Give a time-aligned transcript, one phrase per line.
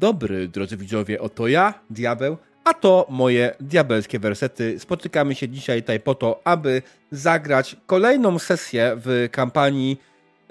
[0.00, 4.78] Dobry, drodzy widzowie, oto ja, Diabeł, a to moje diabelskie wersety.
[4.78, 10.00] Spotykamy się dzisiaj tutaj po to, aby zagrać kolejną sesję w kampanii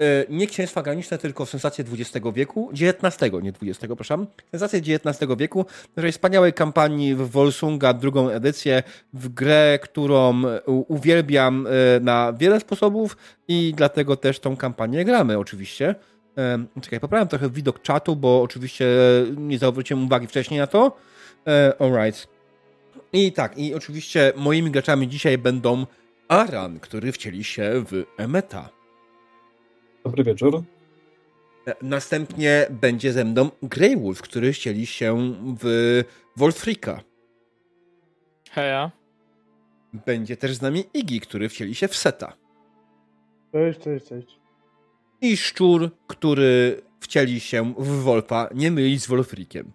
[0.00, 5.66] e, nie Księstwa Graniczne, tylko Sensacje XX wieku, XIX, nie XX, przepraszam, Sensacje XIX wieku,
[5.96, 8.82] naszej wspaniałej kampanii w Volsunga, drugą edycję,
[9.12, 13.16] w grę, którą u- uwielbiam e, na wiele sposobów
[13.48, 15.94] i dlatego też tą kampanię gramy oczywiście.
[16.40, 18.86] E, Czekaj, poprawiam trochę widok czatu, bo oczywiście
[19.36, 20.96] nie zwróciłem uwagi wcześniej na to.
[21.46, 22.28] E, Alright.
[23.12, 25.86] I tak, i oczywiście moimi graczami dzisiaj będą
[26.28, 28.68] Aran, który wcieli się w Emeta.
[30.04, 30.62] Dobry wieczór.
[31.66, 36.02] E, Następnie będzie ze mną Grey Wolf, który wcieli się w
[36.36, 37.00] Wolfrika.
[38.50, 38.90] Heja.
[40.06, 42.32] Będzie też z nami Iggy, który wcieli się w Seta.
[43.52, 44.39] Cześć, cześć, cześć.
[45.22, 49.72] I Szczur, który wcieli się w Wolfa, nie mylić z Wolfrikiem.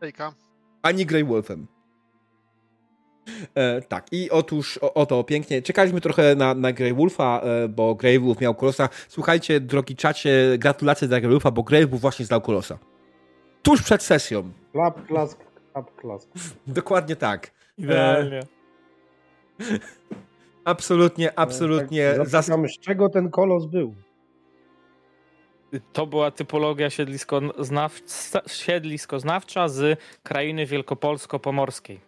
[0.00, 0.34] Hejka.
[0.82, 1.66] ani Grey Wolfem.
[3.54, 5.62] E, tak, i otóż o, oto pięknie.
[5.62, 8.88] Czekaliśmy trochę na, na Grey Wolfa, e, bo Grey Wolf miał kolosa.
[9.08, 12.78] Słuchajcie, drogi czacie, gratulacje dla Grey Wolfa, bo Grey Wolf właśnie zdał kolosa.
[13.62, 14.50] Tuż przed sesją.
[14.72, 15.38] Klap, klask,
[15.72, 16.28] klap, klask.
[16.66, 17.50] Dokładnie tak.
[17.78, 18.40] Idealnie.
[20.64, 22.14] Absolutnie, absolutnie.
[22.16, 23.94] Tak, zas- Zapytam, z czego ten kolos był?
[25.92, 28.00] To była typologia siedlisko znaw...
[28.46, 32.00] siedlisko znawcza z krainy wielkopolsko-pomorskiej.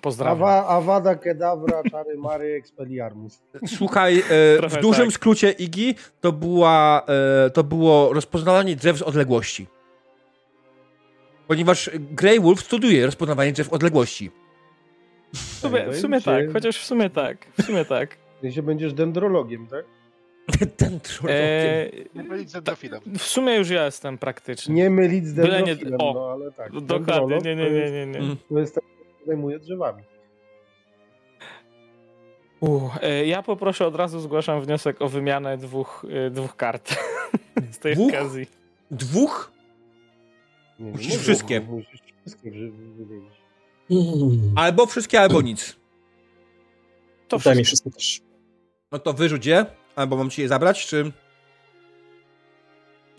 [0.00, 0.42] Pozdrawiam.
[0.42, 3.42] Awa, awada, kedavra, czary, mary, expelliarmus.
[3.66, 5.14] Słuchaj, e, w dużym tak.
[5.14, 7.02] skrócie Igi to, była,
[7.46, 9.66] e, to było rozpoznawanie drzew z odległości.
[11.48, 14.30] Ponieważ Grey Wolf studuje rozpoznawanie drzew odległości.
[15.34, 17.46] W sumie, w sumie tak, chociaż w sumie tak.
[17.58, 18.16] W sumie tak.
[18.40, 19.84] Ty się będziesz dendrologiem, tak?
[20.76, 21.00] Ten.
[21.28, 23.00] Eee, Nie mylić z endorfinem.
[23.18, 24.74] w sumie już ja jestem praktycznie.
[24.74, 26.80] Nie mylić z Byle nie- dendrofilem, o, no ale tak.
[26.80, 28.18] Dokładnie, nie, to nie, nie, jest- nie, nie.
[28.18, 28.36] Mm.
[28.48, 30.02] To jest ten, który zajmuje drzewami.
[32.60, 36.94] Uh, ja poproszę od razu, zgłaszam wniosek o wymianę dwóch, e, dwóch kart
[37.72, 38.08] z tej Dwóch?
[38.14, 38.46] okazji.
[38.90, 39.52] Dwóch?
[40.78, 41.60] Nie, nie Musisz możesz, wszystkie.
[41.60, 43.32] Musisz wszystkie wy- wymienić.
[44.56, 45.76] Albo wszystkie, albo nic.
[47.28, 47.90] To Daj mi wszystko.
[47.90, 48.28] wszystko też.
[48.92, 49.66] No to wyrzuć je,
[49.98, 51.12] albo mam ci je zabrać, czy...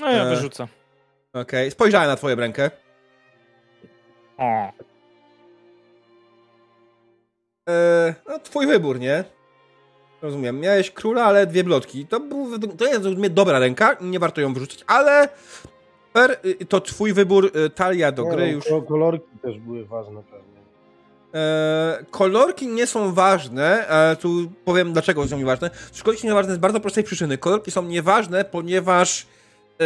[0.01, 0.29] No ja E.
[0.29, 0.67] wyrzucę.
[1.33, 2.71] Okej, spojrzałem na twoją rękę.
[4.37, 4.71] O.
[7.67, 9.23] Eee, no, twój wybór, nie?
[10.21, 10.59] Rozumiem.
[10.59, 12.05] Miałeś króla, ale dwie blotki.
[12.07, 15.29] To, był, to jest rozumiem dobra ręka, nie warto ją wyrzucić, ale...
[16.13, 18.65] Per, y, to twój wybór, y, talia do gry no, już...
[18.65, 20.48] ko- Kolorki też były ważne pewnie.
[21.35, 25.69] E, kolorki nie są ważne, e, tu powiem dlaczego są nieważne.
[26.03, 27.37] Kolorki są nieważne z bardzo prostej przyczyny.
[27.37, 29.27] Kolorki są nieważne, ponieważ
[29.81, 29.85] e,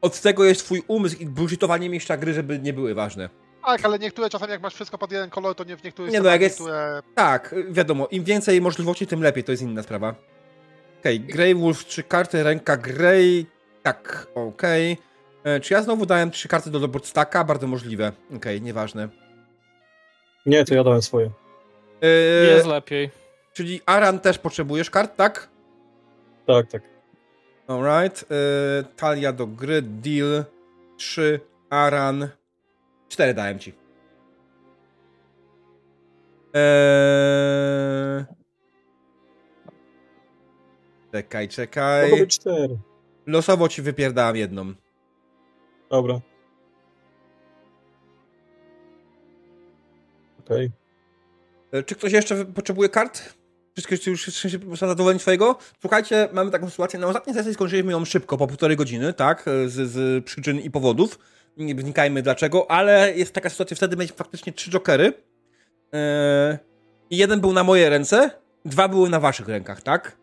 [0.00, 3.28] od tego jest twój umysł i bullshitowanie miejsca gry, żeby nie były ważne.
[3.66, 6.20] Tak, ale niektóre czasami jak masz wszystko pod jeden kolor, to nie w niektórych Nie,
[6.20, 7.02] no, jak jest- niektóre...
[7.14, 10.14] Tak, wiadomo, im więcej możliwości, tym lepiej, to jest inna sprawa.
[11.00, 13.46] Okej, Grey Wolf, trzy karty, ręka Grey,
[13.82, 14.96] tak, okej.
[15.44, 17.44] E, Czy ja znowu dałem trzy karty do dobór staka?
[17.44, 18.12] Bardzo możliwe.
[18.36, 19.08] Okej, nieważne.
[20.46, 21.30] Nie, to ja dałem swoje.
[22.02, 22.06] E,
[22.44, 23.10] Jest lepiej.
[23.52, 25.48] czyli Aran też potrzebujesz kart, tak?
[26.46, 26.82] Tak, tak.
[27.66, 28.24] Alright.
[28.30, 30.44] Yy, talia do gry, deal.
[30.96, 32.28] 3, Aran.
[33.08, 33.72] 4 dałem ci.
[36.54, 38.24] Eee...
[41.12, 42.10] Czekaj, Mogą czekaj.
[42.20, 42.78] być cztery.
[43.26, 44.72] Losowo ci wypierdałem jedną.
[45.90, 46.20] Dobra.
[50.52, 50.70] Okej.
[51.72, 53.34] E, Czy ktoś jeszcze potrzebuje kart?
[53.76, 54.30] Wszystkie już
[54.78, 55.58] są zadowoleni swojego?
[55.80, 56.98] Słuchajcie, mamy taką sytuację.
[57.00, 59.44] Na ostatniej sesji skończyliśmy ją szybko, po półtorej godziny, tak?
[59.66, 61.18] Z, z przyczyn i powodów.
[61.56, 65.12] Nie wnikajmy dlaczego, ale jest taka sytuacja, wtedy mieliśmy faktycznie trzy jokery.
[65.92, 66.58] Eee,
[67.10, 68.30] I jeden był na moje ręce,
[68.64, 70.16] dwa były na waszych rękach, tak?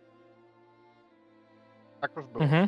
[2.02, 2.44] Tak już było.
[2.44, 2.68] Mhm.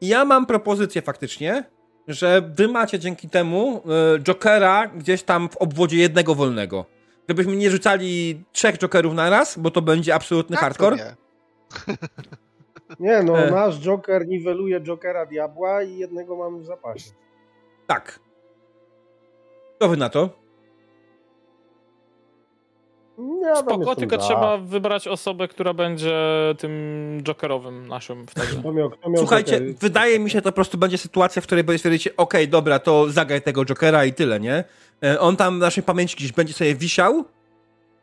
[0.00, 1.64] Ja mam propozycję faktycznie,
[2.10, 3.82] że wy macie dzięki temu
[4.16, 6.84] e, Jokera gdzieś tam w obwodzie jednego wolnego.
[7.28, 10.96] Żebyśmy nie rzucali trzech Jokerów na raz, bo to będzie absolutny to hardcore.
[10.96, 11.16] nie?
[13.00, 13.50] Nie, no E.
[13.50, 17.10] nasz Joker niweluje Jokera Diabła i jednego mamy w zapasie.
[17.86, 18.20] Tak.
[19.82, 20.30] Co wy na to?
[23.42, 24.22] Ja tam Spoko, tylko za.
[24.22, 26.14] trzeba wybrać osobę, która będzie
[26.58, 26.72] tym
[27.22, 28.62] jokerowym naszym wtedy.
[28.64, 29.74] Miał, miał Słuchajcie, Jokery?
[29.80, 33.10] wydaje mi się, to po prostu będzie sytuacja, w której będzie stwierdzicie, okej, dobra, to
[33.10, 34.64] zagraj tego Jokera i tyle, nie?
[35.04, 37.24] E, On tam w naszej pamięci gdzieś będzie sobie wisiał,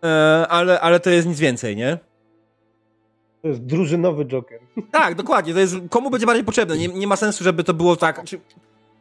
[0.04, 1.98] e, ale, ale to jest nic więcej, nie?
[3.42, 4.60] To jest drużynowy Joker.
[4.92, 5.54] Tak, dokładnie.
[5.54, 6.78] To jest, komu będzie bardziej potrzebne.
[6.78, 8.24] Nie, nie ma sensu, żeby to było tak.
[8.24, 8.40] Czy,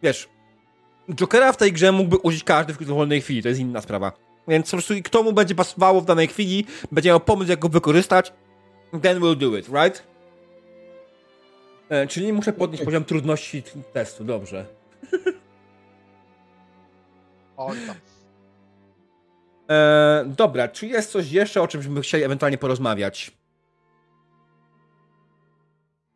[0.02, 0.28] wiesz,
[1.14, 4.12] Jokera w tej grze mógłby użyć każdy w dowolnej chwili, to jest inna sprawa.
[4.48, 7.58] Więc po prostu i kto mu będzie pasowało w danej chwili, będzie miał pomysł, jak
[7.58, 8.32] go wykorzystać,
[9.02, 10.02] then we'll do it, right?
[11.88, 13.62] E, czyli muszę podnieść poziom trudności
[13.92, 14.66] testu, dobrze.
[17.56, 17.96] Oj tam.
[19.70, 23.32] E, dobra, czy jest coś jeszcze, o czym byśmy chcieli ewentualnie porozmawiać?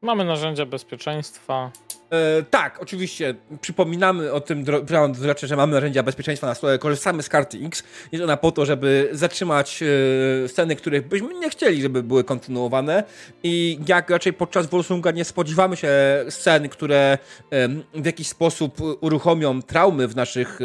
[0.02, 1.70] Mamy narzędzia bezpieczeństwa.
[2.10, 3.34] E, tak, oczywiście.
[3.60, 6.78] Przypominamy o tym, dro- dro- znaczy, że mamy narzędzia bezpieczeństwa na stole.
[6.78, 7.82] Korzystamy z karty X.
[8.12, 13.04] Jest ona po to, żeby zatrzymać e, sceny, których byśmy nie chcieli, żeby były kontynuowane.
[13.42, 15.90] I jak raczej podczas Wolsunga nie spodziewamy się
[16.28, 17.18] scen, które
[17.50, 20.64] em, w jakiś sposób uruchomią traumy w naszych e,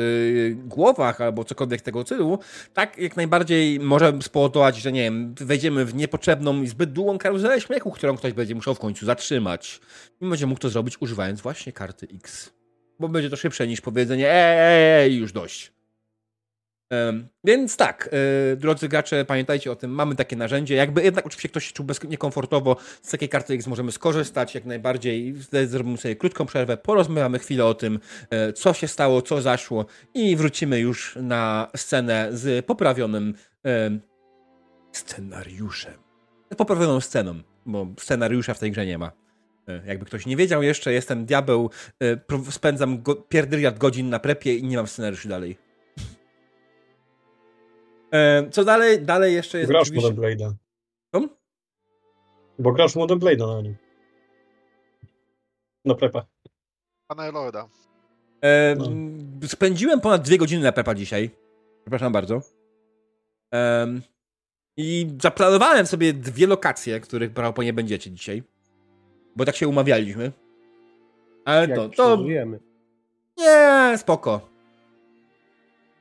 [0.52, 2.40] głowach albo cokolwiek tego typu,
[2.74, 7.62] tak jak najbardziej może spowodować, że nie wiem, wejdziemy w niepotrzebną i zbyt długą karuzelę
[7.62, 9.80] śmiechu, którą ktoś będzie musiał w końcu zatrzymać.
[10.22, 12.54] I będzie mógł to zrobić używając właśnie karty X.
[13.00, 15.76] Bo będzie to szybsze niż powiedzenie ej, ej, już dość.
[16.90, 18.10] Em, więc tak,
[18.54, 20.76] e, drodzy gracze, pamiętajcie o tym, mamy takie narzędzie.
[20.76, 25.36] Jakby jednak oczywiście ktoś się czuł niekomfortowo, z takiej karty X możemy skorzystać jak najbardziej.
[25.66, 28.00] Zrobimy sobie krótką przerwę, porozmawiamy chwilę o tym,
[28.30, 33.34] e, co się stało, co zaszło i wrócimy już na scenę z poprawionym
[33.64, 34.02] em,
[34.92, 35.94] scenariuszem.
[36.58, 39.25] Poprawioną sceną, bo scenariusza w tej grze nie ma.
[39.68, 41.70] E, Jakby ktoś nie wiedział jeszcze, jestem diabeł,
[42.02, 45.58] e, spędzam go, pierdyliard godzin na prepie i nie mam scenariuszy dalej.
[48.14, 49.02] E, Co dalej?
[49.02, 50.10] Dalej jeszcze jest Grasz oczywiście...
[50.14, 50.54] Modern Blade'a.
[51.16, 51.30] Co?
[52.60, 53.76] Bo grasz Modern Blade'a na nim.
[55.86, 56.26] Na prepa.
[57.08, 57.68] Pana Eloeda.
[58.42, 58.86] E, No.
[59.48, 61.30] Spędziłem ponad dwie godziny na prepa dzisiaj.
[61.82, 62.42] Przepraszam bardzo.
[63.52, 64.02] Em,
[64.78, 68.44] I zaplanowałem sobie dwie lokacje, których prawdopodobnie będziecie dzisiaj.
[69.36, 70.32] Bo tak się umawialiśmy.
[71.46, 72.60] Ale Jak to, to przeżyjemy.
[73.38, 74.50] Nie, spoko.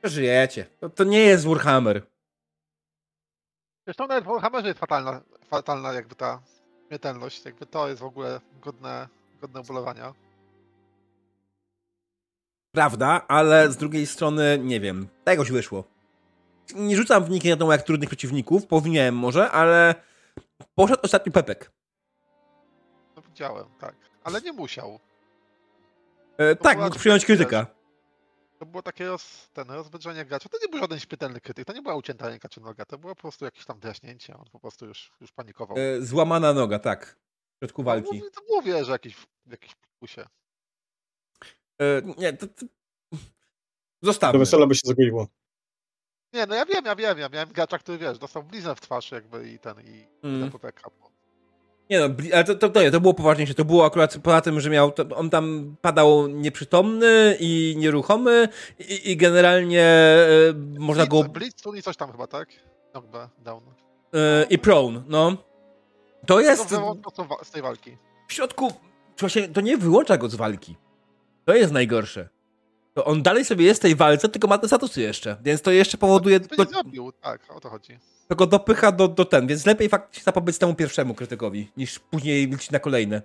[0.01, 0.65] Przeżyjecie.
[0.79, 2.01] To, to nie jest Warhammer.
[3.85, 6.41] Zresztą nawet w Warhammerze jest fatalna, fatalna jakby ta
[6.87, 7.45] śmiertelność.
[7.45, 9.07] Jakby to jest w ogóle godne,
[9.41, 10.13] godne ubolewania.
[12.71, 15.83] Prawda, ale z drugiej strony, nie wiem, tegoś wyszło.
[16.75, 19.95] Nie rzucam w na to jak trudnych przeciwników, powinienem może, ale
[20.75, 21.74] poszedł ostatni Pepek.
[23.35, 23.95] No widziałem, tak.
[24.23, 24.99] Ale nie musiał.
[26.37, 27.67] E, tak, mógł przyjąć krytyka.
[28.59, 30.49] To było takie roz, ten, rozwydrzenie gracza.
[30.49, 33.15] To nie był żaden śmiertelny krytyk, to nie była ucięta ręka czy noga, to było
[33.15, 34.35] po prostu jakieś tam draśnięcie.
[34.37, 35.77] On po prostu już, już panikował.
[35.77, 37.15] E, złamana noga, tak.
[37.55, 38.07] W środku No, walki.
[38.17, 39.15] mówię- to mówię, że jakiś,
[39.45, 40.25] w jakiś pusie.
[41.81, 42.65] E, nie, to, to...
[43.11, 43.17] Do
[44.11, 44.39] Zostawmy.
[44.39, 45.27] wesela by się zagoiło.
[46.33, 49.11] Nie, no ja wiem, ja wiem, ja miałem gracza, który wiesz, dostał bliznę w twarz
[49.11, 50.35] jakby i ten, i Mm.
[50.35, 50.51] mm.
[50.51, 50.89] PPK.
[51.89, 53.53] Nie no, ale to, to, to, nie, to było poważniejsze.
[53.53, 54.91] To było akurat poza tym, że miał.
[54.91, 58.49] To, on tam padał nieprzytomny i nieruchomy,
[58.79, 61.23] i, i generalnie e, można go.
[61.23, 62.49] Blitz, i coś tam chyba, tak?
[62.91, 63.63] Knockback, down.
[64.13, 65.37] E, I prone, no.
[66.25, 66.69] To jest.
[66.69, 66.97] To
[67.43, 67.97] z tej walki.
[68.27, 68.73] W środku.
[69.19, 70.75] Właśnie, to nie wyłącza go z walki.
[71.45, 72.29] To jest najgorsze.
[72.95, 75.37] To on dalej sobie jest w tej walce, tylko ma te statusy jeszcze.
[75.43, 76.39] Więc to jeszcze powoduje.
[76.39, 77.99] To To, nie zrobił, tak, o to chodzi.
[78.27, 79.47] to go dopycha do, do ten.
[79.47, 83.21] Więc lepiej faktycznie zapobiec temu pierwszemu krytykowi, niż później liczyć na kolejne.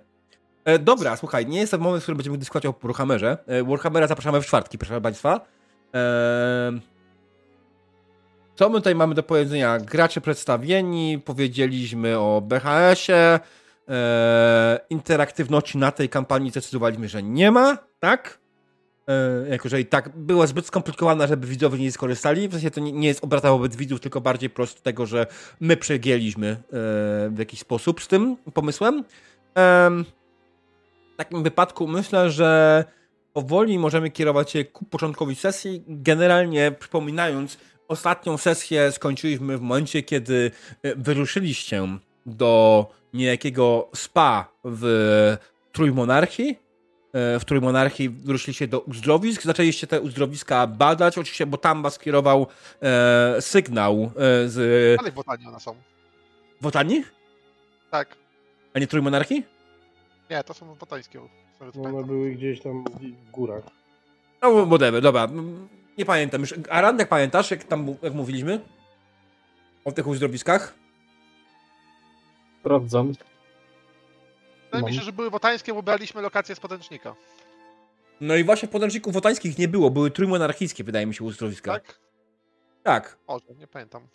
[0.65, 3.37] E, dobra, słuchaj, nie jest to moment, w którym będziemy dyskutować o Warhammerze.
[3.47, 5.41] E, Warhammera zapraszamy w czwartki, proszę Państwa.
[5.95, 6.71] E,
[8.55, 9.79] co my tutaj mamy do powiedzenia?
[9.79, 13.39] Gracze przedstawieni, powiedzieliśmy o BHS-ie,
[13.89, 18.40] e, interaktywności na tej kampanii zdecydowaliśmy, że nie ma, tak?
[19.07, 22.47] E, jako, że i tak była zbyt skomplikowana, żeby widzowie nie skorzystali.
[22.47, 25.27] W sensie to nie, jest obrata wobec widzów, tylko bardziej po prostu tego, że
[25.59, 26.57] my przegięliśmy e,
[27.29, 29.03] w jakiś sposób z tym pomysłem.
[29.55, 30.05] Em,
[31.13, 32.83] w takim wypadku myślę, że
[33.33, 35.83] powoli możemy kierować się ku początkowi sesji.
[35.87, 40.51] Generalnie przypominając, ostatnią sesję skończyliśmy w momencie, kiedy
[40.83, 41.87] e, wyruszyliście
[42.25, 45.37] do niejakiego spa w
[45.71, 46.59] Trójmonarchii.
[47.13, 52.47] E, W Trójmonarchii wyruszyliście do uzdrowisk, zaczęliście te uzdrowiska badać, oczywiście, bo tam was kierował
[52.81, 54.55] e, sygnał e, z
[54.97, 55.75] Dalej w botanie one są.
[56.61, 57.03] Wotani,
[57.91, 58.15] Tak.
[58.73, 59.43] a nie Trójmonarchii?
[60.29, 61.19] Nie, to są botańskie.
[61.59, 62.05] To One pamiętam.
[62.05, 63.63] były gdzieś tam w górach.
[64.41, 65.27] No, whatever, dobra.
[65.97, 66.53] Nie pamiętam już.
[66.69, 68.59] Aran, jak pamiętasz, jak tam jak mówiliśmy?
[69.85, 70.73] O tych uzdrowiskach?
[72.59, 73.13] Sprawdzam.
[74.71, 77.15] Wydaje mi się, że były botańskie, bo braliśmy lokację z podręcznika.
[78.21, 81.71] No i właśnie podręczników wotańskich nie było, były trójmonarchijskie, wydaje mi się, uzdrowiska.
[81.73, 81.99] Tak?
[82.83, 83.17] Tak.
[83.27, 84.07] Może, nie pamiętam.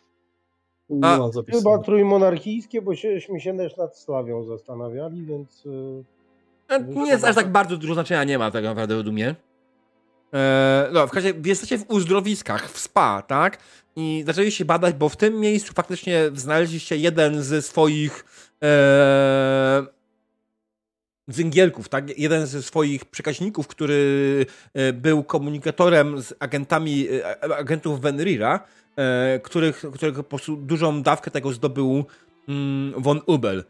[0.90, 1.30] Nie A.
[1.52, 5.66] Chyba trójmonarchijskie, bo sieśmy się też nad Slawią zastanawiali, więc...
[5.66, 6.04] y,
[6.68, 9.34] E, Nie jest aż tak bardzo dużo znaczenia nie ma tak naprawdę według mnie.
[10.34, 13.58] E, no, w każdym razie jesteście w uzdrowiskach, w spa, tak?
[13.96, 18.24] I zaczęliście badać, bo w tym miejscu faktycznie znaleźliście jeden ze swoich
[18.62, 19.86] e,
[21.30, 22.18] dzygielków, tak?
[22.18, 28.60] Jeden ze swoich przekaźników, który e, był komunikatorem z agentami, e, agentów Venrira,
[28.96, 32.04] e, których, których po prostu dużą dawkę tego zdobył
[32.48, 33.64] mm, von Ubel.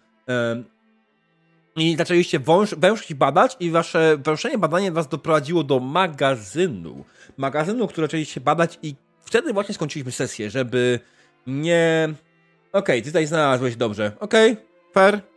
[1.76, 7.04] I zaczęliście wąż, wężyć i badać i wasze węszenie badanie was doprowadziło do magazynu.
[7.36, 11.00] Magazynu, który zaczęliście badać i wtedy właśnie skończyliśmy sesję, żeby
[11.46, 12.14] nie...
[12.72, 14.12] Okej, ty tutaj znalazłeś dobrze.
[14.20, 14.56] Okej,
[14.94, 15.36] fair.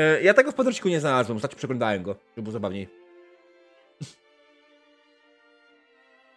[0.00, 2.88] E, Ja tego w podręczniku nie znalazłem, ostatnio przeglądałem go, żeby było zabawniej.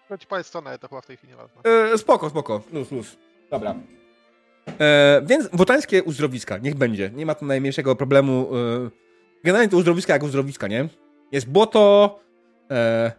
[0.10, 1.62] No ci powiedz stronę, to chyba w tej chwili nieważne.
[1.94, 2.62] E, spoko, spoko.
[2.74, 3.18] Luz, luz.
[3.52, 3.76] Dobra.
[4.80, 7.10] E, więc wotańskie uzdrowiska, niech będzie.
[7.16, 8.50] Nie ma tu najmniejszego problemu.
[8.86, 8.90] E,
[9.44, 10.88] generalnie to uzdrowiska jak uzdrowiska, nie?
[11.32, 12.20] Jest błoto.
[12.72, 13.12] E,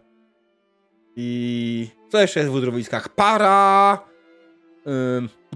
[1.15, 3.09] I co jeszcze jest w uzdrowiskach?
[3.09, 3.99] Para.
[4.87, 4.91] E,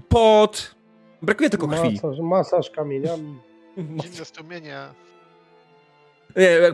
[0.08, 0.74] pot.
[1.22, 1.94] Brakuje tylko krwi.
[1.94, 3.38] Masaż, masaż kamieniami.
[3.80, 4.78] Zimne strumienie.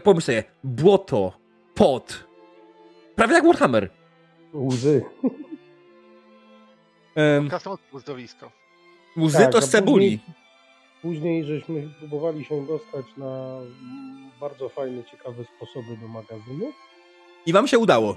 [0.05, 0.45] Pomyśl sobie.
[0.65, 1.33] Błoto.
[1.75, 2.25] Pot.
[3.17, 3.91] Prawie jak Warhammer.
[4.55, 5.05] Łzy.
[7.49, 8.51] Krasnoludkie uzdrowisko.
[9.19, 10.21] łzy Tak, to z cebuli.
[11.03, 13.59] Później żeśmy próbowali się dostać na
[14.41, 16.73] bardzo fajne, ciekawe sposoby do magazynu
[17.47, 18.17] I wam się udało.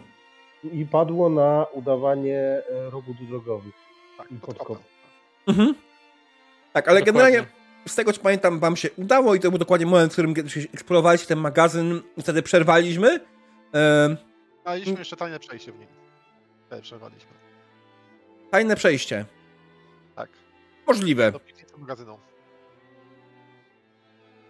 [0.64, 3.74] i padło na udawanie e, robót drogowych.
[4.18, 4.80] Tak, I.
[5.48, 5.76] Mhm.
[6.74, 7.22] Tak, ale Dokładnie.
[7.32, 10.34] generalnie z tego co pamiętam, wam się udało i to był dokładnie moment, w którym
[10.74, 13.08] eksplorowaliście ten magazyn i wtedy przerwaliśmy.
[13.74, 14.18] Ehm,
[14.66, 15.88] A mieliśmy jeszcze tajne przejście w nim.
[16.68, 17.32] Wtedy przerwaliśmy.
[18.52, 19.26] tajne przejście.
[20.16, 20.30] Tak.
[20.88, 21.32] Możliwe.
[21.32, 22.18] Do piwnicy magazynu.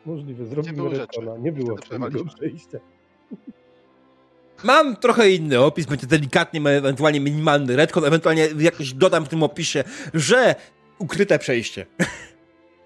[0.05, 1.38] Możliwe, zrobimy retcona.
[1.38, 2.31] Nie było przerwaliśmy.
[2.36, 2.77] przejścia.
[4.63, 9.83] Mam trochę inny opis, będzie delikatnie, ewentualnie minimalny redcon, ewentualnie jakoś dodam w tym opisie,
[10.13, 10.55] że
[11.00, 11.86] ukryte przejście.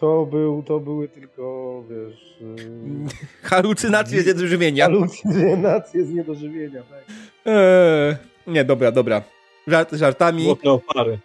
[0.04, 3.10] To, był, to były tylko, wiesz, yy,
[3.50, 4.86] Halucynacje z niedożywienia.
[4.86, 6.84] halucynacje z niedożywienia.
[6.84, 7.04] Tak.
[7.46, 8.16] Eee,
[8.48, 9.22] nie, dobra, dobra.
[9.68, 10.44] Żarty żartami.
[10.44, 11.20] Błotne opary.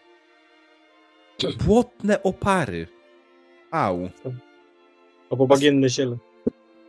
[1.66, 2.86] Błotne opary.
[3.70, 4.08] Au.
[5.30, 6.16] Albo bagienne ziele.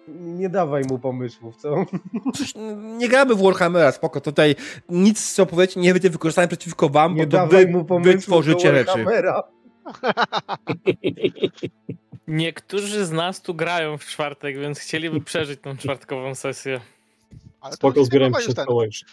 [0.07, 1.85] Nie dawaj mu pomysłów, co?
[2.35, 2.53] Coś,
[2.97, 4.21] nie gramy w Warhammera, spoko.
[4.21, 4.55] Tutaj
[4.89, 7.85] nic, co powiecie, nie będzie wykorzystane przeciwko wam, Nie bo to dawaj wy, mu wy
[7.85, 9.05] pomysłów tworzycie do rzeczy.
[12.27, 16.81] Niektórzy z nas tu grają w czwartek, więc chcieliby przeżyć tą czwartkową sesję.
[17.61, 19.05] Ale to Spoko, zbieram wszystko już.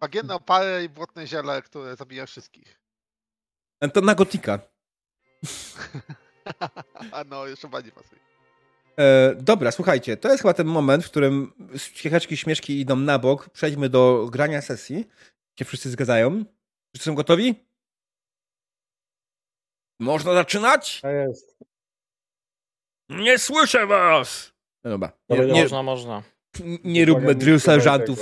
[0.00, 2.80] Bagienne opary i błotne ziele, które zabija wszystkich.
[3.92, 4.58] To na gotika.
[7.12, 8.20] A no, jeszcze bardziej pasuje.
[8.98, 13.50] E, dobra, słuchajcie, to jest chyba ten moment, w którym śmiecheczki śmieszki idą na bok.
[13.50, 15.08] Przejdźmy do grania sesji.
[15.58, 16.44] Się wszyscy zgadzają.
[16.92, 17.54] Wszyscy są gotowi?
[20.02, 21.00] Można zaczynać?
[21.04, 21.58] A jest.
[23.08, 24.52] Nie słyszę was!
[24.84, 25.12] No dobra.
[25.30, 26.22] Nie, Dobra, nie, Można, można.
[26.84, 28.14] nie róbmy nie drill tego.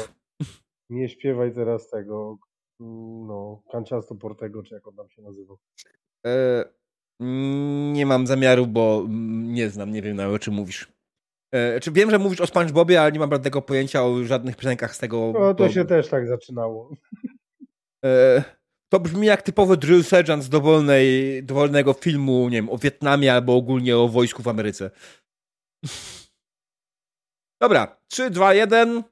[0.90, 2.38] Nie śpiewaj teraz tego,
[3.26, 5.58] no, Kanciasto Portego, czy jak on tam się nazywał.
[6.26, 6.64] E,
[7.92, 10.92] nie mam zamiaru, bo nie znam, nie wiem na o czym mówisz.
[11.54, 14.94] E, czy wiem, że mówisz o SpongeBobie, ale nie mam żadnego pojęcia o żadnych piosenkach
[14.94, 15.32] z tego.
[15.34, 16.90] No, to bo- się też tak zaczynało.
[18.04, 18.44] E,
[18.90, 23.56] to brzmi jak typowy drill sergeant z dowolnej, dowolnego filmu, nie wiem, o Wietnamie albo
[23.56, 24.90] ogólnie o wojsku w Ameryce.
[27.60, 29.02] Dobra, 3, 2, 1.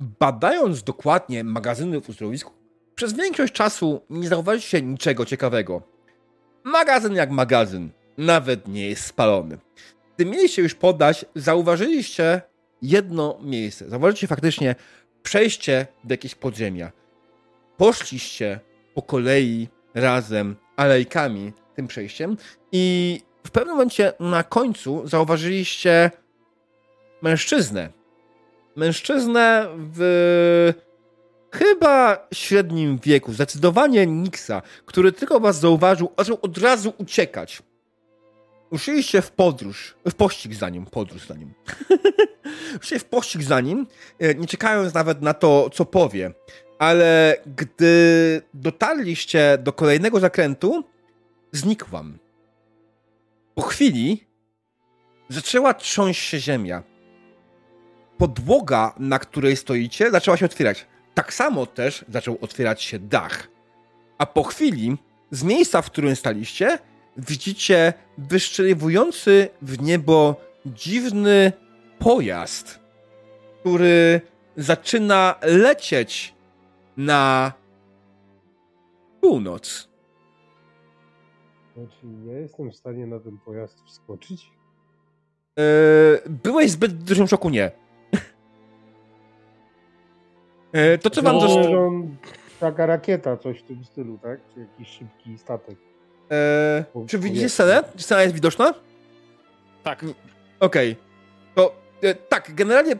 [0.00, 2.52] Badając dokładnie magazyny w uzdrowisku,
[2.94, 5.82] przez większość czasu nie zauważyliście niczego ciekawego.
[6.64, 9.58] Magazyn jak magazyn, nawet nie jest spalony.
[10.16, 12.42] Gdy mieliście już podać, zauważyliście
[12.82, 13.88] jedno miejsce.
[13.88, 14.74] Zauważyliście faktycznie
[15.24, 16.92] przejście do jakiegoś podziemia.
[17.76, 18.60] Poszliście
[18.94, 22.36] po kolei razem alejkami tym przejściem
[22.72, 26.10] i w pewnym momencie na końcu zauważyliście
[27.22, 27.88] mężczyznę.
[28.76, 30.72] Mężczyznę w
[31.50, 37.62] chyba średnim wieku, zdecydowanie Nixa, który tylko was zauważył, zaczął od razu uciekać.
[38.70, 41.54] Ruszyliście w podróż, w pościg za nim, podróż za nim.
[42.74, 43.86] Ruszyliście w pościg za nim,
[44.18, 46.32] e, nie czekając nawet na to, co powie.
[46.78, 50.84] Ale gdy dotarliście do kolejnego zakrętu,
[51.52, 52.18] znikłam.
[53.54, 54.26] Po chwili
[55.28, 56.82] zaczęła trząść się ziemia.
[58.18, 60.86] Podłoga, na której stoicie, zaczęła się otwierać.
[61.14, 63.48] Tak samo też zaczął otwierać się dach.
[64.18, 64.96] A po chwili,
[65.30, 66.78] z miejsca, w którym staliście,
[67.16, 71.52] widzicie wyszczeliwujący w niebo dziwny
[71.98, 72.80] pojazd,
[73.60, 74.20] który
[74.56, 76.34] zaczyna lecieć
[76.96, 77.52] na
[79.20, 79.88] północ.
[81.76, 84.50] Znaczy, ja jestem w stanie na ten pojazd wskoczyć?
[85.58, 85.62] E,
[86.28, 87.70] byłeś zbyt w dużym szoku, nie.
[90.72, 91.86] E, to co wam No.
[91.86, 92.16] on-
[92.60, 94.40] Taka rakieta, coś w tym stylu, tak?
[94.54, 95.78] Czy jakiś szybki statek.
[96.30, 97.82] E, Czy widzicie scenę?
[97.96, 98.74] Czy scena jest widoczna?
[99.82, 100.04] Tak.
[100.60, 100.96] Okej.
[101.54, 102.92] To e, tak, generalnie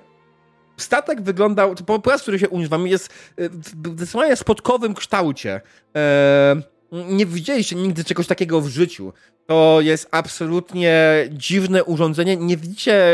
[0.76, 3.64] statek wyglądał, po- pojazd, który się uniósł wam jest e, w
[3.94, 5.60] zdecydowanie spotkowym kształcie.
[5.96, 6.56] E,
[6.92, 9.12] nie widzieliście nigdy czegoś takiego w życiu.
[9.46, 12.36] To jest absolutnie dziwne urządzenie.
[12.36, 13.04] Nie widzicie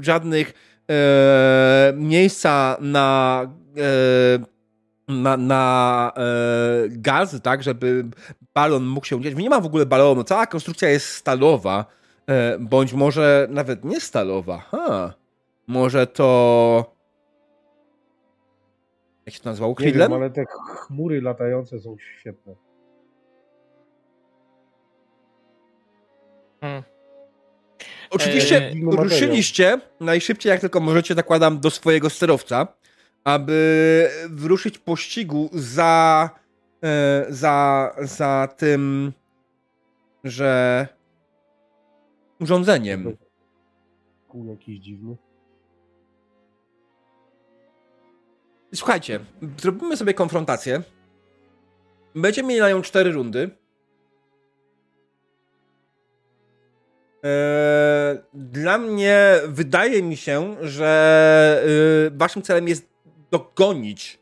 [0.00, 0.52] żadnych
[0.90, 3.42] e, miejsca na
[3.76, 4.54] e,
[5.08, 6.22] na, na e,
[6.88, 8.04] gaz, tak, żeby
[8.54, 9.38] balon mógł się udzielić.
[9.38, 10.24] Nie ma w ogóle balonu.
[10.24, 11.86] Cała konstrukcja jest stalowa.
[12.26, 14.58] E, bądź może nawet nie stalowa.
[14.58, 15.14] Ha.
[15.66, 16.94] Może to.
[19.26, 19.74] Jak się to nazywało?
[19.80, 22.54] Nie wiem, ale te chmury latające są świetne.
[26.60, 26.82] Hmm.
[28.10, 29.04] Oczywiście Eee, materiał.
[29.04, 32.66] ruszyliście najszybciej jak tylko możecie, zakładam, do swojego sterowca,
[33.24, 36.30] aby wyruszyć pościgu za,
[37.28, 39.12] za, za tym,
[40.24, 40.86] że
[42.40, 43.16] urządzeniem.
[44.28, 45.16] Kół jakiś dziwny.
[48.74, 49.20] Słuchajcie,
[49.58, 50.82] zrobimy sobie konfrontację.
[52.14, 53.50] Będziemy mieli na nią cztery rundy.
[57.22, 61.62] Eee, Dla mnie wydaje mi się, że
[62.06, 62.88] y, waszym celem jest
[63.30, 64.18] dogonić.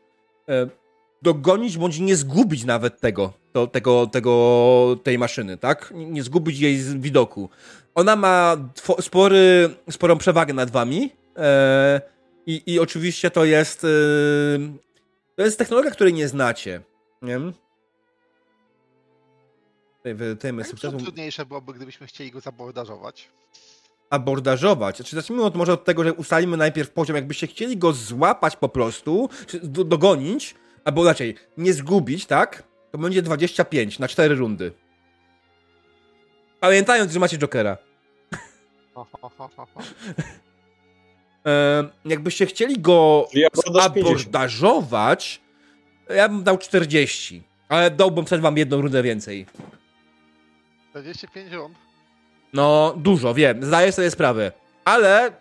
[1.23, 5.93] E, Dogonić bądź nie zgubić nawet tego, to, tego, tego, tej maszyny, tak?
[5.95, 7.49] Nie zgubić jej z widoku.
[7.95, 8.57] Ona ma
[9.01, 11.11] spory, sporą przewagę nad wami.
[11.37, 12.01] e,
[12.45, 13.83] i, I oczywiście to jest.
[13.83, 14.73] Yy,
[15.35, 16.81] to jest technologia, której nie znacie.
[17.21, 17.39] Nie?
[20.05, 20.97] I sukcesu.
[20.97, 23.29] trudniejsze byłoby, gdybyśmy chcieli go zabordażować.
[24.09, 24.97] Abordażować.
[24.97, 27.15] Znaczy, zacznijmy od, może od tego, że ustalimy najpierw poziom.
[27.15, 29.29] Jakbyście chcieli go złapać po prostu,
[29.63, 32.63] dogonić, albo raczej nie zgubić, tak?
[32.91, 34.71] To będzie 25 na 4 rundy.
[36.59, 37.77] Pamiętając, że macie Jokera.
[41.45, 43.77] E, jakbyście chcieli go 50.
[43.77, 45.41] abordażować,
[46.09, 47.43] ja bym dał 40.
[47.69, 49.45] Ale dałbym przed wam jedną rundę więcej.
[50.89, 51.77] 45 rund.
[52.53, 54.51] No, dużo, wiem, zdaję sobie sprawę.
[54.85, 55.31] Ale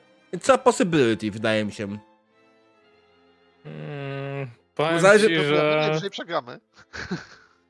[0.41, 1.85] co possibility, wydaje mi się.
[1.85, 2.01] Mm,
[4.87, 5.35] powiem Zależy- ci,
[6.03, 6.11] Że...
[6.11, 6.61] przegramy.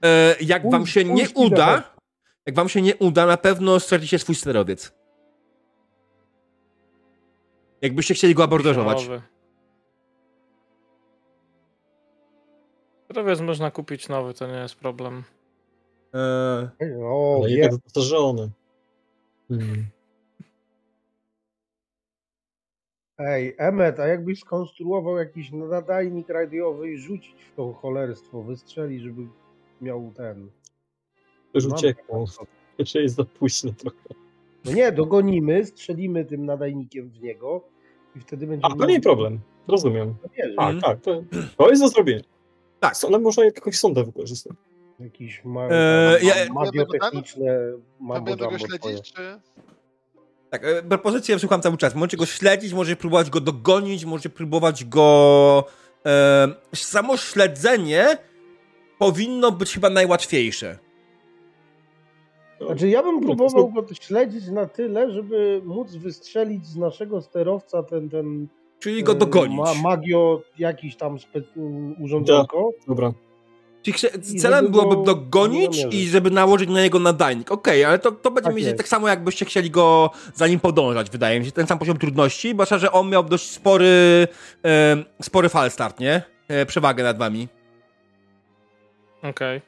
[0.05, 1.83] E, jak wam się nie uda,
[2.47, 4.93] jak wam się nie uda, na pewno stracicie swój sterowiec.
[7.83, 9.03] Jakbyście chcieli go abordażować.
[9.09, 9.23] Nowy.
[13.05, 15.23] Sterowiec można kupić nowy, to nie jest problem.
[16.15, 16.71] E,
[17.05, 18.51] O, wyposażony.
[19.49, 19.87] Hmm.
[23.27, 29.23] Ej, Emmet, a jakbyś skonstruował jakiś nadajnik radiowy i rzucić w to cholerstwo, wystrzeli, żeby
[29.81, 30.51] miał ten...
[31.55, 32.25] Już Mam uciekło.
[32.79, 33.97] Jeszcze jest za późno trochę.
[34.65, 37.63] No nie, dogonimy, strzelimy tym nadajnikiem w niego
[38.17, 38.67] i wtedy będzie...
[38.67, 39.41] A, to nie problem.
[39.69, 40.15] Rozumiem.
[40.37, 40.55] Wierzy.
[40.57, 40.81] Tak, Mhm.
[40.81, 41.01] tak.
[41.01, 41.23] To,
[41.57, 42.23] to jest do zrobienia.
[42.81, 42.95] Tak.
[43.09, 44.53] Ale można jakąś sondę wykorzystać.
[45.01, 46.61] Jakiś ma, Eee, ja- ma,
[48.59, 49.41] śledzić, czy...
[50.53, 51.95] tak, e, propozycję słucham cały czas.
[51.95, 55.65] Możecie go śledzić, możecie próbować go dogonić, możecie próbować go...
[56.07, 58.19] E, samo śledzenie
[58.99, 60.79] powinno być chyba najłatwiejsze.
[62.67, 68.09] Znaczy ja bym próbował go śledzić na tyle, żeby móc wystrzelić z naszego sterowca ten,
[68.09, 69.59] ten Czyli go e, dogonić.
[69.59, 72.71] Ma, magio jakiś tam spe- urządzonko.
[72.89, 73.13] Dobra.
[73.83, 73.99] Czyli
[74.41, 77.53] celem byłoby go dogonić i żeby nałożyć na niego nadajnik.
[77.53, 78.79] Okej, ale to, to będzie Tak więcej jest.
[78.79, 81.53] tak samo, jakbyście chcieli go za nim podążać, wydaje mi się.
[81.53, 84.29] Ten sam poziom trudności, zwłaszcza, że on miał dość spory,
[84.65, 86.23] e, spory falstart, nie?
[86.49, 87.49] E, przewagę nad wami.
[89.23, 89.61] Okej.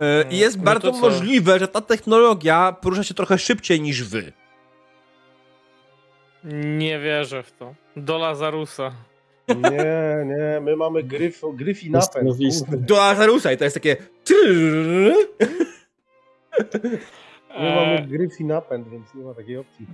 [0.00, 4.32] E, I jest No bardzo możliwe, że ta technologia porusza się trochę szybciej niż wy.
[6.54, 7.74] Nie wierzę w to.
[7.96, 8.92] Do Lazarusa.
[9.48, 12.10] Nie, nie, my mamy gryf, gryfi napęd.
[12.10, 12.66] Stanowisko.
[12.66, 12.86] kurde.
[12.86, 13.96] Do Lazarusa i to jest takie...
[17.58, 19.86] My mamy E, gryfi napęd, więc nie ma takiej opcji.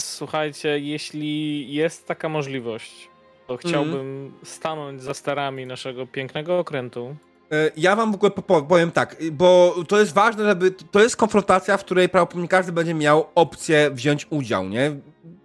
[0.00, 3.08] słuchajcie, jeśli jest taka możliwość,
[3.46, 7.16] to chciałbym stanąć za sterami naszego pięknego okrętu.
[7.52, 8.30] E, Ja wam w ogóle
[8.68, 10.70] powiem tak, bo to jest ważne, żeby.
[10.90, 14.96] To jest konfrontacja, w której prawdopodobnie każdy będzie miał opcję wziąć udział, nie?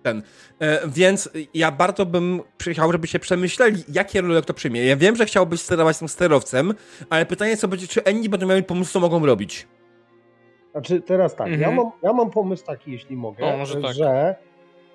[0.04, 0.22] Ten.
[0.60, 4.86] E, więc ja bardzo bym chciał, żebyście przemyśleli, jakie role kto przyjmie.
[4.86, 6.74] Ja wiem, że chciałbyś sterować tym sterowcem,
[7.10, 9.68] ale pytanie co będzie, czy inni będą mieli pomysł, co mogą robić.
[10.72, 11.76] Znaczy teraz tak, ja, Mhm.
[11.76, 13.94] mam, ja mam pomysł taki, jeśli mogę, O, może tak.
[13.94, 14.36] że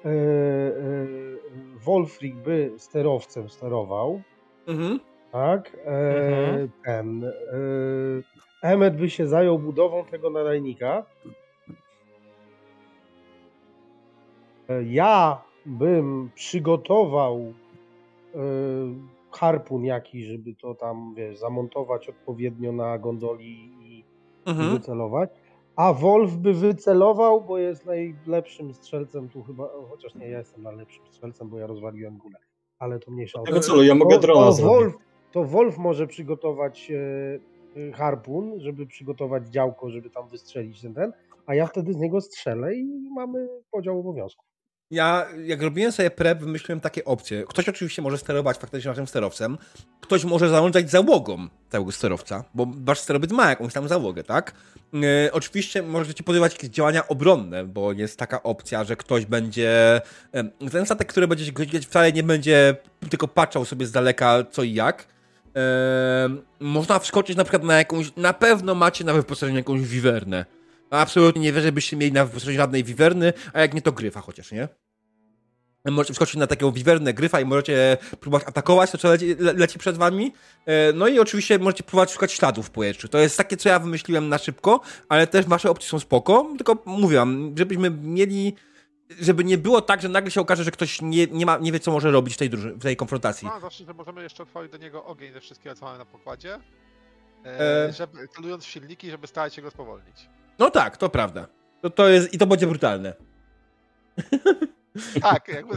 [0.05, 1.39] y, y,
[1.85, 4.23] Wolfrik by sterowcem sterował,
[4.67, 5.01] Mhm.
[5.33, 5.77] tak?
[5.87, 5.91] E,
[6.27, 6.71] Mhm.
[6.85, 7.25] Ten.
[7.25, 7.31] E,
[8.63, 11.07] Emmet by się zajął budową tego nadajnika.
[14.87, 17.39] Ja bym przygotował
[18.35, 18.39] e,
[19.31, 24.05] harpun jakiś, żeby to tam, wiesz, zamontować odpowiednio na gondoli i,
[24.47, 24.71] Mhm.
[24.79, 25.31] wycelować.
[25.77, 31.07] A Wolf by wycelował, bo jest najlepszym strzelcem tu chyba, chociaż nie, ja jestem najlepszym
[31.07, 32.39] strzelcem, bo ja rozwaliłem gulę.
[32.79, 33.47] Ale to mniejsza o to.
[33.47, 34.75] Tego celu, ja mogę To- drona to zrobić.
[34.79, 34.95] Wolf,
[35.33, 41.13] to Wolf może przygotować e, e, harpun, żeby przygotować działko, żeby tam wystrzelić ten, ten,
[41.47, 44.50] a ja wtedy z niego strzelę i mamy podział obowiązków.
[44.91, 47.45] Ja, jak robiłem sobie prep, wymyśliłem takie opcje.
[47.49, 49.59] Ktoś oczywiście może sterować faktycznie naszym sterowcem,
[50.01, 54.53] ktoś może zarządzać załogą tego sterowca, bo wasz sterowiec ma jakąś tam załogę, tak?
[54.95, 60.01] E, oczywiście możecie podejmować jakieś działania obronne, bo jest taka opcja, że ktoś będzie.
[60.33, 62.77] em, ten statek, który będzie się godzić, wcale nie będzie
[63.11, 65.07] tylko patrzał sobie z daleka co i jak.
[65.55, 68.17] Em, można wskoczyć na przykład na jakąś.
[68.17, 70.60] Na pewno macie na wyposażeniu jakąś wiwernę.
[70.91, 74.69] Absolutnie nie wierzę, byście mieli na żadnej wiwerny, a jak nie, to gryfa chociaż, nie?
[75.85, 79.79] Możecie wskoczyć na taką wiwernę gryfa i możecie próbować atakować to, co leci, le, leci
[79.79, 80.33] przed wami.
[80.67, 83.09] E, No i oczywiście możecie próbować szukać śladów w powietrzu.
[83.09, 86.53] To jest takie, co ja wymyśliłem na szybko, ale też wasze opcje są spoko.
[86.57, 88.55] Tylko mówię wam, żebyśmy mieli...
[89.21, 91.81] Żeby nie było tak, że nagle się okaże, że ktoś nie, nie, ma, nie wie,
[91.81, 93.49] co może robić w tej, druży- w tej konfrontacji.
[93.55, 96.59] No, zawsze, że możemy jeszcze otworzyć do niego ogień ze wszystkiego, co mamy na pokładzie.
[97.45, 97.61] E.
[97.89, 100.29] E, żeby, celując w silniki, żeby starać się go spowolnić.
[100.61, 101.47] No tak, to prawda.
[101.83, 103.15] To, to jest, I to będzie brutalne.
[105.23, 105.77] Tak, jakby.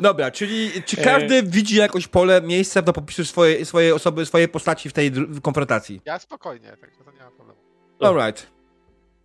[0.00, 1.04] Dobra, czyli czy E.
[1.04, 6.00] każdy widzi jakoś pole, miejsce do popisu swojej, swojej osoby, swojej postaci w tej konfrontacji?
[6.04, 7.60] Ja spokojnie, także to nie ma problemu.
[8.00, 8.46] Alright.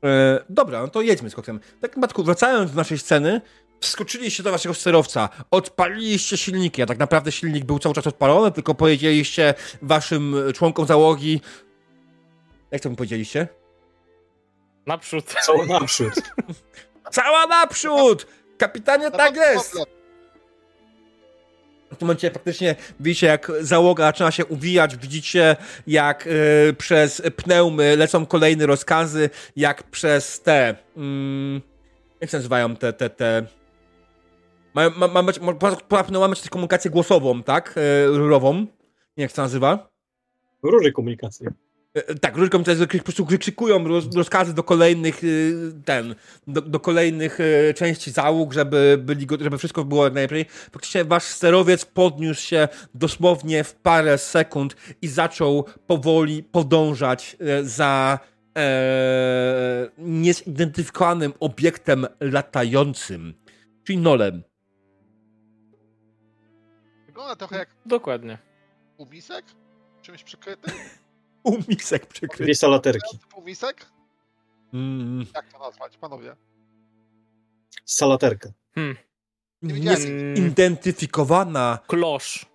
[0.04, 1.60] E, dobra, no to jedźmy z koksem.
[1.60, 3.42] W takim przypadku, wracając do naszej sceny,
[3.82, 8.76] wskoczyliście do waszego sterowca, odpaliliście silniki, a tak naprawdę silnik był cały czas odpalony, tylko
[8.76, 11.42] powiedzieliście waszym członkom załogi...
[12.72, 13.48] Jak to mi powiedzieliście?
[14.86, 15.26] Naprzód.
[15.46, 16.14] Cały naprzód.
[17.12, 18.28] Cała naprzód!
[18.58, 19.76] Kapitanie, No tak to jest!
[21.92, 25.56] W tym momencie faktycznie widzicie, jak załoga zaczyna się uwijać, widzicie,
[25.88, 30.76] jak y, przez pneumy lecą kolejne rozkazy, jak przez te.
[30.98, 31.62] Mm,
[32.22, 32.94] jak się nazywają te.
[32.94, 33.46] te, te
[34.74, 37.76] Mamy, ma, ma, poza pneumami mamy też komunikację głosową, tak?
[37.78, 38.54] Y, rurową.
[39.18, 39.90] Nie jak się to nazywa.
[40.64, 41.48] Różne komunikacji.
[41.96, 46.16] E, Tak, różne komitety po prostu wykrzykują roz, rozkazy do kolejnych y, ten,
[46.48, 50.46] do, do kolejnych y, części załóg, żeby, byli, żeby wszystko było jak najlepiej.
[50.72, 58.20] Faktycznie wasz sterowiec podniósł się dosłownie w parę sekund i zaczął powoli podążać e, za
[58.58, 63.34] e, niezidentyfikowanym obiektem latającym,
[63.84, 64.44] czyli Nolem.
[67.06, 68.38] Wygląda trochę jak Dokładnie.
[68.98, 69.46] umisek?
[70.02, 70.72] Czymś przykryty?
[71.68, 72.44] Umisek przykryty.
[72.44, 73.20] Dwie salaterki.
[73.36, 73.86] Umisek?
[74.74, 76.36] Mm, Jak to nazwać, panowie?
[77.86, 78.50] Salaterka.
[79.62, 82.46] niezidentyfikowana Klosz.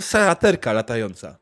[0.00, 1.38] salaterka latająca.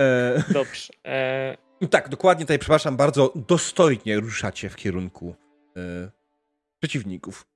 [0.00, 0.92] E, Dobrze.
[1.06, 1.56] E,
[1.90, 5.34] tak, dokładnie tutaj, przepraszam bardzo, dostojnie ruszacie w kierunku
[5.76, 5.80] e,
[6.80, 7.46] przeciwników.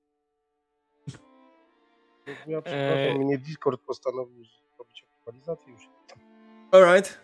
[2.47, 3.19] Ja przepraszam, Eee.
[3.19, 4.43] mnie Discord postanowił
[4.75, 5.89] zrobić aktualizację już.
[6.71, 7.21] Alright.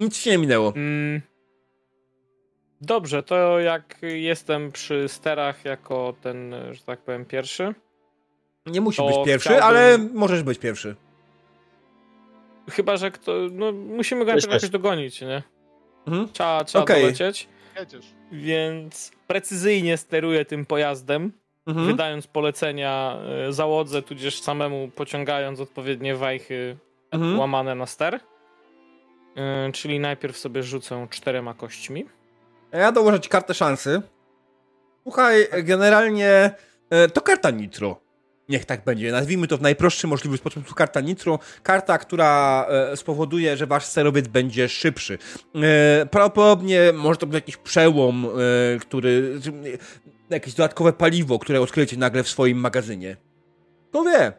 [0.00, 0.72] Nic się nie minęło.
[0.76, 1.20] mm,
[2.80, 7.74] dobrze, to jak jestem przy sterach jako ten, że tak powiem, pierwszy,
[8.66, 10.96] Nie musisz To być pierwszy, chciałbym- ale możesz być pierwszy.
[12.70, 15.42] chyba, że kto, no musimy go jakoś dogonić, nie?
[16.06, 16.28] Mhm.
[16.32, 17.02] Trzeba, trzeba Okej.
[17.02, 17.48] dolecieć,
[17.80, 18.06] Jedziesz.
[18.32, 21.32] więc precyzyjnie steruję tym pojazdem,
[21.66, 21.86] Mhm.
[21.86, 26.76] wydając polecenia e, załodze, tudzież samemu pociągając odpowiednie wajchy
[27.12, 27.38] Mhm.
[27.38, 28.20] łamane na ster.
[29.36, 32.04] E, Czyli najpierw sobie rzucę czterema kośćmi.
[32.72, 34.02] Ja dołożę ci kartę szansy.
[35.02, 36.50] Słuchaj, generalnie
[36.90, 38.00] e, to karta Nitro.
[38.48, 39.12] Niech tak będzie.
[39.12, 40.68] Nazwijmy to w najprostszy możliwy sposób.
[40.68, 41.38] To karta Nitro.
[41.62, 45.18] Karta, która e, spowoduje, że wasz sterowiec będzie szybszy.
[45.54, 49.40] E, prawdopodobnie może to być jakiś przełom, e, który.
[50.30, 53.16] e, jakieś dodatkowe paliwo, które odkryjecie nagle w swoim magazynie.
[53.90, 54.32] Kto wie?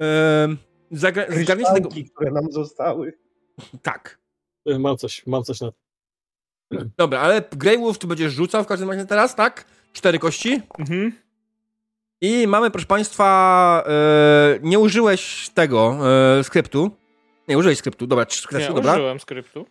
[0.00, 0.48] E,
[0.92, 1.88] zagra- zgarnijcie tego.
[2.14, 3.12] Które nam zostały.
[3.82, 4.18] Tak.
[4.78, 5.76] Mam coś, mam coś na to.
[6.96, 9.64] Dobra, ale Grey Wolf tu będziesz rzucał w każdym razie teraz, tak?
[9.92, 10.62] Cztery kości.
[10.78, 11.12] Mhm.
[12.20, 15.98] I mamy, proszę Państwa, e, nie użyłeś tego
[16.38, 16.90] e, skryptu.
[17.48, 18.92] Nie, użyłeś skryptu, dobra, trzy sukcesy, Nie, dobra.
[18.92, 19.66] użyłem skryptu.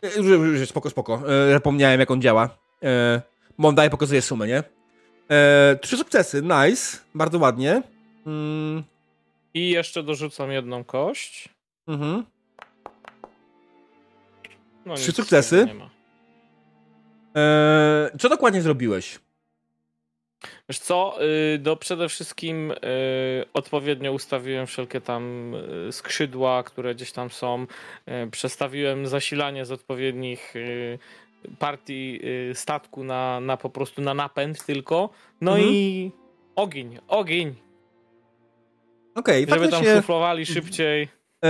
[0.61, 1.21] E, spoko, spoko.
[1.47, 2.49] E, zapomniałem, jak on działa.
[2.83, 3.21] E,
[3.57, 4.63] bo on daje, pokazuje sumę, nie?
[5.31, 7.81] E, trzy sukcesy, nice, bardzo ładnie.
[8.25, 8.83] Mm,
[9.53, 11.49] I jeszcze dorzucam jedną kość.
[11.87, 12.25] mhm.
[14.85, 15.65] No, Trzy nic sukcesy?
[15.65, 15.89] Nie ma.
[17.35, 19.19] e, co dokładnie zrobiłeś?
[20.69, 21.17] Wiesz co,
[21.55, 22.75] y, do przede wszystkim y,
[23.53, 25.53] odpowiednio ustawiłem wszelkie tam
[25.87, 27.65] y, skrzydła, które gdzieś tam są.
[28.31, 30.53] Przestawiłem zasilanie z odpowiednich
[31.59, 32.19] partii
[32.53, 35.09] statku na, na po prostu na napęd tylko.
[35.41, 35.69] No Mhm.
[35.73, 36.11] i
[36.55, 37.55] ogień, ogień,
[39.19, 41.09] Okej, żeby tam szuflowali szybciej.
[41.45, 41.49] e,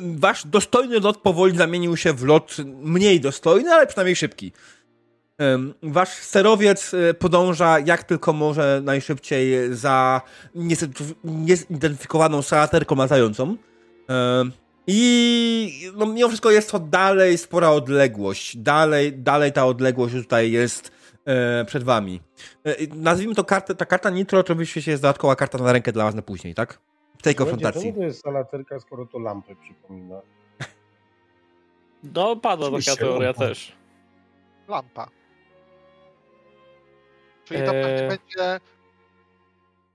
[0.00, 4.52] wasz dostojny lot powoli zamienił się w lot mniej dostojny, ale przynajmniej szybki.
[5.38, 10.20] Em, Wasz sterowiec e, podąża jak tylko może najszybciej za
[10.54, 13.56] niezident- niezidentyfikowaną salaterką latającą.
[14.08, 14.52] Em,
[14.86, 18.56] I no, mimo wszystko jest to dalej spora odległość.
[18.56, 20.90] Dalej, dalej ta odległość tutaj jest
[21.24, 22.20] e, przed wami.
[22.64, 26.14] E, nazwijmy to kartę, ta karta Nitro oczywiście jest dodatkowa karta na rękę dla was
[26.14, 26.78] na później, tak?
[27.20, 27.82] W tej konfrontacji.
[27.82, 30.20] Czemu to jest salaterka, skoro to lampę przypomina?
[32.02, 33.40] No, padła Oczywiście, taka teoria lampa.
[33.40, 33.72] też.
[34.68, 35.08] Lampa.
[37.44, 37.84] Czyli to Eee.
[37.84, 38.60] pewnie będzie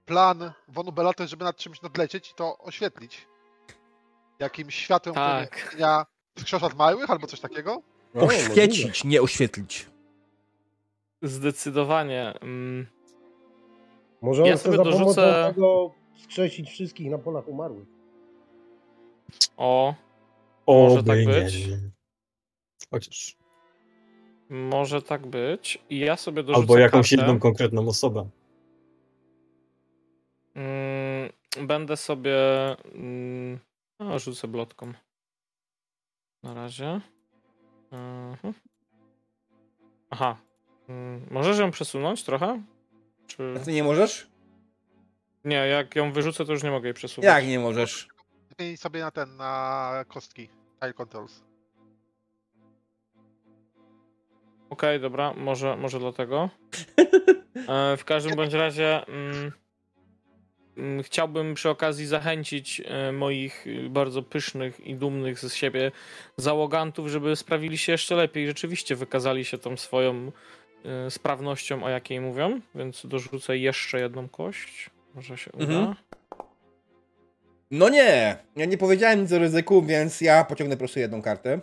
[0.05, 3.27] plan Wonu Belaty, żeby nad czymś nadlecieć i to oświetlić.
[4.39, 5.51] Jakimś światłem, Tak.
[5.51, 6.03] które
[6.39, 7.81] skrzeszat małych albo coś takiego?
[8.13, 8.23] No.
[8.25, 9.85] Oświecić, nie oświetlić.
[11.21, 12.33] Zdecydowanie.
[12.41, 12.87] Mm,
[14.21, 17.87] Może on Ja sobie za pomocą dorzucę- tego skrzesić wszystkich na polach umarłych.
[19.57, 19.95] o,
[20.65, 21.67] O, Może tak być.
[22.91, 23.37] Chociaż.
[24.49, 25.83] może tak być.
[25.89, 27.25] I ja sobie dorzucę Albo jakąś kartę.
[27.25, 28.29] jedną konkretną osobę.
[30.55, 31.29] Mm,
[31.67, 32.35] będę sobie.
[32.95, 33.59] Mm,
[33.99, 34.93] no, rzucę blotką.
[36.43, 37.01] Na razie.
[37.91, 38.53] Mhm.
[40.09, 40.37] Aha.
[40.89, 42.61] Mm, możesz ją przesunąć trochę?
[43.27, 43.53] Czy...
[43.57, 44.27] A ty nie możesz?
[45.45, 47.25] Nie, jak ją wyrzucę, to już nie mogę jej przesuwać.
[47.25, 48.07] Jak nie możesz?
[48.57, 50.49] Zmienić sobie na ten, na kostki.
[50.79, 51.43] Tile controls.
[54.69, 56.49] Okej, dobra, może, może dlatego.
[57.67, 59.51] E, w każdym bądź razie mm,
[60.77, 65.91] mm, chciałbym przy okazji zachęcić e, moich bardzo pysznych i dumnych z siebie
[66.37, 68.47] załogantów, żeby sprawili się jeszcze lepiej.
[68.47, 70.31] Rzeczywiście wykazali się tą swoją
[70.85, 74.89] e, sprawnością, o jakiej mówią, więc dorzucę jeszcze jedną kość.
[75.15, 75.63] Może się uda.
[75.63, 75.95] Mhm.
[77.71, 81.59] No nie, ja nie powiedziałem nic o ryzyku, więc ja pociągnę po prostu jedną kartę.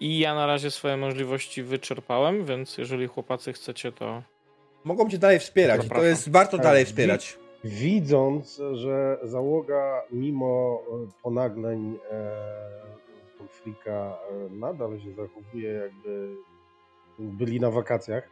[0.00, 4.22] I ja na razie swoje możliwości wyczerpałem, więc jeżeli chłopacy chcecie, to
[4.84, 7.38] Mogą cię dalej wspierać to jest warto Tak, dalej wspierać.
[7.64, 12.30] Widząc, że załoga mimo e, ponagleń e,
[13.48, 16.36] Frika e, nadal się zachowuje jakby
[17.18, 18.28] byli na wakacjach,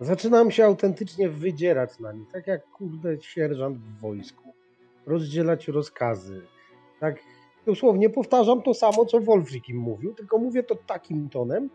[0.00, 4.52] zaczynam się autentycznie wydzierać na nich, tak jak kurde sierżant w wojsku.
[5.06, 6.42] Rozdzielać rozkazy.
[7.00, 7.16] Tak
[7.66, 11.70] dosłownie powtarzam to samo, co Wolfrik im mówił, tylko mówię to takim tonem,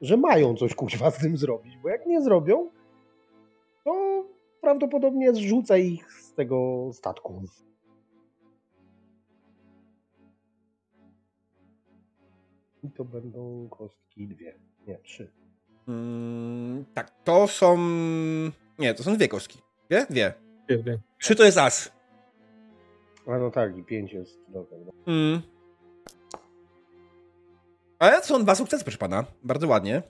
[0.00, 2.70] że mają coś kuźwa z tym zrobić, bo jak nie zrobią,
[3.84, 4.24] to
[4.60, 7.42] prawdopodobnie zrzucę ich z tego statku.
[12.82, 15.45] I to będą kostki dwie, nie trzy.
[15.88, 17.78] Mm, tak, to są...
[18.78, 19.58] Nie, to są dwie kostki.
[19.90, 20.06] Dwie?
[20.10, 20.34] Dwie.
[20.68, 20.98] Wie, wie.
[21.18, 21.92] Trzy to jest as.
[23.26, 24.78] A no tak, i pięć jest dobra.
[24.86, 25.12] No.
[25.12, 25.42] Mm.
[27.98, 29.24] Ale są dwa sukcesy, proszę pana.
[29.42, 30.02] Bardzo ładnie.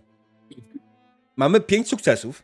[1.36, 2.42] Mamy pięć sukcesów.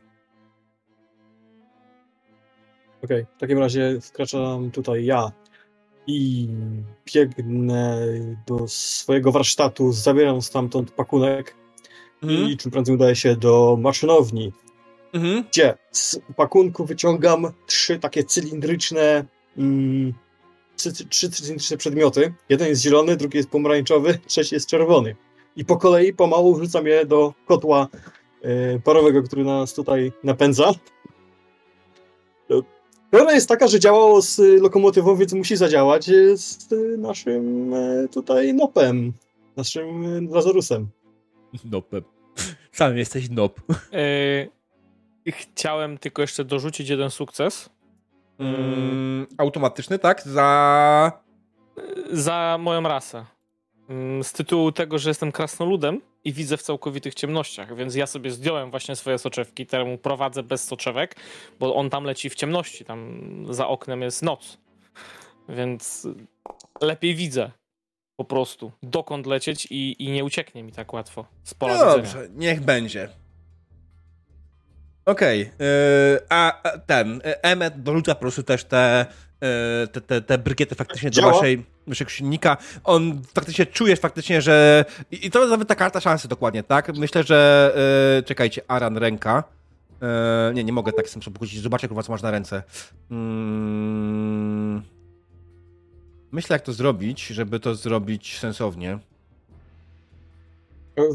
[3.05, 5.33] Okej, w takim razie wkraczam tutaj ja
[6.07, 6.49] i
[7.15, 8.07] biegnę
[8.47, 11.62] do swojego warsztatu, zabieram stamtąd pakunek
[12.23, 12.51] Mhm.
[12.51, 14.53] i czym prędzej udaję się do maszynowni,
[15.13, 15.45] Mhm.
[15.51, 19.25] gdzie z pakunku wyciągam trzy takie cylindryczne
[19.59, 20.13] mm,
[20.77, 22.35] trzy, trzy cylindryczne przedmioty.
[22.49, 25.17] Jeden jest zielony, drugi jest pomarańczowy, trzeci jest czerwony.
[25.57, 27.89] I po kolei pomału wrzucam je do kotła
[28.43, 30.73] e, parowego, który nas tutaj napędza.
[33.11, 37.75] Teoria jest taka, że działało z y, lokomotywą, więc musi zadziałać y, z y, naszym
[37.75, 39.13] e, tutaj nopem,
[39.57, 40.89] naszym y, Lazarusem.
[41.65, 42.03] Nopem.
[42.73, 43.61] Sam jesteś nop.
[45.27, 47.71] Yy, chciałem tylko jeszcze dorzucić jeden sukces
[48.39, 50.23] Mm, automatyczny, tak?
[50.23, 51.13] Za...
[52.13, 53.25] za moją rasę.
[53.89, 58.31] mm, z tytułu tego, że jestem krasnoludem i widzę w całkowitych ciemnościach, więc ja sobie
[58.31, 61.17] zdjąłem właśnie swoje soczewki, temu prowadzę bez soczewek,
[61.61, 64.59] bo on tam leci w ciemności, tam za oknem jest noc,
[65.49, 66.09] więc
[66.81, 67.51] lepiej widzę
[68.25, 72.03] po prostu, dokąd lecieć i, i nie ucieknie mi tak łatwo z pola No widzenia.
[72.03, 73.09] dobrze, niech będzie.
[75.07, 75.47] Okej, yy,
[76.29, 79.07] a a ten, y, Emmet dorzuca po prostu też te,
[79.41, 81.33] yy, te, te, te brykiety faktycznie do Działa?
[81.33, 82.57] waszej, waszego silnika.
[82.85, 84.85] On faktycznie czujesz faktycznie, że...
[85.11, 86.97] I to jest nawet ta karta szansy dokładnie, tak?
[86.97, 87.73] Myślę, że...
[88.17, 89.45] Yy, czekajcie, Aran ręka.
[90.49, 91.61] Yy, nie, nie mogę tak z tym sobie pogodzić.
[91.61, 92.63] Zobaczę, kurwa, co masz na ręce.
[93.11, 94.83] Mm.
[96.33, 98.99] Myślę, jak to zrobić, żeby to zrobić sensownie.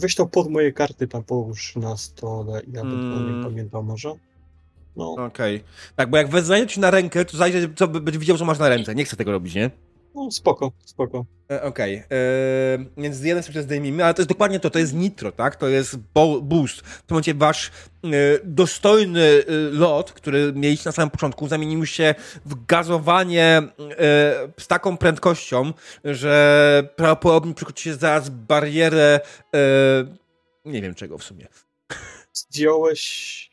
[0.01, 3.38] Weź to pod moje karty tam połóż na stole i ja bym Mm.
[3.38, 4.13] nie pamiętał może.
[4.95, 5.63] No, Okej.
[5.95, 8.69] Tak, bo jak wezwanie ci na rękę, to zajdzie, co będzie widział, co masz na
[8.69, 8.95] ręce.
[8.95, 9.71] Nie chcę tego robić, nie?
[10.17, 11.25] No spoko, spoko.
[11.51, 11.95] E, Okej.
[11.95, 12.03] e,
[12.97, 14.69] Więc jeden sobie zdejmijmy, ale to jest dokładnie to.
[14.69, 15.56] To jest nitro, tak?
[15.56, 16.80] To jest bo- boost.
[16.80, 17.71] W tym momencie wasz
[18.03, 18.08] e,
[18.43, 23.62] dostojny lot, który mieliście na samym początku, zamienił się w gazowanie
[24.60, 29.19] z taką prędkością, że prawdopodobnie przekroczycie zaraz barierę
[30.65, 31.47] nie wiem czego w sumie.
[32.34, 33.51] Zdjąłeś...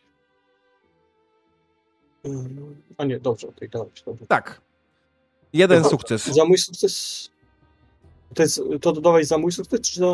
[2.26, 4.26] Ym, A nie, dobrze, okej, dałeś, dobrze.
[4.26, 4.60] Tak.
[5.54, 6.26] Jeden sukces.
[6.26, 7.30] Za mój sukces...
[8.34, 10.06] To, jest, to dodawaj za mój sukces, czy za...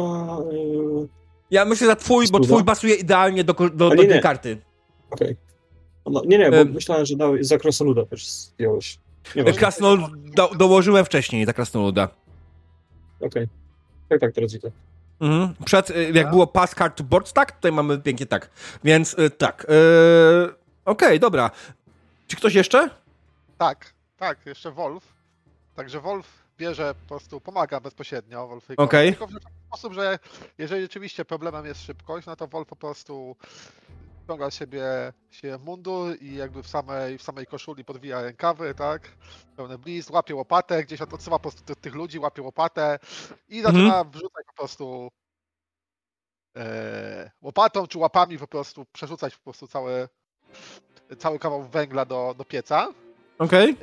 [0.53, 1.09] Yy...
[1.50, 4.20] Ja myślę za twój, bo twój pasuje idealnie do, do, do A nie, tej nie.
[4.20, 4.59] karty.
[5.11, 5.37] Okej.
[6.07, 6.72] No, nie, nie, bo Em.
[6.72, 8.98] myślałem, że dałeś za krasnoluda też zdjąłeś.
[9.37, 9.98] Nie wiem, Krasnol
[10.35, 12.09] do, dołożyłem wcześniej za krasnoluda.
[13.20, 13.48] okej.
[14.09, 14.70] Tak, tak, teraz widzę.
[15.20, 15.55] Mhm.
[15.64, 17.53] Przed, y, jak było pass card to board, tak?
[17.53, 18.50] Tutaj mamy pięknie tak.
[18.85, 19.66] Więc y, tak.
[19.70, 21.50] y, Okej, dobra.
[22.26, 22.90] Czy ktoś jeszcze?
[23.59, 25.05] Tak, tak, jeszcze Wolf.
[25.80, 26.26] Także Wolf
[26.58, 28.86] bierze, po prostu pomaga bezpośrednio Wolfikowi.
[28.86, 29.10] Okej.
[29.10, 30.18] Tylko w taki sposób, że
[30.58, 33.36] jeżeli rzeczywiście problemem jest szybkość, no to Wolf po prostu
[34.24, 34.82] ściąga siebie
[35.30, 39.08] się mundur i jakby w samej, w samej koszuli podwija rękawy, tak?
[39.56, 42.98] Pełny blizn, łapie łopatę, gdzieś od- odsyła po prostu tych, ludzi, łapie łopatę
[43.48, 45.08] i zaczyna wrzucać po prostu
[46.56, 50.08] e, łopatą czy łapami po prostu przerzucać po prostu cały,
[51.18, 52.88] cały kawał węgla do, do pieca.
[53.38, 53.76] Okej.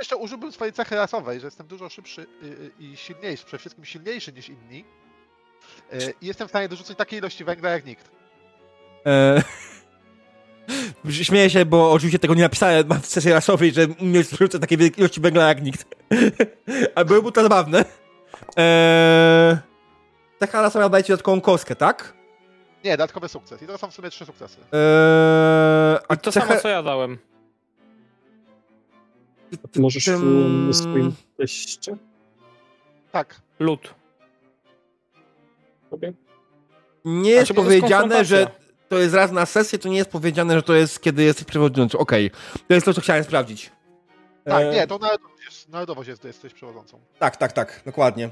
[0.00, 3.84] Jeszcze użyłbym swojej cechy rasowej, że jestem dużo szybszy y, y, i silniejszy, przede wszystkim
[3.84, 4.84] silniejszy niż inni.
[5.92, 8.10] Y, I jestem w stanie dorzucić takiej ilości węgla jak nikt.
[9.06, 9.42] E,
[11.22, 14.78] Śmieję się, bo oczywiście tego nie napisałem mam w sesji rasowej, że nie przerzucę takiej
[14.96, 15.84] ilości węgla jak nikt.
[16.94, 17.84] A byłoby to zabawne.
[18.56, 19.56] Eee...
[20.38, 22.12] Taka rasowa daje ci dodatkową kostkę, tak?
[22.84, 23.62] Nie, dodatkowy sukces.
[23.62, 24.56] I to są w sumie trzy sukcesy.
[24.60, 25.98] Eee...
[26.08, 27.18] A I to cechę- samo, co ja dałem.
[29.64, 31.96] A ty możesz Tym- w swoim teście?
[33.12, 33.40] Tak.
[33.60, 33.94] Lód.
[35.90, 36.12] Okej.
[37.04, 38.50] Nie jest powiedziane, że
[38.88, 41.98] to jest raz na sesję, to nie jest powiedziane, że to jest kiedy jesteś przewodniczący.
[41.98, 42.30] Okej,
[42.68, 43.70] to jest to, co chciałem sprawdzić.
[44.44, 44.98] Tak, E, nie, to
[45.44, 47.00] jest, narodowość jest, jesteś przewodzącą.
[47.18, 48.30] Tak, tak, tak, dokładnie.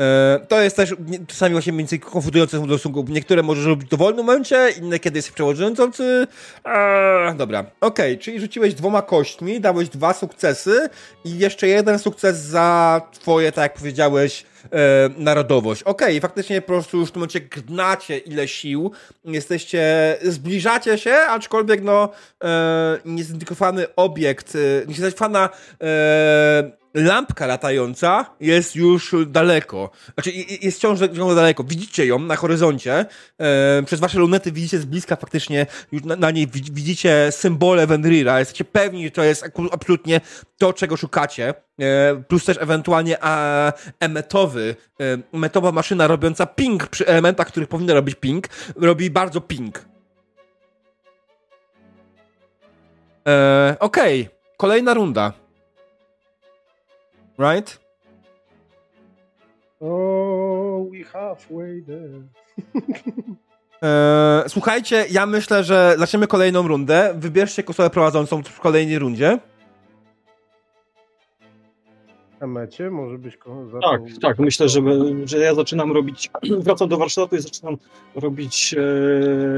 [0.00, 0.94] E, to jest też
[1.26, 3.04] czasami właśnie więcej konfundujące w stosunku.
[3.08, 6.26] Niektóre możesz robić w dowolnym momencie, inne kiedy jesteś przewodniczący.
[6.64, 10.88] Eee, dobra, okej, czyli rzuciłeś dwoma kośćmi, dałeś dwa sukcesy
[11.24, 15.82] i jeszcze jeden sukces za twoje, tak jak powiedziałeś, e, narodowość.
[15.82, 18.92] Okej, faktycznie po prostu już w tym momencie gnacie ile sił,
[19.24, 22.08] jesteście, zbliżacie się, aczkolwiek no
[22.44, 25.48] e, niezidentyfikowany obiekt, e, niezidentyfikowana
[25.82, 29.90] e, lampka latająca jest już daleko.
[30.14, 31.64] Znaczy jest wciąż ciągle daleko.
[31.64, 33.06] Widzicie ją na horyzoncie.
[33.38, 37.86] E, przez wasze lunety widzicie z bliska faktycznie już na, na niej widz- widzicie symbole
[37.86, 38.38] Venrira.
[38.38, 40.20] Jesteście pewni, że to jest absolutnie
[40.58, 41.54] to, czego szukacie.
[41.80, 47.94] E, plus też ewentualnie a, emetowy, e, metowa maszyna robiąca ping przy elementach, których powinna
[47.94, 49.84] robić ping, robi bardzo ping.
[53.28, 55.32] E, Okej, kolejna runda.
[57.38, 57.80] Right?
[59.80, 62.22] Oh, we halfway there.
[63.82, 67.14] E, słuchajcie, ja myślę, że zaczniemy kolejną rundę.
[67.16, 69.38] Wybierzcie osobę prowadzącą w kolejnej rundzie.
[72.40, 74.20] Na mecie może byś ko- Tak, zaczął...
[74.22, 74.80] tak, myślę, że,
[75.24, 76.30] że ja zaczynam robić,
[76.64, 77.76] wracam do warsztatu i zaczynam
[78.14, 78.74] robić,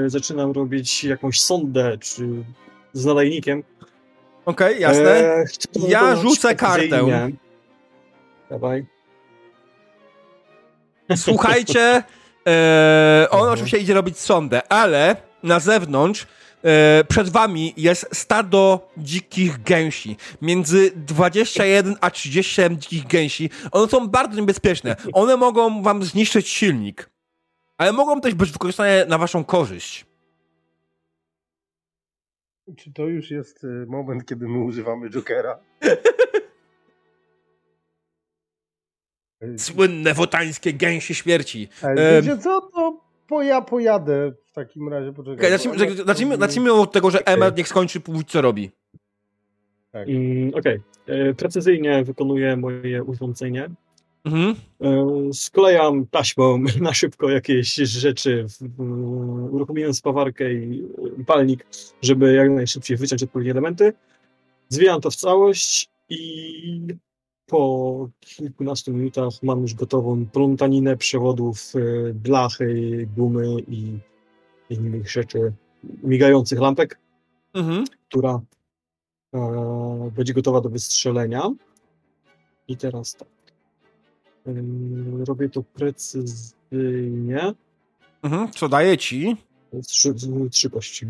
[0.05, 2.29] e, zaczynam robić jakąś sondę, czy
[2.93, 3.63] z nadajnikiem.
[4.45, 5.11] Okej, jasne.
[5.11, 5.45] E,
[5.89, 7.31] Ja rzucę kartę.
[8.51, 8.87] Dawaj.
[11.17, 12.03] Słuchajcie,
[12.49, 16.27] e, on oczywiście idzie robić sondę, ale na zewnątrz
[17.09, 20.17] przed wami jest stado dzikich gęsi.
[20.43, 23.51] Między 21 a 37 dzikich gęsi.
[23.73, 24.97] One są bardzo niebezpieczne.
[25.13, 27.11] One mogą wam zniszczyć silnik.
[27.79, 30.07] Ale mogą też być wykorzystane na waszą korzyść.
[32.77, 35.59] Czy to już jest y, moment, kiedy my używamy Jokera?
[39.57, 41.69] Słynne wotańskie gęsi śmierci.
[41.83, 43.02] E, Wiecie co, to
[43.33, 45.13] po, ja pojadę w takim razie.
[45.13, 45.51] Poczekaj, Okay,
[46.07, 47.27] zacznijmy, zacznijmy, od tego, że.
[47.27, 48.71] Emmet niech skończy mówić, co robi.
[49.93, 50.81] Mm, Okej.
[51.07, 53.71] E, Precyzyjnie wykonuję moje urządzenie.
[54.25, 54.55] Mhm.
[54.81, 58.47] E, Sklejam taśmą na szybko jakieś rzeczy,
[59.51, 61.67] uruchomiłem spawarkę i i palnik,
[62.03, 63.93] żeby jak najszybciej wyciąć odpowiednie elementy.
[64.69, 66.87] Zwijam to w całość i
[67.53, 73.99] po kilkunastu minutach mam już gotową plątaninę przewodów, e, blachy, gumy i
[74.71, 75.53] innych rzeczy,
[76.03, 76.99] migających lampek,
[77.55, 77.85] Mhm.
[78.09, 78.41] która
[79.35, 81.51] e, będzie gotowa do wystrzelenia.
[82.69, 83.29] I teraz tak.
[84.49, 87.55] Ym, Robię to precyzyjnie.
[88.23, 88.53] Mhm.
[88.53, 89.37] Co daje ci?
[89.87, 90.15] Trzy,
[90.51, 91.07] trzy kości.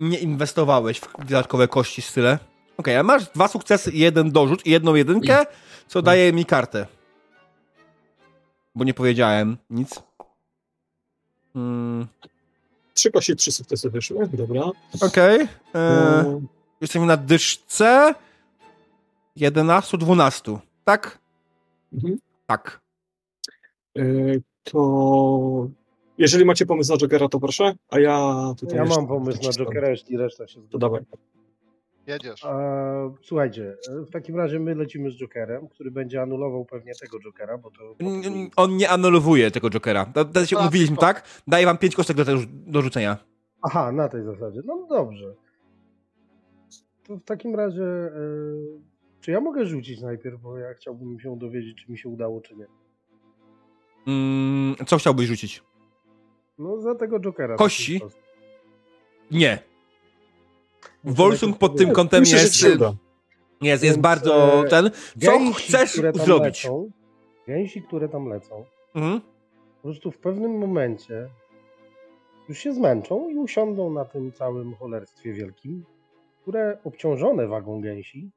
[0.00, 2.12] Nie inwestowałeś w dodatkowe kości z
[2.80, 5.46] Okej, a masz dwa sukcesy i jeden dorzut i jedną jedynkę,
[5.88, 6.86] co daje mi kartę.
[8.74, 10.02] Bo nie powiedziałem nic.
[11.56, 12.06] Mm,
[12.94, 14.28] Trzy kości, trzy sukcesy wyszły.
[14.32, 14.62] Dobra.
[15.00, 15.40] Okej.
[15.74, 16.40] E, E,
[16.80, 18.14] Jesteśmy na dyszce
[19.36, 20.58] 11, 12.
[20.84, 21.18] Tak?
[21.92, 22.18] mhm.
[22.46, 22.80] Tak.
[23.98, 24.02] E,
[24.64, 25.68] To
[26.18, 28.76] jeżeli macie pomysł na Jokera, to proszę, a ja tutaj.
[28.76, 29.50] Ja jeszcze mam pomysł na.
[29.64, 30.78] Jokera, jeśli reszta się To zgadza.
[30.78, 31.00] dawaj.
[32.12, 32.44] Jedziesz.
[32.44, 32.58] A,
[33.22, 37.70] słuchajcie, w takim razie my lecimy z Jokerem, który będzie anulował pewnie tego Jokera, bo
[37.70, 37.94] to...
[38.56, 40.06] On nie anulowuje tego Jokera.
[40.06, 41.00] To, to się A, spoko.
[41.00, 41.24] tak?
[41.46, 43.16] Daję wam 5 kostek do, tego- do rzucenia.
[43.62, 44.60] Aha, na tej zasadzie.
[44.64, 45.34] No dobrze.
[47.06, 48.10] To w takim razie, e,
[49.20, 52.56] czy ja mogę rzucić najpierw, bo ja chciałbym się dowiedzieć, czy mi się udało, czy
[52.56, 52.66] nie.
[54.06, 55.62] Mm, co chciałbyś rzucić?
[56.58, 57.56] No za tego Jokera.
[57.56, 57.96] Kości?
[57.98, 58.20] sposób.
[59.30, 59.58] Nie.
[61.04, 62.62] Najpierw pod tym kątem Myślę, że jest,
[63.60, 64.90] jest, jest bardzo e, ten.
[64.90, 66.64] Co Gęsi, chcesz które tam zrobić?
[66.64, 66.90] Lecą,
[67.46, 69.20] gęsi, które tam lecą, Mhm.
[69.20, 71.28] po prostu w pewnym momencie
[72.48, 75.84] już się zmęczą i usiądą na tym całym cholerstwie wielkim,
[76.42, 78.30] które obciążone wagą gęsi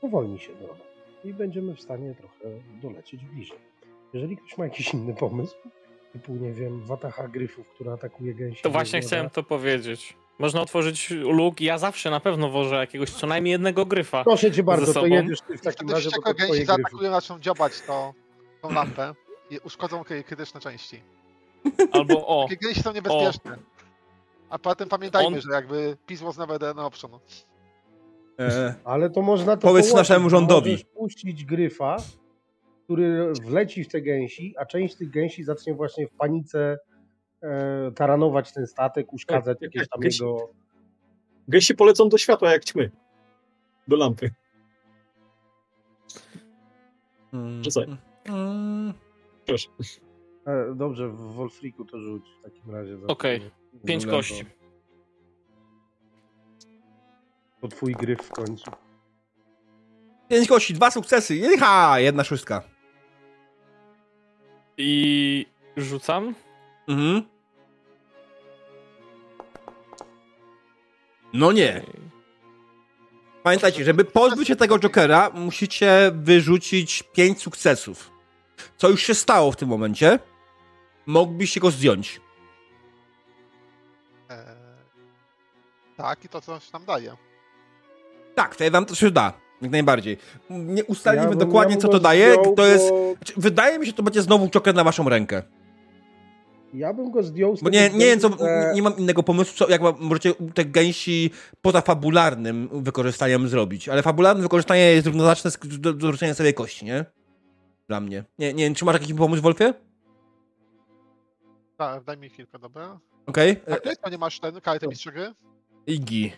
[0.00, 0.80] powolni się droga
[1.24, 3.58] i będziemy w stanie trochę dolecieć bliżej.
[4.12, 5.56] Jeżeli ktoś ma jakiś inny pomysł,
[6.12, 8.62] typu, nie wiem, wataha gryfów, która atakuje gęsi.
[8.62, 10.16] To właśnie chciałem to powiedzieć.
[10.38, 14.24] Można otworzyć luk i ja zawsze na pewno wożę jakiegoś co najmniej jednego gryfa.
[14.24, 17.72] Proszę cię bardzo, ze to jedziesz ty w takim razie, to gęsi zaatakują, zaczną dziobać
[17.86, 18.12] to,
[18.62, 19.14] tą lampę
[19.50, 21.00] i uszkodzą kry- krytyczne części.
[21.92, 23.58] Albo o, Takie gęsi są niebezpieczne.
[24.50, 27.10] A poza tym pamiętajmy, On- że jakby peace was never an option.
[28.40, 30.70] E, Ale to można to Powiedz połączyć, naszemu rządowi.
[30.70, 31.96] Możesz puścić gryfa,
[32.84, 36.78] który wleci w te gęsi, a część tych gęsi zacznie właśnie w panice
[37.42, 40.48] e, taranować ten statek, uszkadzać Tak, jakieś tam gęsi- jego...
[41.48, 42.90] Gęsi polecą do światła jak ćmy.
[43.88, 44.30] Do lampy.
[47.32, 47.86] mm, Rzucaj.
[48.24, 48.92] mm,
[49.46, 49.68] Proszę.
[50.46, 52.96] E, dobrze, w Wolfriku to rzuć w takim razie.
[53.06, 53.50] Okej,
[53.86, 54.44] pięć Dobra, kości.
[54.44, 54.50] To,
[57.60, 58.70] to twój gryf w końcu.
[60.28, 61.36] Pięć kości, dwa sukcesy.
[61.36, 61.98] Jecha!
[62.00, 62.62] Jedna szóstka.
[64.76, 66.34] I rzucam.
[66.88, 67.22] Mhm.
[71.32, 71.82] No nie.
[73.42, 78.10] Pamiętajcie, żeby pozbyć się tego Jokera, musicie wyrzucić 5 sukcesów.
[78.76, 80.18] Co już się stało w tym momencie.
[81.06, 82.20] Moglibyście go zdjąć.
[84.30, 84.36] Eee,
[85.96, 87.16] tak, i to coś nam daje.
[88.34, 89.32] Tak, to wam to się da.
[89.62, 90.18] Jak najbardziej.
[90.50, 92.32] Nie ustalimy Ja bym- dokładnie, co to daje.
[92.34, 92.90] zdjął, To jest.
[92.90, 95.42] bo- znaczy, Wydaje mi się, że to będzie znowu Joker na waszą rękę.
[96.72, 99.22] Ja bym go zdjął z Bo tego nie, nie wiem, co, że- nie mam innego
[99.22, 101.30] pomysłu, co, jak ma- możecie te gęsi
[101.62, 103.88] poza fabularnym wykorzystaniem zrobić.
[103.88, 107.04] Ale fabularne wykorzystanie jest równoznaczne z do, do rzucenia sobie kości, nie?
[107.88, 108.24] Dla mnie.
[108.38, 109.74] Nie, nie wiem, czy masz jakiś pomysł, Wolfie?
[111.76, 113.00] Tak, daj mi chwilkę, dobra?
[113.26, 113.56] Okej.
[113.68, 113.80] A Okay.
[113.80, 115.32] ty to nie masz ten karty mistrza gry?
[115.86, 116.32] Igi.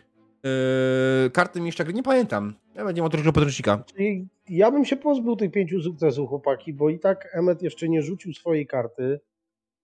[1.24, 2.54] Yy, karty mistrza gry nie pamiętam.
[2.74, 3.84] Ja nie mam drugiego podręcznika.
[3.96, 8.02] Czyli Ja bym się pozbył tych pięciu sukcesów, chłopaki, bo i tak Emmet jeszcze nie
[8.02, 9.20] rzucił swojej karty.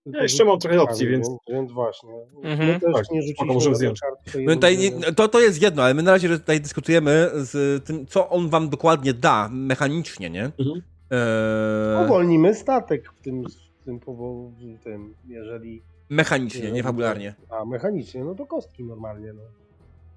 [0.07, 2.11] Ja jeszcze mam trochę opcji, więc- więc właśnie.
[2.43, 2.69] Mhm.
[2.69, 4.01] My też Tak, nie spoko, rzuciliśmy możemy zdjąć.
[4.37, 8.07] My tutaj, nie- to, to jest jedno, ale my na razie tutaj dyskutujemy z tym,
[8.07, 10.45] co on wam dokładnie da mechanicznie, nie?
[10.45, 10.83] Mhm.
[11.11, 13.45] Eee, Uwolnimy statek w tym,
[13.81, 17.35] w tym, powo- w tym, jeżeli Mechanicznie, nie fabularnie.
[17.51, 19.43] A, mechanicznie, no to kostki normalnie, no.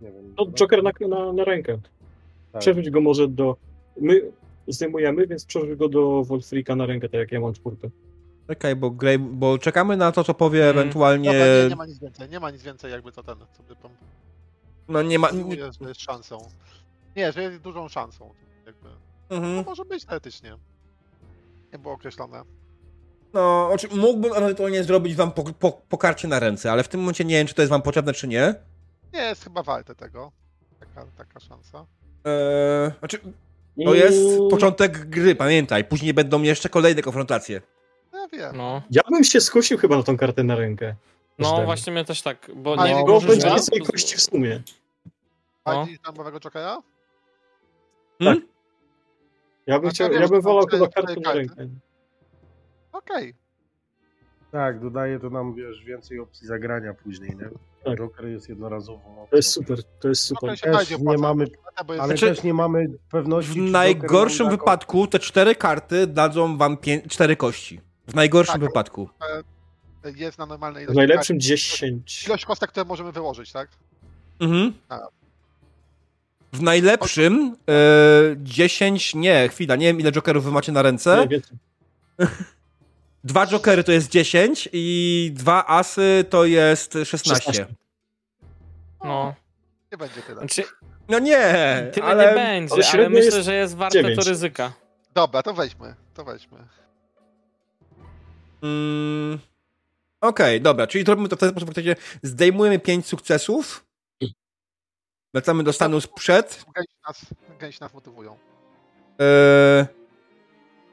[0.02, 0.34] Nie wiem.
[0.38, 1.78] No, Joker na, na, na rękę.
[2.52, 2.62] tak.
[2.62, 3.56] Przerzuć go może do...
[4.02, 4.22] My
[4.68, 7.90] zdejmujemy, więc przerzuć go do Wolfrika na rękę, tak jak ja mam czwórkę.
[8.48, 10.80] Czekaj, bo, Grey, bo czekamy na to, co powie Mm.
[10.80, 11.32] ewentualnie...
[11.32, 13.76] Dobra, nie, nie ma nic więcej, nie ma nic więcej jakby to ten, co by
[13.76, 13.92] tam
[14.88, 15.32] No nie ma...
[15.32, 16.38] Nie, mówię, że jest szansą.
[17.16, 18.34] Nie, że jest dużą szansą.
[18.66, 18.90] Jakby.
[19.30, 19.66] No mhm.
[19.66, 20.58] może być teoretycznie.
[21.74, 22.44] Nie było określone.
[23.34, 27.00] No, oczy, mógłbym ewentualnie zrobić wam po, po, po karcie na ręce, ale w tym
[27.00, 28.56] momencie nie wiem, czy to jest wam potrzebne, czy nie.
[29.14, 30.32] Nie jest chyba warte tego.
[30.80, 31.86] Taka, taka szansa.
[32.26, 33.20] Eee, znaczy,
[33.86, 35.86] to jest początek gry, pamiętaj.
[35.86, 37.62] Później będą jeszcze kolejne konfrontacje.
[38.24, 38.58] Ja wiem.
[38.58, 40.96] No, Ja bym się skusił chyba na tą kartę na rękę.
[41.40, 44.62] no właśnie mnie też tak, bo A nie Bo możesz będzie więcej kości w sumie.
[45.66, 45.74] No.
[45.74, 46.82] Fajnie tam nowego Jokera?
[48.20, 48.48] Hmm?
[49.68, 51.68] Ja bym, A chciał, ja bym wolał chyba cztery kartę na rękę.
[52.92, 53.34] Okej.
[54.52, 57.50] Tak, dodaje to nam, wiesz, więcej opcji zagrania później, nie?
[57.86, 57.98] Tak.
[57.98, 59.28] Joker jest jednorazową opcją.
[59.30, 60.50] To jest super, to jest super.
[60.50, 61.46] Okej, się Też nie mamy-
[61.88, 65.56] bo jest Ale Znaczy, też nie mamy pewności, W czy Joker najgorszym wypadku te cztery
[65.56, 67.82] karty dadzą wam pię- cztery kości.
[68.08, 68.62] W najgorszym Tak.
[68.62, 69.10] wypadku.
[70.16, 70.98] jest na normalnej W ilości.
[70.98, 71.44] najlepszym kart.
[71.44, 72.26] 10.
[72.28, 73.70] Ilość kostek, które możemy wyłożyć, tak?
[74.40, 74.74] Mhm.
[74.90, 75.00] A.
[76.54, 77.74] W najlepszym e,
[78.38, 81.28] 10, nie, chwila, nie wiem ile jokerów wy macie na ręce.
[81.32, 81.40] Nie.
[83.24, 87.36] Dwa jokery to jest 10 i dwa asy to jest 16.
[87.36, 87.66] 16.
[89.04, 89.36] No,
[89.92, 90.38] Nie będzie tyle.
[90.40, 90.64] znaczy,
[91.10, 91.38] No nie,
[91.94, 92.30] tyle ale...
[92.30, 94.20] nie będzie, ale ale, myślę, jest że jest warte dziewięć.
[94.20, 94.74] to ryzyka.
[95.14, 95.96] Dobra, to weźmy.
[96.14, 96.58] To weźmy.
[98.64, 99.40] Mm,
[100.22, 103.86] Okej, dobra, czyli robimy to w ten sposób, w którym zdejmujemy 5 sukcesów,
[105.34, 106.66] wracamy do stanu sprzed.
[107.60, 108.38] Gęsi nas, nas motywują.
[109.22, 109.88] E,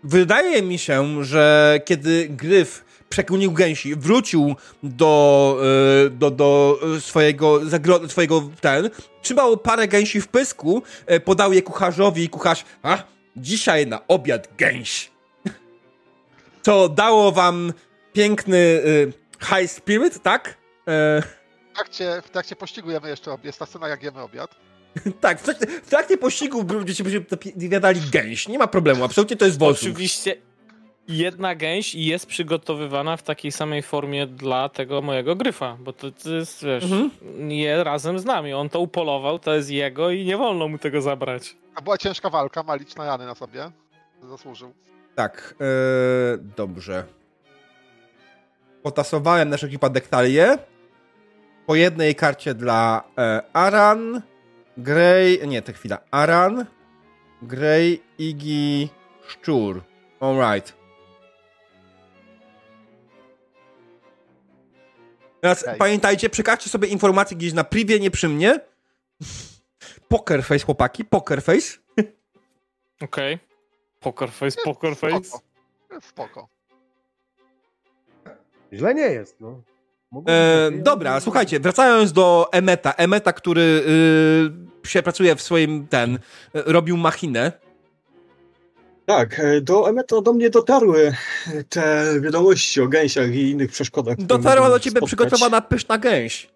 [0.05, 5.57] wydaje mi się, że kiedy Gryf przekunił gęsi, wrócił do,
[6.07, 8.91] e, do, do swojego, zagro- swojego ten,
[9.23, 13.03] trzymał parę gęsi w pysku, e, podał je kucharzowi i kucharz, a
[13.37, 15.10] dzisiaj na obiad gęś.
[16.63, 17.73] To dało wam
[18.13, 18.83] piękny
[19.43, 20.57] e, high spirit, tak?
[20.89, 21.23] E,
[21.73, 23.45] W trakcie, w trakcie pościgu jemy jeszcze obiad.
[23.45, 24.57] Jest ta scena, jak jemy obiad.
[25.21, 27.05] tak, w trakcie, w trakcie pościgu będziecie
[27.57, 28.49] jadali gęś.
[28.49, 29.93] Nie ma problemu, absolutnie to jest Wolfsung.
[29.93, 30.37] Oczywiście
[31.09, 36.31] jedna gęś jest przygotowywana w takiej samej formie dla tego mojego gryfa, bo to, to
[36.31, 37.11] jest, wiesz, Mhm.
[37.51, 38.53] je razem z nami.
[38.53, 41.57] On to upolował, to jest jego i nie wolno mu tego zabrać.
[41.75, 43.71] A była ciężka walka, ma liczne rany na sobie.
[44.29, 44.73] Zasłużył.
[45.15, 45.65] Tak, e,
[46.57, 47.05] dobrze.
[48.83, 50.59] Potasowałem na wszelki wypadek talię.
[51.67, 54.23] Po jednej karcie dla e, Aran,
[54.77, 56.67] Grey, nie, to chwila, Aran,
[57.43, 58.89] Grey, Iggy,
[59.29, 59.83] Szczur.
[60.21, 60.81] Alright.
[65.41, 65.79] Teraz Okej.
[65.79, 68.61] pamiętajcie, przekażcie sobie informacje gdzieś na privie, nie przy mnie.
[70.09, 71.79] Poker face, chłopaki, poker face.
[73.01, 73.50] Okej.
[74.01, 75.25] Poker face, poker face.
[75.25, 75.43] Spoko.
[75.93, 76.49] Jest Spoko.
[78.73, 79.63] Źle nie jest, no.
[80.29, 82.93] E, dobra, słuchajcie, wracając do Emeta.
[82.93, 83.61] Emeta, który
[84.85, 86.19] y, się pracuje w swoim, ten, y,
[86.67, 87.53] robił machinę.
[89.07, 91.15] Tak, e, do Emeta do mnie dotarły
[91.69, 94.17] te wiadomości o gęsiach i innych przeszkodach.
[94.17, 95.07] Dotarła do ciebie spotkać.
[95.09, 96.49] przygotowana pyszna gęś,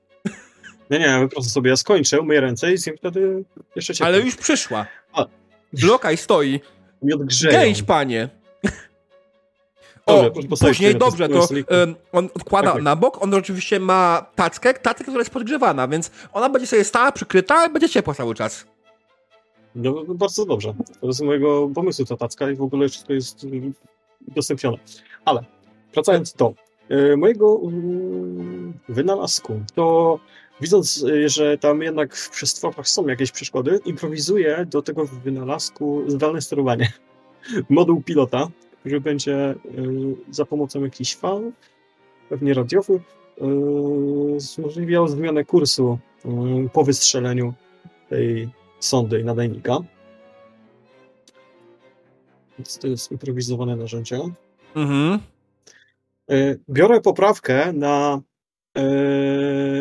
[0.90, 3.44] Nie, nie, po prostu sobie ja skończę, umyję ręce i zjem wtedy
[3.76, 4.06] jeszcze ciepło.
[4.06, 4.86] ale już przyszła.
[5.12, 5.26] A.
[5.72, 6.60] Blokaj stoi.
[7.04, 7.52] Mi odgrzeją.
[7.60, 8.28] Gęś, panie.
[10.06, 12.82] Dobrze, O, później dobrze, to em, on odkłada Tak, tak.
[12.82, 17.12] na bok, on oczywiście ma tackę, tackę, która jest podgrzewana, więc ona będzie sobie stała,
[17.12, 18.64] przykryta i będzie ciepła cały czas.
[19.74, 20.74] No, bardzo dobrze.
[21.00, 23.46] To jest z mojego pomysłu ta tacka i w ogóle wszystko jest
[24.28, 24.78] udostępnione.
[25.24, 25.44] Ale
[25.94, 26.54] wracając do
[26.90, 27.60] y, mojego
[28.88, 30.18] y, wynalazku, to
[30.60, 36.40] widząc, y, że tam jednak w przestworach są jakieś przeszkody, improwizuję do tego wynalazku zdalne
[36.40, 36.92] sterowanie.
[37.68, 38.48] Moduł pilota,
[38.80, 39.54] który będzie y,
[40.30, 41.52] za pomocą jakichś fal,
[42.28, 43.02] pewnie radiowych,
[43.38, 43.44] y,
[44.58, 46.28] umożliwiał zmianę kursu y,
[46.72, 47.54] po wystrzeleniu
[48.08, 48.48] tej
[48.80, 49.78] sondy i nadajnika.
[52.58, 54.20] Więc to jest improwizowane narzędzie.
[54.74, 55.18] Mhm.
[56.70, 58.20] Biorę poprawkę na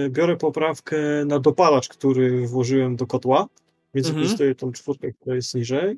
[0.09, 3.47] biorę poprawkę na dopalacz, który włożyłem do kotła,
[3.93, 4.15] więc Mhm.
[4.23, 5.97] wykorzystuję tą czwórkę, która jest niżej.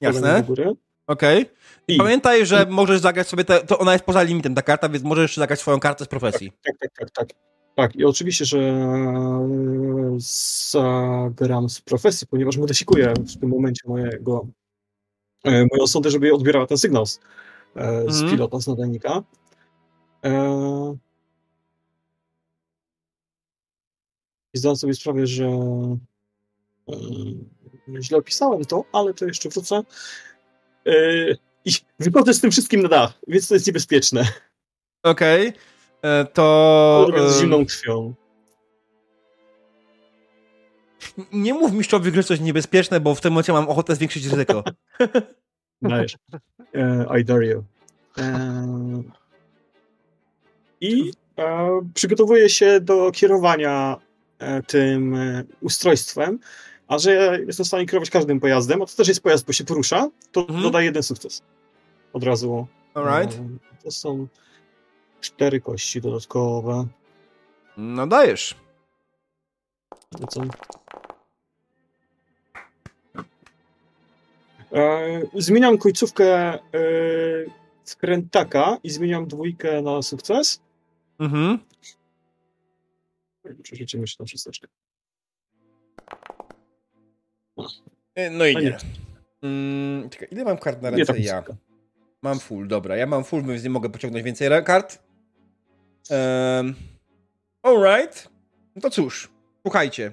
[0.00, 0.40] Jasne.
[0.40, 0.72] Do góry.
[1.06, 1.46] Okej.
[1.88, 5.04] I Pamiętaj, że możesz zagrać sobie, te, to ona jest poza limitem ta karta, więc
[5.04, 6.52] możesz zagrać swoją kartę z profesji.
[6.62, 7.28] tak, tak, tak, tak.
[7.76, 14.46] Tak, i oczywiście, że e, zagram z profesji, ponieważ modyfikuję w tym momencie mojego
[15.44, 17.20] e, moją sondę, żeby odbierała ten sygnał z,
[17.76, 18.30] e, z Mhm.
[18.30, 19.22] pilota, z nadajnika.
[20.24, 20.96] E,
[24.54, 25.50] I zdałem sobie sprawę, że
[26.88, 29.82] yy, źle opisałem to, ale to jeszcze wrócę.
[30.84, 34.28] Yy, I wychodzę z tym wszystkim na dach, więc to jest niebezpieczne.
[35.02, 35.52] Okej.
[36.02, 37.06] E, To...
[37.10, 38.14] Robię z zimną krwią.
[41.32, 44.64] Nie mów mistrzowi gry coś niebezpieczne, bo w tym momencie mam ochotę zwiększyć ryzyko.
[45.82, 46.16] Dajesz.
[46.74, 47.64] E, I dare you.
[48.18, 49.02] E,
[50.80, 53.96] I e, przygotowuję się do kierowania
[54.66, 56.38] tym e, ustrojstwem,
[56.88, 59.64] a że jestem w stanie kierować każdym pojazdem, a to też jest pojazd, bo się
[59.64, 60.62] porusza, to Mhm.
[60.62, 61.42] dodaję jeden sukces.
[62.12, 62.66] Od razu.
[62.94, 63.38] Alright.
[63.38, 64.26] E, to są
[65.20, 66.86] cztery kości dodatkowe.
[67.76, 68.54] No dajesz.
[70.20, 70.40] To co?
[74.72, 76.58] E, zmieniam końcówkę e,
[77.84, 80.60] skrętaka i zmieniam dwójkę na sukces.
[81.18, 81.58] Mhm.
[83.62, 84.68] Przerzucimy się na szósteczkę.
[88.30, 88.62] No i nie.
[88.62, 88.78] nie.
[89.42, 91.44] Mm, czekaj, ile mam kart na ręce tak ja?
[92.22, 92.96] Mam full, dobra.
[92.96, 95.02] Ja mam full, więc nie mogę pociągnąć więcej kart.
[96.10, 96.74] Um,
[97.62, 98.28] alright.
[98.76, 99.30] No to cóż,
[99.62, 100.12] słuchajcie.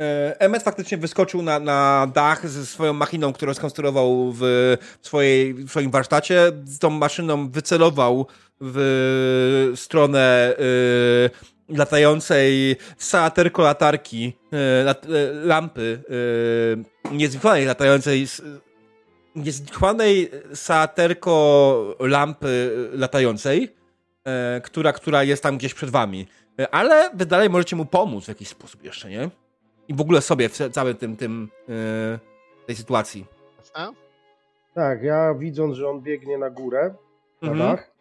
[0.00, 4.42] E, Emmet faktycznie wyskoczył na, na dach ze swoją machiną, którą skonstruował w,
[5.02, 6.52] swojej, w swoim warsztacie.
[6.64, 8.26] Z tą maszyną wycelował
[8.60, 14.32] w stronę y, latającej saaterko latarki,
[14.80, 15.08] y, lat, y,
[15.44, 16.02] lampy,
[17.10, 18.42] y, niezwykłej latającej s-
[19.36, 23.74] niezwykłanej saaterko lampy latającej,
[24.26, 26.26] e, która, która jest tam gdzieś przed wami.
[26.60, 29.30] E, Ale wy dalej możecie mu pomóc w jakiś sposób jeszcze, nie?
[29.88, 32.18] I w ogóle sobie w całym tym, tym e,
[32.66, 33.26] tej sytuacji.
[33.58, 33.92] Jasne?
[34.74, 36.94] Tak, ja widząc, że on biegnie na górę,
[37.42, 37.70] na Mhm.
[37.70, 37.95] dach, e,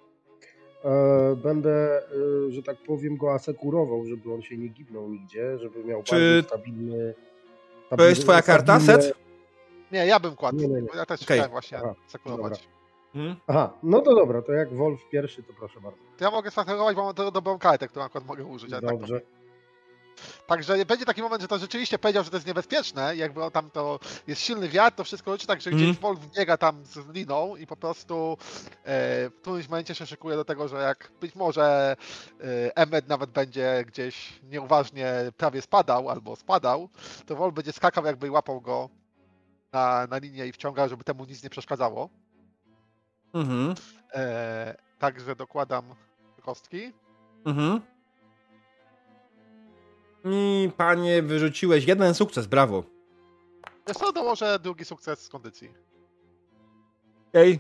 [1.36, 2.02] będę,
[2.48, 6.12] e, że tak powiem, go asekurował, żeby on się nie gibnął nigdzie, żeby miał Czy
[6.12, 7.14] bardziej stabilny...
[7.98, 9.14] To jest twoja karta, stabilne- Set?
[9.92, 10.58] Nie, ja bym kładł.
[10.58, 10.88] Nie, nie, nie.
[10.96, 11.38] Ja też Okej.
[11.38, 12.68] chciałem właśnie Aha, sekurować.
[13.16, 13.36] Mhm.
[13.48, 15.98] Aha, no to dobra, to jak Wolf pierwszy, to proszę bardzo.
[16.18, 18.74] To ja mogę sekurować, bo mam do, dobrą kartę, którą akurat mogę użyć.
[18.74, 19.22] ale tak Dobrze.
[20.47, 23.72] Także będzie taki moment, że to rzeczywiście powiedział, że to jest niebezpieczne, jakby on tam
[23.72, 25.89] to jest silny wiatr, to wszystko leci tak, że Mhm.
[25.91, 28.38] gdzieś Wolf biega tam z liną i po prostu
[28.84, 31.95] e, w którymś momencie się szykuje do tego, że jak być może
[32.41, 36.89] e, Emmet nawet będzie gdzieś nieuważnie prawie spadał albo spadał,
[37.26, 38.89] to Wolf będzie skakał jakby i łapał go
[39.72, 42.09] na, na linię i wciągał, żeby temu nic nie przeszkadzało.
[43.34, 43.76] Mhm.
[44.13, 45.95] E, także dokładam
[46.41, 46.93] kostki.
[47.45, 47.82] Mhm.
[50.26, 52.84] I panie, wyrzuciłeś jeden sukces, brawo.
[53.88, 55.71] Wiesz co, dołożę drugi sukces z kondycji.
[57.30, 57.59] Okej.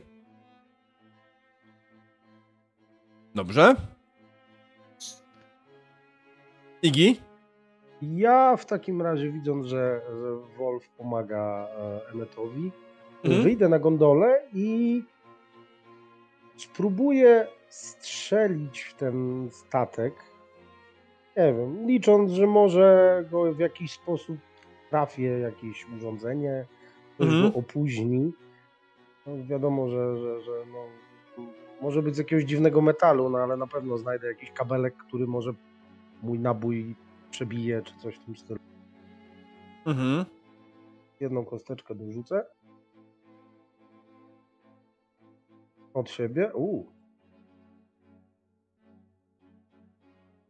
[3.35, 3.75] Dobrze.
[6.81, 7.21] Igi?
[8.01, 11.67] Ja w takim razie, widząc, że, że Wolf pomaga
[12.13, 12.71] Emmetowi,
[13.23, 13.43] Mhm.
[13.43, 15.03] wyjdę na gondolę i
[16.57, 20.13] spróbuję strzelić w ten statek.
[21.37, 24.37] Nie wiem, licząc, że może go w jakiś sposób
[24.89, 26.65] trafię, jakieś urządzenie,
[27.17, 27.51] coś Mhm.
[27.51, 28.31] go opóźni.
[29.25, 30.85] No, wiadomo, że, że, że no,
[31.81, 35.53] może być z jakiegoś dziwnego metalu, no ale na pewno znajdę jakiś kabelek, który może
[36.23, 36.95] mój nabój
[37.31, 38.59] przebije, czy coś w tym stylu.
[39.85, 40.25] Mhm.
[41.19, 42.45] Jedną kosteczkę dorzucę.
[45.93, 46.53] Od siebie.
[46.53, 46.94] Uuu.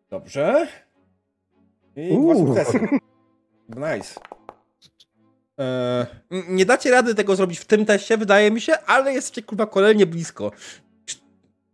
[0.09, 0.67] Dobrze.
[1.95, 2.79] I dwa sukcesy.
[3.69, 4.19] Nice.
[5.57, 9.41] Eee, n- nie dacie rady tego zrobić w tym teście, wydaje mi się, ale jesteście
[9.43, 10.51] kurwa kolejnie blisko.
[11.07, 11.19] Cz-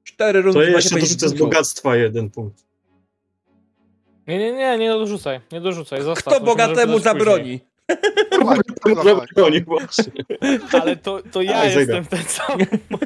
[0.04, 2.64] Cztery rundy To jeszcze dorzucę z bogactwa jeden punkt.
[4.28, 6.34] Nie, nie, nie, nie dorzucaj, nie dorzucaj, zostaw.
[6.34, 7.71] Kto bogatemu przydać później.
[8.42, 8.64] Właśnie,
[8.96, 10.12] Dobra, broni właśnie.
[10.82, 12.60] Ale to, to ja jestem ten sam.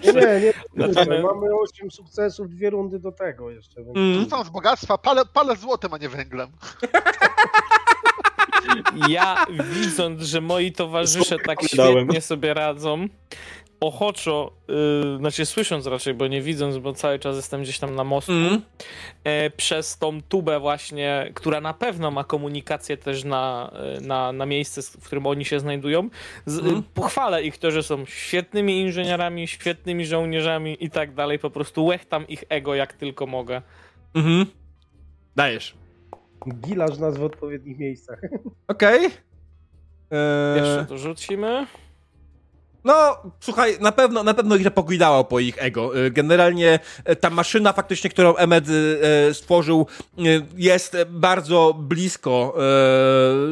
[0.03, 0.53] Nie, nie, nie.
[0.87, 3.81] Możemy- Mamy 8 sukcesów, dwie rundy do tego jeszcze.
[3.81, 4.19] Mm.
[4.19, 6.47] Rzucam z bogactwa, palę, palę złotem, a nie węglem.
[9.09, 13.07] Ja widząc, że moi towarzysze tak świetnie sobie radzą,
[13.79, 18.03] ochoczo, yy, znaczy słysząc raczej, bo nie widząc, bo cały czas jestem gdzieś tam na
[18.03, 18.61] mostku, Mm.
[19.23, 24.45] e, przez tą tubę właśnie, która na pewno ma komunikację też na, e, na, na
[24.45, 26.09] miejsce, w którym oni się znajdują.
[26.45, 26.83] Z, Mhm.
[26.93, 31.39] Pochwalę ich to, że są świetnymi inżynierami, świetnymi żołnierzami i tak dalej.
[31.39, 33.61] Po prostu łechtam ich ego jak tylko mogę.
[34.13, 34.45] Mhm.
[35.35, 35.75] Dajesz.
[36.61, 38.19] Gilarz nas w odpowiednich miejscach.
[38.67, 39.05] Okej.
[39.05, 41.67] Eee, Jeszcze to rzucimy.
[42.85, 45.99] No, słuchaj, na pewno, na pewno ich zapogidało po ich ego.
[46.05, 46.79] Y, Generalnie
[47.09, 49.87] y, ta maszyna faktycznie, którą Emmet y, stworzył,
[50.57, 52.55] jest bardzo blisko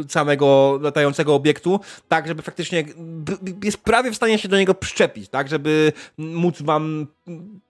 [0.10, 2.86] samego latającego obiektu, tak, żeby faktycznie
[3.64, 7.08] jest prawie w stanie się do niego przyczepić, tak, żeby móc wam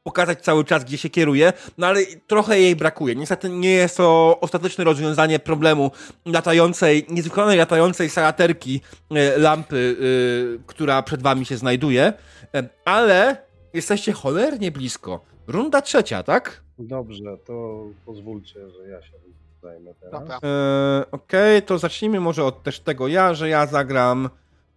[0.04, 3.16] pokazać cały czas, gdzie się kieruje, no ale trochę jej brakuje.
[3.16, 5.92] Niestety nie jest to ostateczne rozwiązanie problemu
[6.26, 8.82] latającej, niezwykłej latającej salaterki
[9.12, 12.14] e, lampy, e, która przed wami się znajduje,
[12.56, 13.38] E, ale
[13.74, 15.26] jesteście cholernie blisko.
[15.48, 16.64] Runda trzecia, tak?
[16.80, 19.18] Dobrze, to pozwólcie, że ja się
[19.62, 20.22] zajmę teraz.
[20.22, 20.40] Dobra.
[20.44, 24.30] E, Okej, to zacznijmy może od też tego ja, że ja zagram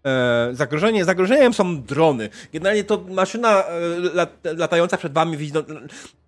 [0.06, 1.04] e, zagrożenie.
[1.04, 2.28] Zagrożeniem są drony.
[2.52, 3.80] Generalnie to maszyna e,
[4.14, 5.62] lat, latająca przed wami, widzą,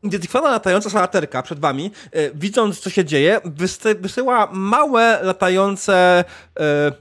[0.03, 6.25] identyfikowana latająca salaterka przed wami, e, widząc co się dzieje, wysy, wysyła małe latające
[6.61, 6.93] e,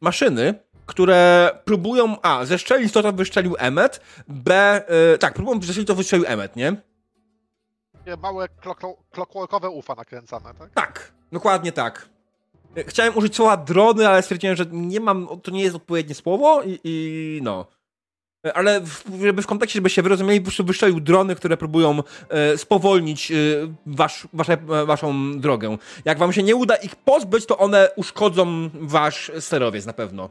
[0.00, 0.54] maszyny,
[0.86, 4.82] które próbują, a, zeszczelić to, co wyszczelił Emmet, b,
[5.20, 6.76] tak, próbują zeszczelić to, co wystrzelił Emmet, nie?
[8.22, 8.48] Małe
[9.12, 10.70] clockworkowe ufa nakręcane, tak?
[10.74, 12.08] Tak, dokładnie tak.
[12.76, 16.80] Chciałem użyć słowa drony, ale stwierdziłem, że nie mam, to nie jest odpowiednie słowo i,
[16.84, 17.66] i no.
[18.54, 22.58] Ale w, żeby w kontekście, żeby się wyrozumieli, po prostu wyszczelił drony, które próbują e,
[22.58, 23.34] spowolnić e,
[23.86, 25.76] wasz, wasze, e, waszą drogę.
[26.04, 30.30] Jak wam się nie uda ich pozbyć, to one uszkodzą wasz sterowiec na pewno.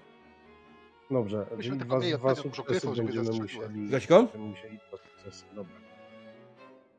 [1.11, 3.89] Dobrze, Myśmy dwa, sukcesy będziemy musieli...
[3.89, 4.23] Gaśko?
[4.23, 5.75] będziemy musieli dwa sukcesy, dobra.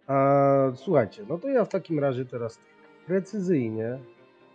[0.07, 2.65] A, słuchajcie, no to ja w takim razie teraz tak,
[3.07, 3.99] precyzyjnie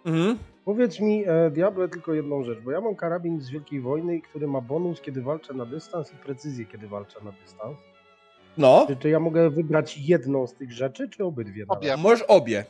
[0.05, 0.37] Mhm.
[0.65, 4.47] Powiedz mi, e, Diable, tylko jedną rzecz, bo ja mam karabin z Wielkiej Wojny, który
[4.47, 7.77] ma bonus, kiedy walczę na dystans i precyzję, kiedy walczę na dystans.
[8.57, 11.65] No, Czy, czy ja mogę wybrać jedną z tych rzeczy, czy obydwie?
[11.67, 11.89] Obie.
[11.89, 11.99] raz?
[11.99, 12.65] możesz obie.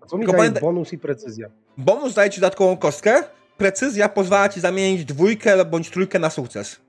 [0.00, 1.48] A co mi Tylko daje pamiętaj- bonus i precyzja?
[1.78, 3.22] Bonus daje ci dodatkową kostkę,
[3.58, 6.80] precyzja pozwala ci zamienić dwójkę bądź trójkę na sukces.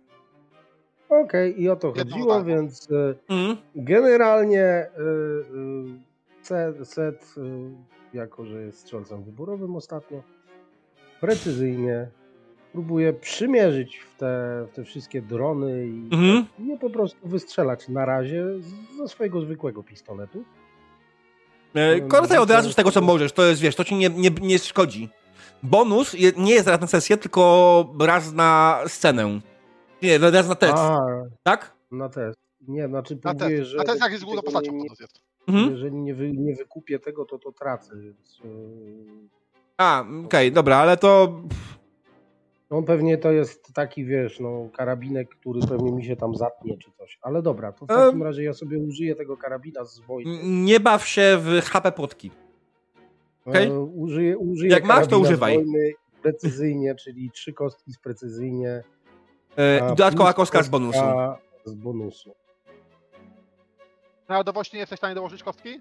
[1.10, 2.46] Okej, i o to Jedną chodziło, darmo.
[2.46, 3.58] więc e, Mhm.
[3.76, 7.42] generalnie y, y, set, set y,
[8.14, 10.24] jako że jest strzelcem wyborowym ostatnio,
[11.22, 12.08] precyzyjnie
[12.72, 16.46] próbuje przymierzyć w te, w te wszystkie drony i Mhm.
[16.60, 20.44] nie po prostu wystrzelać na razie z- ze swojego zwykłego pistoletu.
[21.76, 23.32] E, Korzystaj od razu z tego, co to- możesz.
[23.32, 25.10] To jest, wiesz, to ci nie, nie, nie szkodzi.
[25.64, 29.40] Bonus je, nie jest raz na sesję, tylko raz na scenę.
[30.02, 31.00] Nie, raz na test, A,
[31.44, 31.74] tak?
[31.92, 32.40] na test.
[32.68, 35.22] Nie, znaczy A próbuję, ten, że a ten jak jest nie- postacią bonus jest.
[35.48, 35.72] Mhm.
[35.72, 38.40] jeżeli nie, wy, nie wykupię tego, to to tracę, więc...
[38.46, 39.30] y,
[39.78, 41.42] A, okej, dobra, ale to...
[42.70, 46.92] On pewnie to jest taki, wiesz, no, karabinek, który pewnie mi się tam zatnie czy
[46.92, 47.20] coś.
[47.22, 47.98] Ale dobra, to w Em.
[47.98, 50.40] takim razie ja sobie użyję tego karabina z wojny.
[50.44, 52.32] Nie baw się w HP płotki.
[53.46, 53.68] okej.
[53.68, 55.56] E, Użyję, użyję Jak masz, to używaj.
[55.56, 55.92] Wojny
[56.22, 58.84] precyzyjnie, czyli trzy kostki z precyzyjnie.
[59.58, 61.00] E, I dodatkowa kostka z bonusu.
[61.66, 62.34] Z bonusu.
[64.34, 65.80] Narodowości nie jesteś w stanie dołożyć kostki?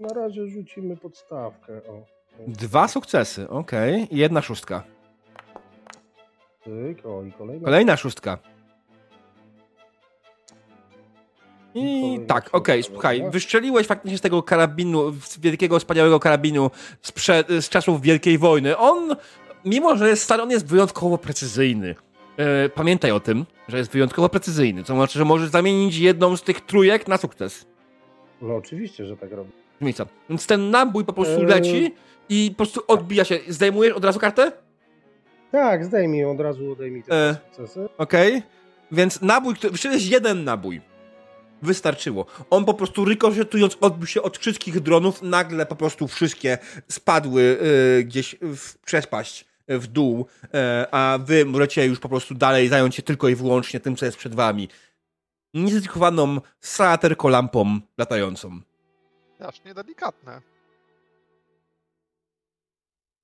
[0.00, 1.72] Na razie rzucimy podstawkę.
[1.72, 2.02] O.
[2.46, 4.08] Dwa sukcesy, okej.
[4.10, 4.82] I jedna szóstka.
[6.64, 7.64] Tyk, o i kolejna.
[7.64, 8.38] Kolejna szóstka.
[11.74, 12.94] I tak, okej, dobra.
[12.94, 16.70] słuchaj, wyszczeliłeś faktycznie z tego karabinu, z wielkiego, wspaniałego karabinu
[17.02, 18.76] sprzed, z czasów Wielkiej Wojny.
[18.76, 19.16] On,
[19.64, 21.94] mimo że jest stary, on jest wyjątkowo precyzyjny.
[22.38, 26.42] E, pamiętaj o tym, że jest wyjątkowo precyzyjny, co znaczy, że możesz zamienić jedną z
[26.42, 27.66] tych trójek na sukces.
[28.42, 29.50] No oczywiście, że tak robię.
[29.80, 30.06] Miejsca.
[30.30, 31.46] Więc ten nabój po prostu Eee.
[31.46, 31.94] leci
[32.28, 33.38] i po prostu odbija się.
[33.48, 34.52] Zdejmujesz od razu kartę?
[35.52, 37.36] Tak, zdejmij od razu odejmij te E.
[37.56, 37.88] sukcesy.
[37.98, 38.42] Okej.
[38.92, 39.70] Więc nabój, który.
[39.70, 40.80] Wystrzeliłeś jeden nabój.
[41.62, 42.26] Wystarczyło.
[42.50, 46.58] On po prostu rykoszetując odbił się od wszystkich dronów, nagle po prostu wszystkie
[46.88, 47.42] spadły
[47.98, 52.94] y, gdzieś w przepaść w dół, e, a wy możecie już po prostu dalej zająć
[52.94, 54.68] się tylko i wyłącznie tym, co jest przed wami.
[55.54, 58.60] Niezyskowaną salaterko lampą latającą.
[59.34, 60.40] Strasznie delikatne.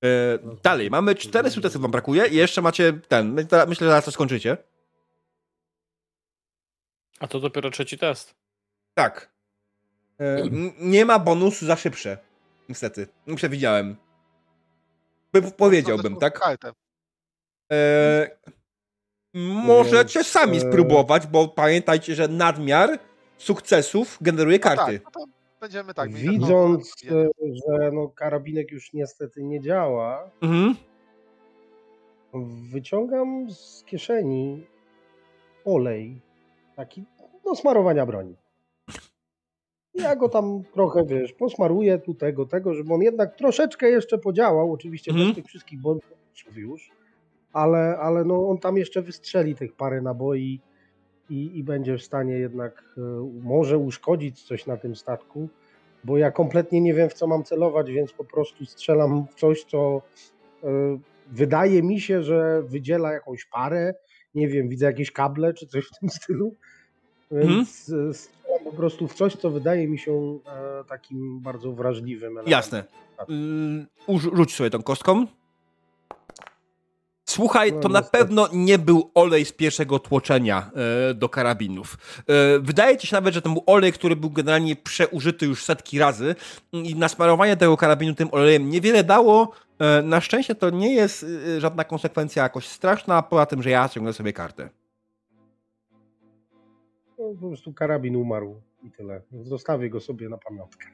[0.03, 3.33] E, dalej, mamy cztery sukcesy wam brakuje i jeszcze macie ten.
[3.67, 4.57] Myślę, że zaraz to skończycie.
[7.19, 8.35] A to dopiero trzeci test.
[8.93, 9.29] Tak.
[10.19, 10.43] E,
[10.79, 12.17] nie ma bonusu za szybsze.
[12.69, 13.07] Niestety.
[13.27, 13.95] Nie przewidziałem.
[15.41, 16.39] By, powiedziałbym, No, tak?
[17.71, 18.29] E,
[19.33, 22.99] możecie Więc, sami e, spróbować, bo pamiętajcie, że nadmiar
[23.37, 24.99] sukcesów generuje karty.
[24.99, 25.25] Tak, no to
[25.61, 26.11] będziemy tak.
[26.13, 30.75] Widząc, e, że no, karabinek już niestety nie działa, Mhm.
[32.71, 34.67] wyciągam z kieszeni
[35.65, 36.21] olej,
[36.75, 37.03] taki
[37.45, 38.35] do smarowania broni.
[39.95, 44.73] Ja go tam trochę, wiesz, posmaruję tu tego, tego, żeby on jednak troszeczkę jeszcze podziałał,
[44.73, 45.27] oczywiście Mhm.
[45.29, 46.91] bez tych wszystkich bonusów już,
[47.53, 50.59] ale, ale no on tam jeszcze wystrzeli tych parę naboi
[51.29, 53.01] i, i będzie w stanie jednak e,
[53.43, 55.49] może uszkodzić coś na tym statku,
[56.03, 59.63] bo ja kompletnie nie wiem w co mam celować, więc po prostu strzelam w coś,
[59.63, 60.01] co
[60.63, 60.67] e,
[61.27, 63.93] wydaje mi się, że wydziela jakąś parę,
[64.35, 66.55] nie wiem, widzę jakieś kable czy coś w tym stylu,
[67.31, 68.13] więc e,
[68.65, 70.39] po prostu w coś, co wydaje mi się
[70.81, 72.51] e, takim bardzo wrażliwym elementem.
[72.51, 72.83] Jasne.
[73.29, 75.25] Mm, uż- Rzuć sobie tą kostką.
[77.29, 80.71] Słuchaj, No, to na pewno nie był olej z pierwszego tłoczenia
[81.09, 81.97] e, do karabinów.
[82.19, 82.23] E,
[82.59, 86.35] wydaje ci się nawet, że był olej, który był generalnie przeużyty już setki razy
[86.73, 89.51] i nasmarowanie tego karabinu tym olejem niewiele dało.
[89.79, 91.25] E, na szczęście to nie jest
[91.57, 94.69] żadna konsekwencja jakoś straszna, poza tym, że ja ciągnę sobie kartę.
[97.19, 99.21] No, po prostu karabin umarł i tyle.
[99.43, 100.87] Zostawię go sobie na pamiątkę.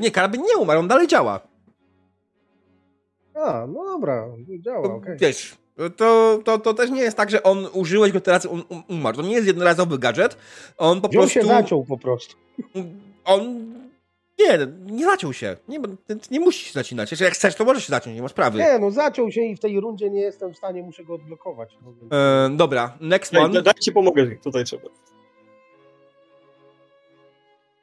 [0.00, 1.40] Nie, karabin nie umarł, on dalej działa.
[3.34, 4.28] A, no dobra,
[4.60, 5.16] działa, okej.
[5.18, 5.56] Wiesz,
[5.96, 9.16] to, to, to też nie jest tak, że on użyłeś go teraz, on um- umarł.
[9.16, 10.36] To nie jest jednorazowy gadżet.
[10.78, 11.40] On po Wziął prostu.
[11.40, 12.36] się zaciął po prostu.
[13.24, 13.70] On.
[14.38, 15.56] Nie, nie zaciął się.
[15.68, 15.78] Nie,
[16.30, 17.10] nie musisz się zacinać.
[17.10, 18.58] Jeżeli jak chcesz, to możesz się zaciąć, nie ma sprawy.
[18.58, 21.78] Nie, no zaciął się i w tej rundzie nie jestem w stanie, muszę go odblokować.
[21.82, 23.62] No, E, dobra, next one.
[23.62, 24.82] daj ci pomogę, tutaj trzeba.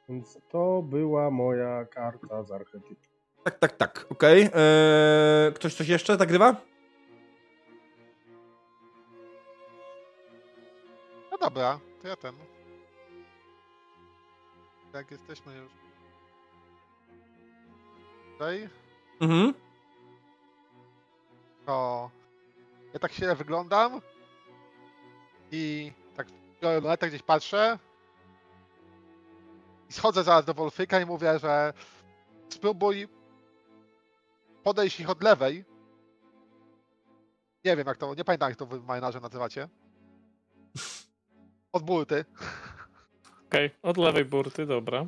[0.09, 2.95] Więc to była moja karta z archetypu.
[3.43, 4.05] Tak, tak, tak.
[4.09, 4.49] Okej.
[4.53, 6.55] E, Ktoś coś jeszcze zagrywa?
[11.31, 12.35] No dobra, to ja ten.
[14.93, 15.71] Jak jesteśmy już.
[18.33, 18.69] Tutaj,
[19.21, 19.53] Mhm.
[21.65, 22.09] to
[22.93, 24.01] ja tak się wyglądam
[25.51, 26.27] i tak
[26.61, 27.79] biorę lunetę, gdzieś patrzę
[29.89, 31.73] i schodzę zaraz do Wolfyka i mówię, że
[32.49, 33.07] spróbuj
[34.63, 35.65] podejść ich od lewej.
[37.65, 39.69] Nie wiem jak to, nie pamiętam jak to wy marynarze nazywacie.
[41.73, 42.25] Od burty,
[43.47, 45.05] Okej, od lewej burty, dobra.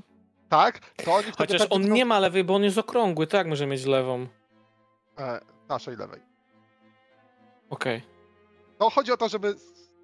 [0.49, 0.79] tak?
[0.95, 3.85] To oni Chociaż pewnie on nie ma lewej, bo on jest okrągły, tak może mieć
[3.85, 4.27] lewą.
[5.17, 6.21] E, naszej lewej.
[7.69, 8.01] Okej.
[8.79, 9.55] No chodzi o to, żeby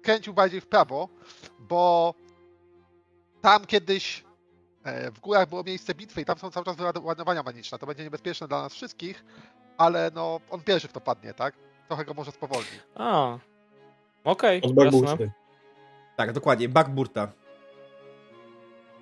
[0.02, 1.08] kręcił bardziej w prawo,
[1.58, 2.14] bo
[3.40, 4.24] tam kiedyś
[5.12, 7.78] w górach było miejsce bitwy i tam są cały czas wyładowania maniczne.
[7.78, 9.24] To będzie niebezpieczne dla nas wszystkich,
[9.78, 11.54] ale no on pierwszy w to padnie, tak?
[11.88, 12.78] Trochę go może spowolni.
[12.94, 13.38] A.
[14.24, 15.30] Okej, bagusty.
[16.16, 16.68] Tak, dokładnie.
[16.68, 17.28] Backburta.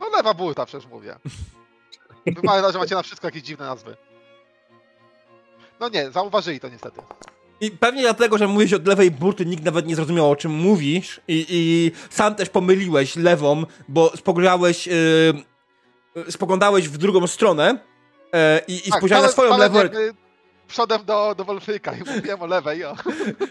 [0.00, 1.16] No lewa burta przecież mówię.
[2.36, 3.96] Wy marynarze macie na wszystko jakieś dziwne nazwy.
[5.80, 7.00] No nie, zauważyli to niestety.
[7.60, 11.20] I pewnie dlatego, że mówisz od lewej burty, nikt nawet nie zrozumiał, o czym mówisz.
[11.28, 14.94] I, i sam też pomyliłeś lewą, bo spoglądałeś, yy,
[16.30, 17.78] spoglądałeś w drugą stronę
[18.32, 18.38] yy,
[18.68, 19.78] i, i Tak, spojrzałeś na swoją lewą.
[20.68, 22.84] Przodem do, do Wolfyka i mówiłem o lewej.
[22.84, 22.96] O.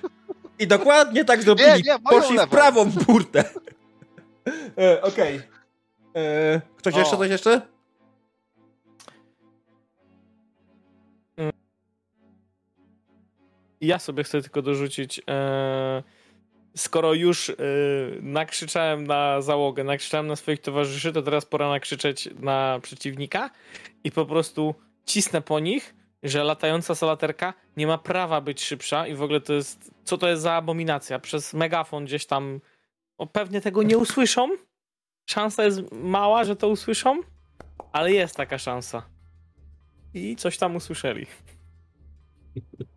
[0.60, 1.70] I dokładnie tak zrobili.
[1.70, 2.52] Nie, nie, Poszli w lewą.
[2.52, 3.44] prawą burtę.
[4.78, 5.42] e, Okej.
[6.16, 7.00] E, Ktoś O.
[7.00, 7.62] jeszcze, coś jeszcze?
[13.82, 15.22] Ja sobie chcę tylko dorzucić.
[15.30, 16.04] E,
[16.76, 17.54] skoro już e,
[18.22, 23.50] nakrzyczałem na załogę, nakrzyczałem na swoich towarzyszy, to teraz pora nakrzyczeć na przeciwnika
[24.04, 29.16] i po prostu cisnę po nich, że latająca salaterka nie ma prawa być szybsza i
[29.16, 29.92] w ogóle to jest.
[30.04, 31.20] Co to jest za abominacja?
[31.20, 32.60] Przez megafon gdzieś tam.
[33.18, 34.50] O, pewnie tego nie usłyszą.
[35.26, 37.20] Szansa jest mała, że to usłyszą,
[37.92, 39.04] ale jest taka szansa.
[40.14, 41.26] I coś tam usłyszeli.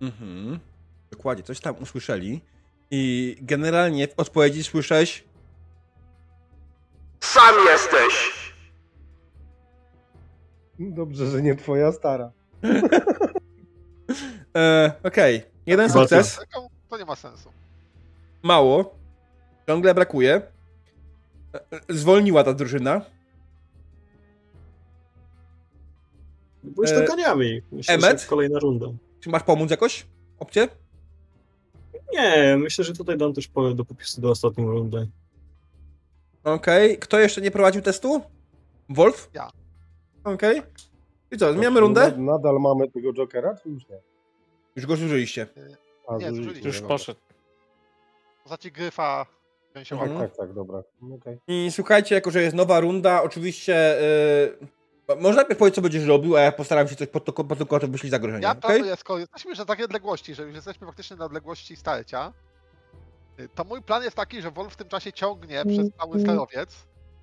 [0.00, 0.58] Mhm.
[1.10, 2.40] Dokładnie, coś tam usłyszeli.
[2.90, 5.24] I generalnie w odpowiedzi słyszałeś.
[7.20, 8.38] Sam jesteś!
[10.78, 12.30] Dobrze, że nie twoja stara.
[14.56, 16.00] E, Okej, jeden Bardzo.
[16.18, 16.40] sukces.
[16.88, 17.50] To nie ma sensu.
[18.42, 18.94] Mało.
[19.66, 20.34] Ciągle brakuje.
[21.54, 23.00] E, e, Zwolniła ta drużyna.
[26.64, 27.62] Byłeś E, to koniami.
[27.72, 28.20] Myślę, Emmet?
[28.22, 28.86] że kolejna runda.
[29.20, 30.06] Czy masz pomóc jakoś?
[30.38, 30.68] Opcję?
[32.12, 35.08] Nie, myślę, że tutaj dam też pole do popisu do ostatniej rundy.
[36.44, 36.98] Okej.
[36.98, 38.20] Kto jeszcze nie prowadził testu?
[38.88, 39.30] Wolf?
[39.34, 39.50] Ja.
[40.24, 40.62] Okej.
[41.30, 42.00] I co, zmieniamy rundę?
[42.00, 43.96] Nad- Nadal mamy tego Jokera, czy już nie?
[44.76, 45.46] Już go zużyliście.
[46.08, 46.66] A, Nie, zużyliśmy.
[46.66, 47.20] Już poszedł.
[48.42, 49.26] Postaci gryfa.
[49.90, 50.18] Mhm.
[50.18, 50.82] Tak, tak, dobra.
[51.14, 51.38] Okej.
[51.48, 53.96] I słuchajcie, jako że jest nowa runda, oczywiście.
[54.60, 54.68] Yy,
[55.16, 57.88] może najpierw powiedz, co będziesz robił, a ja postaram się coś pod, to- pod to
[57.88, 58.42] wyślić zagrożenie.
[58.42, 58.60] Ja okej?
[58.60, 62.32] planuję, skoro jesteśmy już na takiej odległości, że już jesteśmy faktycznie na odległości starcia,
[63.40, 66.76] y, to mój plan jest taki, że Wolf w tym czasie ciągnie przez cały sterowiec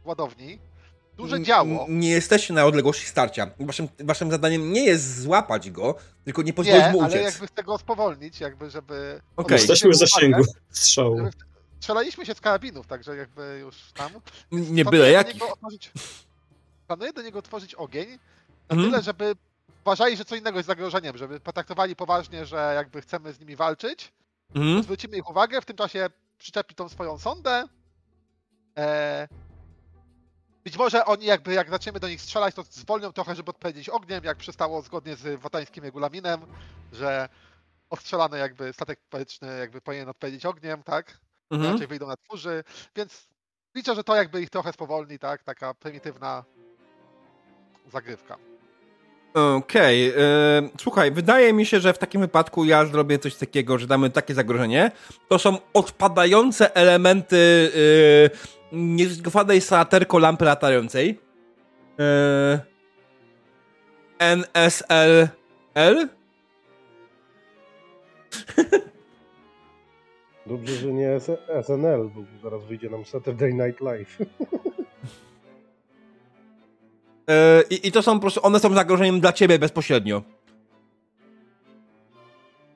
[0.05, 0.59] ładowni
[1.17, 1.85] duże działo.
[1.89, 3.51] Nie jesteście na odległości starcia.
[3.59, 7.23] Waszym, waszym zadaniem nie jest złapać go, tylko nie pozwolić Nie, mu ale uciec.
[7.33, 9.21] jakby chcę go spowolnić, jakby żeby...
[9.35, 9.57] Okej.
[9.57, 11.29] Jesteśmy w zasięgu Uwagę, strzału.
[11.79, 14.11] Strzelaliśmy się z karabinów, także jakby już tam.
[14.51, 15.91] Nie byle niego otworzyć-
[16.87, 18.09] Planuję do niego otworzyć ogień,
[18.69, 18.89] na Mhm.
[18.89, 19.35] tyle, żeby
[19.85, 24.13] uważali, że co innego jest zagrożeniem, żeby potraktowali poważnie, że jakby chcemy z nimi walczyć,
[24.55, 24.83] Mhm.
[24.83, 27.63] zwrócimy ich uwagę, w tym czasie przyczepi tą swoją sondę.
[28.77, 29.27] E...
[30.63, 34.23] Być może oni jakby, jak zaczniemy do nich strzelać, to zwolnią trochę, żeby odpowiedzieć ogniem,
[34.23, 36.41] jak przystało zgodnie z wotańskim regulaminem,
[36.91, 37.29] że
[37.89, 41.17] ostrzelany jakby statek powietrzny jakby powinien odpowiedzieć ogniem, tak?
[41.51, 41.71] Mhm.
[41.71, 42.63] Raczej wyjdą na tchórzy,
[42.95, 43.27] więc
[43.75, 45.43] liczę, że to jakby ich trochę spowolni, tak?
[45.43, 46.43] Taka prymitywna
[47.91, 48.37] zagrywka.
[49.57, 50.13] Okej, e,
[50.81, 54.33] słuchaj, wydaje mi się, że w takim wypadku ja zrobię coś takiego, że damy takie
[54.33, 54.91] zagrożenie.
[55.29, 61.19] To są odpadające elementy e, niezgofanej salaterko lampy latającej.
[61.99, 62.59] E,
[64.19, 66.09] NSLL?
[70.45, 71.31] Dobrze, że nie S-
[71.63, 74.17] SNL, bo zaraz wyjdzie nam Saturday Night Live.
[77.29, 80.21] E, i, I to są po prostu, one są zagrożeniem dla ciebie bezpośrednio.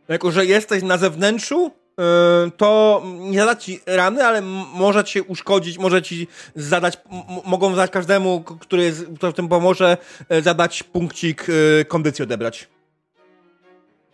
[0.08, 4.41] Jako, że jesteś na zewnętrzu, e, to nie zada ci rany, ale
[4.76, 6.97] może ci uszkodzić, może ci zadać,
[7.45, 9.97] mogą zadać każdemu, który, jest, kto w tym pomoże,
[10.30, 11.47] e, zadać punkcik
[11.88, 12.68] kondycji odebrać.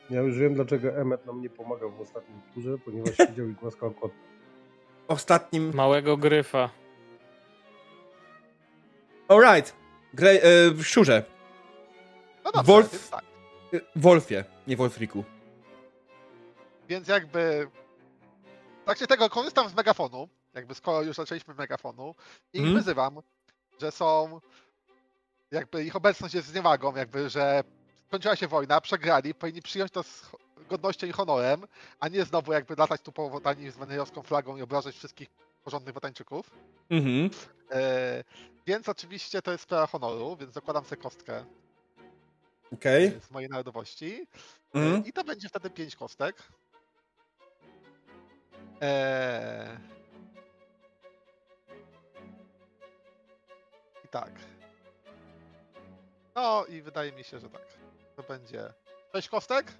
[0.09, 3.91] Ja już wiem, dlaczego Emmet nam nie pomagał w ostatnim turze, ponieważ siedział i głaskał
[3.91, 4.11] kot.
[5.07, 5.73] Ostatnim...
[5.73, 6.69] Małego gryfa.
[9.27, 9.84] Alright.
[10.15, 11.23] Gre, e, w szczurze.
[12.43, 13.23] No dobrze, Wolf- tak.
[13.73, 15.23] E, Wolfie, nie Wolfriku.
[16.89, 17.67] Więc jakby
[18.81, 22.15] w trakcie tego korzystam z megafonu, jakby skoro już zaczęliśmy megafonu
[22.53, 22.75] i Mhm.
[22.77, 23.19] wyzywam,
[23.81, 24.41] że są
[25.51, 27.63] jakby ich obecność jest zniewagą, jakby, że
[28.07, 30.31] skończyła się wojna, przegrali, powinni przyjąć to z
[30.69, 31.63] godnością i honorem,
[31.99, 35.29] a nie znowu jakby latać tu po wotani z weneriowską flagą i obrażać wszystkich
[35.63, 36.51] porządnych wotańczyków.
[36.89, 37.29] Mhm.
[37.71, 38.23] E,
[38.65, 41.45] więc oczywiście to jest sprawa honoru, więc zakładam sobie kostkę
[42.73, 43.05] Okej.
[43.05, 44.27] e, z mojej narodowości.
[44.73, 45.05] Mhm.
[45.05, 46.35] I to będzie wtedy 5 kostek.
[48.81, 49.77] Eee...
[54.05, 54.31] I tak.
[56.35, 57.67] No i wydaje mi się, że tak.
[58.15, 58.73] To będzie
[59.13, 59.73] 6 kostek.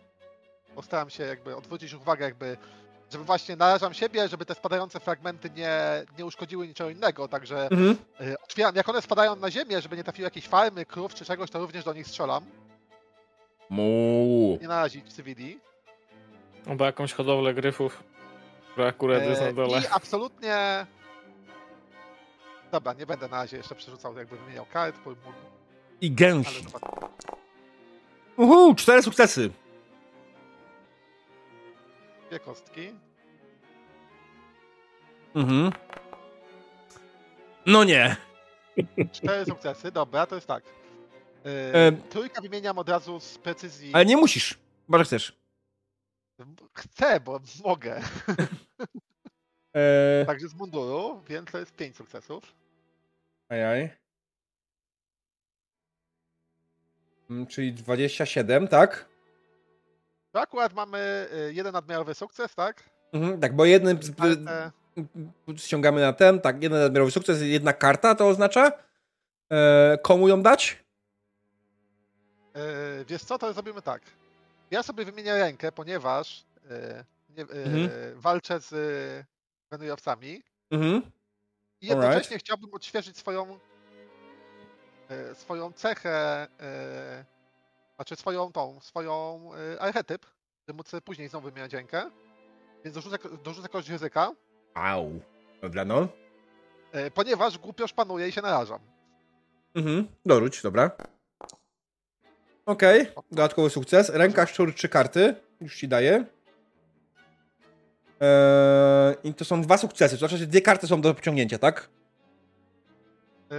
[0.75, 2.57] Postaram się jakby odwrócić uwagę, jakby,
[3.15, 5.79] żeby właśnie narażam siebie, żeby te spadające fragmenty nie,
[6.17, 7.97] nie uszkodziły niczego innego, także Mhm.
[8.21, 11.49] y, otwieram, jak one spadają na ziemię, żeby nie trafiły jakieś farmy, krów czy czegoś,
[11.51, 12.45] to również do nich strzelam.
[13.69, 14.57] Mu.
[14.61, 15.59] Nie narazić cywili.
[16.69, 18.03] Albo jakąś hodowlę gryfów,
[18.71, 19.81] która akurat jest na E, dole.
[19.81, 20.85] I absolutnie.
[22.71, 25.11] Dobra, nie będę na razie jeszcze przerzucał, jakby wymieniał kart, bo
[26.01, 27.07] I ale zobaczmy.
[28.37, 29.49] Uhu, cztery sukcesy.
[32.29, 32.93] Dwie kostki.
[35.35, 35.71] Mhm.
[37.65, 38.15] No nie.
[39.11, 40.63] Cztery sukcesy, dobra, to jest tak.
[41.45, 42.01] E, Em.
[42.01, 43.91] trójka wymieniam od razu z precyzji.
[43.93, 44.57] Ale nie musisz.
[44.85, 45.35] Chyba, że chcesz.
[46.73, 48.01] Chcę, bo mogę.
[49.73, 52.53] Eee, Także z munduru, więc to jest pięć sukcesów.
[53.49, 53.89] ajaj.
[57.29, 59.05] Mm, Czyli 27, tak?
[60.35, 62.83] To akurat mamy y, jeden nadmiarowy sukces, tak?
[63.13, 64.71] Mhm, tak, bo jednym Ale,
[65.57, 68.71] ściągamy na ten, tak, jeden nadmiarowy sukces, jedna karta to oznacza.
[69.49, 70.83] Eee, komu ją dać?
[73.01, 74.01] y, wiesz co, to zrobimy tak.
[74.71, 77.03] Ja sobie wymienię rękę, ponieważ y,
[77.37, 77.89] nie, y, Mhm.
[78.15, 79.25] walczę z y,
[79.71, 80.43] wenujowcami.
[80.71, 81.01] Mhm.
[81.81, 82.39] I jednocześnie Alright.
[82.39, 83.59] chciałbym odświeżyć swoją
[85.09, 87.25] e, swoją cechę, e,
[87.95, 90.25] znaczy swoją tą, swoją e, archetyp,
[90.67, 92.11] żeby móc później znowu wymieniać rękę.
[92.83, 94.31] Więc dorzucę, dorzucę kość ryzyka,
[94.73, 95.19] Au.
[95.61, 96.07] Dobra, no.
[96.91, 98.79] e, ponieważ głupio szpanuję i się narażam.
[99.75, 100.07] Mhm.
[100.25, 100.91] Dorzuć, dobra.
[102.65, 104.09] Okej, dodatkowy sukces.
[104.09, 105.35] Ręka, szczur, trzy karty.
[105.61, 106.25] Już ci daję.
[108.19, 111.89] Eee, I to są dwa sukcesy, to znaczy dwie karty są do pociągnięcia, tak?
[113.51, 113.55] E,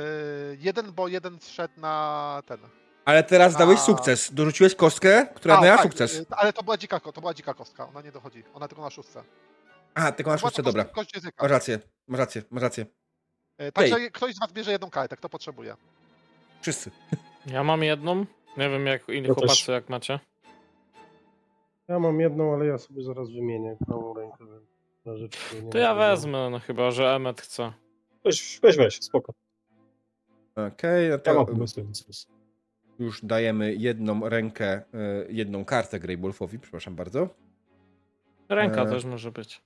[0.59, 2.59] jeden, bo jeden zszedł na ten.
[3.07, 3.59] Ale teraz A.
[3.59, 4.35] dałeś sukces.
[4.35, 6.21] Dorzuciłeś kostkę, która A, miała tak, sukces.
[6.21, 8.91] e, Ale to była dzika, to była dzika kostka, ona nie dochodzi, ona tylko na
[8.91, 9.23] szóstce.
[9.95, 10.85] Aha, tylko na To szóstce, to dobra.
[10.97, 11.79] Masz rację,
[12.09, 12.87] masz rację, masz rację.
[13.59, 15.77] E, Także ktoś z was bierze jedną kartę, kto potrzebuje.
[16.63, 16.91] Wszyscy.
[17.47, 18.27] Ja mam jedną.
[18.57, 19.37] Nie wiem jak inni Ja też.
[19.45, 20.21] chłopacy jak macie.
[21.89, 24.37] Ja mam jedną, ale ja sobie zaraz wymienię prawą rękę.
[24.47, 24.63] więc
[25.05, 25.39] na rzecz,
[25.73, 27.73] To ja wezmę, no chyba, że Emmet chce.
[28.25, 29.33] Weź, weź, weź, spoko.
[30.57, 32.27] Okej, no Ja mam to pomysł, więc
[32.99, 34.83] już dajemy jedną rękę, e,
[35.29, 37.29] jedną kartę Grey Wolfowi, przepraszam bardzo.
[38.49, 38.87] Ręka E.
[38.87, 39.63] też może być.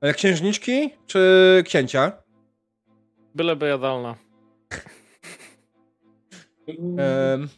[0.00, 2.12] Ale księżniczki czy księcia?
[3.34, 4.14] Byleby jadalna.
[6.98, 7.48] Em,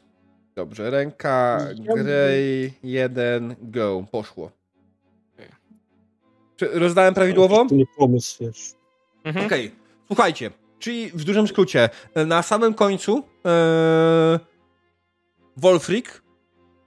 [0.55, 1.59] dobrze, ręka
[1.97, 4.51] Grey, jeden, go, poszło.
[6.57, 7.67] Czy rozdałem prawidłowo?
[7.69, 8.75] To nie pomysł, wiesz.
[9.25, 9.47] Mhm.
[9.47, 9.73] Okej,
[10.07, 10.51] słuchajcie,
[10.83, 11.89] czyli w dużym skrócie,
[12.27, 14.41] na samym końcu e,
[15.57, 16.23] Wolfrik,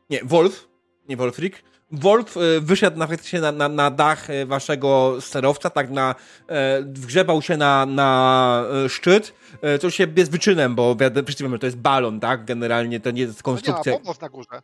[0.09, 0.67] nie, Wolf,
[1.09, 5.89] nie Wolfrik, Wolf e, wyszedł na, faktycznie na, na, na dach e, waszego sterowca, tak
[5.89, 6.15] na,
[6.47, 11.43] e, wgrzebał się na, na e, szczyt, e, co się jest wyczynem, bo wiadomo, wszyscy
[11.43, 13.93] wiemy, że to jest balon, tak, generalnie to nie jest No nie, konstrukcja.
[13.93, 14.61] a pomoc na górze.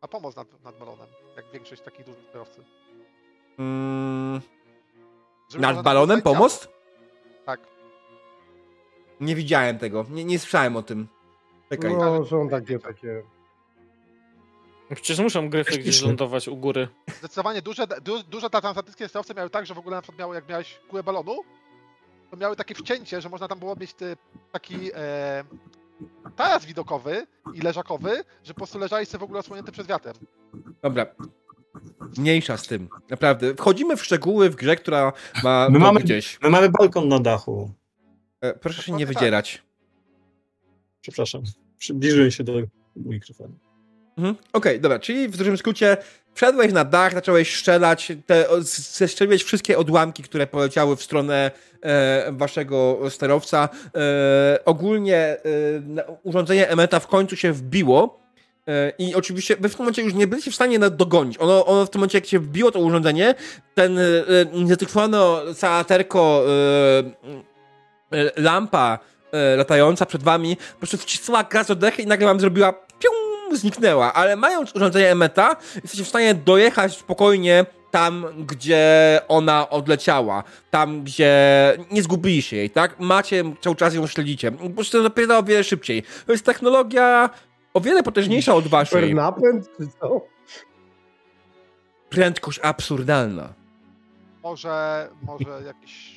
[0.00, 1.06] A pomoc nad, nad balonem,
[1.36, 2.60] jak większość takich dużych kierowcy.
[3.58, 4.40] Mm,
[5.58, 6.68] nad balonem pomost?
[7.46, 7.73] Tak.
[9.20, 11.08] Nie widziałem tego, nie, nie słyszałem o tym.
[11.70, 11.96] Czekaj.
[11.96, 13.22] No, są takie, takie.
[14.94, 16.88] Przecież muszą gryfy gdzieś lądować u góry.
[17.18, 20.48] Zdecydowanie duże, du, duże transatlantyckie sterowce miały tak, że w ogóle na przykład miały, jak
[20.48, 21.36] miałeś kulę balonu,
[22.30, 24.16] to miały takie wcięcie, że można tam było mieć ty,
[24.52, 25.44] taki e,
[26.36, 30.14] taras widokowy i leżakowy, że po prostu leżałeś sobie w ogóle osłonięty przez wiatrem.
[30.82, 31.06] Dobra.
[32.18, 32.88] Mniejsza z tym.
[33.10, 33.54] Naprawdę.
[33.54, 35.12] Wchodzimy w szczegóły w grze, która
[35.44, 36.38] ma My mamy- gdzieś.
[36.42, 37.70] My mamy balkon na dachu.
[38.44, 39.14] E, proszę się nie tak.
[39.14, 39.62] wydzierać.
[41.00, 41.42] Przepraszam.
[41.78, 42.52] Przybliżyłem się do
[42.96, 43.54] mikrofonu.
[44.18, 44.36] Mhm.
[44.52, 45.96] Okej, dobra, czyli w dużym skrócie
[46.34, 51.50] wszedłeś na dach, zacząłeś strzelać, te, zestrzeliłeś wszystkie odłamki, które poleciały w stronę
[51.82, 53.68] e, waszego sterowca.
[53.96, 55.38] E, ogólnie e,
[56.22, 58.20] urządzenie Emeta w końcu się wbiło
[58.68, 61.38] e, i oczywiście wy w tym momencie już nie byliście w stanie dogonić.
[61.38, 63.34] Ono, ono w tym momencie, jak się wbiło to urządzenie,
[63.74, 67.53] ten e, salaterko e, e,
[68.36, 68.98] lampa
[69.32, 74.12] e, latająca przed wami po prostu wcisnęła gaz oddechy i nagle wam zrobiła pium, zniknęła,
[74.12, 81.32] ale mając urządzenie Emeta, jesteście w stanie dojechać spokojnie tam, gdzie ona odleciała, tam, gdzie
[81.90, 83.00] nie zgubiliście jej, tak?
[83.00, 84.52] Macie, cały czas ją śledzicie.
[84.52, 86.02] Po prostu dopiero o wiele szybciej.
[86.26, 87.30] To jest technologia
[87.74, 89.14] o wiele potężniejsza od waszej.
[89.14, 90.20] Napęd, czy co?
[92.10, 93.52] Prędkość absurdalna.
[94.42, 96.13] Może, może jakiś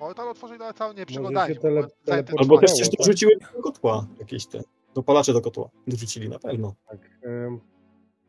[0.00, 1.54] portal otworzyć, ale cały nie Może przyglądali.
[1.54, 1.82] się w ogóle.
[2.04, 2.24] tele-.
[2.38, 4.06] Albo też coś dorzuciły do kotła.
[4.18, 4.60] Jakieś te
[4.94, 5.70] dopalacze do kotła.
[5.86, 6.74] Dorzucili na pewno.
[6.88, 6.98] Tak.
[7.22, 7.60] em,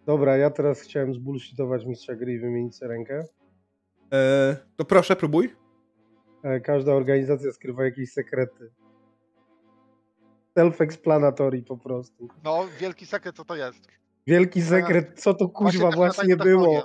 [0.06, 3.26] Dobra, ja teraz chciałem zbullshitować mistrza gry i wymienić sobie rękę.
[4.14, 5.56] E, to proszę, próbuj.
[6.44, 8.72] E, Każda organizacja skrywa jakieś sekrety.
[10.58, 12.28] Self-explanatory po prostu.
[12.44, 13.88] No, wielki sekret co to jest.
[14.28, 16.82] Wielki sekret, co to kuźwa właśnie tajna było.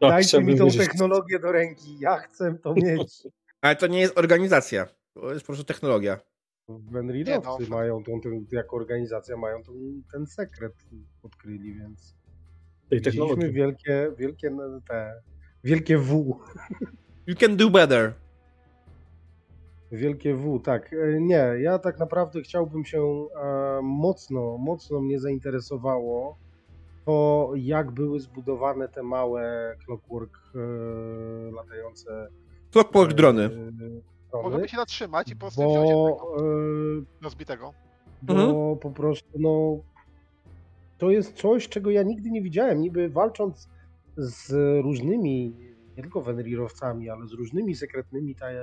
[0.00, 0.80] Tak, Dajcie mi tą wiedzieć.
[0.88, 1.98] technologię do ręki.
[2.00, 3.12] Ja chcę to mieć.
[3.60, 4.86] Ale to nie jest organizacja.
[5.14, 6.20] To jest po prostu technologia.
[6.68, 7.76] Benridowcy no.
[7.76, 9.72] mają tą, tą, jako organizacja mają tą,
[10.12, 10.74] ten sekret
[11.22, 12.14] odkryli, więc
[12.90, 13.52] tej technologii.
[13.52, 15.22] wielkie, wielkie no, te,
[15.64, 16.36] wielkie W.
[17.26, 18.12] You can do better.
[19.92, 20.92] Wielkie W, tak.
[20.92, 26.38] E, Nie, ja tak naprawdę chciałbym się e, mocno, mocno mnie zainteresowało
[27.04, 30.58] to, jak były zbudowane te małe clockwork e,
[31.52, 32.28] latające
[32.70, 33.48] Clockwork drony.
[33.48, 34.00] drony,
[34.32, 36.36] Możemy się zatrzymać i po prostu wziąć bo, jednego
[37.20, 37.72] e, rozbitego.
[38.22, 38.78] bo Mhm.
[38.78, 39.78] po prostu no
[40.98, 42.80] to jest coś, czego ja nigdy nie widziałem.
[42.80, 43.68] Niby walcząc
[44.16, 44.52] z
[44.84, 45.56] różnymi,
[45.96, 48.54] nie tylko Wenrirowcami, ale z różnymi sekretnymi, taj-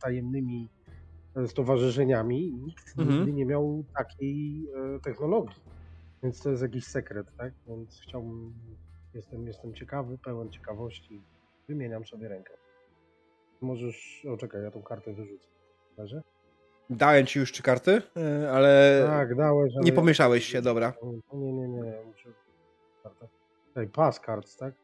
[0.00, 0.68] tajemnymi
[1.36, 3.16] e, stowarzyszeniami, nikt Mhm.
[3.18, 4.66] nigdy nie miał takiej
[4.96, 5.56] e, technologii.
[6.22, 7.52] Więc to jest jakiś sekret, tak?
[7.68, 8.52] Więc chciałbym,
[9.14, 11.22] jestem, jestem ciekawy, pełen ciekawości.
[11.68, 12.52] Wymieniam sobie rękę.
[13.60, 15.48] Możesz, o czekaj, ja tą kartę wyrzucę.
[15.98, 16.22] Leży?
[16.90, 19.84] Dałem ci już trzy karty, e, ale Tak, dałeś, ale...
[19.84, 20.92] nie pomieszałeś się, dobra.
[21.32, 22.28] Nie, nie, nie, muszę.
[23.02, 23.26] Karta.
[23.68, 24.74] Tutaj pas kart, tak?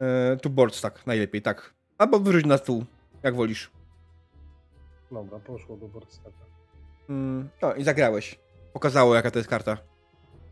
[0.00, 1.74] E, tu boards, tak, najlepiej, tak.
[1.98, 2.84] Albo wyrzuć na stół,
[3.22, 3.70] jak wolisz.
[5.12, 6.46] Dobra, poszło do boardstaka.
[7.08, 8.38] Mm, no i zagrałeś.
[8.72, 9.78] Pokazało, jaka to jest karta.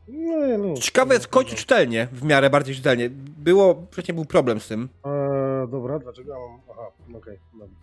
[0.08, 0.74] No, no.
[0.74, 3.10] Ciekawe jest czytelnie, w miarę bardziej czytelnie.
[3.38, 4.88] Było, wcześniej był problem z tym.
[5.04, 5.33] Eee,
[5.66, 6.60] dobra, dlaczego ja mam.
[6.70, 7.76] Aha, okej, dobra.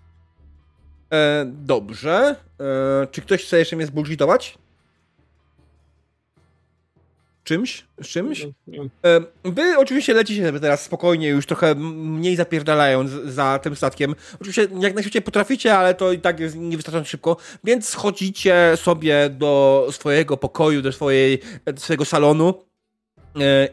[1.13, 2.35] E, dobrze.
[2.59, 4.57] E, czy ktoś chce jeszcze mnie zbullshitować?
[7.43, 7.85] Czymś?
[8.01, 8.43] Z czymś?
[8.43, 8.49] E,
[9.43, 14.15] Wy oczywiście lecicie sobie teraz spokojnie, już trochę mniej zapierdalając za tym statkiem.
[14.35, 19.87] Oczywiście jak najszybciej potraficie, ale to i tak jest niewystarczająco szybko, więc schodzicie sobie do
[19.91, 22.70] swojego pokoju, do, swojej, do swojego salonu e,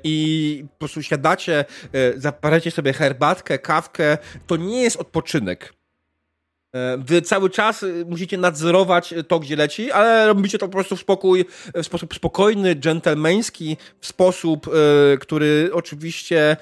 [0.04, 4.18] i po prostu siadacie, e, zaparacie sobie herbatkę, kawkę.
[4.46, 5.72] To nie jest odpoczynek.
[6.74, 10.96] E, wy cały czas e, musicie nadzorować to, gdzie leci, ale robicie to po prostu
[10.96, 11.44] w spokój,
[11.74, 14.70] w sposób spokojny, dżentelmeński, w sposób,
[15.20, 16.56] który oczywiście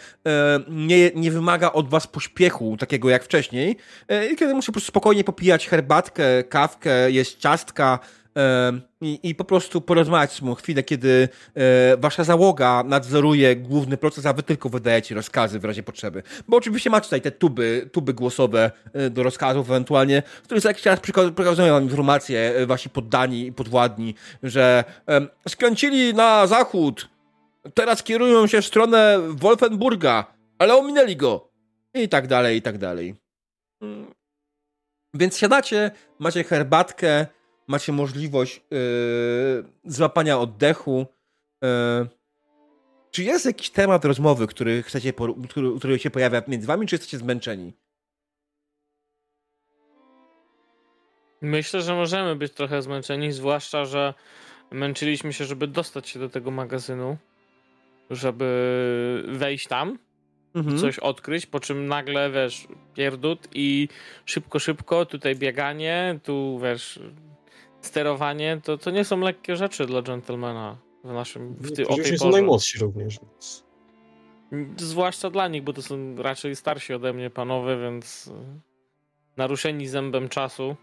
[0.69, 3.77] nie, nie wymaga od was pośpiechu, takiego jak wcześniej.
[4.33, 7.99] I kiedy musicie po prostu spokojnie popijać herbatkę, kawkę, jeść ciastka,
[9.01, 14.27] i, i po prostu porozmawiać z nim chwilę, kiedy e, wasza załoga nadzoruje główny proces,
[14.27, 16.23] a wy tylko wydajecie rozkazy w razie potrzeby.
[16.49, 20.83] Bo oczywiście macie tutaj te tuby, tuby głosowe e, do rozkazów ewentualnie, które za jakiś
[20.83, 21.01] czas
[21.35, 24.85] przekazują wam informacje e, wasi poddani i podwładni, że
[25.49, 27.09] skręcili na zachód,
[27.75, 30.25] teraz kierują się w stronę Wolfenburga,
[30.59, 31.49] ale ominęli go.
[31.95, 33.15] I tak dalej, i tak dalej.
[33.83, 34.15] Mm.
[35.15, 37.27] Więc siadacie, macie herbatkę,
[37.67, 41.07] macie możliwość yy, złapania oddechu.
[41.63, 41.69] Yy.
[43.11, 47.19] Czy jest jakiś temat rozmowy, który chcecie, który, który się pojawia między wami, czy jesteście
[47.19, 47.73] zmęczeni?
[51.41, 54.15] Myślę, że możemy być trochę zmęczeni, zwłaszcza, że
[54.71, 57.17] męczyliśmy się, żeby dostać się do tego magazynu,
[58.11, 59.99] żeby wejść tam,
[60.55, 60.79] mhm.
[60.79, 63.89] coś odkryć, po czym nagle, wiesz, pierdut i
[64.25, 67.01] szybko, szybko, tutaj bieganie, tu, wiesz,
[67.87, 72.05] sterowanie, to, to nie są lekkie rzeczy dla gentlemana w naszym, w ty, o tej
[72.05, 72.19] porze.
[72.19, 73.19] są najmłodsi również.
[73.21, 73.65] Więc...
[74.77, 78.61] Zwłaszcza dla nich, bo to są raczej starsi ode mnie panowie, więc e,
[79.37, 80.77] naruszeni zębem czasu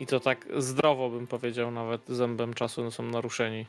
[0.00, 3.66] i to tak zdrowo bym powiedział nawet zębem czasu są naruszeni.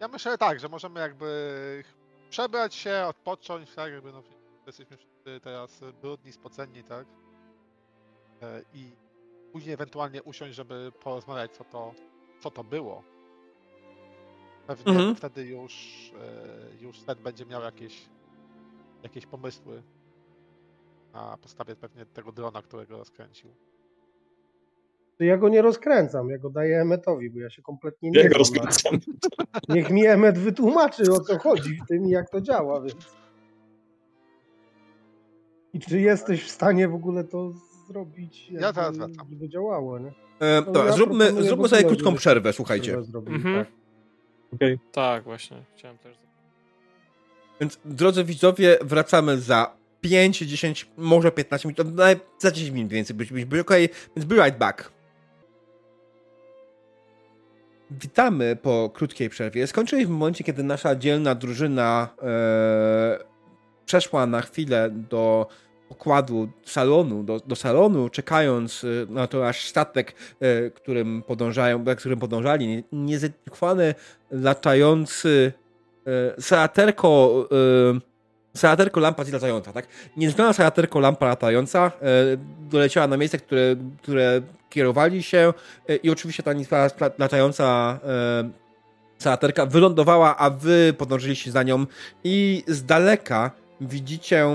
[0.00, 1.84] Ja myślę tak, że możemy jakby
[2.30, 4.22] przebrać się, odpocząć, tak jakby no,
[4.66, 4.96] jesteśmy
[5.42, 7.06] teraz brudni, spoceni, tak?
[8.42, 8.90] E, I
[9.52, 11.94] później ewentualnie usiąść, żeby porozmawiać, co to,
[12.40, 13.02] co to było.
[14.66, 15.16] Pewnie mhm.
[15.16, 15.74] wtedy już,
[16.80, 18.08] e, już ten będzie miał jakieś,
[19.02, 19.82] jakieś pomysły
[21.12, 23.50] na podstawie pewnie tego drona, którego rozkręcił.
[25.20, 28.38] Ja go nie rozkręcam, ja go daję Emetowi, bo ja się kompletnie nie Ja go
[28.38, 28.98] rozkręcam.
[29.68, 33.19] Niech mi Emet wytłumaczy, o co chodzi w tym i jak to działa, więc...
[35.88, 37.52] Czy jesteś w stanie w ogóle to
[37.88, 39.26] zrobić, ja zaraz wracam.
[39.30, 40.12] żeby działało, nie?
[40.40, 42.94] E, no, ja zróbmy, zróbmy sobie krótką przerwę, słuchajcie.
[43.26, 43.64] Mhm.
[43.64, 43.74] Tak.
[44.54, 44.78] Okay.
[44.92, 45.64] tak, właśnie.
[45.76, 46.16] Chciałem też.
[47.60, 53.16] Więc drodzy widzowie, wracamy za 5, 10, może 15 minut, nawet za 10 minut więcej
[53.16, 53.70] byśmy byli ok,
[54.16, 54.92] więc be right back.
[57.90, 59.66] Witamy po krótkiej przerwie.
[59.66, 63.18] Skończyliśmy w momencie, kiedy nasza dzielna drużyna e,
[63.86, 65.46] przeszła na chwilę do
[65.90, 72.18] pokładu salonu, do, do salonu, czekając y, na to, aż statek, y, którym podążają, którym
[72.18, 73.94] podążali, niezwykłany
[74.30, 75.52] latający
[76.38, 77.48] y, salaterko,
[78.56, 79.86] salaterko lampa latająca, tak?
[80.16, 81.92] Niezwykła salaterko lampa latająca
[82.70, 85.52] doleciała na miejsce, które, które kierowali się
[86.02, 86.88] i oczywiście ta niezwykła
[87.18, 87.98] latająca
[89.18, 91.86] salaterka wylądowała, a wy podążyliście za nią
[92.24, 93.50] i z daleka
[93.80, 94.46] widzicie,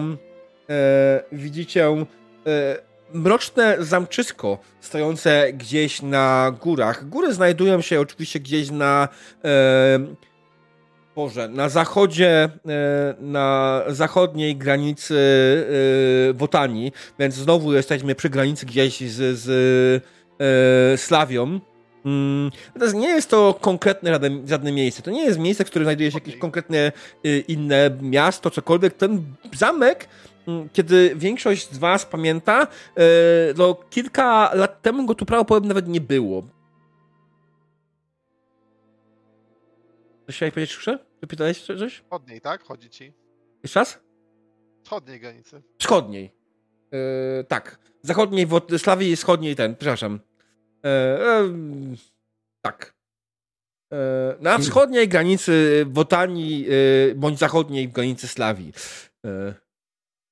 [0.69, 1.95] e, widzicie e,
[3.13, 7.09] mroczne zamczysko stojące gdzieś na górach.
[7.09, 9.07] Góry znajdują się oczywiście gdzieś na
[9.45, 9.99] e,
[11.15, 12.49] Boże, na zachodzie, e,
[13.19, 15.15] na zachodniej granicy
[16.29, 19.49] e, Wotanii, więc znowu jesteśmy przy granicy gdzieś z, z
[20.39, 21.59] e, Slawią.
[22.05, 22.51] Mm,
[22.93, 25.01] nie jest to konkretne żadne, żadne miejsce.
[25.01, 26.91] To nie jest miejsce, w którym znajduje się jakieś konkretne
[27.25, 28.93] y, inne miasto, cokolwiek.
[28.93, 29.23] Ten
[29.53, 30.07] zamek,
[30.73, 33.01] kiedy większość z Was pamięta, y,
[33.57, 36.43] no kilka lat temu go tu prawdopodobnie nawet nie było.
[40.25, 41.01] Coś chciałeś powiedzieć, Krzysztof?
[41.21, 42.03] Wypytałeś coś?
[42.05, 42.63] Wschodniej, tak?
[42.63, 43.13] Chodzi ci.
[43.63, 43.99] Jeszcze raz?
[44.83, 45.61] Wschodniej granicy.
[45.79, 46.31] Wschodniej.
[46.91, 47.79] Yy, tak.
[48.01, 50.19] Zachodniej, w Slawii, wschodniej ten, przepraszam.
[50.85, 51.49] E, e,
[52.61, 52.95] tak.
[53.93, 56.67] E, na wschodniej granicy Wotanii,
[57.15, 58.73] bądź zachodniej granicy Slawii.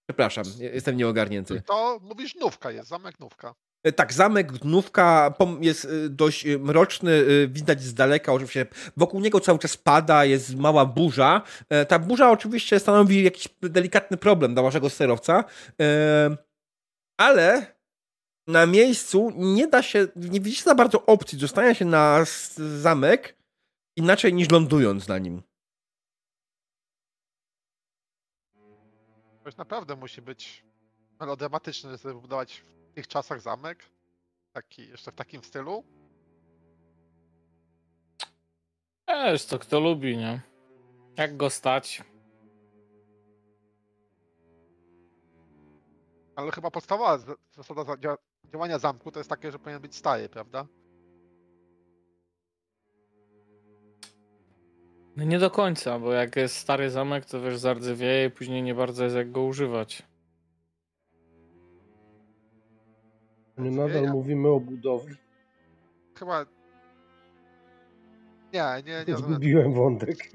[0.09, 1.61] Przepraszam, jestem nieogarnięty.
[1.61, 3.53] To mówisz Nówka jest, zamek Nówka.
[3.95, 8.65] Tak, zamek Nówka jest dość mroczny, widać z daleka, oczywiście
[8.97, 11.41] wokół niego cały czas pada, jest mała burza.
[11.87, 15.43] Ta burza oczywiście stanowi jakiś delikatny problem dla waszego sterowca,
[17.17, 17.75] ale
[18.47, 22.23] na miejscu nie da się, nie widzicie za bardzo opcji dostania się na
[22.57, 23.37] zamek
[23.97, 25.41] inaczej niż lądując na nim.
[29.43, 30.65] To naprawdę musi być
[31.19, 32.53] melodramatyczny, żeby budować
[32.89, 33.89] w tych czasach zamek.
[34.53, 35.83] Taki, jeszcze w takim stylu.
[39.07, 40.41] Wiesz, to kto lubi, nie?
[41.17, 42.03] Jak go stać?
[46.35, 47.17] Ale chyba podstawowa
[47.51, 48.17] zasada za- dzia-
[48.53, 50.65] działania zamku to jest takie, że powinien być stały, prawda?
[55.15, 58.75] No nie do końca, bo jak jest stary zamek, to wiesz, zardzewieje i później nie
[58.75, 60.03] bardzo jest jak go używać.
[63.57, 65.15] My nadal mówimy o budowie.
[66.15, 66.45] Chyba...
[68.53, 69.17] Nie, nie, nie.
[69.17, 70.33] Zgubiłem wątek.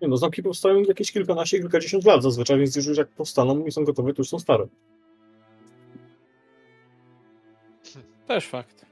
[0.00, 3.84] Nie no, zamki powstają jakieś kilkanaście, kilkadziesiąt lat zazwyczaj, więc już jak powstaną i są
[3.84, 4.66] gotowe, to już są stare.
[8.26, 8.86] Też fakt.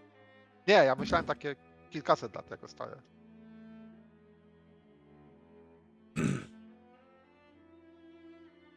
[0.68, 1.56] Nie, ja myślałem takie
[1.90, 2.96] kilkaset lat jako stare.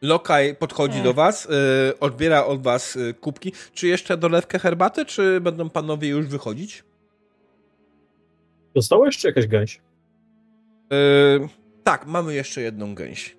[0.08, 3.52] Lokaj podchodzi do was, y, odbiera od was y, kubki.
[3.74, 6.84] Czy jeszcze dolewkę herbaty, czy będą panowie już wychodzić?
[8.76, 9.80] Została jeszcze jakaś gęś?
[10.92, 11.48] Y,
[11.84, 13.36] tak, mamy jeszcze jedną gęś.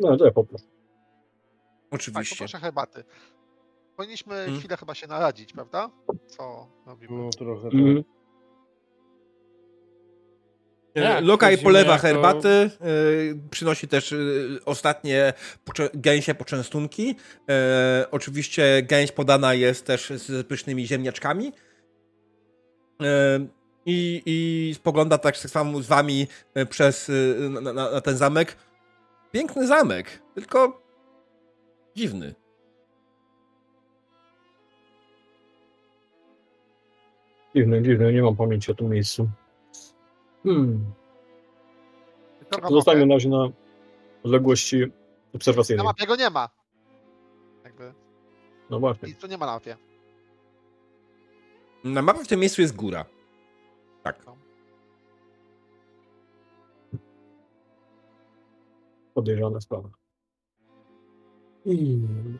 [0.00, 0.64] No, to ja poproszę.
[0.64, 2.34] Tak, Oczywiście.
[2.36, 3.04] poproszę herbaty.
[3.96, 4.58] Powinniśmy Mm.
[4.58, 5.90] chwilę chyba się naradzić, prawda?
[6.26, 7.18] Co robimy?
[7.24, 7.74] No trochę tak.
[7.74, 8.04] Mhm.
[10.94, 15.32] Jak Lokaj polewa jako- herbaty, y, przynosi też y, ostatnie
[15.94, 17.16] gęsie poczęstunki.
[18.00, 21.52] Y, oczywiście gęś podana jest też z pysznymi ziemniaczkami.
[23.86, 26.26] I, I spogląda tak samo z wami
[26.70, 27.10] przez
[27.50, 28.56] na, na, na ten zamek.
[29.32, 30.82] Piękny zamek, tylko
[31.96, 32.34] dziwny.
[37.56, 39.28] Dziwne, dziwne, nie mam pamięci o tym miejscu.
[40.42, 40.84] Hmm.
[42.70, 43.48] Zostańmy na razie na
[44.24, 44.86] odległości Na
[45.34, 45.84] obserwacyjnej.
[45.84, 46.48] mapie go nie ma.
[47.64, 47.92] Jakby
[48.70, 49.08] No właśnie.
[49.08, 49.76] nic tu nie ma na mapie.
[51.84, 53.04] Na mapie w tym miejscu jest góra.
[54.02, 54.24] Tak.
[59.14, 59.88] Podejrzana sprawa.
[61.64, 62.38] Hmm.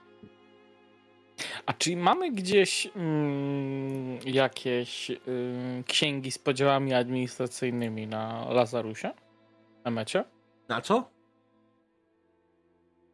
[1.71, 9.11] A czy mamy gdzieś mm, jakieś ym, księgi z podziałami administracyjnymi na Lazarusie?
[9.85, 10.25] Na mecie?
[10.69, 11.11] Na co?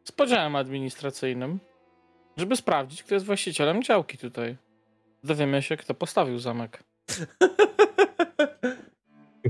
[0.05, 1.61] Z podziałem administracyjnym,
[2.37, 4.57] żeby sprawdzić, kto jest właścicielem działki tutaj.
[5.25, 6.83] Dowiemy się, kto postawił zamek.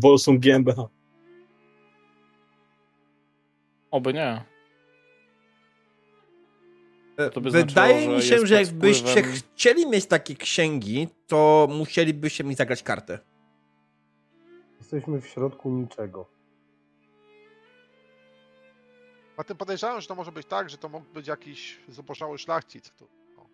[0.03, 0.77] Wolsum GmbH.
[3.91, 4.56] Oby nie.
[7.17, 12.45] To by Wydaje znaczyło, mi się, że jakbyście wpływem- chcieli mieć takie księgi, to musielibyście
[12.45, 13.19] mi zagrać kartę.
[14.79, 16.27] Jesteśmy w środku niczego.
[19.37, 22.91] A tym podejrzewam, że to może być tak, że to mógł być jakiś zubożały szlachcic,
[22.91, 23.47] który, no,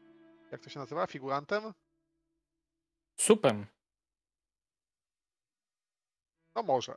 [0.52, 1.62] jak to się nazywa, figurantem?
[3.20, 3.66] Supem.
[6.56, 6.94] No może.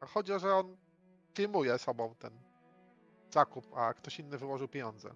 [0.00, 0.76] A chodzi o, że on
[1.34, 2.32] filmuje sobą ten
[3.30, 5.14] zakup, a ktoś inny wyłożył pieniądze.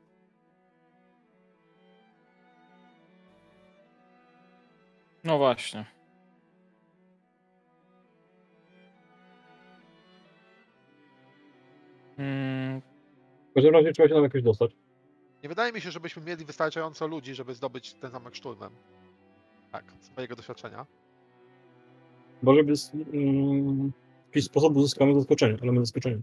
[5.26, 5.84] No właśnie.
[12.18, 12.80] Mm,
[13.50, 14.70] W każdym razie trzeba się nam jakoś dostać.
[15.42, 18.70] Nie wydaje mi się, żebyśmy mieli wystarczająco ludzi, żeby zdobyć ten zamek szturmem.
[19.72, 20.86] Tak, z mojego doświadczenia.
[22.42, 23.92] Może bez mm,
[24.22, 26.18] w jakiś sposób uzyskamy zaskoczenie, ale my zaskoczenie.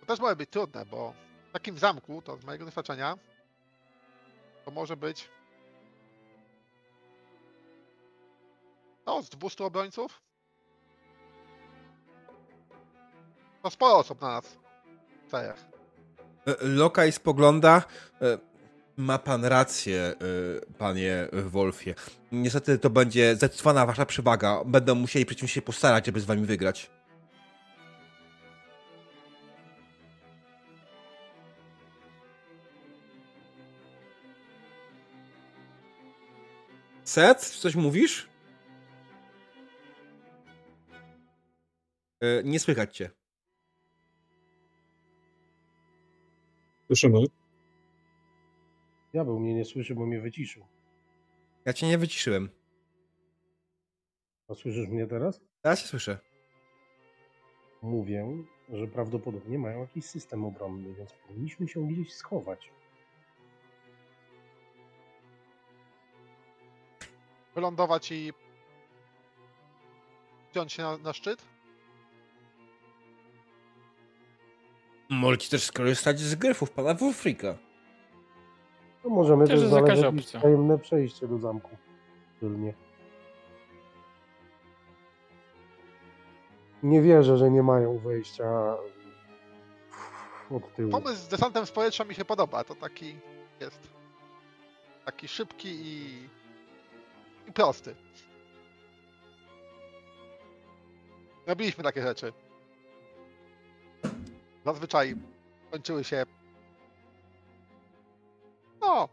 [0.00, 1.12] To też może być trudne, bo
[1.48, 3.14] w takim zamku, to z mojego doświadczenia,
[4.64, 5.28] to może być
[9.10, 10.22] no, z 200 obrońców.
[13.62, 14.56] To sporo osób na nas.
[15.28, 15.64] Czterech.
[16.46, 17.82] E, Lokaj spogląda.
[18.22, 18.38] e,
[18.96, 20.14] Ma pan rację, e,
[20.78, 21.94] panie Wolfie.
[22.32, 24.62] Niestety to będzie zdecydowana wasza przewaga.
[24.64, 26.90] Będą musieli przeciw się postarać, żeby z wami wygrać.
[37.04, 38.29] Set, coś mówisz?
[42.44, 43.10] Nie słychać cię.
[46.86, 47.18] Słyszymy.
[49.12, 50.66] Diabeł mnie nie słyszy, bo mnie wyciszył.
[51.64, 52.48] Ja cię nie wyciszyłem.
[54.48, 55.40] A słyszysz mnie teraz?
[55.62, 56.18] Teraz się słyszę.
[57.82, 58.26] Mówię,
[58.68, 62.70] że prawdopodobnie mają jakiś system obronny, więc powinniśmy się gdzieś schować.
[67.54, 68.32] Wylądować i
[70.52, 71.49] wziąć się na, na szczyt?
[75.10, 77.54] Możecie też skorzystać z gryfów pana Wolfrika.
[79.04, 81.76] No możemy Też też jest znaleźć jakieś tajemne przejście do zamku.
[82.40, 82.74] Tylnie.
[86.82, 88.76] Nie wierzę, że nie mają wejścia
[90.50, 90.90] od tyłu.
[90.90, 92.64] Pomysł z desantem z powietrza mi się podoba.
[92.64, 93.16] To taki
[93.60, 93.88] jest.
[95.04, 96.28] Taki szybki i,
[97.48, 97.96] i prosty.
[101.46, 102.32] Robiliśmy takie rzeczy.
[104.72, 105.14] Zazwyczaj
[105.70, 106.24] kończyły się.
[108.80, 109.08] No.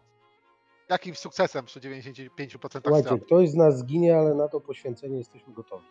[0.89, 3.21] Jakimś sukcesem przy 95% Słuchajcie, strat.
[3.25, 5.85] ktoś z nas zginie, ale na to poświęcenie jesteśmy gotowi.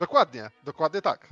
[0.00, 1.28] Dokładnie, dokładnie tak.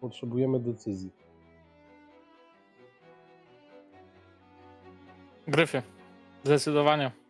[0.00, 1.10] Potrzebujemy decyzji.
[5.46, 5.82] Gryfy.
[6.44, 7.23] Zdecydowanie.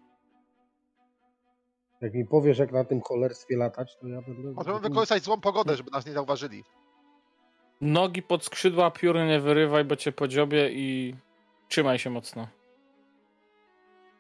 [2.05, 4.53] Jak mi powiesz, jak na tym cholerstwie latać, to ja będę...
[4.53, 6.65] Możemy wykorzystać złą pogodę, żeby nas nie zauważyli.
[7.81, 11.15] Nogi pod skrzydła, pióry nie wyrywaj, bo cię podziobie i
[11.69, 12.49] trzymaj się mocno.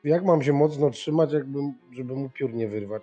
[0.04, 3.02] Jak mam się mocno trzymać, jakbym, żeby mu piór nie wyrwać?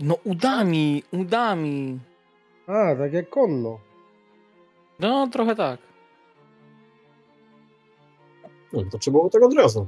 [0.00, 1.98] No udami, udami.
[2.66, 3.80] A, tak jak konno.
[5.00, 5.80] No, trochę tak.
[8.72, 9.86] No, to trzeba było tego od razu.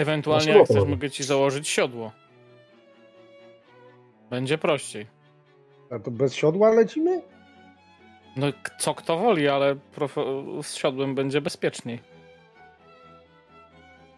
[0.00, 2.12] Ewentualnie Masz jak chcesz, mogę ci założyć siodło.
[4.30, 5.06] Będzie prościej.
[5.90, 7.22] A to bez siodła lecimy?
[8.36, 8.46] No,
[8.78, 9.76] co kto woli, ale
[10.62, 12.00] z siodłem będzie bezpieczniej.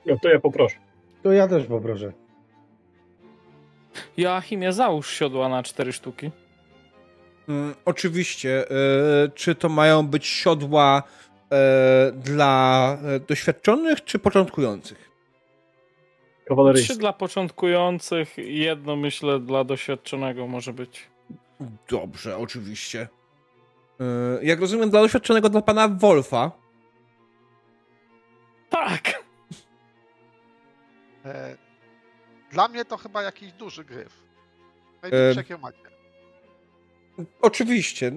[0.07, 0.77] No to ja poproszę.
[1.23, 2.13] To ja też poproszę.
[4.17, 6.31] Joachimie, załóż siodła na cztery sztuki.
[7.49, 8.71] Mm, oczywiście.
[8.71, 11.03] E, czy to mają być siodła
[11.53, 15.12] e, dla e, doświadczonych, czy początkujących?
[16.43, 16.99] Trzy Kawaleryjski.
[16.99, 21.11] dla początkujących, jedno myślę dla doświadczonego może być.
[21.91, 23.09] Dobrze, oczywiście.
[24.01, 26.51] E, jak rozumiem, dla doświadczonego dla pana Wolfa.
[28.71, 29.23] Tak!
[31.25, 31.57] E,
[32.51, 34.23] Dla mnie to chyba jakiś duży gryf.
[35.03, 35.79] Największy E, jakie macie.
[37.41, 38.13] Oczywiście.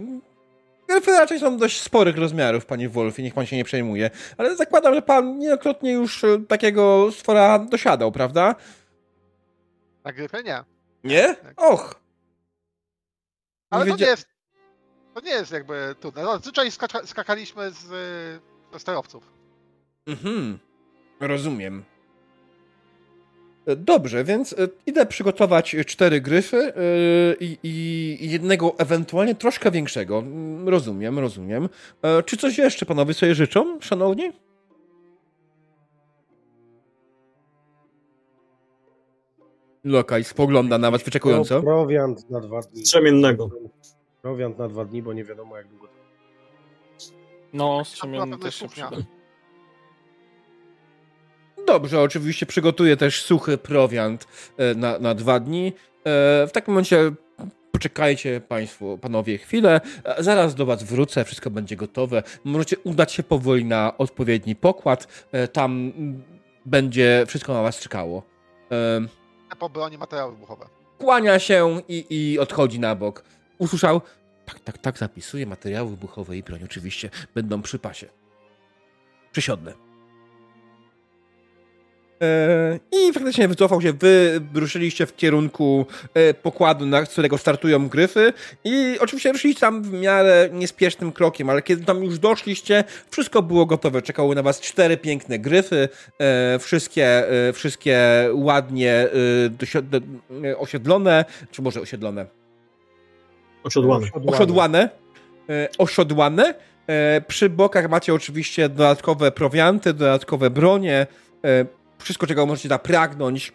[0.87, 4.09] Gryfy raczej są dość sporych rozmiarów, panie Wolfie, niech pan się nie przejmuje.
[4.37, 8.55] Ale zakładam, że pan niejednokrotnie już e, takiego stwora dosiadał, prawda?
[10.03, 10.63] Na gryfie nie.
[11.03, 11.35] Nie?
[11.35, 11.53] Tak.
[11.61, 12.01] Och.
[13.69, 14.27] Ale to wiedzia- nie jest.
[15.13, 16.23] To nie jest jakby trudne.
[16.23, 19.31] No, Zazwyczaj skacza, skakaliśmy z, y, ze sterowców.
[20.07, 20.59] Mhm.
[21.19, 21.83] Rozumiem.
[23.77, 24.55] Dobrze, więc e,
[24.85, 26.71] idę przygotować cztery gryfy e,
[27.41, 30.19] i, jednego ewentualnie troszkę większego.
[30.19, 31.69] Mm, Rozumiem, rozumiem.
[32.01, 34.31] E, Czy coś jeszcze panowie sobie życzą, szanowni?
[39.83, 41.61] Lokaj spogląda na was wyczekująco.
[41.61, 42.85] Prowiant na dwa dni.
[42.85, 43.49] Strzemiennego.
[44.21, 45.93] Prowiant na dwa dni, bo nie wiadomo jak długo to
[47.53, 48.89] No, strzemienny też się przyda.
[51.67, 54.27] Dobrze, oczywiście przygotuję też suchy prowiant
[54.57, 55.67] e, na, na dwa dni.
[55.67, 57.11] E, W takim momencie
[57.71, 59.81] poczekajcie państwo, panowie chwilę.
[60.03, 62.23] E, Zaraz do was wrócę, wszystko będzie gotowe.
[62.43, 65.25] Możecie udać się powoli na odpowiedni pokład.
[65.53, 65.93] Tam
[66.65, 68.23] będzie wszystko na was czekało.
[69.59, 70.65] Po broni materiały wybuchowe.
[70.97, 73.23] Kłania się i, i odchodzi na bok.
[73.57, 74.01] Usłyszał,
[74.45, 78.07] tak, tak, tak, zapisuję materiały wybuchowe i broń oczywiście będą przy pasie.
[79.31, 79.84] Przysiodne.
[82.25, 87.87] E, I faktycznie wycofał się, wy ruszyliście w kierunku e, pokładu, na z którego startują
[87.87, 88.33] gryfy
[88.63, 93.65] i oczywiście ruszyliście tam w miarę niespiesznym krokiem, ale kiedy tam już doszliście, wszystko było
[93.65, 94.01] gotowe.
[94.01, 95.89] Czekały na was cztery piękne gryfy,
[96.19, 97.23] e, wszystkie,
[97.53, 97.99] wszystkie
[98.33, 99.07] ładnie
[100.57, 102.25] osiedlone, czy może osiedlone?
[104.27, 104.89] Osiodłane.
[105.49, 106.53] E, osiodłane.
[106.87, 111.07] E, przy bokach macie oczywiście dodatkowe prowianty, dodatkowe bronie.
[112.05, 113.53] E, wszystko, czego możecie zapragnąć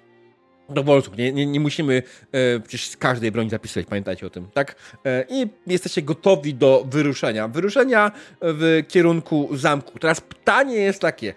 [0.68, 1.16] do bolców.
[1.16, 2.02] Nie, nie, nie musimy
[2.32, 4.74] e, przecież z każdej broni zapisywać, pamiętajcie o tym, tak?
[5.04, 7.48] E, I jesteście gotowi do wyruszenia.
[7.48, 9.98] Wyruszenia w kierunku zamku.
[9.98, 11.34] Teraz pytanie jest takie.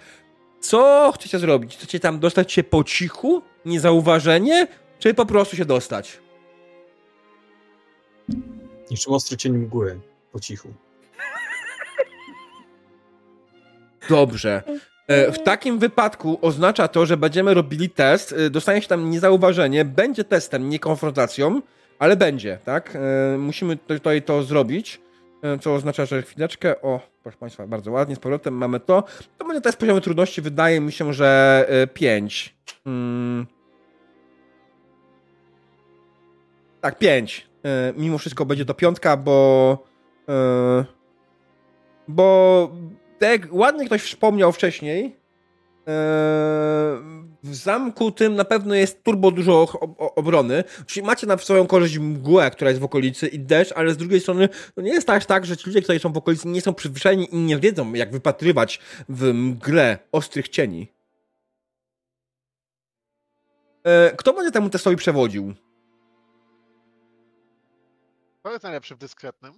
[0.59, 1.77] Co chcecie zrobić?
[1.77, 4.67] Chcecie tam dostać się po cichu, niezauważenie,
[4.99, 6.19] czy po prostu się dostać?
[8.91, 9.99] Niczym ostry cień mgły.
[10.31, 10.73] Po cichu.
[14.09, 14.63] Dobrze.
[15.07, 18.33] E, W takim wypadku oznacza to, że będziemy robili test.
[18.37, 19.85] e, Dostanie się tam niezauważenie.
[19.85, 21.61] Będzie testem, nie konfrontacją,
[21.99, 22.95] ale będzie, tak?
[22.95, 25.01] E, Musimy tutaj to zrobić.
[25.61, 26.81] Co oznacza, że chwileczkę.
[26.81, 29.03] O, proszę Państwa, bardzo ładnie, z powrotem mamy to.
[29.37, 30.41] To będzie test poziomu trudności.
[30.41, 32.55] Wydaje mi się, że 5.
[32.83, 33.47] Hmm.
[36.81, 37.47] Tak, 5.
[37.97, 39.77] Mimo wszystko będzie to piątka, bo.
[42.07, 42.71] Bo
[43.23, 45.91] tak ładnie ktoś wspomniał wcześniej, e,
[47.43, 49.67] w zamku tym na pewno jest turbo dużo
[49.97, 50.63] obrony.
[50.85, 54.21] Czyli macie na swoją korzyść mgłę, która jest w okolicy i deszcz, ale z drugiej
[54.21, 56.73] strony no nie jest tak, tak, że ci ludzie, którzy są w okolicy nie są
[56.73, 58.79] przyzwyczajeni i nie wiedzą, jak wypatrywać
[59.09, 60.87] w mgle ostrych cieni.
[63.83, 65.53] E, Kto będzie temu testowi przewodził?
[68.43, 69.53] To jest najlepszy w dyskretnym.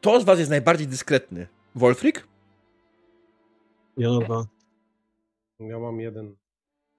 [0.00, 1.46] Kto z was jest najbardziej dyskretny?
[1.74, 2.26] Wolfrik?
[3.96, 4.44] Ja no dwa.
[5.60, 6.36] Ja mam jeden.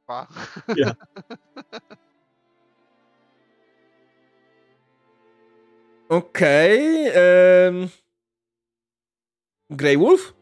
[0.06, 0.28] Dwa.
[0.76, 0.96] Ja.
[6.10, 7.08] Okej.
[7.08, 7.88] em,
[9.70, 10.34] Grey Wolf?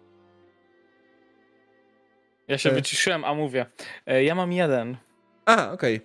[2.47, 2.73] Ja się E.
[2.73, 3.65] wyciszyłem, a mówię.
[4.05, 4.97] E, Ja mam jeden.
[5.45, 6.01] A, okej.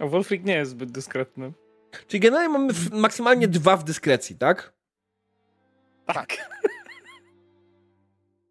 [0.00, 1.52] A Wolfrik nie jest zbyt dyskretny.
[2.06, 4.72] Czyli generalnie mamy maksymalnie dwa w dyskrecji, tak?
[6.06, 6.36] Tak.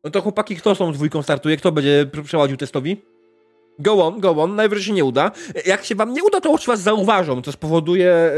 [0.03, 1.57] No to chłopaki, kto tą dwójką startuje?
[1.57, 3.01] Kto będzie pr- przechodził testowi?
[3.79, 4.55] Go on, go on.
[4.55, 5.31] Najwyżej się nie uda.
[5.65, 8.31] Jak się wam nie uda, to oczywiście was zauważą, co spowoduje e,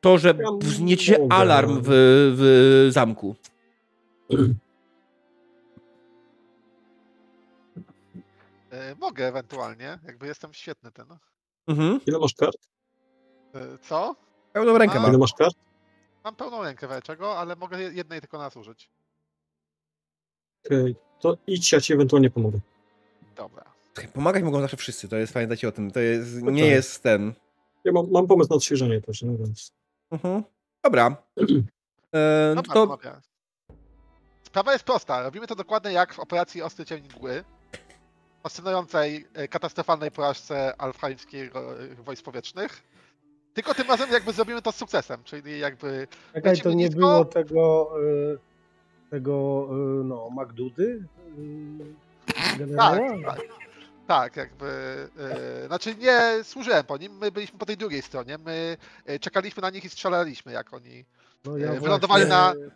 [0.00, 3.36] to, że wzniecie alarm w, w zamku.
[8.72, 11.06] E, mogę ewentualnie, jakby jestem świetny ten.
[11.68, 12.00] Mhm.
[12.06, 12.56] Ile masz kart?
[13.54, 14.16] E, co?
[14.52, 15.02] Pełną rękę A.
[15.02, 15.08] ma.
[15.08, 15.54] Ile masz kart?
[16.24, 18.90] Mam pełną rękę czego, ale mogę je- jednej tylko nas użyć.
[20.66, 20.96] Okej.
[21.20, 22.58] To idź, ja ci ewentualnie pomogę.
[23.36, 23.64] Dobra.
[24.14, 25.90] Pomagać mogą zawsze wszyscy, to jest, pamiętajcie o tym.
[25.90, 26.70] To jest, No nie tak.
[26.70, 27.32] jest ten...
[27.84, 29.72] Ja mam, mam pomysł na odświeżenie też, no więc.
[30.10, 30.42] Mhm.
[30.84, 31.16] Dobra.
[32.14, 32.98] E, Dobra, to.
[34.42, 35.22] Sprawa jest prosta.
[35.22, 37.44] Robimy to dokładnie jak w operacji Ostry Cień Mgły.
[38.42, 42.82] Fascynującej, e, katastrofalnej porażce alfheimskich e, wojsk powietrznych.
[43.54, 46.98] Tylko tym razem jakby zrobimy to z sukcesem, czyli jakby Czekaj, to nie nisko.
[47.00, 48.38] było tego, y,
[49.10, 49.66] tego,
[50.00, 51.04] y, no, Magdudy?
[51.38, 52.76] Y?
[52.76, 53.40] Tak, tak.
[54.06, 54.66] Tak, jakby.
[55.66, 58.38] znaczy nie służyłem po nim, my byliśmy po tej drugiej stronie.
[58.38, 58.76] My
[59.20, 61.04] czekaliśmy na nich i strzelaliśmy, jak oni.
[61.44, 62.70] No, e, wylądowali na- właśnie-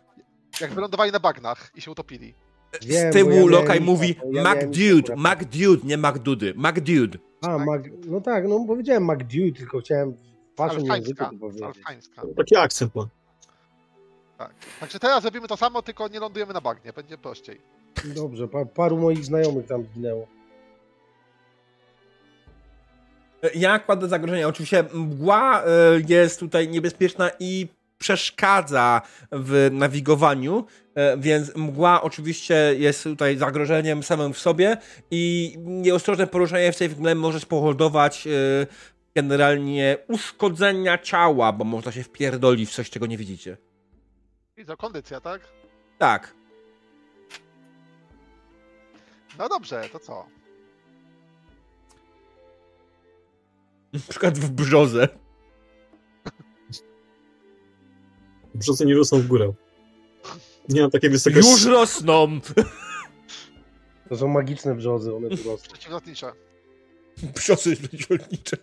[0.61, 2.35] Jak wylądowali na bagnach i się utopili.
[2.81, 5.15] Wiem, z tyłu ja lokaj mówi ja MacDude.
[5.15, 7.17] MacDude, nie MacDudy, MacDude.
[7.41, 7.81] A, Mag...
[8.05, 10.13] no tak, no powiedziałem Magdude, tylko chciałem
[10.57, 11.25] waszym języku.
[12.37, 13.07] Taki akcent ma.
[14.37, 14.53] Tak.
[14.79, 17.61] Także teraz robimy to samo, tylko nie lądujemy na bagnie, będzie prościej.
[18.05, 20.27] Dobrze, pa, paru moich znajomych tam zginęło.
[23.55, 24.47] Ja kładę zagrożenie.
[24.47, 25.65] Oczywiście mgła e,
[26.07, 27.67] jest tutaj niebezpieczna i
[27.97, 29.01] przeszkadza
[29.31, 30.65] w nawigowaniu,
[30.95, 34.77] e, więc mgła oczywiście jest tutaj zagrożeniem samym w sobie
[35.11, 38.31] i nieostrożne poruszenie w tej mgle może spowodować e,
[39.15, 43.57] generalnie uszkodzenia ciała, bo można się wpierdolić w coś, czego nie widzicie.
[44.57, 45.41] I co, kondycja, tak?
[45.97, 46.35] Tak.
[49.37, 50.25] No dobrze, to co?
[53.93, 55.07] Na przykład w brzozę.
[58.55, 59.53] Brzozy nie rosną w górę.
[60.69, 61.51] Nie mam takiej wysokości.
[61.51, 62.39] Już rosną!
[64.09, 65.73] To są magiczne brzozy, one tu rosną.
[65.73, 66.33] Przeciwlotnicze.
[67.35, 68.57] Brzozy rzemieślnicze.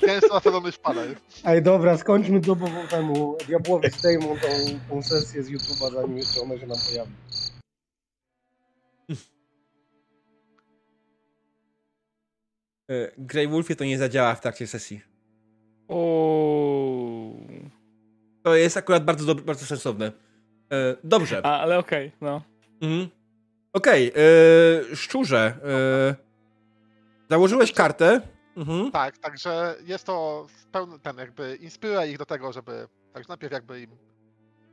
[0.00, 1.16] Gęsto nasadony szpaler.
[1.44, 4.48] Ej, dobra, skończmy to, bo temu diabłowi zdejmą tą,
[4.88, 7.12] tą sesję z YouTube'a, zanim jeszcze ona się nam pojawi.
[12.90, 15.00] E, Grey Wolfie to nie zadziała w trakcie sesji.
[15.88, 17.48] Uuu.
[18.42, 20.12] To jest akurat bardzo, bardzo sensowne.
[20.72, 21.40] E, dobrze.
[21.46, 22.42] A, ale okej, no.
[22.80, 23.08] Mhm.
[23.72, 25.54] Okej, e, szczurze.
[25.64, 26.14] E,
[27.30, 28.20] założyłeś kartę.
[28.56, 28.90] Mhm.
[28.90, 33.80] Tak, także jest to pełny ten jakby inspiruje ich do tego, żeby tak najpierw jakby
[33.80, 33.96] im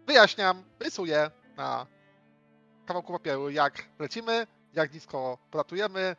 [0.07, 1.87] wyjaśniam, rysuję na
[2.85, 6.15] kawałku papieru, jak lecimy, jak nisko polatujemy,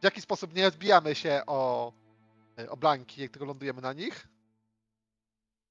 [0.00, 1.92] w jaki sposób nie odbijamy się o,
[2.68, 4.28] o blanki, jak tylko lądujemy na nich.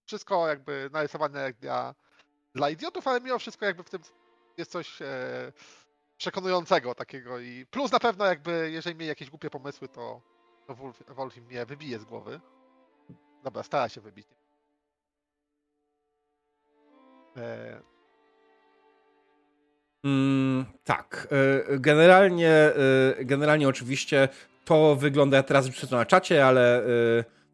[0.06, 1.96] Wszystko jakby narysowane jak dla,
[2.56, 4.02] dla idiotów, ale mimo wszystko jakby w tym
[4.58, 5.06] jest coś e,
[6.18, 10.35] przekonującego takiego i plus na pewno jakby jeżeli mieli jakieś głupie pomysły, to
[10.68, 12.40] to Wolf, Wolf mnie wybije z głowy.
[13.44, 14.28] Dobra, stara się wybić.
[17.38, 17.82] E,
[20.06, 21.28] Mm, tak.
[21.32, 22.74] E, generalnie, e,
[23.26, 24.30] generalnie oczywiście
[24.66, 26.84] to wygląda, ja teraz już to na czacie, ale e,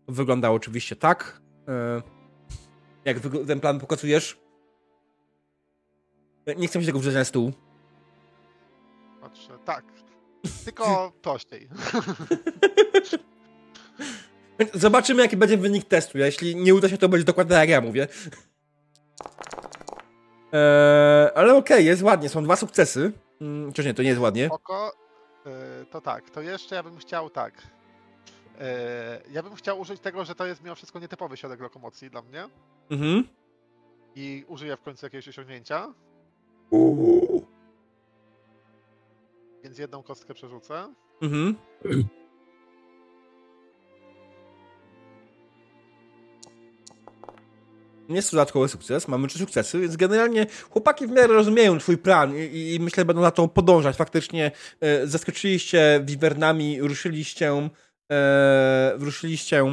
[0.05, 1.41] to wygląda oczywiście tak.
[3.05, 3.17] Jak
[3.47, 4.37] ten plan pokazujesz?
[6.57, 7.51] Nie chcę mi się tego wrzucać na stół.
[9.21, 9.83] patrzę, tak.
[10.65, 11.67] Tylko prościej.
[14.73, 16.17] Zobaczymy, jaki będzie wynik testu.
[16.17, 18.07] Jeśli nie uda się, to będzie dokładnie tak, jak ja mówię.
[20.53, 22.29] Eee, ale okej, jest ładnie.
[22.29, 23.11] Są dwa sukcesy.
[23.41, 24.49] Mm, Chociaż nie, to nie jest ładnie.
[24.51, 24.91] Oko,
[25.81, 27.53] y, to tak, to jeszcze ja bym chciał tak.
[27.57, 27.61] Y,
[29.31, 32.43] Ja bym chciał użyć tego, że to jest mimo wszystko nietypowy środek lokomocji dla mnie
[32.91, 33.23] Mhm.
[34.15, 35.93] i użyję w końcu jakiegoś osiągnięcia,
[36.69, 37.40] Uuu.
[39.71, 40.93] Więc jedną kostkę przerzucę.
[41.21, 41.55] Mhm.
[48.09, 52.33] Jest to dodatkowy sukces, mamy trzy sukcesy, więc generalnie chłopaki w miarę rozumieją twój plan
[52.37, 53.95] i, i myślę, będą na to podążać.
[53.95, 57.53] Faktycznie e, zaskoczyliście wiwernami, ruszyliście
[58.11, 59.65] e, ruszyliście e,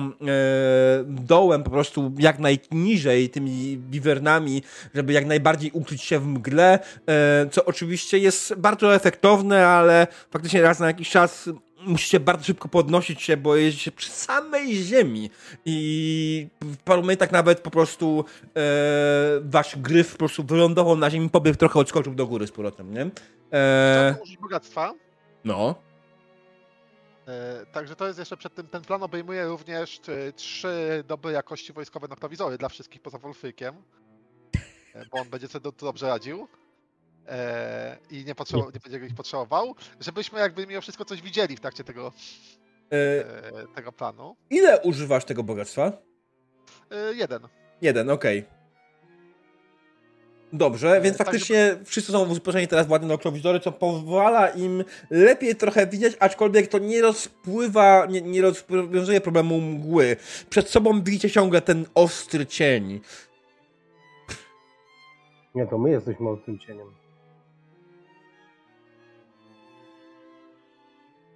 [1.07, 4.63] dołem po prostu jak najniżej tymi wiwernami,
[4.95, 10.63] żeby jak najbardziej ukryć się w mgle, e, co oczywiście jest bardzo efektowne, ale faktycznie
[10.63, 11.51] raz na jakiś czas
[11.87, 15.31] musicie bardzo szybko podnosić się, bo jeździcie przy samej ziemi
[15.65, 18.25] i w paru momentach nawet po prostu
[18.57, 18.61] e,
[19.43, 23.11] wasz gryf po prostu wylądował na ziemi, pobiegł trochę odskoczył do góry z powrotem, nie?
[23.53, 24.93] E, użyć bogactwa.
[25.45, 25.88] no.
[27.29, 31.73] E, Także to jest jeszcze przed tym, ten plan obejmuje również e, trzy dobre jakości
[31.73, 33.83] wojskowe noktowizory dla wszystkich poza Wolfykiem,
[34.95, 36.49] e, bo on będzie sobie do- dobrze radził
[38.11, 41.85] i nie, potrzebował, nie będzie ich potrzebował, żebyśmy jakby mimo wszystko coś widzieli w trakcie
[41.85, 42.13] tego,
[43.75, 44.37] tego planu.
[44.51, 45.93] ile używasz tego bogactwa?
[47.15, 47.49] Jeden.
[47.83, 48.45] Jeden, okej.
[50.53, 55.57] Dobrze, więc tak, faktycznie wszyscy są wyposażeni teraz w ładne noktowizory, co pozwala im lepiej
[55.57, 60.17] trochę widzieć, aczkolwiek to nie rozpływa, nie, nie rozwiązuje problemu mgły.
[60.51, 63.01] Przed sobą widzicie ciągle ten ostry cień.
[65.55, 66.87] Nie, to my jesteśmy ostrym cieniem.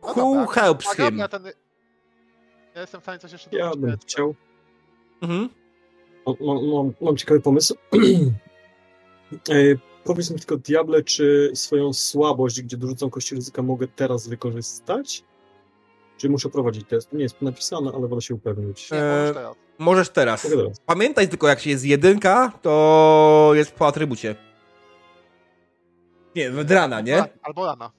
[0.03, 1.19] No Who dobra, helps him?
[1.19, 1.45] Ja, ten...
[2.75, 4.35] ja jestem w stanie coś jeszcze Ja bym chciał.
[5.23, 5.49] Mhm.
[6.27, 7.75] Mam, mam, mam, mam ciekawy pomysł.
[9.51, 9.55] E,
[10.05, 15.25] Powiedz mi tylko, Diable, czy swoją słabość, gdzie dorzucam kości ryzyka, mogę teraz wykorzystać?
[16.17, 17.13] Czy muszę prowadzić test?
[17.13, 18.91] Nie jest napisane, ale wolę się upewnić.
[18.91, 19.57] Nie, E, możesz teraz.
[19.79, 20.43] Możesz teraz.
[20.43, 20.81] Teraz.
[20.87, 24.37] Pamiętaj tylko, jak się jest jedynka, to jest po atrybucie.
[26.37, 27.17] Nie, wedrana, nie?
[27.23, 27.91] Albo- Albo rana.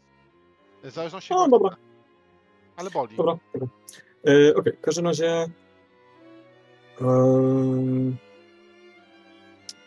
[0.84, 1.76] W zależności od- dobra.
[2.76, 3.18] Ale boli.
[3.18, 3.68] Dobra, dobra.
[4.28, 5.48] E, Okej, w każdym razie.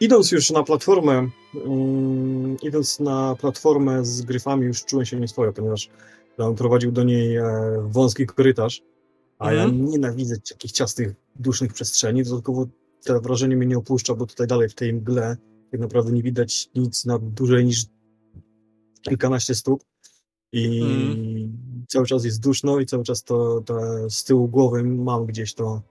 [0.01, 1.13] Idąc już na platformę,
[1.67, 5.91] em, idąc na platformę z gryfami, już czułem się nieswojo, ponieważ
[6.39, 7.45] on prowadził do niej e,
[7.91, 8.83] wąski korytarz,
[9.39, 9.85] a ja Mhm.
[9.85, 12.23] nienawidzę takich ciasnych, dusznych przestrzeni.
[12.25, 12.67] Dodatkowo
[13.05, 15.37] to wrażenie mnie nie opuszcza, bo tutaj dalej w tej mgle
[15.71, 17.85] tak naprawdę nie widać nic na dłużej niż
[19.03, 19.85] kilkanaście stóp.
[20.53, 20.83] I
[21.89, 25.83] cały czas jest duszno i cały czas to, to z tyłu głowy mam gdzieś to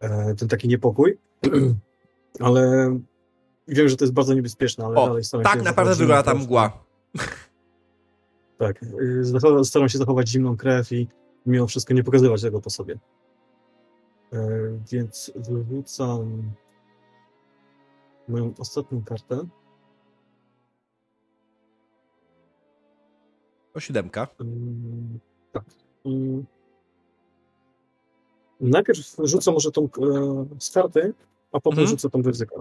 [0.00, 1.18] e, ten taki niepokój.
[2.40, 2.90] ale
[3.68, 6.22] wiem, że to jest bardzo niebezpieczne, ale O, dalej staram tak się naprawdę zachować wygląda
[6.22, 6.42] ta krew.
[6.44, 6.84] mgła.
[8.58, 11.08] Tak, y, staram się zachować zimną krew i
[11.46, 12.98] mimo wszystko nie pokazywać tego po sobie.
[14.32, 14.38] E,
[14.92, 16.42] więc wyrzucam
[18.28, 19.46] moją ostatnią kartę.
[23.72, 24.28] To siódemka.
[24.40, 25.18] Mm,
[25.52, 25.64] Tak.
[26.06, 26.44] Mm.
[28.60, 29.88] Najpierw rzucę może tą e,
[30.58, 31.14] z karty,
[31.52, 31.88] a potem Mhm.
[31.88, 32.56] rzucę tą ryzyka.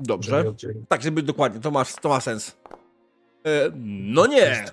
[0.00, 0.44] Dobrze.
[0.88, 2.56] Tak, żeby dokładnie, to ma, to ma sens.
[3.46, 4.64] E, no nie!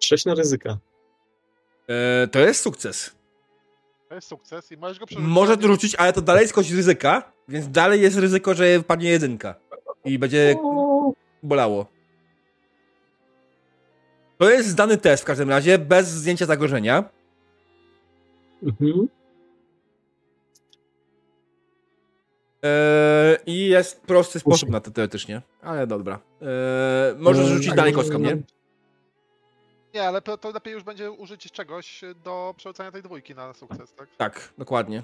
[0.00, 0.78] Sześć na ryzyka.
[1.88, 3.16] E, to jest sukces.
[4.08, 5.32] To jest sukces i możesz go przerzucić.
[5.32, 9.54] Może rzucić, ale to dalej jest kość ryzyka, więc dalej jest ryzyko, że wpadnie jedynka.
[10.04, 10.56] I będzie
[11.42, 11.86] bolało.
[14.38, 17.04] To jest zdany test w każdym razie, bez zdjęcia zagrożenia.
[18.62, 19.08] Mhm.
[22.64, 25.42] E, I jest prosty sposób na to teoretycznie.
[25.62, 26.20] Ale dobra.
[26.42, 28.42] E, możesz E, rzucić tak, dalej kostką, nie?
[29.94, 34.08] Nie, ale to, lepiej już będzie użyć czegoś do przerzucania tej dwójki na sukces, tak?
[34.16, 35.02] Tak, dokładnie.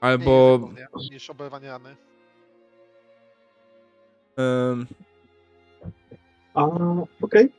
[0.00, 0.56] Albo.
[0.56, 1.96] ryzykownie niż oberwanie rany.
[4.36, 4.86] em,
[6.54, 6.66] A,
[7.22, 7.52] okej.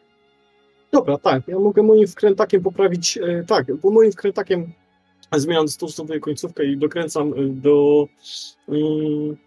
[0.91, 1.47] Dobra, tak.
[1.47, 3.17] Ja mogę moim wkrętakiem poprawić.
[3.17, 4.73] E, tak, bo moim wkrętakiem
[5.37, 8.07] zmieniam stosowuję końcówkę i dokręcam e, do
[8.67, 9.37] mm,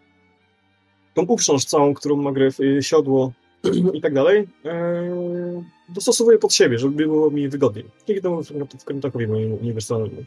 [1.15, 3.33] tą uprząż całą, którą ma gryf, e, siodło
[3.93, 4.49] i tak dalej.
[4.65, 7.85] E, dostosowuję pod siebie, żeby było mi wygodniej.
[8.07, 8.43] Dzięki temu
[8.79, 10.25] wkrętakowi moim uniwersalnemu.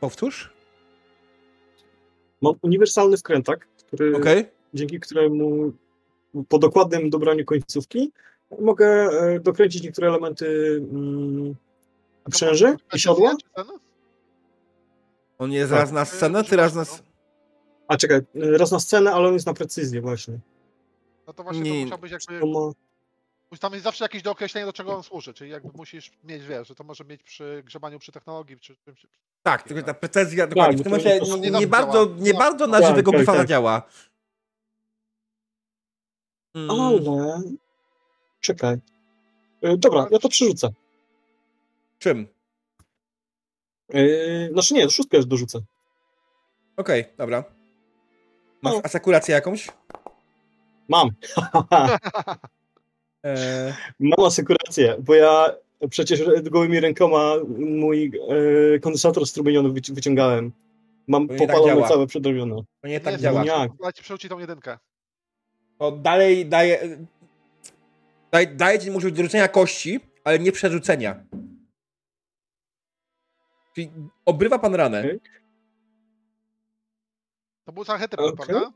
[0.00, 0.52] powtórz?
[2.42, 4.44] Mam uniwersalny wkrętak, który Okej.
[4.74, 5.72] dzięki któremu
[6.48, 8.12] po dokładnym dobraniu końcówki
[8.60, 11.54] mogę e, dokręcić niektóre elementy mm,
[12.26, 13.34] Może i siodła.
[15.38, 15.80] On jest Tak.
[15.80, 16.84] raz na scenę, ty raz na.
[17.88, 20.38] A czekaj, raz na scenę, ale on jest na precyzję właśnie.
[21.26, 21.78] No to właśnie Nie.
[21.80, 22.40] to musiałbyś jakby...
[22.40, 23.58] To ma...
[23.60, 26.74] Tam jest zawsze jakieś dookreślenie, do czego on służy, czyli jakby musisz mieć, wiesz, że
[26.74, 29.06] to może mieć przy grzebaniu przy technologii, czy czymś...
[29.42, 30.76] Tak, tylko ta precyzja, dokładnie.
[30.78, 32.38] W tym momencie nie, nie bardzo, nie No.
[32.38, 33.48] bardzo na Tak, żywego tak, bifana tak.
[33.48, 33.82] działa.
[36.54, 37.42] Mm, Ale...
[38.40, 38.76] Czekaj.
[39.64, 40.72] Y, Dobra, ja to przerzucę.
[42.00, 42.26] Czym?
[43.92, 45.60] Yy, znaczy nie, szóstkę już dorzucę.
[46.76, 47.44] Okej, dobra.
[48.62, 48.80] Masz No.
[48.84, 49.68] asekurację jakąś?
[50.88, 51.10] Mam.
[53.22, 55.46] Eee, Mam asekurację, bo ja
[55.90, 58.12] przecież gołymi rękoma mój
[58.76, 60.52] e, kondensator strumieniony wyci- wyciągałem.
[61.08, 61.88] Mam nie tak popalone działa.
[61.88, 62.56] całe przedrobione.
[62.82, 63.42] to nie tak jest działa.
[63.42, 63.48] Nie.
[63.50, 63.70] Jak?
[63.84, 64.78] Ja ci przerzuci tą jedynkę.
[65.78, 66.98] To dalej daje...
[68.30, 71.24] Daj, daje ci możliwość dorzucenia kości, ale nie przerzucenia.
[73.74, 73.90] Czyli
[74.24, 75.04] obrywa pan ranę.
[77.64, 78.46] To był sanchety, Okej.
[78.46, 78.72] prawda?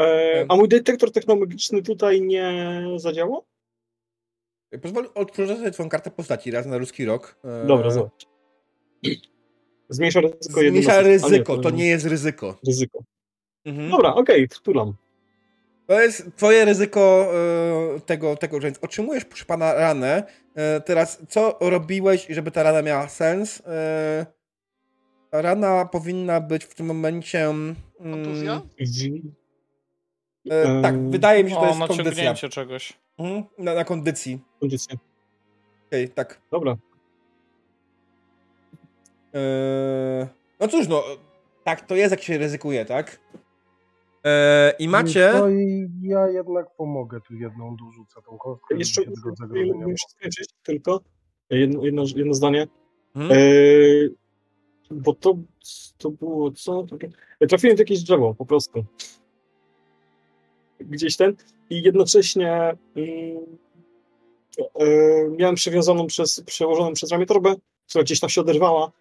[0.00, 3.44] E, a mój detektor technologiczny tutaj nie zadziałał?
[4.82, 7.36] Pozwól odprowadzę sobie twoją kartę postaci raz na ruski rok.
[7.44, 8.26] Eee, Dobra, zobacz.
[9.88, 12.58] Zmniejsza ryzyko Zmniejsza ryzyko, to nie jest ryzyko.
[12.66, 13.02] Ryzyko.
[13.64, 13.90] Mhm.
[13.90, 14.94] Dobra, okej, wtulam.
[15.92, 17.32] To jest twoje ryzyko
[17.96, 20.22] e, tego, tego, że otrzymujesz proszę pana ranę.
[20.54, 23.62] E, teraz, co robiłeś, żeby ta rana miała sens?
[23.66, 24.26] E,
[25.30, 27.44] ta rana powinna być w tym momencie...
[27.44, 28.62] Mm, Kontuzja?
[30.50, 32.04] e, tak, wydaje mi się, że to O, jest kondycja.
[32.04, 32.92] naciągnięcie czegoś.
[33.18, 34.40] Mhm, na, na kondycji.
[34.60, 34.96] Kondycja.
[35.88, 36.40] Okej, tak.
[36.50, 36.76] Dobra.
[39.34, 40.28] E,
[40.60, 41.04] no cóż, no,
[41.64, 43.18] tak to jest, jak się ryzykuje, tak?
[44.24, 45.32] E, I macie...
[45.34, 48.76] No i ja jednak pomogę tu jedną dorzucę tą kostkę.
[48.78, 49.02] Jeszcze
[49.86, 51.00] muszę skończyć tylko
[51.50, 52.66] jedno, jedno, jedno zdanie.
[53.16, 53.36] E,
[54.90, 55.34] bo to,
[55.98, 56.86] to było co?
[57.40, 58.84] Ja trafiłem w jakieś drzewo po prostu.
[60.80, 61.36] Gdzieś ten.
[61.70, 63.58] I jednocześnie mm,
[64.74, 64.86] e,
[65.28, 67.54] miałem przewiązaną przez, przełożoną przez ramię torbę,
[67.88, 68.92] która gdzieś tam się oderwała.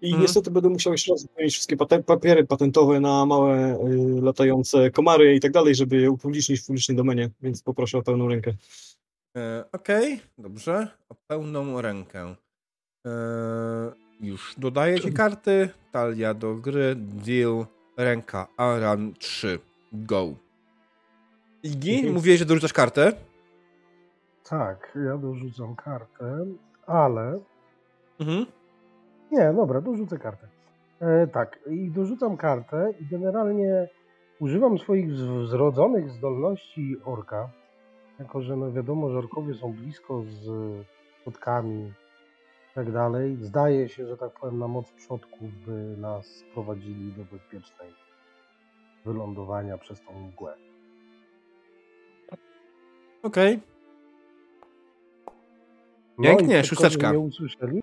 [0.00, 0.22] I Mhm.
[0.22, 1.76] niestety będę musiał jeszcze raz wypełnić wszystkie
[2.06, 6.96] papiery patentowe na małe y, latające komary i tak dalej, żeby je upublicznić w publicznej
[6.96, 8.54] domenie, więc poproszę o pełną rękę.
[9.36, 10.88] E, Okej, dobrze.
[11.08, 12.34] O pełną rękę.
[13.06, 13.10] E,
[14.20, 15.68] już dodaję ci karty.
[15.92, 16.94] Talia do gry.
[16.96, 17.66] Deal.
[17.96, 18.46] Ręka.
[18.56, 19.58] Aran 3.
[19.92, 20.28] Go.
[21.62, 22.14] Igi, Mhm.
[22.14, 23.12] mówiłeś, że dorzucasz kartę.
[24.48, 26.46] Tak, ja dorzucam kartę,
[26.86, 27.40] ale
[28.20, 28.46] Mhm.
[29.32, 30.48] Nie, dobra, dorzucę kartę.
[31.00, 33.88] E, tak, i dorzucam kartę i generalnie
[34.40, 35.14] używam swoich
[35.46, 37.50] zrodzonych zdolności orka,
[38.18, 40.50] jako że no wiadomo, że orkowie są blisko z
[41.20, 41.92] przodkami
[42.72, 43.36] i tak dalej.
[43.40, 47.94] Zdaje się, że tak powiem, na moc przodków by nas sprowadzili do bezpiecznej
[49.04, 50.54] wylądowania przez tą mgłę.
[53.22, 53.60] Okej.
[56.18, 57.12] No Pięknie, i przodkowie szósteczka.
[57.12, 57.82] Nie usłyszeli.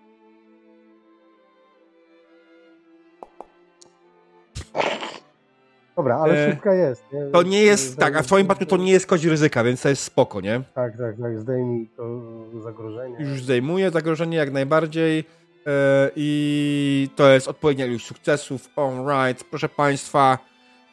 [5.96, 7.04] Dobra, ale E, szybka jest.
[7.12, 7.26] Nie?
[7.32, 9.82] To nie jest, Zdejmij- tak, a w twoim przypadku to nie jest kość ryzyka, więc
[9.82, 10.62] to jest spoko, nie?
[10.74, 12.20] Tak, tak, tak, zdejmij to
[12.60, 13.16] zagrożenie.
[13.20, 15.24] Już zdejmuję zagrożenie jak najbardziej.
[15.66, 18.68] E, I to jest odpowiednia ilość sukcesów.
[18.76, 20.38] Alright, proszę Państwa.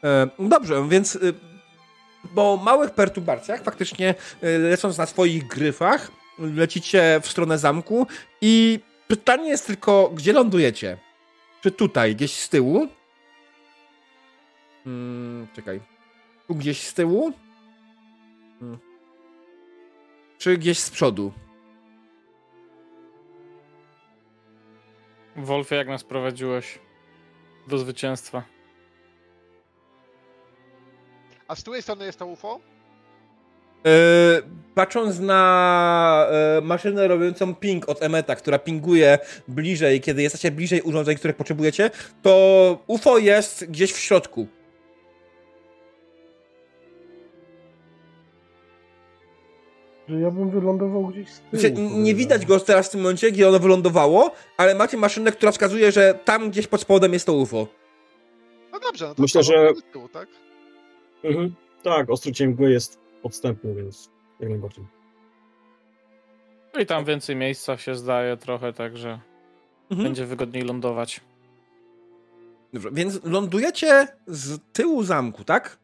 [0.03, 1.33] E, Dobrze, więc y,
[2.35, 8.07] po małych perturbacjach, faktycznie lecąc na swoich gryfach, lecicie w stronę zamku
[8.41, 10.97] i pytanie jest tylko, gdzie lądujecie?
[11.61, 12.87] Czy tutaj, gdzieś z tyłu?
[14.83, 15.81] Hmm, czekaj.
[16.47, 17.33] Tu gdzieś z tyłu?
[18.59, 18.79] Hmm.
[20.37, 21.33] Czy gdzieś z przodu?
[25.35, 26.79] Wolfie, jak nas prowadziłeś
[27.67, 28.43] do zwycięstwa?
[31.47, 32.59] A z której strony jest to UFO?
[33.85, 33.89] E,
[34.75, 41.15] patrząc na e, maszynę robiącą ping od Emeta, która pinguje bliżej, kiedy jesteście bliżej urządzeń,
[41.17, 41.91] których potrzebujecie,
[42.21, 44.47] to UFO jest gdzieś w środku.
[50.09, 51.49] Że ja bym wylądował gdzieś z tyłu.
[51.61, 55.51] Znaczy, nie widać go teraz w tym momencie, gdzie ono wylądowało, ale macie maszynę, która
[55.51, 57.67] wskazuje, że tam gdzieś pod spodem jest to UFO.
[58.71, 60.27] No dobrze, no to Myślę, że- tyłu, tak?
[61.23, 61.55] Mhm.
[61.83, 64.09] Tak, ostry cień mgły jest podstępny, więc
[64.39, 64.85] jak najbardziej.
[66.73, 69.19] No I tam więcej miejsca się zdaje trochę, także
[69.91, 70.03] Mhm.
[70.09, 71.21] będzie wygodniej lądować.
[72.73, 75.77] Dobrze, więc lądujecie z tyłu zamku, tak?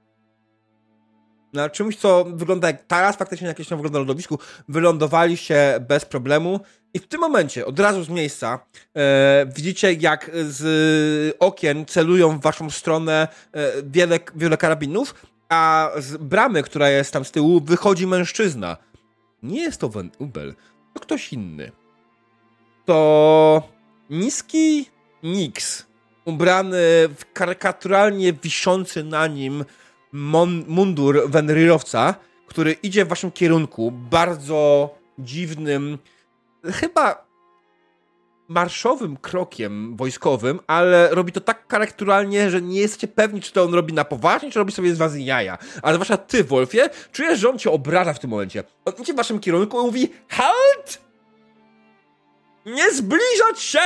[1.53, 6.59] Na czymś, co wygląda jak taras, faktycznie jakieś tam wygląda na lodowisku, wylądowaliście bez problemu
[6.93, 8.59] i w tym momencie, od razu z miejsca,
[8.95, 16.17] e, widzicie jak z okien celują w waszą stronę e, wiele, wiele karabinów, a z
[16.17, 18.77] bramy, która jest tam z tyłu, wychodzi mężczyzna.
[19.43, 20.55] Nie jest to Van Ubel,
[20.93, 21.71] to ktoś inny.
[22.85, 23.69] To
[24.09, 24.89] niski
[25.23, 25.85] Nix,
[26.25, 26.77] ubrany
[27.17, 29.65] w karykaturalnie wiszący na nim
[30.13, 32.15] mon- mundur Wenryrowca,
[32.47, 35.97] który idzie w waszym kierunku bardzo dziwnym,
[36.65, 37.29] chyba
[38.47, 43.73] marszowym krokiem wojskowym, ale robi to tak karakteralnie, że nie jesteście pewni, czy to on
[43.73, 45.57] robi na poważnie, czy robi sobie z was jaja.
[45.81, 48.63] Ale zwłaszcza ty, Wolfie, czujesz, że on cię obraża w tym momencie.
[48.85, 51.01] On idzie w waszym kierunku i mówi HALT!
[52.65, 53.79] Nie zbliżać się!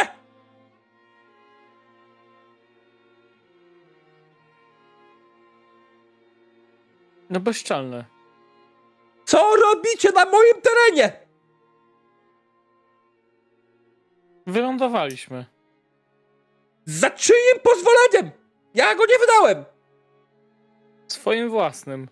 [7.34, 8.06] No bezczelne.
[9.26, 11.20] Co robicie na moim terenie?
[14.48, 15.46] Wylądowaliśmy.
[16.86, 18.32] Za czyim pozwoleniem?
[18.74, 19.66] Ja go nie wydałem!
[21.08, 22.10] Swoim własnym.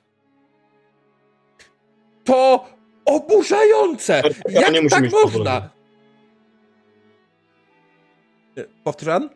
[2.23, 2.65] To
[3.05, 4.21] oburzające!
[4.49, 5.69] Ja Jak tak można?
[8.83, 9.29] Powtarzam?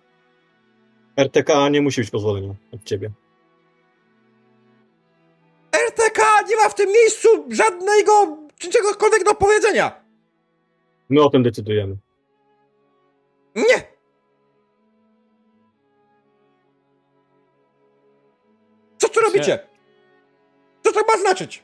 [1.18, 3.12] RTK nie musi być pozwolenia od ciebie.
[6.56, 10.06] Nie ma w tym miejscu żadnego, czy czegokolwiek do powiedzenia!
[11.10, 11.98] My o tym decydujemy.
[13.56, 13.96] Nie!
[18.98, 19.68] Co tu robicie?
[20.84, 21.64] Co to ma znaczyć?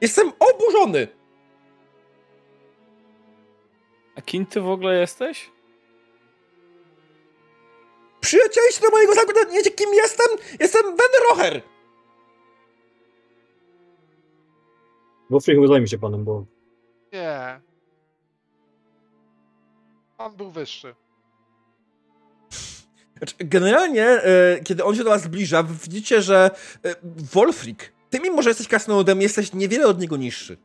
[0.00, 1.08] Jestem oburzony!
[4.16, 5.50] A kim ty w ogóle jesteś?
[8.20, 10.26] Przyjacielstwo do mojego zakładu, nie wiecie kim jestem?
[10.60, 11.64] Jestem Ben
[15.30, 16.46] Bo Free zajmie się panem, bo
[17.12, 17.60] Nie.
[20.16, 20.94] Pan był wyższy.
[23.18, 26.50] Znaczy, generalnie, e, kiedy on się do was zbliża, widzicie, że
[26.84, 26.94] e,
[27.32, 30.56] Wolfrik, ty mimo, że jesteś krasnoludem, jesteś niewiele od niego niższy.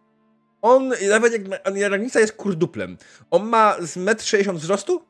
[0.62, 1.44] On, nawet jak
[1.90, 2.98] granica jest kurduplem,
[3.32, 5.06] on ma z 1,60 m wzrostu?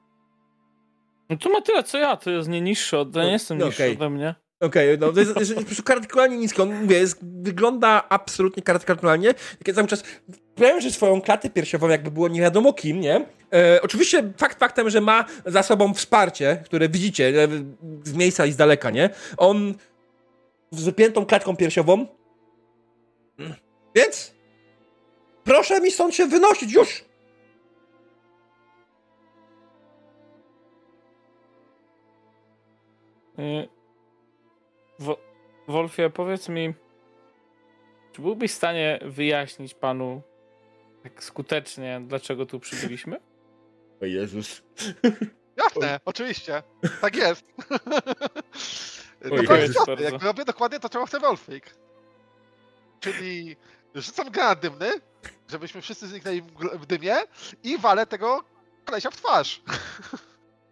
[1.30, 3.16] No to ma tyle co ja, to jest nie niższy od...
[3.16, 3.96] Ja nie jestem no niższy okej.
[3.96, 4.36] ode mnie.
[4.60, 6.62] Okej, no to jest, jest, jest karykaturalnie niski.
[6.62, 9.34] On, mówię, jest, wygląda absolutnie karykaturalnie.
[9.58, 10.04] Kiedy cały czas
[10.56, 13.26] pręży swoją klatę piersiową, jakby było nie wiadomo kim, nie?
[13.54, 17.48] E, oczywiście fakt faktem, że ma za sobą wsparcie, które widzicie e,
[18.04, 19.10] z miejsca i z daleka, nie?
[19.38, 19.74] On
[20.72, 22.08] z wypiętą klatką piersiową.
[23.96, 24.34] Więc
[25.44, 27.06] proszę mi stąd się wynosić już!
[33.40, 33.79] Y,
[35.00, 35.20] Wo-
[35.68, 36.74] Wolfie, powiedz mi,
[38.14, 40.22] czy byłbyś w stanie wyjaśnić panu
[41.04, 43.20] tak skutecznie, dlaczego tu przybyliśmy?
[44.02, 44.62] O Jezus.
[45.58, 46.64] Jasne, oczywiście.
[47.02, 47.46] Tak jest.
[49.32, 49.96] Oj, Dokładnie Jezus, jasne.
[49.96, 50.04] bardzo.
[50.04, 51.76] Jak robię dokładnie to, czego chce Wolfik.
[53.00, 53.56] Czyli
[53.96, 54.92] rzucam granat dymny,
[55.48, 56.42] żebyśmy wszyscy zniknęli
[56.74, 57.16] w dymie
[57.64, 58.44] i walę tego
[58.86, 59.62] kolesia w twarz.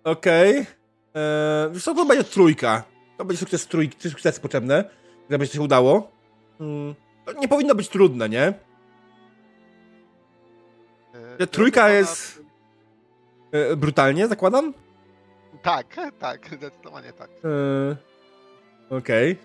[0.03, 0.61] Okej.
[0.61, 1.69] Okay.
[1.71, 2.83] Wiesz co, to będzie trójka.
[3.17, 4.89] To będzie sukces trójki, trzy sukcesy potrzebne,
[5.29, 6.11] żeby się udało.
[6.59, 6.95] Mm.
[7.25, 8.53] To nie powinno być trudne, nie?
[11.39, 12.41] E, Trójka jest-
[13.51, 14.73] E, brutalnie, zakładam?
[15.61, 17.29] Tak, tak, zdecydowanie tak.
[18.89, 19.37] E, Okej.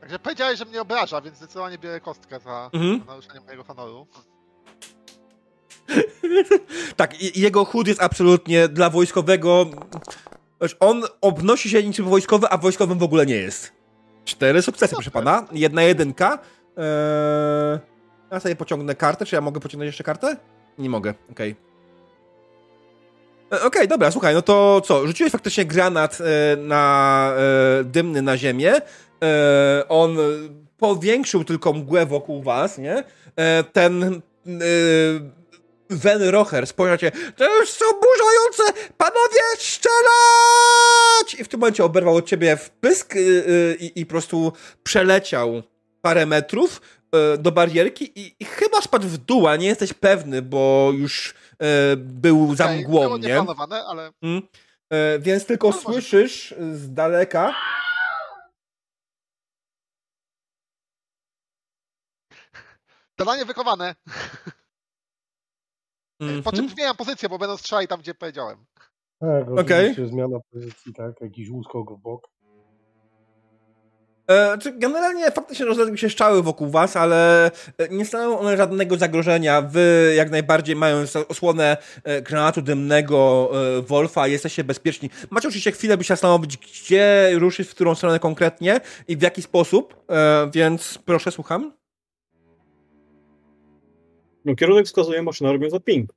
[0.00, 2.98] Także powiedziałeś, że mnie obraża, więc zdecydowanie biorę kostkę za Mhm.
[2.98, 4.06] za naruszenie mojego honoru.
[6.96, 9.66] tak, jego chód jest absolutnie dla wojskowego.
[10.60, 13.72] Wiesz, On obnosi się niczym wojskowy, a wojskowym w ogóle nie jest.
[14.24, 15.46] Cztery sukcesy, proszę pana.
[15.52, 16.38] Jedna jedynka.
[16.76, 17.78] Eee,
[18.30, 19.26] ja sobie pociągnę kartę.
[19.26, 20.36] Czy ja mogę pociągnąć jeszcze kartę?
[20.78, 21.56] Nie mogę, okej.
[23.52, 25.06] E, Okej, dobra, słuchaj, no to co?
[25.06, 27.32] Rzuciłeś faktycznie granat e, na
[27.80, 28.72] e, dymny na ziemię.
[29.88, 30.16] On
[30.78, 33.04] powiększył tylko mgłę wokół was, nie?
[33.72, 34.20] Ten
[35.90, 37.12] Wen Rocher spojrzał cię.
[37.36, 38.90] To już są burzające!
[38.98, 39.98] Panowie, strzelać!
[41.40, 44.52] I w tym momencie oberwał od ciebie w pysk y, y, i, i po prostu
[44.82, 45.62] przeleciał
[46.02, 46.80] parę metrów
[47.34, 51.34] y, do barierki i, i chyba spadł w dół, a nie jesteś pewny, bo już
[51.96, 53.40] był za Okej, mgłą, Było nie?
[53.86, 54.42] ale Mm.
[54.92, 57.54] E, więc tylko Ale może- słyszysz z daleka.
[63.18, 63.44] zadanie
[66.20, 66.42] wykonane.
[66.42, 68.64] Po czym zmieniam pozycję, bo będą strzelali tam, gdzie powiedziałem.
[69.20, 72.28] Tak, oczywiście zmiana pozycji, tak, jakiś uskok w bok.
[74.30, 78.96] E, czy generalnie faktycznie rozległy się szczały wokół was, ale e, nie stanowią one żadnego
[78.96, 79.62] zagrożenia.
[79.62, 85.10] Wy jak najbardziej mając osłonę e, granatu dymnego e, Wolfa jesteście bezpieczni.
[85.30, 89.42] Macie oczywiście chwilę, by się zastanowić, gdzie ruszyć, w którą stronę konkretnie i w jaki
[89.42, 91.72] sposób, e, więc proszę, słucham.
[94.48, 96.10] No, kierunek wskazuje maszyna robiąca ping.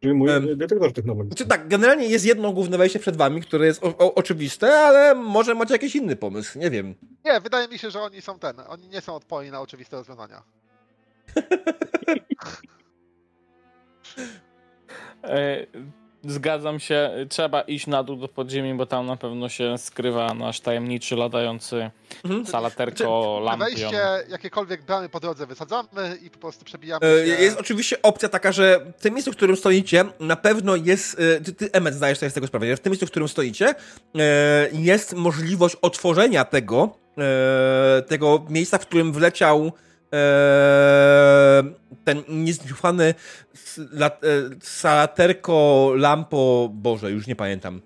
[0.00, 0.58] Czyli mój em.
[0.58, 1.36] detektor technologiczny.
[1.36, 5.14] Znaczy tak, generalnie jest jedno główne wejście przed wami, które jest o, o, oczywiste, ale
[5.14, 6.94] może macie jakiś inny pomysł, nie wiem.
[7.24, 8.56] Nie, wydaje mi się, że oni są ten.
[8.68, 10.42] Oni nie są odporni na oczywiste rozwiązania.
[16.28, 20.60] Zgadzam się, trzeba iść na dół do podziemi, bo tam na pewno się skrywa nasz
[20.60, 21.90] tajemniczy, latający
[22.24, 22.46] Mhm.
[22.46, 23.68] salaterko Na lampion.
[23.68, 25.88] wejście jakiekolwiek bramy po drodze wysadzamy
[26.22, 27.42] i po prostu przebijamy E, się.
[27.42, 31.16] Jest oczywiście opcja taka, że w tym miejscu, w którym stoicie, na pewno jest.
[31.20, 33.28] e, Ty, ty Emmet, zdajesz sobie z tego sprawę, że w tym miejscu, w którym
[33.28, 33.74] stoicie, e,
[34.72, 36.96] jest możliwość otworzenia tego,
[38.08, 39.72] tego miejsca, w którym wleciał
[42.04, 43.14] ten niezniufany
[44.00, 44.10] e,
[44.60, 46.70] salaterko lampo.
[46.72, 47.80] Boże, już nie pamiętam.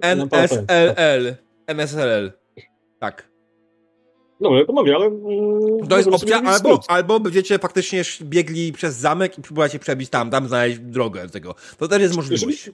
[0.00, 1.36] NSLL.
[1.66, 2.32] MSLL.
[2.98, 3.28] Tak.
[4.40, 5.06] Dobra, panowie, ale...
[5.06, 10.30] mm, To jest opcja, albo, albo będziecie faktycznie biegli przez zamek i próbujecie przebić tam,
[10.30, 11.54] tam znaleźć drogę tego.
[11.78, 12.70] To też jest możliwość.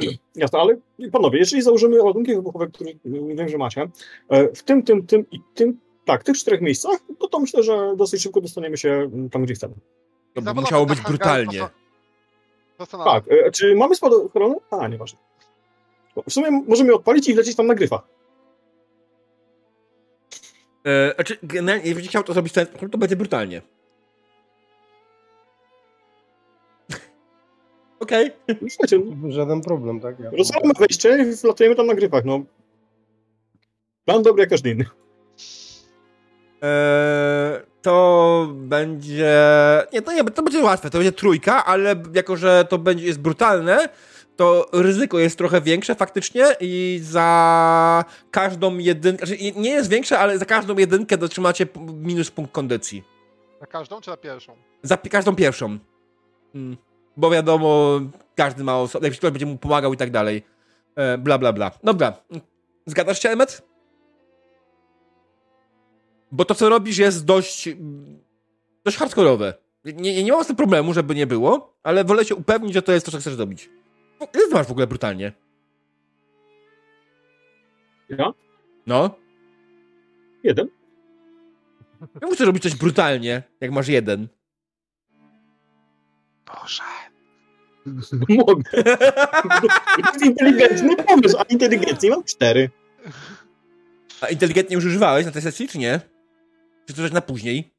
[0.36, 0.76] Jasne, ale
[1.12, 3.88] panowie, jeżeli założymy ładunki wybuchowe, które mm, wiem, że macie,
[4.28, 5.80] e, w tym, tym, tym i tym,
[6.10, 9.74] tak, tych czterech miejscach, no to myślę, że dosyć szybko dostaniemy się tam, gdzie chcemy.
[10.34, 11.60] To by Zawodowcy musiało być brutalnie.
[13.04, 14.54] Tak, e, czy mamy spadochrony?
[14.70, 15.18] A, nieważne.
[16.16, 18.02] Bo W sumie możemy odpalić i wlecieć tam na gryfa.
[20.86, 23.62] E, znaczy, generalnie, jeżeli chciał to zrobić, w to będzie brutalnie.
[28.00, 28.30] Okej.
[28.48, 30.20] No, Słuchajcie, Żaden problem, tak?
[30.20, 32.40] Ja rozwalamy wejście i wlatujemy tam na gryfach, no.
[34.04, 34.84] Plan dobry jak każdy inny.
[36.62, 39.34] E, To będzie.
[39.92, 43.20] Nie, to nie, to będzie łatwe, to będzie trójka, ale jako, że to będzie jest
[43.20, 43.88] brutalne,
[44.36, 49.26] to ryzyko jest trochę większe faktycznie i za każdą jedynkę.
[49.26, 53.04] Znaczy nie jest większe, ale za każdą jedynkę dotrzymacie minus punkt kondycji.
[53.60, 54.56] Na każdą czy na pierwszą?
[54.82, 55.78] Za pi- każdą pierwszą.
[56.54, 56.76] Mm.
[57.16, 58.00] Bo wiadomo,
[58.36, 60.42] każdy ma osobę, jakiś ktoś będzie mu pomagał i tak dalej.
[60.96, 61.70] E, bla, bla, bla.
[61.84, 62.12] Dobra.
[62.86, 63.62] Zgadzasz się, Emmet?
[66.32, 67.68] Bo to, co robisz, jest dość.
[67.68, 68.18] mm,
[68.84, 69.54] dość hardkorowe.
[69.84, 72.92] Nie, nie mam z tym problemu, żeby nie było, ale wolę się upewnić, że to
[72.92, 73.70] jest to, co chcesz zrobić.
[74.20, 75.32] Ile ty masz w ogóle brutalnie?
[78.08, 78.32] Ja?
[78.86, 79.10] No.
[80.42, 80.68] Jeden.
[82.22, 84.28] Ja muszę robić coś brutalnie, jak masz jeden.
[86.46, 86.82] Boże.
[88.46, 88.70] Mogę.
[88.84, 92.70] To jest inteligentny pomysł, a inteligencji mam cztery.
[94.20, 96.00] A inteligentnie już używałeś na tej sesji, czy nie?
[96.90, 97.74] Czy to rzecz na później?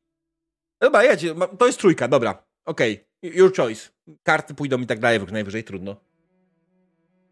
[0.82, 1.26] Dobra, jedź,
[1.58, 2.44] to jest trójka, dobra.
[2.66, 3.90] Okej, your choice.
[4.24, 5.96] Karty pójdą i tak dalej, jak najwyżej, trudno.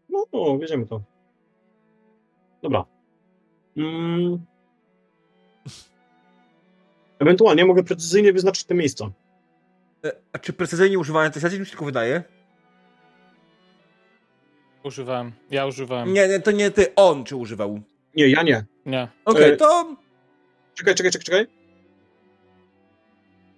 [0.08, 1.02] No, no, wiedziemy to.
[2.62, 2.84] Dobra.
[3.76, 4.44] Mm.
[7.18, 9.10] Ewentualnie mogę precyzyjnie wyznaczyć te miejsca.
[10.04, 12.22] E, A czy precyzyjnie tej sesji mi się tylko wydaje?
[14.84, 15.32] Używałem.
[15.50, 16.12] Ja używałem.
[16.12, 17.80] Nie, nie, to nie ty, on czy używał.
[18.16, 18.64] Nie, ja nie.
[18.86, 19.08] Nie.
[19.24, 19.96] Okej, E, to
[20.74, 21.59] Czekaj, czekaj, czekaj, czekaj.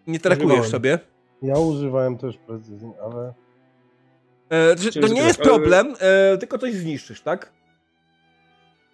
[0.07, 0.71] Nie trackujesz używałem.
[0.71, 0.99] sobie.
[1.43, 3.35] Ja używałem też precyzyjnie, ale
[4.49, 7.53] E, to, to nie jest problem, e, tylko coś zniszczysz, tak?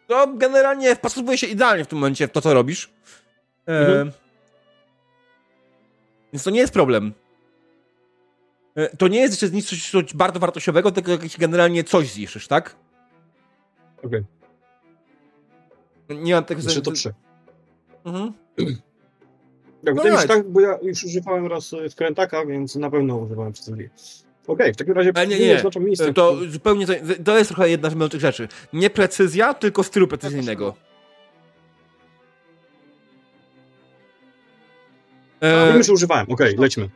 [0.07, 2.93] To generalnie wpasowuje się idealnie w tym momencie w to, co robisz.
[3.69, 4.13] E, Mhm.
[6.33, 7.13] Więc to nie jest problem.
[8.75, 12.77] E, to nie jest jeszcze zniszczyć coś bardzo wartościowego, tylko jakieś generalnie coś zniszczysz, tak?
[14.05, 14.25] Okej,
[16.09, 16.63] Nie mam tego...
[16.63, 16.83] okay.
[16.83, 17.15] to trzy.
[18.05, 18.33] Mhm.
[19.85, 23.17] Tak, No wydaje mi się tak, bo ja już używałem raz skrętaka, więc na pewno
[23.17, 23.91] używałem precyzyjnie.
[24.47, 25.57] Okej, w takim razie Ale nie, nie.
[25.57, 26.13] oznaczam miejsce.
[26.15, 26.87] To zupełnie...
[26.87, 26.93] To,
[27.25, 28.49] to jest trochę jedna z mylących rzeczy.
[28.73, 30.75] Nie precyzja, tylko stylu precyzyjnego.
[35.41, 36.27] E, Wiem, że używałem.
[36.31, 36.89] Okej, lećmy.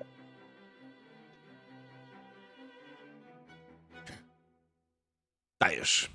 [5.60, 6.10] dajesz.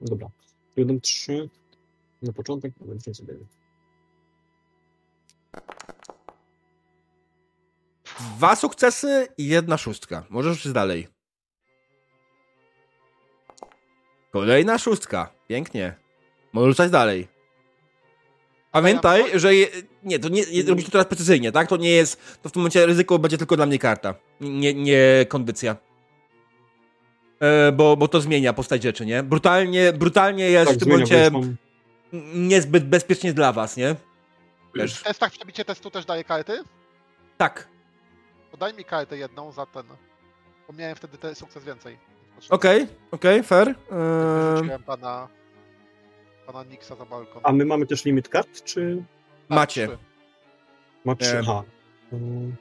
[0.00, 0.28] Dobra.
[0.76, 1.48] Jeden, trzy.
[2.22, 3.34] Na początek, a nie sobie.
[8.36, 10.24] Dwa sukcesy i jedna szóstka.
[10.28, 11.08] Możesz już dalej.
[14.32, 15.32] Kolejna szóstka.
[15.48, 15.94] Pięknie.
[16.52, 17.28] Możesz rzucać dalej.
[18.72, 19.66] Pamiętaj, że je,
[20.02, 21.68] nie, to nie, je, robisz to teraz precyzyjnie, tak?
[21.68, 25.26] To nie jest, to w tym momencie ryzyko będzie tylko dla mnie karta, nie, nie
[25.28, 25.76] kondycja.
[27.40, 29.22] E, bo, bo to zmienia postać rzeczy, nie?
[29.22, 31.56] Brutalnie, brutalnie jest Tak, w tym zmienia, bo momencie
[32.34, 33.96] niezbyt bezpiecznie dla was, nie?
[34.78, 35.00] Też.
[35.00, 36.62] W testach przebicie testu też daje karty?
[37.36, 37.68] Tak.
[38.50, 39.84] Podaj mi kartę jedną za ten.
[40.68, 41.98] Bo miałem wtedy ten sukces więcej.
[42.50, 43.68] Okej, okej, fair.
[43.68, 43.74] Eee,
[44.50, 45.28] Wyrzuciłem pana,
[46.46, 47.40] pana Nixa za balkon.
[47.44, 49.04] A my mamy też limit kart, czy
[49.48, 49.86] Tak, macie.
[49.86, 49.98] trzy.
[51.04, 51.38] ma trzy?
[51.38, 51.62] Aha.
[52.12, 52.56] Mm.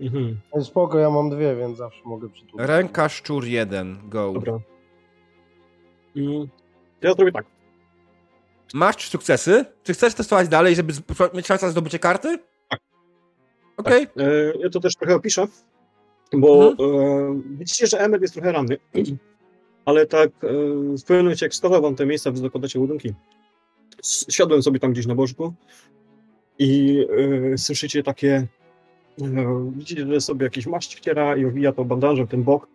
[0.00, 2.66] Mhm, Spoko, ja mam dwie, więc zawsze mogę przytulić.
[2.68, 4.32] ręka szczur 1, go.
[4.32, 4.58] dobra.
[6.16, 6.48] Mm.
[7.02, 7.46] Ja zrobię tak.
[8.74, 9.64] Masz sukcesy?
[9.82, 10.92] Czy chcesz testować dalej, żeby
[11.34, 12.38] mieć szansę na zdobycie karty?
[12.68, 12.80] Tak.
[13.76, 14.02] Okej.
[14.02, 15.46] E, ja to też trochę opiszę,
[16.32, 16.90] bo Mhm.
[16.90, 18.76] e, widzicie, że Emmet jest trochę ranny,
[19.84, 20.48] ale tak e,
[20.96, 23.14] w pewnym momencie jak wskawał wam te miejsca, wy zakładacie ładunki,
[24.04, 25.54] s- siadłem sobie tam gdzieś na bożku
[26.58, 27.06] i
[27.56, 28.46] słyszycie takie
[29.72, 32.66] widzicie, że sobie jakiś maść wciera i owija to bandażem ten bok,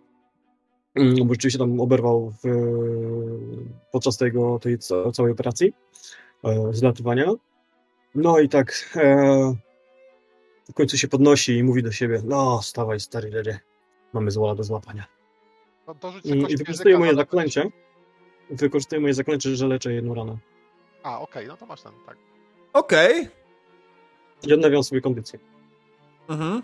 [0.96, 2.48] bo rzeczywiście tam oberwał w,
[3.92, 5.74] podczas tego, tej ca- całej operacji
[6.44, 7.26] e, zlatywania.
[8.16, 9.54] No i tak e,
[10.70, 13.60] w końcu się podnosi i mówi do siebie, no stawaj stary ledzie,
[14.14, 15.06] mamy złola do złapania.
[15.88, 17.70] No, I, języka moje za- zaklęcie,
[18.50, 20.38] wykorzystuję moje zaklęcie, że leczę jedną ranę.
[21.04, 22.18] A, okej, no to masz ten, tak.
[22.74, 23.28] Okej.
[24.48, 25.40] I odnawiam sobie kondycję.
[26.30, 26.62] Mhm.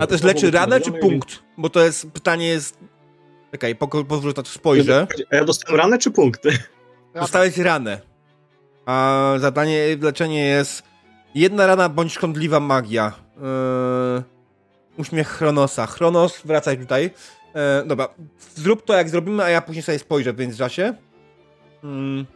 [0.00, 1.42] A też leczy ranę czy punkt?
[1.58, 2.78] Bo to jest, pytanie jest...
[3.50, 5.06] Czekaj, poko- pozwól, że tak spojrzę.
[5.30, 6.50] A ja dostałem ranę czy punkty?
[7.14, 8.00] Dostałeś ranę.
[8.86, 10.82] A zadanie leczenie jest
[11.34, 13.12] jedna rana bądź szkodliwa magia.
[13.36, 14.22] Eee,
[14.96, 15.86] uśmiech Chronosa.
[15.86, 17.10] Chronos, wracaj tutaj.
[17.54, 18.08] Eee, dobra,
[18.54, 20.94] zrób to jak zrobimy, a ja później sobie spojrzę w międzyczasie.
[21.84, 22.26] Mm.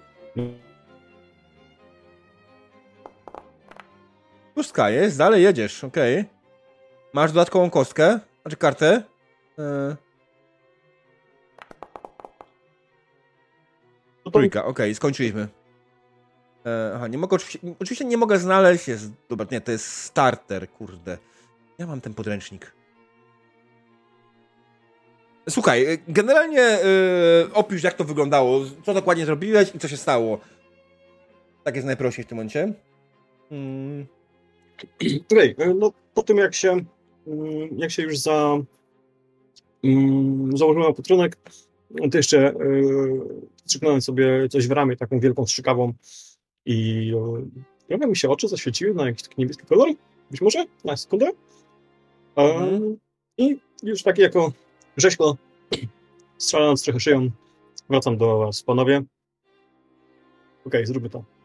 [4.55, 6.25] Pustka jest, dalej jedziesz, okej.
[7.17, 9.03] Masz dodatkową kostkę, znaczy kartę.
[14.25, 15.49] To Trójka, okej, skończyliśmy.
[16.67, 20.71] E, aha, nie mogę oczywiście, oczywiście nie mogę znaleźć, jest, dobra, nie, to jest starter,
[20.71, 21.19] kurde.
[21.79, 22.73] Ja mam ten podręcznik.
[25.49, 26.79] Słuchaj, e, generalnie e,
[27.53, 30.41] opisz jak to wyglądało, co dokładnie zrobiłeś i co się stało.
[31.65, 32.73] Tak jest najprościej w tym momencie.
[33.51, 34.07] Mm,
[35.75, 36.85] no po tym jak się,
[37.77, 38.59] jak się już za,
[39.85, 41.37] mm, założyłem opatrunek,
[42.11, 45.93] to jeszcze yy, strzyknąłem sobie coś w ramię, taką wielką strzykawą
[46.67, 49.89] i e, trochę mi się oczy zaświeciły na jakiś taki niebieski kolor,
[50.31, 51.31] być może na sekundę.
[52.37, 52.97] Mhm.
[53.39, 54.53] I już taki jako
[54.97, 55.37] rzeźko,
[56.39, 57.31] strzelając trochę szyją,
[57.91, 59.03] wracam do was, panowie.
[60.67, 61.36] Okej, zróbmy to.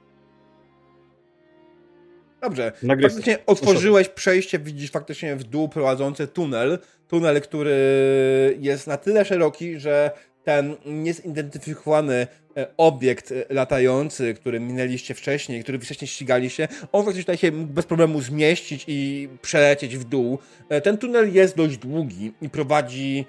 [2.42, 2.72] Dobrze.
[2.88, 6.80] Faktycznie otworzyłeś przejście, widzisz faktycznie w dół prowadzący tunel.
[7.08, 10.12] Tunel, który jest na tyle szeroki, że
[10.44, 12.28] ten niezidentyfikowany
[12.58, 17.74] e, obiekt e, latający, który minęliście wcześniej, który wcześniej ścigaliście, on faktycznie tutaj się mógł
[17.74, 20.40] bez problemu zmieścić i przelecieć w dół.
[20.70, 23.26] E, Ten tunel jest dość długi i prowadzi,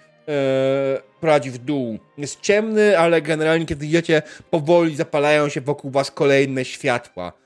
[1.20, 1.98] prowadzi w dół.
[2.18, 7.41] Jest ciemny, ale generalnie kiedy idziecie, powoli zapalają się wokół was kolejne światła.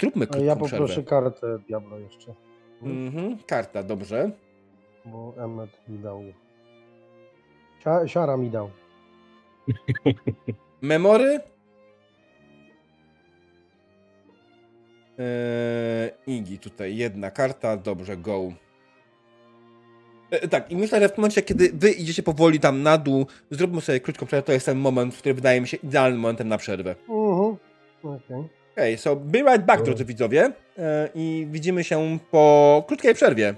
[0.00, 0.70] Zróbmy krótką ja przerwę.
[0.78, 2.34] poproszę kartę Diablo jeszcze,
[2.82, 4.30] Mhm, karta, dobrze.
[5.04, 6.22] bo Emmet mi dał.
[7.84, 8.70] Sia- Siara mi dał.
[10.80, 11.40] Memory.
[15.18, 18.40] Eee, Igi, tutaj jedna karta, dobrze, go.
[20.30, 23.80] E, tak, i myślę, że w momencie, kiedy wy idziecie powoli tam na dół, zróbmy
[23.80, 26.94] sobie krótką przerwę, to jest ten moment, który wydaje mi się idealnym momentem na przerwę.
[27.08, 27.56] Mhm.
[28.02, 28.57] Okej.
[28.78, 33.54] Okej, so be right back, drodzy widzowie, e, i widzimy się po krótkiej przerwie.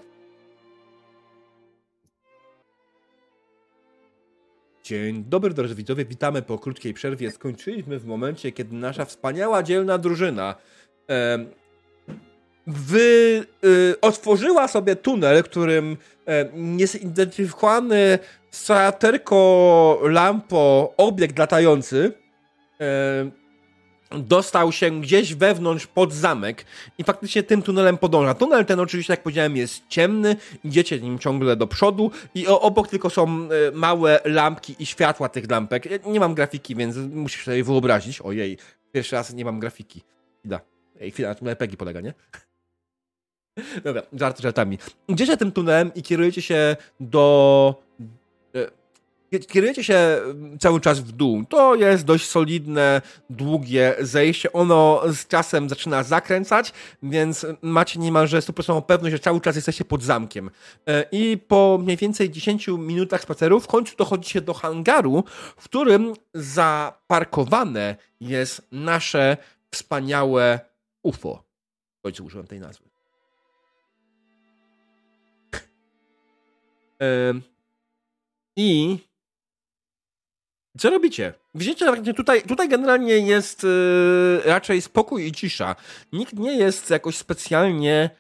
[4.83, 7.31] Dzień dobry, drodzy widzowie, witamy po krótkiej przerwie.
[7.31, 10.55] Skończyliśmy w momencie, kiedy nasza wspaniała, dzielna drużyna
[11.11, 11.39] e,
[12.67, 18.19] wy, e, otworzyła sobie tunel, którym e, niezidentyfikowany
[18.51, 22.13] saterko lampo obiekt latający
[22.81, 23.40] e,
[24.11, 26.65] dostał się gdzieś wewnątrz pod zamek
[26.99, 28.35] i faktycznie tym tunelem podąża.
[28.35, 33.11] Tunel ten oczywiście, jak powiedziałem, jest ciemny, idziecie nim ciągle do przodu i obok tylko
[33.11, 36.07] są e, małe lampki i światła tych lampek.
[36.07, 38.21] Nie mam grafiki, więc musisz sobie wyobrazić.
[38.21, 38.59] Ojej,
[38.93, 40.03] pierwszy raz nie mam grafiki.
[40.39, 40.61] Chwila.
[41.01, 42.15] Ej, chwila, na tym polega, nie?
[43.85, 44.79] Dobra, żart żartami.
[45.09, 47.90] Idziecie tym tunelem i kierujecie się do...
[49.33, 51.45] e, kierujecie się mm, cały czas w dół.
[51.49, 54.53] To jest dość solidne, długie zejście.
[54.53, 60.03] Ono z czasem zaczyna zakręcać, więc macie niemalże 100% pewność, że cały czas jesteście pod
[60.03, 60.51] zamkiem.
[60.87, 65.25] E, I po mniej więcej 10 minutach spaceru w końcu dochodzicie do hangaru,
[65.57, 69.37] w którym zaparkowane jest nasze
[69.71, 70.61] wspaniałe
[71.03, 71.45] UFO.
[71.99, 72.91] W końcu użyłem tej nazwy.
[78.57, 78.99] I
[80.81, 81.33] co robicie?
[81.55, 85.77] Widzicie, że tutaj, tutaj generalnie jest yy, raczej spokój i cisza.
[86.13, 88.11] Nikt nie jest jakoś specjalnie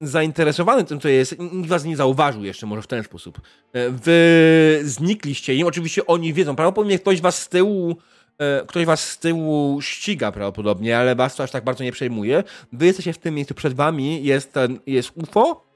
[0.00, 1.38] zainteresowany tym, co jest.
[1.38, 3.40] Nikt was nie zauważył jeszcze, może w ten sposób.
[3.72, 5.66] E, wy znikliście im.
[5.66, 6.56] Oczywiście oni wiedzą.
[6.56, 7.96] Prawdopodobnie ktoś was z tyłu
[8.38, 12.44] e, ktoś was z tyłu ściga prawdopodobnie, ale was to aż tak bardzo nie przejmuje.
[12.72, 15.66] Wy jesteście w tym miejscu, przed wami jest, ten, jest UFO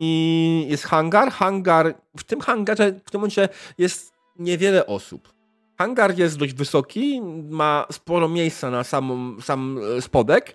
[0.00, 1.30] i jest hangar.
[1.30, 3.48] Hangar, w tym hangarze w tym momencie
[3.78, 5.35] jest niewiele osób.
[5.78, 7.20] Hangar jest dość wysoki,
[7.50, 10.54] ma sporo miejsca na samą, sam e, spodek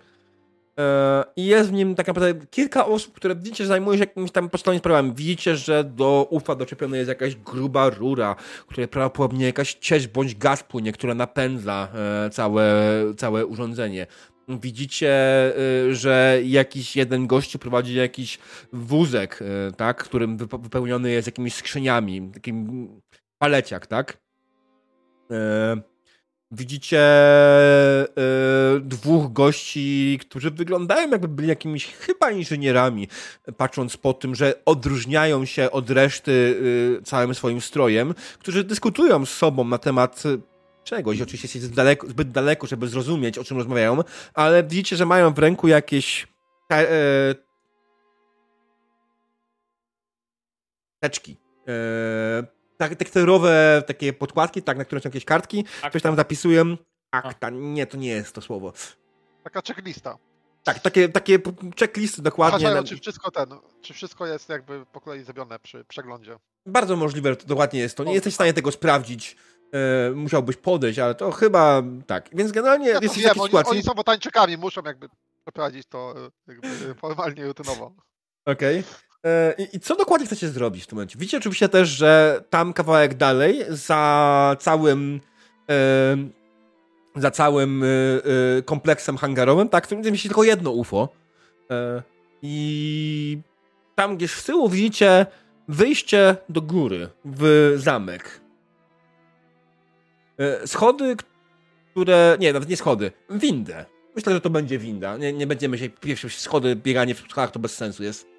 [0.80, 4.32] e, i jest w nim tak naprawdę kilka osób, które widzicie, że zajmują się jakimiś
[4.32, 5.14] tam podstawowymi sprawami.
[5.16, 8.36] Widzicie, że do ufa doczepiona jest jakaś gruba rura,
[8.68, 12.74] która prawdopodobnie jakaś ciecz bądź gaz płynie, która napędza e, całe,
[13.18, 14.08] całe urządzenie.
[14.48, 15.14] Widzicie,
[15.92, 18.40] że jakiś jeden gościu prowadzi jakiś
[18.74, 19.40] wózek,
[19.78, 22.88] tak, którym wypełniony jest jakimiś skrzyniami, takim
[23.38, 24.21] paleciak, tak?
[25.32, 25.82] E,
[26.52, 28.08] widzicie e,
[28.82, 33.08] dwóch gości, którzy wyglądają jakby byli jakimiś chyba inżynierami,
[33.58, 36.62] patrząc po tym, że odróżniają się od reszty
[37.00, 40.24] e, całym swoim strojem, którzy dyskutują z sobą na temat
[40.84, 41.22] czegoś.
[41.22, 44.04] Oczywiście jest zbyt daleko, zbyt daleko, żeby zrozumieć, o czym rozmawiają,
[44.34, 46.28] ale widzicie, że mają w ręku jakieś
[51.00, 51.38] teczki
[52.82, 55.90] tak, tekturowe takie podkładki, tak, na które są jakieś kartki, Akta.
[55.90, 56.78] ktoś tam zapisują.
[57.12, 58.74] Akta, nie, to nie jest to słowo.
[59.44, 60.18] Taka checklista.
[60.64, 61.40] Tak, takie, takie
[61.80, 62.60] checklisty dokładnie.
[62.60, 63.50] Uważają, czy wszystko ten,
[63.82, 66.38] czy wszystko jest jakby po kolei zrobione przy przeglądzie.
[66.66, 68.04] Bardzo możliwe, że to dokładnie jest to.
[68.04, 69.38] Nie jesteś w stanie tego sprawdzić.
[69.74, 72.30] E, musiałbyś podejść, ale to chyba tak.
[72.34, 73.72] Więc generalnie ja jesteś wiem, w takiej oni, sytuacji...
[73.72, 75.10] Oni są botańczykami, muszą jakby
[75.42, 76.16] przeprowadzić to
[76.48, 77.94] e, jakby formalnie, rutynowo.
[78.46, 78.80] Okej.
[78.80, 79.11] Okay.
[79.26, 81.20] E, I, co dokładnie chcecie zrobić w tym momencie?
[81.20, 85.22] Widzicie oczywiście też, że tam kawałek dalej, za całym
[85.70, 86.18] e,
[87.16, 87.88] za całym e,
[88.62, 91.10] kompleksem hangarowym, tak, w którym mieści tylko jedno UFO.
[92.42, 93.38] I
[93.96, 95.26] tam gdzieś w tyłu widzicie
[95.68, 98.42] wyjście do góry w zamek.
[100.66, 101.16] Schody,
[101.92, 102.38] które.
[102.40, 103.12] Nie, nawet nie schody.
[103.30, 103.86] Windę.
[104.16, 105.18] Myślę, że to będzie winda.
[105.18, 108.31] Nie, nie będziemy się pierwsze schody, bieganie w schodach to bez sensu jest.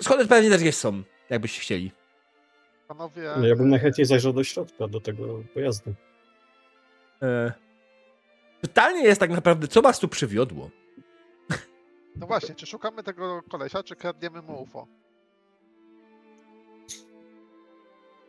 [0.00, 1.92] Schody pewnie też jest są, jakbyście chcieli.
[2.88, 3.30] Panowie...
[3.36, 5.94] No ja bym najchętniej zajrzał do środka, do tego pojazdu.
[7.22, 7.52] E...
[8.60, 10.70] Pytanie jest tak naprawdę, co was tu przywiodło?
[12.16, 14.86] No właśnie, czy szukamy tego kolesia, czy kradniemy mu UFO?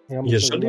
[0.09, 0.67] Ja Jeżeli...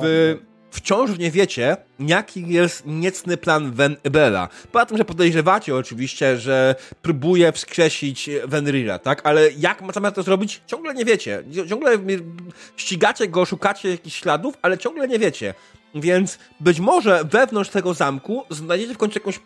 [0.00, 4.48] Wy wciąż nie wiecie, jaki jest niecny plan Venbella.
[4.72, 9.20] Poza tym, że podejrzewacie oczywiście, że próbuje wskrzesić Venrira, tak?
[9.24, 11.42] Ale jak ma zamiar to zrobić, ciągle nie wiecie.
[11.68, 11.98] Ciągle
[12.76, 15.54] ścigacie go, szukacie jakichś śladów, ale ciągle nie wiecie.
[15.94, 19.38] Więc być może wewnątrz tego zamku znajdziecie w końcu jakąś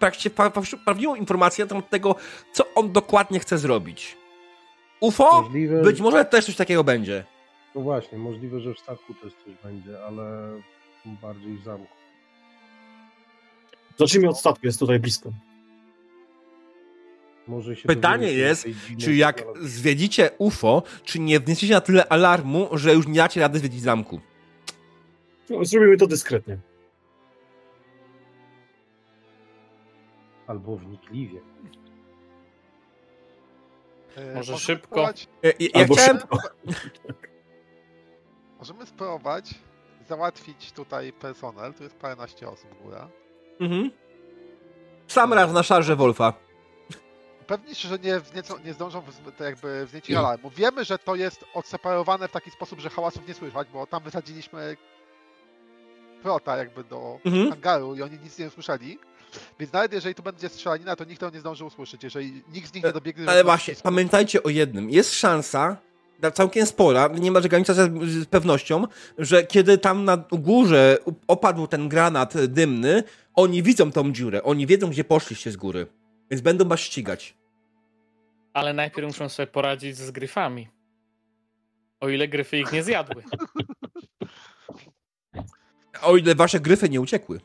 [0.84, 2.16] prawdziwą informację na temat tego,
[2.52, 4.16] co on dokładnie chce zrobić.
[5.00, 5.42] UFO?
[5.42, 5.82] Możliwe...
[5.82, 7.24] Być może też coś takiego będzie.
[7.74, 10.22] No właśnie, możliwe, że w statku też coś będzie, ale
[11.14, 11.96] bardziej w zamku.
[13.98, 15.32] Zacznijmy od statku, jest tutaj blisko.
[17.86, 18.66] Pytanie jest,
[18.98, 23.58] czy jak zwiedzicie UFO, czy nie wniesiecie na tyle alarmu, że już nie dacie rady
[23.58, 24.20] zwiedzić zamku?
[25.50, 26.58] No, zrobimy to dyskretnie.
[30.46, 31.40] Albo wnikliwie.
[34.16, 35.08] E, Może szybko.
[35.08, 35.12] E,
[35.42, 36.18] ja, ja chciałem...
[36.18, 36.38] Szybko.
[38.58, 39.54] Możemy spróbować
[40.08, 43.08] załatwić tutaj personel, tu jest paręnaście osób góra.
[43.60, 43.90] Mhm.
[45.08, 46.32] Sam raz na szarze Wolfa.
[47.46, 50.50] Pewnie, że nie, nie, nie zdążą w, jakby wznieść alarmu.
[50.50, 54.76] Wiemy, że to jest odseparowane w taki sposób, że hałasów nie słychać, bo tam wysadziliśmy
[56.22, 57.50] prota jakby do mhm.
[57.50, 58.98] hangaru i oni nic nie usłyszeli.
[59.60, 62.74] Więc nawet jeżeli tu będzie strzelanina, to nikt tego nie zdąży usłyszeć, jeżeli nikt z
[62.74, 63.28] nich nie dobiegnie...
[63.28, 64.90] Ale właśnie, pamiętajcie o jednym.
[64.90, 65.76] Jest szansa,
[66.34, 68.84] całkiem spora, niemalże granica z pewnością,
[69.18, 73.02] że kiedy tam na górze opadł ten granat dymny,
[73.34, 75.86] oni widzą tą dziurę, oni wiedzą, gdzie poszliście z góry,
[76.30, 77.34] więc będą was ścigać.
[78.52, 80.68] Ale najpierw muszą sobie poradzić z gryfami.
[82.00, 83.22] O ile gryfy ich nie zjadły.
[86.02, 87.40] O ile wasze gryfy nie uciekły.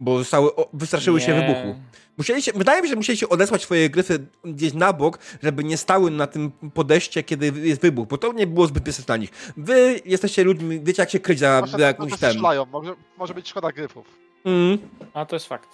[0.00, 1.40] Bo zostały, o, wystraszyły się Nie.
[1.40, 1.80] wybuchu.
[2.18, 6.10] Musieliście, wydaje mi się, że musieliście odesłać swoje gryfy gdzieś na bok, żeby nie stały
[6.10, 9.30] na tym podejście, kiedy jest wybuch, bo to nie było zbyt bezpieczne dla nich.
[9.56, 12.30] Wy jesteście ludźmi, wiecie jak się kryć za, Może za jakąś ten.
[12.30, 14.06] strzelają, może, może być szkoda gryfów.
[14.44, 14.78] Mm.
[15.14, 15.68] A to jest fakt.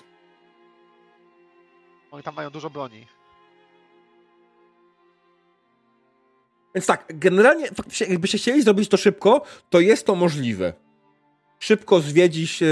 [2.11, 3.07] Oni tam mają dużo broni.
[6.75, 10.73] Więc tak, generalnie faktycznie jakbyście chcieli zrobić to szybko, to jest to możliwe.
[11.61, 12.67] Szybko zwiedzić e,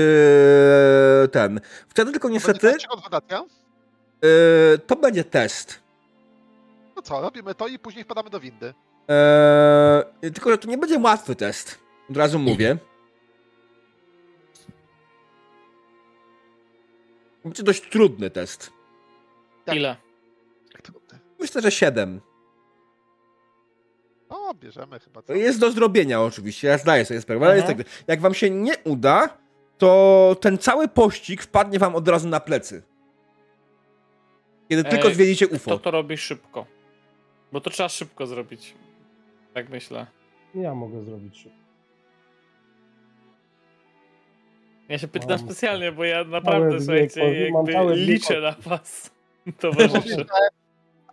[1.28, 1.60] ten.
[1.88, 3.44] Wtedy tylko niestety Będzie konfrontacja?
[4.74, 5.80] e, to będzie test.
[6.96, 8.74] No co, robimy to i później wpadamy do windy.
[9.10, 11.78] E, tylko, że to nie będzie łatwy test.
[12.10, 12.78] Od razu mówię.
[17.44, 18.72] Będzie dość trudny test.
[19.72, 19.96] Ile?
[21.38, 22.20] Myślę, że 7.
[24.32, 25.22] O, bierzemy chyba.
[25.22, 25.34] Co?
[25.34, 27.84] Jest do zrobienia oczywiście, ja zdaję sobie sprawę, ale jest Mhm.
[27.88, 29.38] tak, jak wam się nie uda,
[29.78, 32.82] to ten cały pościg wpadnie wam od razu na plecy.
[34.68, 35.70] Kiedy tylko Ej, zwiedzicie UFO.
[35.70, 36.66] To to robi szybko.
[37.52, 38.74] Bo to trzeba szybko zrobić.
[39.54, 40.06] Tak myślę.
[40.54, 41.58] Ja mogę zrobić szybko.
[44.88, 49.10] Ja się pytam specjalnie, bo ja naprawdę, słuchajcie, jakby liczę na was,
[49.60, 50.26] towarzyszy.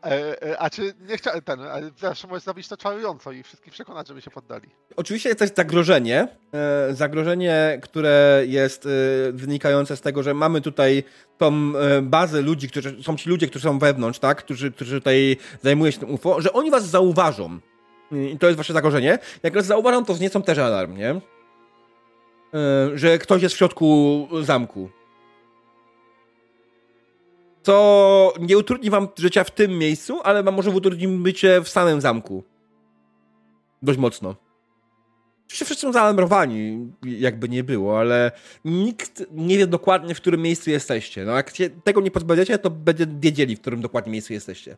[0.03, 3.73] E, e, a czy nie chciałem ten, ale zawsze możesz zrobić to czarująco i wszystkich
[3.73, 4.69] przekonać, żeby się poddali.
[4.95, 6.27] Oczywiście jest też zagrożenie.
[6.53, 8.88] E, zagrożenie, które jest
[9.31, 11.03] wynikające z tego, że mamy tutaj
[11.38, 14.38] tą bazę ludzi, którzy są ci ludzie, którzy są wewnątrz, tak?
[14.38, 17.59] Którzy, którzy tutaj zajmują się tym UFO, że oni was zauważą.
[18.34, 19.19] I to jest wasze zagrożenie.
[19.43, 21.21] Jak was zauważą, to zniecą też alarm, nie?
[22.95, 24.89] Że ktoś jest w środku zamku.
[27.69, 32.01] Co nie utrudni wam życia w tym miejscu, ale wam może utrudnić bycie w samym
[32.01, 32.43] zamku.
[33.81, 34.35] Dość mocno.
[35.45, 38.31] Oczywiście wszyscy są zaalarmowani, jakby nie było, ale
[38.65, 41.25] nikt nie wie dokładnie, w którym miejscu jesteście.
[41.25, 44.77] No jak się tego nie pozbędziecie, to będzie wiedzieli, w którym dokładnie miejscu jesteście.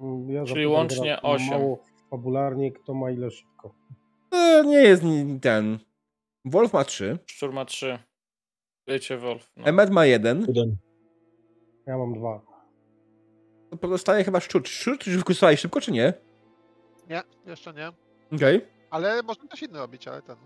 [0.00, 1.48] Mm, Ja Czyli łącznie teraz, mam osiem.
[1.48, 3.74] Mało fabularnie, kto ma ile szybko.
[4.32, 5.02] E, nie jest
[5.40, 5.78] ten...
[6.44, 7.98] Wolf ma 3, Szczur ma trzy.
[8.88, 9.52] Wiecie, Wolf.
[9.56, 9.64] No.
[9.64, 10.76] Emmet ma 1, Jeden.
[11.90, 12.40] Ja mam dwa.
[13.70, 14.68] to pozostaje chyba Szczur.
[14.68, 16.12] Szczur, czy wykusowałeś szybko, czy nie?
[17.08, 17.92] Nie, jeszcze nie.
[18.36, 18.66] Okej.
[18.90, 20.36] Ale można coś innego robić, ale ten.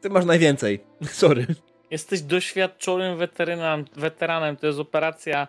[0.00, 0.84] Ty masz najwięcej.
[1.22, 1.46] Sorry.
[1.90, 5.46] Jesteś doświadczonym weteranem, weteranem, to jest operacja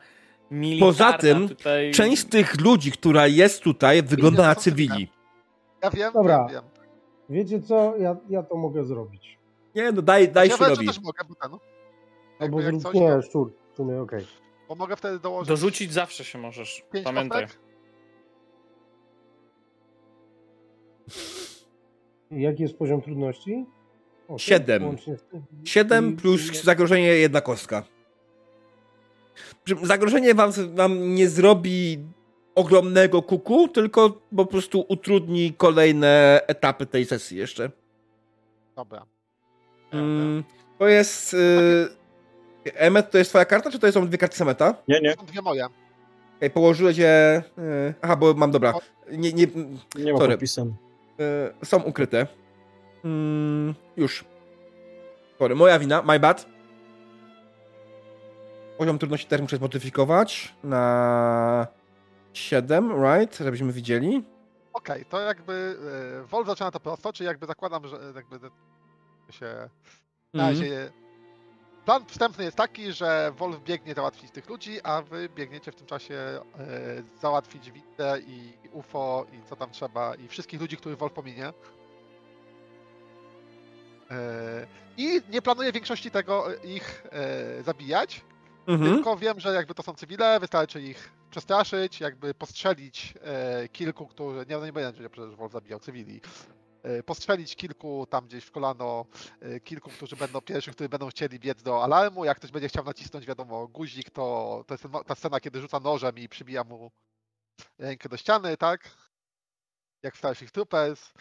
[0.52, 0.88] militarna.
[0.94, 1.92] Poza tym, tutaj...
[1.92, 5.12] Część z tych ludzi, która jest tutaj, wygląda na cywili.
[5.84, 6.38] Ja wiem, Dobra.
[6.38, 6.64] wiem, wiem.
[7.30, 7.98] Wiecie co?
[7.98, 9.40] Ja, ja to mogę zrobić.
[9.76, 10.88] Nie, no daj, daj ja Szczurowi.
[10.88, 11.52] też mogę, bo ten.
[11.52, 11.60] Albo
[12.40, 12.84] Jakby jak zrób...
[12.84, 13.54] coś, Nie, to, szczur.
[13.74, 14.26] W sumie okej.
[14.74, 16.84] Bo mogę wtedy dołożyć Dorzucić zawsze się możesz.
[16.92, 17.44] pięć Pamiętaj.
[17.44, 17.62] kostek.
[22.32, 23.66] Jaki jest poziom trudności?
[24.28, 24.86] O, Siedem.
[24.86, 25.44] łącznie z tym.
[25.66, 27.84] 7 I- plus zagrożenie jedna kostka.
[29.84, 32.00] Zagrożenie wam, wam nie zrobi
[32.56, 37.72] ogromnego kuku, tylko po prostu utrudni kolejne etapy tej sesji jeszcze.
[38.76, 39.06] Dobra.
[39.92, 40.44] Mm,
[40.80, 41.34] to jest...
[41.34, 42.03] Y,
[42.66, 44.76] Emmet, to jest twoja karta, czy to są dwie karty Semeta?
[44.88, 45.66] Nie, nie, Są dwie moje.
[46.38, 47.44] Okay, położyłeś je...
[47.58, 48.74] Y, aha, bo mam, dobra.
[49.12, 49.48] Nie, nie,
[49.96, 50.32] nie ma Sorry.
[50.34, 50.76] podpisem.
[51.64, 52.28] są ukryte.
[53.06, 54.26] Mm, już.
[55.40, 56.46] Sorry, moja wina, my bad.
[58.78, 61.68] Poziom trudności też muszę zmodyfikować na
[62.34, 63.38] 7, right?
[63.38, 64.24] Żebyśmy widzieli.
[64.74, 65.76] Okej, to jakby
[66.24, 68.40] e, Wolf zaczyna to prosto, czyli jakby zakładam, że jakby
[69.30, 69.46] się
[70.34, 70.50] na Mhm.
[70.64, 70.92] razie
[71.86, 75.88] plan wstępny jest taki, że Wolf biegnie załatwić tych ludzi, a wy biegniecie w tym
[75.88, 76.42] czasie e,
[77.22, 81.54] załatwić windę i UFO i co tam trzeba i wszystkich ludzi, których Wolf pominie.
[84.12, 87.04] E, I nie planuję większości tego e, ich
[87.66, 88.22] zabijać,
[88.68, 88.94] Mhm.
[88.96, 93.14] tylko wiem, że jakby to są cywile, wystarczy ich przestraszyć, jakby postrzelić
[93.72, 94.46] kilku, którzy.
[94.50, 96.22] Nie, no nie będzie, że przecież Wolf zabijał cywili.
[96.84, 99.06] E, postrzelić kilku tam gdzieś w kolano,
[99.40, 102.26] e, kilku, którzy będą pierwszych, którzy będą chcieli biec do alarmu.
[102.26, 106.18] Jak ktoś będzie chciał nacisnąć, wiadomo, guzik, to to jest ta scena, kiedy rzuca nożem
[106.18, 106.92] i przybija mu
[107.78, 108.90] rękę do ściany, tak?
[110.04, 111.14] Jak w Starship Troopers.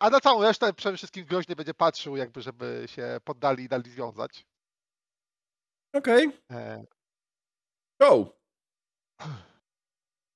[0.00, 3.90] A na całą resztę przede wszystkim groźnie będzie patrzył, jakby żeby się poddali i dali
[3.90, 4.46] związać.
[5.92, 6.40] Okej.
[6.50, 6.84] E,
[8.00, 8.26] Go.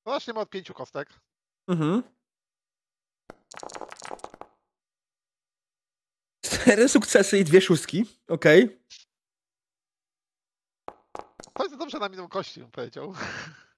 [0.07, 1.09] no zaczniemy od pięciu kostek.
[1.69, 2.03] Mhm.
[6.69, 8.05] Cztery sukcesy i dwie szóstki.
[8.29, 8.79] Okej.
[11.55, 13.13] To jest dobrze na minimum kości, bym powiedział.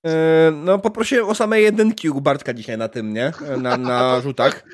[0.07, 3.33] E, No, poprosiłem o same jedynki u Bartka dzisiaj na tym, nie?
[3.49, 4.65] E, Na, na rzutach.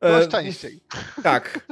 [0.00, 0.80] E, częściej.
[1.22, 1.66] Tak.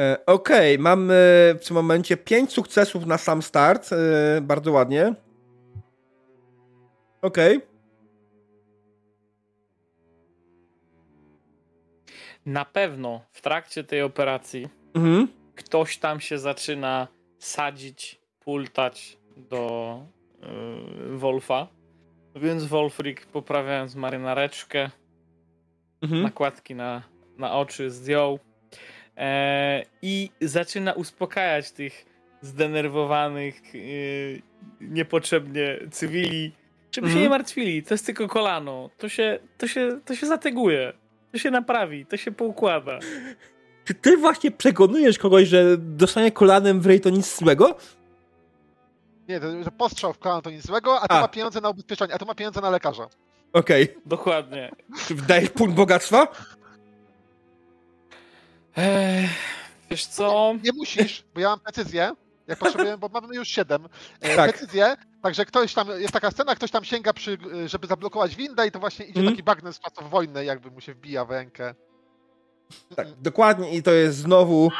[0.00, 1.14] E, Okej, mamy
[1.60, 3.90] w tym momencie pięć sukcesów na sam start.
[3.92, 5.14] E, bardzo ładnie.
[7.22, 7.60] Okej.
[12.46, 15.28] Na pewno w trakcie tej operacji Mhm.
[15.54, 17.08] ktoś tam się zaczyna
[17.38, 19.98] sadzić, pultać do
[21.10, 21.66] yy, Wolfa.
[22.36, 24.90] Więc Wolfrik poprawiając marynareczkę,
[26.02, 26.22] Mhm.
[26.22, 27.02] nakładki na,
[27.38, 28.38] na oczy zdjął
[29.16, 32.06] e, i zaczyna uspokajać tych
[32.40, 34.42] zdenerwowanych yy,
[34.80, 36.52] niepotrzebnie cywili,
[36.92, 37.22] żeby się Mhm.
[37.22, 37.82] nie martwili.
[37.82, 38.90] To jest tylko kolano.
[38.98, 40.92] To się, to się, to się zateguje.
[41.32, 42.06] To się naprawi.
[42.06, 42.98] To się poukłada.
[43.84, 47.74] Czy ty właśnie przekonujesz kogoś, że dostanie kolanem w rej to nic złego?
[49.28, 51.20] Nie, to, że postrzał w kolano to nic złego, a tu A.
[51.20, 53.06] ma pieniądze na ubezpieczenie, a tu ma pieniądze na lekarza.
[53.52, 53.96] Okej.
[54.06, 54.70] Dokładnie.
[55.06, 56.28] Czy wdajesz punkt bogactwa?
[58.76, 59.28] Eee,
[59.90, 60.54] wiesz co?
[60.64, 62.12] Nie musisz, bo ja mam precyzję.
[62.46, 63.88] Jak potrzebuję, bo mamy już 7.
[64.20, 64.50] E, Tak.
[64.50, 68.70] Precyzję, także ktoś tam, jest taka scena, ktoś tam sięga, przy, żeby zablokować windę i
[68.70, 69.36] to właśnie idzie Mhm.
[69.36, 71.74] taki bagnes z czasów wojny, jakby mu się wbija w rękę.
[72.96, 74.70] Tak, dokładnie i to jest znowu...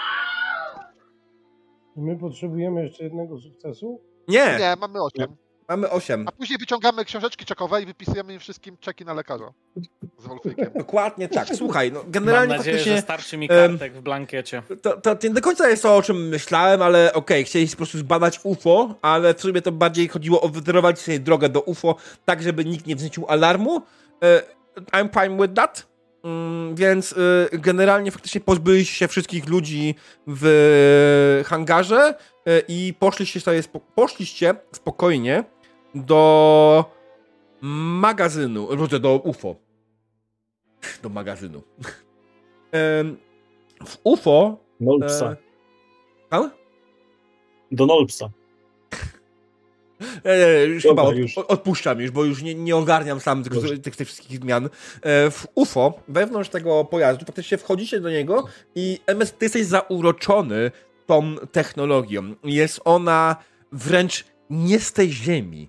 [1.96, 4.00] My potrzebujemy jeszcze jednego sukcesu.
[4.28, 5.36] Nie, Nie, mamy 8.
[5.70, 6.28] mamy osiem.
[6.28, 9.52] A później wyciągamy książeczki czekowe i wypisujemy im wszystkim czeki na lekarza.
[10.18, 10.70] Z Wolfrikiem.
[10.74, 11.48] Dokładnie tak.
[11.56, 12.96] Słuchaj, no Mam generalnie nadzieję, faktycznie...
[12.96, 14.62] że starczy mi kartek w blankiecie.
[14.82, 17.98] To, to nie do końca jest to, o czym myślałem, ale okej, chcieliście po prostu
[17.98, 22.42] zbadać UFO, ale w sumie to bardziej chodziło o wytorować sobie drogę do UFO, tak
[22.42, 23.82] żeby nikt nie wzniecił alarmu.
[24.22, 24.42] E,
[24.92, 25.90] I'm fine with that.
[26.24, 29.94] Mm, Więc y, generalnie faktycznie pozbyliście się wszystkich ludzi
[30.26, 32.14] w hangarze
[32.48, 35.44] y, i poszliście sobie spo, poszliście spokojnie
[35.94, 36.84] do
[37.60, 38.68] magazynu,
[39.00, 39.56] do UFO.
[41.02, 41.62] Do magazynu.
[43.86, 45.36] W UFO Nolpsa.
[46.32, 46.50] E?
[47.72, 48.30] Do Nolpsa.
[50.24, 51.38] E, już Dobra, chyba od, już.
[51.38, 54.64] odpuszczam już, bo już nie, nie ogarniam sam tych, tych, tych wszystkich zmian.
[55.02, 58.44] E, w UFO, wewnątrz tego pojazdu, faktycznie wchodzicie do niego
[58.74, 60.70] i MS, ty jesteś zauroczony
[61.06, 62.34] tą technologią.
[62.44, 63.36] Jest ona
[63.72, 65.68] wręcz nie z tej ziemi.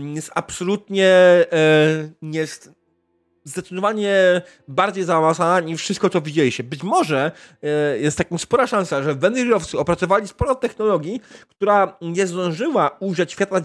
[0.00, 1.08] Jest absolutnie,
[1.52, 2.70] e, jest
[3.44, 6.64] zdecydowanie bardziej zaawansowana niż wszystko, co widzieliście.
[6.64, 7.32] Być może
[7.62, 13.60] e, jest takim spora szansa, że Wenrirowcy opracowali sporo technologii, która nie zdążyła ujrzeć światła,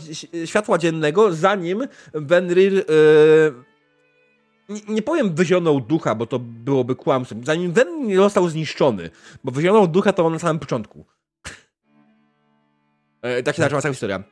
[0.46, 3.76] światła dziennego, zanim Wenrir e,
[4.88, 9.10] nie, powiem wyzionął ducha, bo to byłoby kłamstwem, zanim nie został zniszczony,
[9.44, 11.06] bo wyzionął ducha to on na samym początku.
[13.22, 14.24] E, tak się zaczęła cała historia.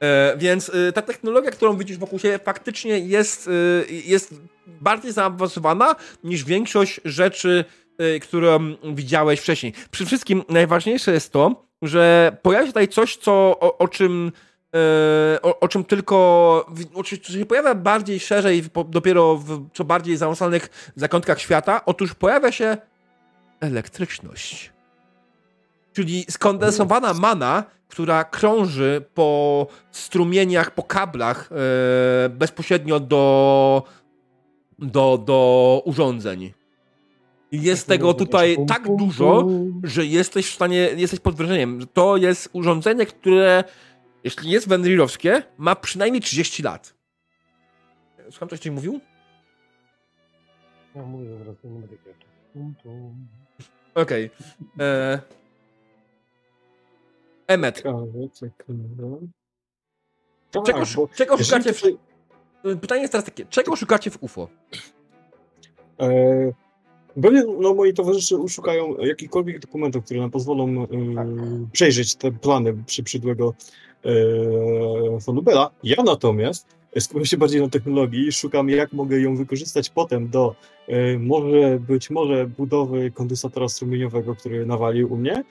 [0.00, 4.34] E, więc e, ta technologia, którą widzisz wokół siebie, faktycznie jest, e, jest
[4.66, 7.64] bardziej zaawansowana niż większość rzeczy,
[8.22, 9.72] którą widziałeś wcześniej.
[9.90, 14.32] Przy wszystkim najważniejsze jest to, że pojawia się tutaj coś, co, o, o czym
[15.42, 16.16] o, o czym tylko
[16.94, 21.84] o czym się pojawia bardziej szerzej po, dopiero w co bardziej zaawansowanych zakątkach świata.
[21.84, 22.76] Otóż pojawia się
[23.60, 24.72] elektryczność.
[25.92, 33.82] Czyli skondensowana mana, która krąży po strumieniach, po kablach e, bezpośrednio do,
[34.78, 36.52] do, do urządzeń.
[37.52, 39.48] Jest tego tutaj tak dużo,
[39.82, 41.80] że jesteś w stanie, jesteś pod wrażeniem.
[41.80, 43.64] że To jest urządzenie, które,
[44.24, 46.94] jeśli jest wędrirowskie, ma przynajmniej 30 lat.
[48.30, 49.00] Słucham, coś ci mówił?
[50.94, 51.96] Ja mówię zaraz, to nie będę.
[53.94, 54.30] Okej.
[54.80, 55.20] E,
[57.50, 59.18] Emmet, Ciekawe, ciekawe.
[60.50, 61.82] Tak, czego, czego szukacie w...
[62.80, 64.48] Pytanie jest teraz takie, czego szukacie w UFO?
[66.00, 66.52] E,
[67.22, 70.86] Pewnie no, moi towarzysze uszukają jakichkolwiek dokumentów, które nam pozwolą e,
[71.72, 73.54] przejrzeć te plany przy przydłego
[74.04, 74.10] e,
[75.18, 75.70] von Lubela.
[75.82, 76.66] Ja natomiast
[76.98, 80.54] skupiam się bardziej na technologii i szukam, jak mogę ją wykorzystać potem do
[80.88, 85.44] e, może być może budowy kondensatora strumieniowego, który nawalił u mnie.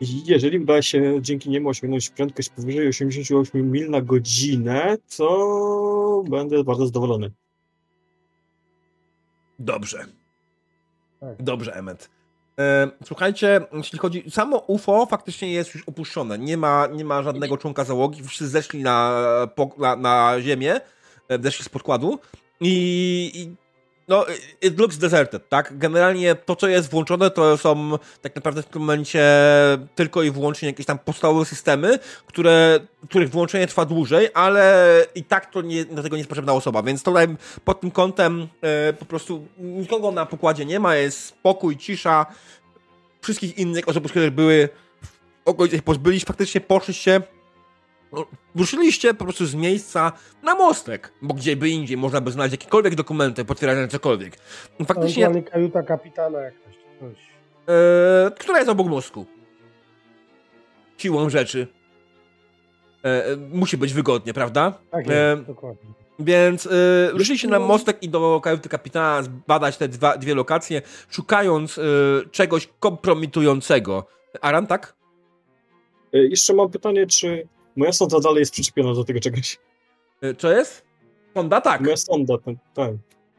[0.00, 6.86] Jeżeli uda się dzięki niemu osiągnąć prędkość powyżej 88 mil na godzinę, to będę bardzo
[6.86, 7.30] zadowolony.
[9.58, 10.06] Dobrze.
[11.20, 11.42] Tak.
[11.42, 12.10] Dobrze, Emmet.
[12.58, 14.30] E, słuchajcie, jeśli chodzi.
[14.30, 16.38] Samo UFO faktycznie jest już opuszczone.
[16.38, 18.22] Nie ma, nie ma żadnego członka załogi.
[18.22, 19.22] Wszyscy zeszli na,
[19.78, 20.80] na, na ziemię,
[21.28, 22.18] e, zeszli z podkładu.
[22.60, 23.56] I, i
[24.10, 24.26] no,
[24.62, 25.78] it looks deserted, tak?
[25.78, 29.24] Generalnie to, co jest włączone, to są tak naprawdę w tym momencie
[29.94, 35.52] tylko i wyłącznie jakieś tam podstawowe systemy, które, których włączenie trwa dłużej, ale i tak
[35.52, 37.28] to nie, do tego nie jest potrzebna osoba, więc tutaj
[37.64, 42.26] pod tym kątem e, po prostu nikogo na pokładzie nie ma, jest spokój, cisza.
[43.22, 44.68] Wszystkich innych osób, które były
[45.44, 47.22] w okolicach pozbyliście, faktycznie poszliście
[48.12, 48.26] no,
[48.56, 50.12] ruszyliście po prostu z miejsca
[50.42, 54.36] na mostek, bo gdzie by indziej można by znaleźć jakiekolwiek dokumenty potwierdzające cokolwiek.
[54.86, 55.26] Faktycznie...
[55.26, 57.18] Ewentualnie kajuta kapitana jakaś, coś.
[57.68, 59.26] E, która jest obok mózgu.
[60.98, 61.66] Siłą rzeczy.
[63.04, 64.78] E, musi być wygodnie, prawda?
[64.90, 65.90] Tak jest, e, dokładnie.
[66.20, 66.70] Więc y,
[67.12, 71.82] ruszyliście na mostek i do kajuty kapitana zbadać te dwa, dwie lokacje, szukając y,
[72.30, 74.06] czegoś kompromitującego.
[74.40, 74.96] Aran, tak?
[76.12, 77.48] Jeszcze mam pytanie, czy
[77.80, 79.58] Moja sonda dalej jest przyczepiona do tego czegoś.
[80.22, 80.84] E, co jest?
[81.34, 81.60] Sonda?
[81.60, 81.80] Tak.
[81.80, 82.90] Moja sonda, ten, tak.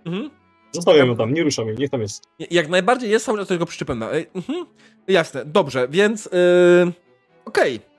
[0.05, 0.29] Mhm.
[0.71, 2.23] Zostawiam ją tam, nie ruszam jej, niech tam jest.
[2.51, 4.11] Jak najbardziej jest cały czas do tego przyczepiona.
[4.11, 4.65] E, mhm.
[5.07, 6.31] Jasne, dobrze, więc yy,
[7.45, 7.75] okej.
[7.75, 7.89] Okay.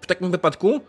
[0.00, 0.80] W takim wypadku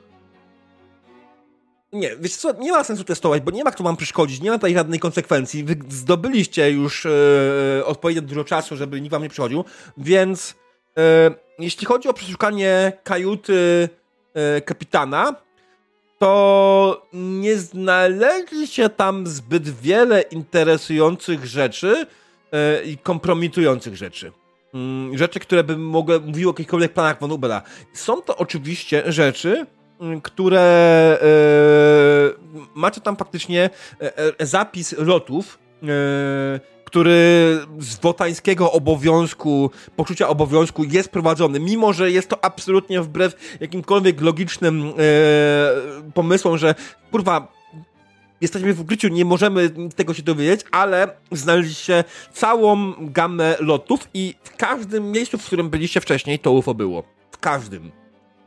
[1.94, 4.58] nie, wiesz co, nie ma sensu testować, bo nie ma kto wam przeszkodzić, nie ma
[4.58, 5.64] tutaj żadnej konsekwencji.
[5.64, 9.66] Wy zdobyliście już yy, odpowiednio dużo czasu, żeby nikt wam nie przychodził,
[9.98, 10.56] więc
[10.96, 11.04] yy,
[11.60, 13.90] jeśli chodzi o przeszukanie kajuty
[14.66, 15.36] kapitana,
[16.20, 22.06] to nie znaleźli się tam zbyt wiele interesujących rzeczy
[22.52, 24.32] e, i kompromitujących rzeczy.
[24.74, 27.62] Mm, rzeczy, które by mogły mówiły o jakichkolwiek planach Von Ubera.
[27.94, 29.66] Są to oczywiście rzeczy,
[30.02, 30.62] mm, które
[31.22, 31.28] e,
[32.76, 33.70] macie tam faktycznie
[34.40, 35.60] zapis lotów,
[36.90, 44.22] który z wotańskiego obowiązku, poczucia obowiązku jest prowadzony, mimo że jest to absolutnie wbrew jakimkolwiek
[44.22, 46.76] logicznym e, pomysłom, że
[47.12, 47.48] kurwa,
[48.42, 52.04] jesteśmy w ukryciu, nie możemy tego się dowiedzieć, ale znaleźliście
[52.34, 57.04] całą gamę lotów i w każdym miejscu, w którym byliście wcześniej, to UFO było.
[57.32, 57.92] W każdym.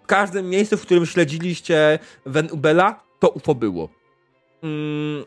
[0.03, 3.89] W każdym miejscu, w którym śledziliście Ven Ubela, to UFO było.
[4.63, 5.25] Mm,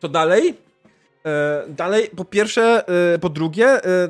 [0.00, 0.63] co dalej?
[1.26, 2.84] E, dalej, po pierwsze,
[3.14, 4.08] e, po drugie, e,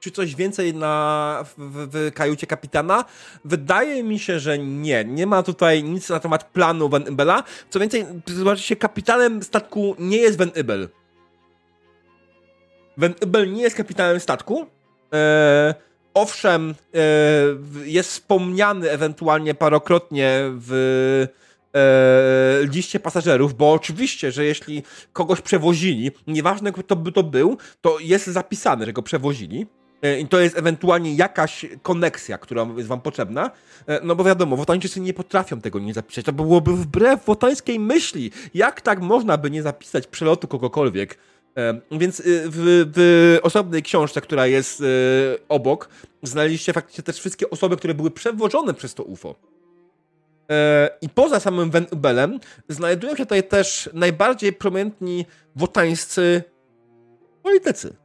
[0.00, 3.04] czy coś więcej na, w, w, kajucie kapitana?
[3.44, 5.04] Wydaje mi się, że nie.
[5.04, 7.04] Nie ma tutaj nic na temat planu Van.
[7.70, 10.88] Co więcej, zobaczcie, kapitanem statku nie jest Van Ibel.
[12.96, 14.66] Van nie jest kapitanem statku.
[16.14, 16.74] Owszem,
[17.84, 21.26] jest wspomniany ewentualnie parokrotnie w
[21.74, 24.82] e, liście pasażerów, bo oczywiście, że jeśli
[25.12, 29.66] kogoś przewozili, nieważne kto by to był, to jest zapisane, że go przewozili.
[30.02, 33.50] E, I to jest ewentualnie jakaś koneksja, która jest wam potrzebna.
[33.86, 36.24] E, no bo wiadomo, wotańczycy nie potrafią tego nie zapisać.
[36.24, 38.30] To byłoby wbrew wotańskiej myśli.
[38.54, 41.18] Jak tak można by nie zapisać przelotu kogokolwiek?
[41.56, 44.82] E, więc w, w, osobnej książce, która jest
[45.48, 45.88] obok,
[46.22, 49.57] znaleźliście faktycznie też wszystkie osoby, które były przewożone przez to UFO.
[50.50, 55.26] E, I poza samym Van Ubelem znajdują się tutaj też najbardziej prominentni
[55.56, 56.42] wotańscy
[57.42, 57.96] politycy.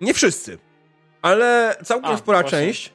[0.00, 0.58] Nie wszyscy,
[1.22, 2.58] ale całkiem A, spora właśnie.
[2.58, 2.92] część.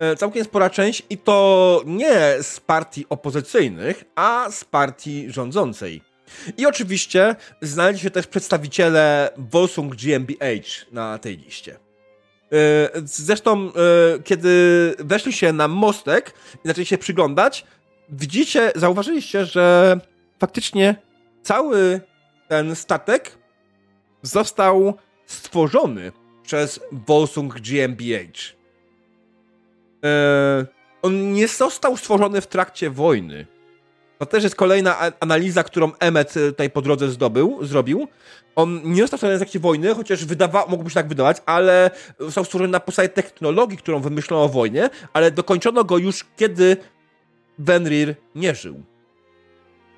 [0.00, 6.02] E, całkiem spora część i to nie z partii opozycyjnych, a z partii rządzącej.
[6.56, 11.76] I oczywiście znaleźli się też przedstawiciele Volsung GmbH na tej liście.
[12.52, 13.72] E, zresztą, e,
[14.24, 16.34] kiedy weszli się na mostek
[16.64, 17.66] i zaczęli się przyglądać,
[18.08, 19.96] widzicie, zauważyliście, że
[20.38, 20.96] faktycznie
[21.42, 22.00] cały
[22.48, 23.38] ten statek
[24.22, 24.94] został
[25.26, 26.12] stworzony
[26.42, 28.54] przez Volsung GmbH.
[30.04, 30.66] E,
[31.02, 33.46] on nie został stworzony w trakcie wojny.
[34.22, 38.08] To też jest kolejna analiza, którą Emmet tutaj po drodze zdobył, zrobił.
[38.56, 42.44] On nie został stworzony w trakcie wojny, chociaż wydawa- mógłby się tak wydawać, ale został
[42.44, 46.76] stworzony na podstawie technologii, którą wymyślono o wojnie, ale dokończono go już kiedy
[47.58, 48.82] Venrir nie żył.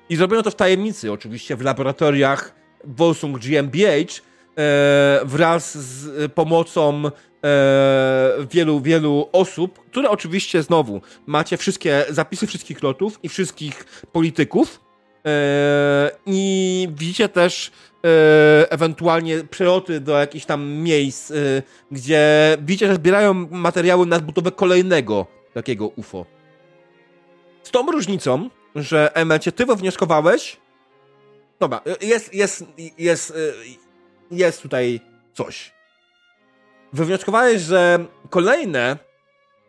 [0.09, 4.21] I zrobiono to w tajemnicy, oczywiście w laboratoriach Volsung GmbH
[4.57, 7.03] e, wraz z pomocą
[7.45, 14.85] e, wielu, wielu osób, które oczywiście znowu macie wszystkie zapisy wszystkich lotów i wszystkich polityków.
[15.25, 17.71] E, I widzicie też
[18.05, 21.35] e, ewentualnie przeloty do jakichś tam miejsc, e,
[21.91, 26.25] gdzie widzicie, że zbierają materiały na budowę kolejnego takiego UFO.
[27.63, 30.57] Z tą różnicą, że Emecie, ty wywnioskowałeś.
[31.59, 32.65] Dobra, jest, jest,
[32.97, 33.33] jest,
[34.31, 34.99] jest tutaj
[35.33, 35.75] coś
[36.93, 38.97] wywnioskowałeś, że kolejne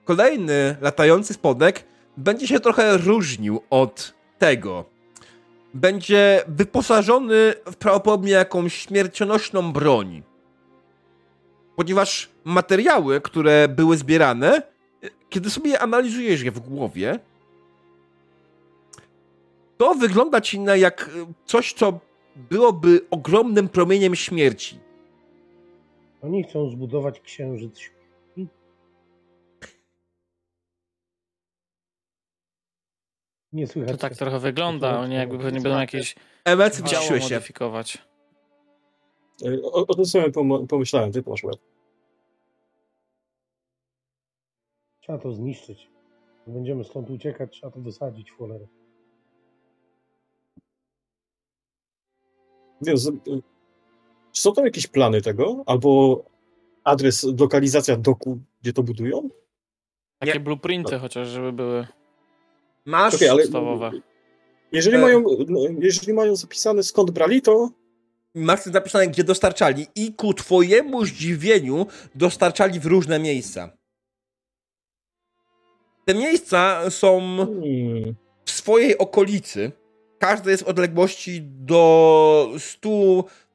[0.06, 1.84] kolejny latający spodek
[2.16, 4.84] będzie się trochę różnił od tego.
[5.74, 10.22] Będzie wyposażony w prawdopodobnie jakąś śmiercionośną broń.
[11.76, 14.62] Ponieważ materiały, które były zbierane,
[15.28, 17.18] kiedy sobie analizujesz je w głowie,
[19.78, 21.10] to wygląda ci na jak
[21.46, 21.98] coś, co
[22.36, 24.85] byłoby ogromnym promieniem śmierci.
[26.22, 27.96] Oni chcą zbudować księżyc śmierci.
[33.52, 33.90] Nie słychać.
[33.92, 35.00] To tak trochę wygląda.
[35.00, 36.14] Oni jakby pewnie będą jakieś
[36.44, 37.18] Emec, działo się.
[37.34, 37.98] modyfikować.
[39.62, 41.56] O, o tym samym pom- pomyślałem, ty masz łeb.
[45.00, 45.88] Trzeba to zniszczyć.
[46.46, 48.66] Będziemy stąd uciekać, trzeba to wysadzić cholerę.
[52.82, 53.10] Więc,
[54.36, 55.62] czy są tam jakieś plany tego?
[55.66, 56.24] Albo
[56.84, 59.28] adres, lokalizacja doku, gdzie to budują?
[60.18, 60.40] Takie Nie.
[60.40, 61.86] blueprinty chociaż, żeby były
[62.84, 63.14] Masz.
[63.14, 63.90] Okej, ale podstawowe.
[64.72, 65.00] jeżeli E.
[65.00, 67.70] mają, no, jeżeli mają zapisane skąd brali, to
[68.34, 73.76] Masz napisane, gdzie dostarczali, i ku twojemu zdziwieniu dostarczali w różne miejsca.
[76.04, 78.14] Te miejsca są hmm,
[78.44, 79.72] w swojej okolicy.
[80.18, 82.50] Każde jest w odległości do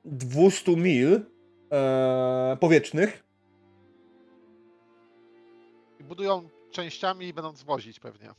[0.06, 1.26] 100-200 mil
[1.72, 3.24] e, powietrznych.
[6.00, 8.30] I budują częściami i będą zwozić pewnie.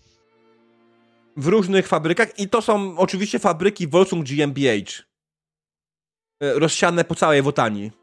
[1.36, 5.02] w różnych fabrykach i to są oczywiście fabryki Volsung GmbH.
[6.40, 8.01] E, Rozsiane po całej Wotanii.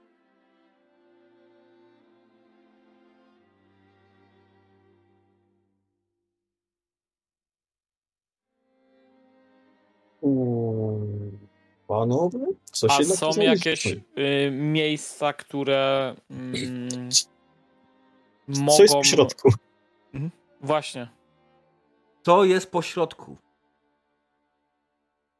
[11.89, 12.39] Panowie?
[12.71, 13.97] Coś A są jakieś y,
[14.51, 16.89] miejsca, które mm,
[18.53, 18.81] Co mogą...
[18.81, 19.49] jest w środku?
[20.61, 21.09] Właśnie.
[22.23, 23.37] Co jest po środku?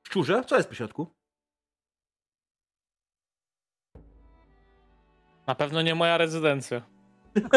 [0.08, 0.44] Szczurze?
[0.48, 1.08] Co jest po środku?
[5.48, 6.82] Na pewno nie moja rezydencja.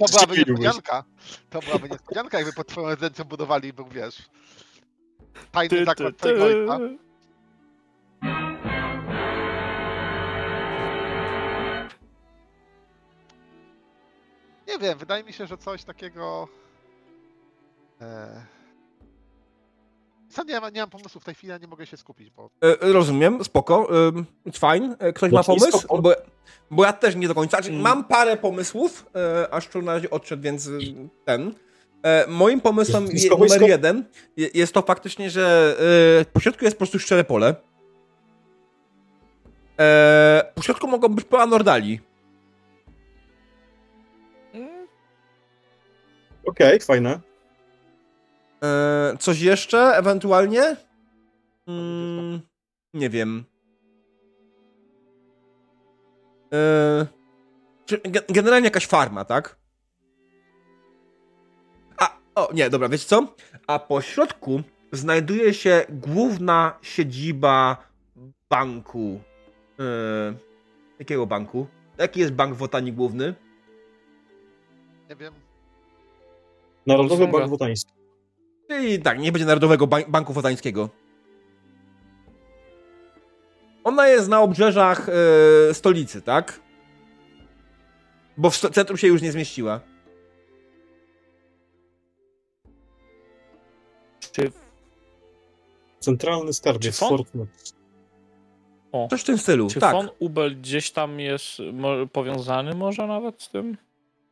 [0.00, 1.04] To byłaby niespodzianka.
[1.50, 4.22] To byłaby niespodzianka, jakby pod twoją rezydencją budowali, był wiesz.
[5.52, 6.18] Tajny Ty, ty, zakład ty.
[6.18, 6.78] twojego ojca.
[14.72, 16.48] Nie wiem, wydaje mi się, że coś takiego.
[18.00, 18.46] E...
[20.30, 22.92] Co nie, mam- nie mam pomysłu w tej chwili, nie mogę się skupić, bo E,
[22.92, 23.78] rozumiem, spoko.
[23.80, 24.96] Um, it's fine.
[24.98, 25.86] E, ktoś ma pomysł?
[25.88, 26.12] po- Bo,
[26.70, 27.56] bo ja też nie do końca.
[27.56, 27.82] Znaczy, Mm.
[27.82, 30.70] mam parę pomysłów, e, aż tu na razie odszedł, więc e,
[31.24, 31.54] ten.
[32.02, 33.66] E, moim pomysłem je, Lotnisko, numer wojsko?
[33.66, 34.04] jeden
[34.36, 35.76] je, jest to faktycznie, że
[36.20, 37.54] e, po środku jest po prostu szczere pole.
[39.80, 42.00] E, po środku mogą być pola Nordali.
[46.46, 47.20] Okej, fajne.
[48.64, 50.76] E, coś jeszcze ewentualnie?
[51.66, 52.40] Mm,
[52.94, 53.44] nie wiem.
[56.54, 57.06] E,
[58.28, 59.56] generalnie jakaś farma, tak?
[61.98, 63.34] A, o nie, dobra, wiecie co?
[63.66, 64.62] A po środku
[64.92, 67.76] znajduje się główna siedziba
[68.50, 69.20] banku.
[69.80, 69.82] E,
[70.98, 71.66] jakiego banku?
[71.98, 73.34] Jaki jest bank w Otani główny?
[75.12, 75.34] nie wiem.
[76.86, 77.28] Narodowy.
[77.28, 77.92] Bank Wotański.
[78.68, 80.88] Czyli tak, nie będzie Narodowego Ban- Banku Wotańskiego.
[83.84, 86.60] Ona jest na obrzeżach e, stolicy, tak?
[88.36, 89.80] Bo w centrum się już nie zmieściła.
[94.32, 94.52] Czy
[96.00, 97.74] Centralny skarbiec Czy fon- Fort Knox.
[98.92, 99.08] O.
[99.10, 99.96] Coś w tym stylu, Czy tak.
[100.18, 101.58] Ubel gdzieś tam jest
[102.12, 103.76] powiązany może nawet z tym?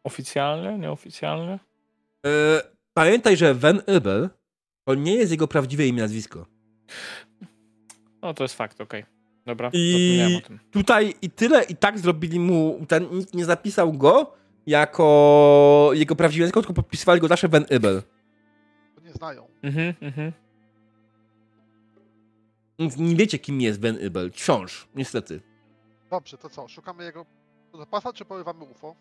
[0.05, 1.59] Oficjalnie, nieoficjalnie?
[2.27, 2.63] E,
[2.95, 4.31] pamiętaj, że Van Ubel
[4.85, 6.47] to nie jest jego prawdziwe imię i nazwisko.
[8.23, 9.05] No to jest fakt, okej.
[9.47, 10.59] Dobra, I- zapomniałem o tym.
[10.71, 14.33] Tutaj i tyle, i tak zrobili mu, ten, nikt nie zapisał go
[14.67, 18.03] jako jego prawdziwe nazwisko, tylko podpisywali go zawsze Van Ubel.
[18.95, 19.49] To nie znają.
[19.63, 20.33] Mhm, mhm.
[22.97, 24.31] Nie wiecie, kim jest Van Ubel.
[24.33, 25.41] Wciąż, niestety.
[26.11, 26.69] Dobrze, to co?
[26.69, 27.27] Szukamy jego
[27.75, 28.97] zapasa, czy porywamy UFO?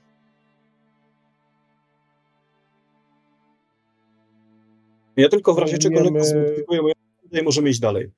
[5.19, 6.93] Ja tylko w razie czego lekko zmodyfikuję moją
[7.31, 8.11] i możemy iść dalej.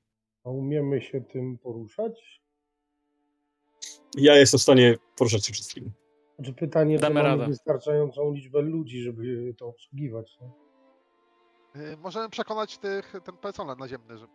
[0.44, 2.42] A umiemy się tym poruszać?
[4.16, 5.92] Ja jestem w stanie poruszać się wszystkim.
[6.36, 7.46] Znaczy pytanie, czy Damy mamy radę.
[7.46, 10.38] wystarczającą liczbę ludzi, żeby to obsługiwać.
[10.40, 10.50] Nie?
[11.82, 14.32] Yy, możemy przekonać tych, ten personel naziemny, żeby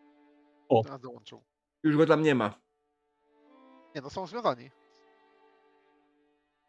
[0.70, 0.82] O.
[0.90, 1.44] nas dołączył.
[1.84, 2.60] Już go tam nie ma.
[3.96, 4.70] Nie, no są związani.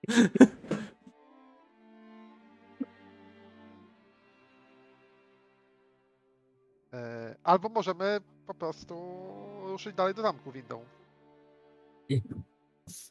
[7.45, 8.95] Albo możemy po prostu
[9.67, 10.85] ruszyć dalej do zamku windą.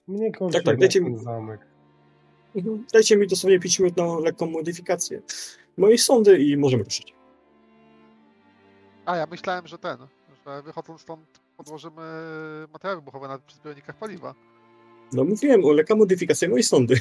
[0.08, 1.62] Mnie Tak, tak, dajcie mi- zamek.
[2.56, 2.86] Mhm.
[2.94, 5.22] Dajcie mi dosłownie 5 minut na lekką modyfikację
[5.78, 7.14] mojej sondy i możemy ruszyć.
[9.06, 9.98] A ja myślałem, że ten,
[10.46, 12.02] że wychodząc stąd podłożymy
[12.74, 14.34] materiały wybuchowe na przy zbiornikach paliwa.
[15.14, 16.96] No mówiłem o lekka modyfikacja mojej sondy.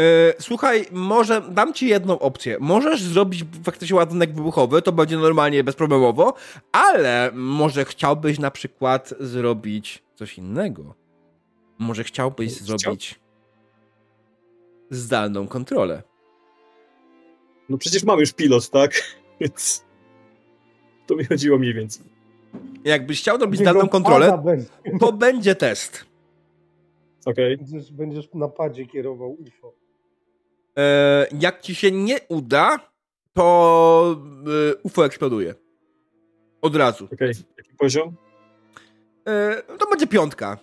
[0.00, 2.56] E, słuchaj, może dam ci jedną opcję.
[2.60, 6.34] Możesz zrobić faktycznie ładunek wybuchowy, to będzie normalnie bezproblemowo,
[6.72, 10.94] ale może chciałbyś na przykład zrobić coś innego.
[11.78, 13.20] Może chciałbyś Chciał- zrobić
[14.90, 16.02] zdalną kontrolę.
[17.68, 18.92] No przecież mam już pilot, tak?
[19.40, 19.84] Więc
[21.06, 22.06] to mi chodziło mniej więcej.
[22.84, 24.66] Jakbyś chciał zrobić zdalną kontrolę, będzie.
[25.00, 26.04] to będzie test.
[27.26, 27.56] Okej.
[27.56, 29.83] Będziesz, będziesz na padzie kierował UFO.
[30.78, 32.78] E, jak ci się nie uda,
[33.32, 34.16] to
[34.70, 35.54] e, UFO eksploduje.
[36.62, 37.08] Od razu.
[37.12, 37.32] Okej.
[37.58, 38.16] Jaki poziom?
[39.26, 40.58] E, to będzie piątka.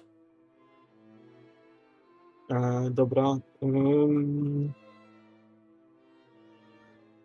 [2.52, 3.38] E, dobra.
[3.64, 4.72] Ym...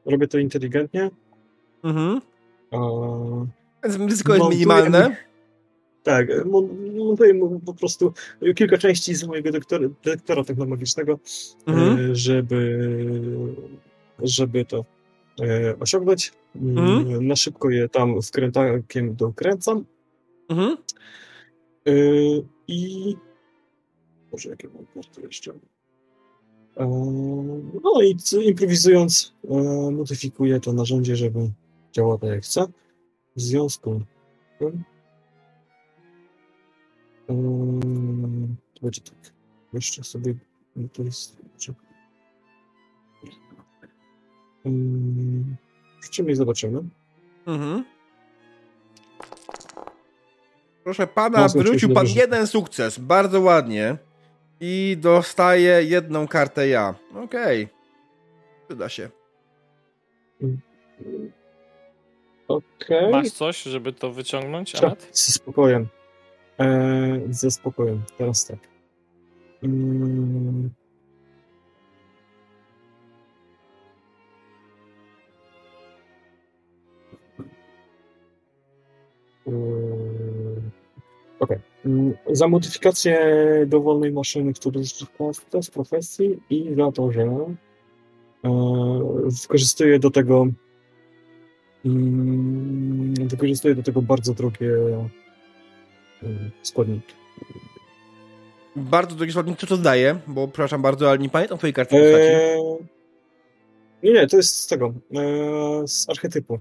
[0.06, 1.10] Robię to inteligentnie.
[1.84, 2.20] Mhm.
[2.72, 2.78] E,
[3.84, 5.16] Więc ryzyko jest minimalne.
[6.02, 6.26] tak,
[7.06, 8.12] montuję mu po prostu
[8.56, 11.18] kilka części z mojego detektora, detektora technologicznego,
[11.66, 12.10] Mhm.
[12.10, 12.88] e, żeby,
[14.22, 14.84] żeby to
[15.42, 16.32] e, osiągnąć.
[16.56, 17.26] Mm, Mhm.
[17.26, 19.84] Na szybko je tam wkrętakiem dokręcam.
[20.48, 20.76] Mhm.
[21.86, 21.92] E,
[22.68, 23.16] I
[24.32, 25.52] może jakie mam karty jeszcze?
[27.84, 28.16] No i
[28.48, 29.34] improwizując,
[29.92, 31.50] modyfikuję to narzędzie, żeby
[31.92, 32.66] działało tak jak chcę.
[33.36, 34.00] W związku
[34.56, 34.84] z tym
[37.26, 37.32] to
[38.82, 39.32] będzie tak.
[39.72, 40.34] Jeszcze sobie
[40.92, 41.42] to jest.
[44.64, 45.56] Um,
[46.02, 46.82] Rzucimy i zobaczymy.
[47.46, 47.84] Mhm.
[50.84, 52.20] Proszę pana, wrócił pan dobrze.
[52.20, 52.98] jeden sukces.
[52.98, 53.96] Bardzo ładnie.
[54.60, 56.94] I dostaje jedną kartę ja.
[57.14, 57.68] Okej.
[58.68, 59.10] Przyda się.
[62.48, 63.10] Okej.
[63.12, 65.10] Masz coś, żeby to wyciągnąć, Tak, Anet?
[66.58, 67.28] Ze spokojem.
[67.28, 68.02] E, ze spokojem.
[68.18, 68.58] Teraz tak.
[69.62, 70.70] Mm.
[79.46, 80.70] Mm.
[81.40, 81.58] Okej.
[81.84, 83.18] Mm, Za modyfikację
[83.66, 84.80] dowolnej maszyny, która
[85.50, 87.50] to z profesji i za to, że e,
[89.42, 90.46] wykorzystuję do tego
[91.84, 94.70] mm, wykorzystuję do tego bardzo drogie
[96.62, 97.14] składniki.
[98.76, 100.20] Bardzo drogi składnik, co to daje?
[100.26, 101.96] Bo przepraszam bardzo, ale nie pamiętam twojej karty.
[101.96, 102.60] Eee,
[104.02, 106.58] nie, nie, to jest z tego, eee, z archetypu.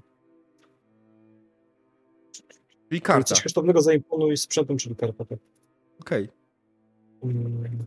[2.89, 3.23] Czyli karta.
[3.35, 5.25] Coś kosztownego zaimponuj sprzętem, czyli karta.
[5.25, 5.39] Tak.
[6.01, 6.29] Okej.
[7.23, 7.85] Mm,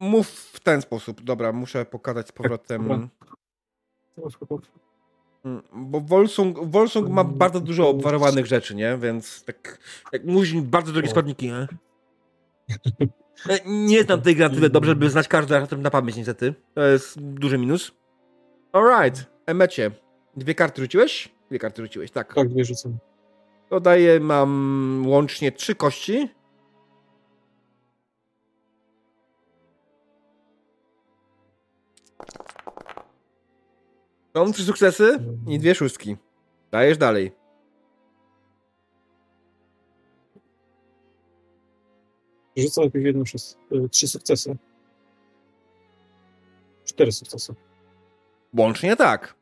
[0.00, 1.22] Mów w ten sposób.
[1.22, 2.82] Dobra, muszę pokazać z powrotem.
[2.88, 3.08] dobra.
[5.72, 8.98] Bo Volsung, Volsung ma bardzo dużo obwarowanych rzeczy, nie?
[8.98, 9.78] Więc tak,
[10.12, 11.66] jak mówisz bardzo drogie składniki, nie?
[13.66, 16.54] Nie znam tej gry tyle dobrze, żeby znać każdy archetyp na pamięć, niestety.
[16.74, 17.92] To jest duży minus.
[18.72, 19.90] Alright, Emecie.
[20.36, 21.28] Dwie karty rzuciłeś?
[21.50, 22.34] Dwie karty rzuciłeś, tak.
[22.34, 22.98] Tak, dwie rzucam.
[23.70, 26.28] Dodaję, mam łącznie trzy kości.
[34.36, 36.16] Są trzy sukcesy i dwie szóstki.
[36.70, 37.32] Dajesz dalej.
[42.56, 44.56] Rzucam najpierw jedną przez e, trzy sukcesy.
[46.84, 47.54] Cztery sukcesy.
[48.58, 49.34] Łącznie tak.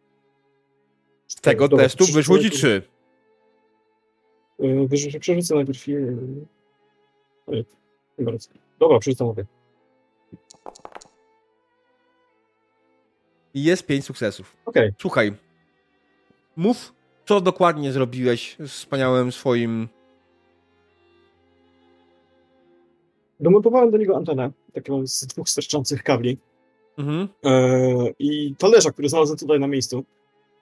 [1.27, 2.83] Z tego Dobra, testu wyszło ci trzy.
[4.61, 6.17] e, wyrzucę- Przerzucę najpierw je...
[7.47, 7.65] Oj,
[8.19, 8.49] nie bardzo.
[8.79, 9.45] Dobra, przerzucam obie.
[13.55, 14.57] I jest pięć sukcesów.
[14.67, 14.93] Okej.
[15.01, 15.33] Słuchaj.
[16.57, 16.95] Mów,
[17.27, 19.89] co dokładnie zrobiłeś z wspaniałym swoim...
[23.41, 26.39] Domontowałem do niego antenę, taką z dwóch sterczących kabli.
[26.99, 27.29] Mhm.
[27.45, 30.05] E, i talerza, który znalazłem tutaj na miejscu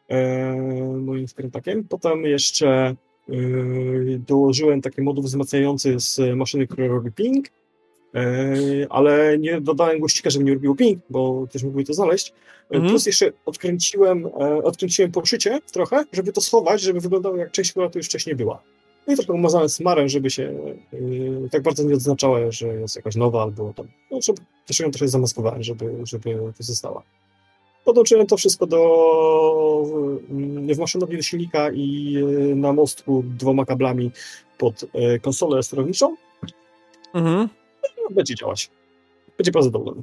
[0.09, 0.57] e,
[1.01, 1.85] moim wkrętakiem.
[1.85, 2.95] Potem jeszcze e,
[4.19, 7.49] dołożyłem taki moduł wzmacniający z maszyny, która robi ping,
[8.91, 12.29] ale nie dodałem głośnika, żeby nie robiło ping, bo też mógłby to znaleźć.
[12.29, 12.33] E,
[12.73, 12.91] Mhm.
[12.91, 17.91] Plus jeszcze odkręciłem, e, odkręciłem poszycie trochę, żeby to schować, żeby wyglądało jak część, która
[17.91, 18.63] tu już wcześniej była.
[19.07, 20.55] No i trochę umazałem smarem, żeby się
[20.93, 23.87] e, tak bardzo nie odznaczała, że jest jakaś nowa albo tam.
[24.11, 27.03] No, żeby też ją trochę zamaskowałem, żeby, żeby to została.
[27.85, 28.83] Podłączyłem to wszystko do
[30.31, 34.11] mm, w maszynowni do silnika i e, na mostku dwoma kablami
[34.59, 36.17] pod e, konsolę sterowniczą.
[37.15, 37.49] Mhm.
[38.03, 38.71] No, Będzie działać.
[39.39, 40.03] Będzie bardzo zadowolony.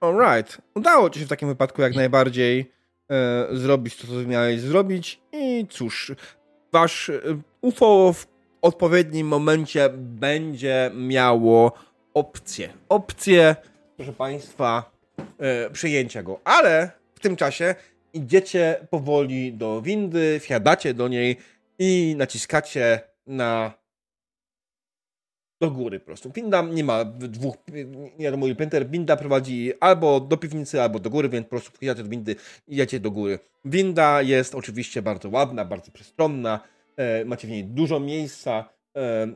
[0.00, 0.58] Alright.
[0.74, 2.72] Udało ci się w takim wypadku jak najbardziej
[3.10, 6.12] e, zrobić to, co miałeś zrobić i cóż,
[6.72, 7.20] wasz e,
[7.60, 8.26] UFO w
[8.62, 11.72] odpowiednim momencie będzie miało
[12.14, 12.72] opcję.
[12.88, 13.56] Opcję,
[13.96, 14.90] proszę Państwa,
[15.38, 16.40] e, przyjęcia go.
[16.44, 17.74] Ale w tym czasie
[18.12, 21.36] idziecie powoli do windy, wsiadacie do niej
[21.78, 23.72] i naciskacie na
[25.60, 26.30] do góry po prostu.
[26.32, 27.56] Winda nie ma dwóch,
[28.18, 28.90] nie wiadomo ile pięter.
[28.90, 32.36] Winda prowadzi albo do piwnicy, albo do góry, więc po prostu wchodzicie do windy
[32.68, 33.38] i idziecie do góry.
[33.64, 36.60] Winda jest oczywiście bardzo ładna, bardzo przestronna.
[36.96, 39.28] E, macie w niej dużo miejsca e,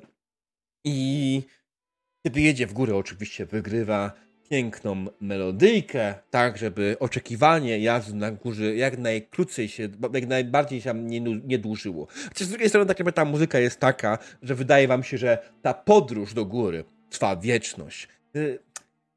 [0.84, 1.42] i
[2.26, 4.12] kiedy jedzie w górę oczywiście wygrywa
[4.52, 11.20] piękną melodyjkę, tak żeby oczekiwanie jazdy na górze jak najkrócej się, jak najbardziej się nie,
[11.20, 12.06] nie dłużyło.
[12.28, 15.39] Chociaż z drugiej strony tak naprawdę ta muzyka jest taka, że wydaje wam się, że
[15.62, 18.08] ta podróż do góry trwa wieczność.
[18.36, 18.58] Y,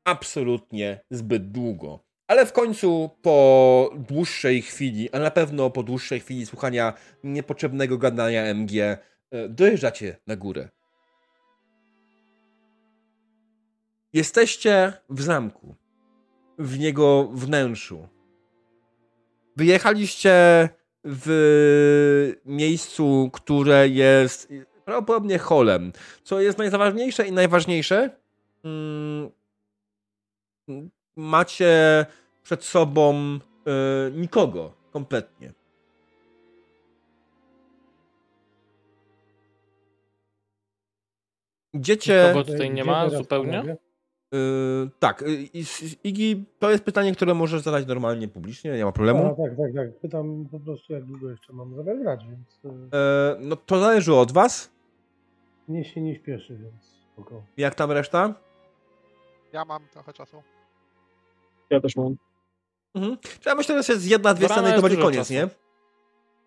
[0.03, 1.99] Absolutnie zbyt długo.
[2.27, 8.43] Ale w końcu po dłuższej chwili, a na pewno po dłuższej chwili słuchania niepotrzebnego gadania
[8.43, 10.69] MG, y, dojeżdżacie na górę.
[14.15, 15.75] Jesteście w zamku,
[16.59, 18.07] w niego wnętrzu.
[19.55, 20.69] Wyjechaliście
[21.03, 24.53] w miejscu, które jest
[24.85, 25.91] prawdopodobnie holem.
[26.23, 28.09] Co jest najważniejsze i najważniejsze,
[28.63, 29.31] mm,
[31.15, 32.05] macie
[32.43, 33.39] przed sobą
[34.07, 35.53] y, nikogo kompletnie.
[41.73, 42.23] Idziecie.
[42.27, 43.84] Nikogo tutaj nie ma zupełnie?
[44.35, 44.85] Panowie?
[44.85, 45.49] Y, tak, y,
[46.03, 49.25] Igi, to jest pytanie, które możesz zadać normalnie publicznie, nie ma problemu.
[49.25, 49.99] A, tak, tak, tak.
[49.99, 54.13] Pytam po prostu, jak długo jeszcze mam zamiar grać, więc y, E, no to zależy
[54.13, 54.71] od was.
[55.67, 56.83] mnie się nie śpieszy, więc
[57.13, 57.43] spoko.
[57.57, 58.33] Jak tam reszta?
[59.53, 60.37] Ja mam trochę czasu.
[61.69, 62.15] Ja też mam.
[62.95, 63.17] Mhm.
[63.45, 65.33] Ja myślę, że jest jedna, dwie sceny i to będzie koniec, czasu.
[65.33, 65.47] nie?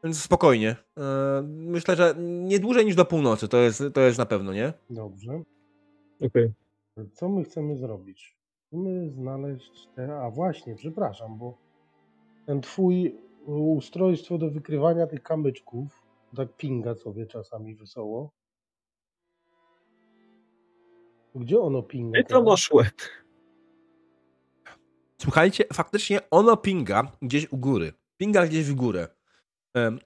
[0.04, 0.76] Więc spokojnie.
[0.98, 4.72] E, myślę, że nie dłużej niż do północy, to jest, to jest na pewno, nie?
[4.90, 5.42] Dobrze.
[6.20, 6.52] Okej.
[7.12, 8.36] Co my chcemy zrobić?
[8.66, 10.20] Chcemy znaleźć te...
[10.20, 11.58] A właśnie, przepraszam, bo
[12.46, 16.02] ten twój ustrojstwo do wykrywania tych kamyczków,
[16.36, 18.30] tak pinga sobie czasami wesoło.
[21.34, 22.20] Gdzie ono pinga?
[22.20, 22.94] I to masz łeb.
[25.20, 27.92] Słuchajcie, faktycznie ono pinga gdzieś u góry.
[28.16, 29.08] Pinga gdzieś w górę.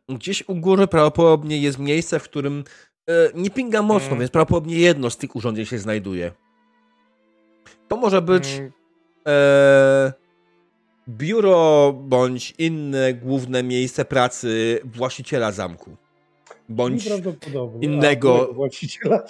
[0.09, 2.65] Gdzieś u góry prawdopodobnie jest miejsce, w którym
[3.09, 4.19] e, nie pinga mocno, Mm.
[4.19, 6.33] więc prawdopodobnie jedno z tych urządzeń się znajduje.
[7.93, 8.73] To może być Mm,
[9.29, 10.13] e,
[11.09, 15.97] biuro bądź inne główne miejsce pracy właściciela zamku.
[16.69, 17.07] Bądź
[17.81, 19.23] innego- A, właściciela.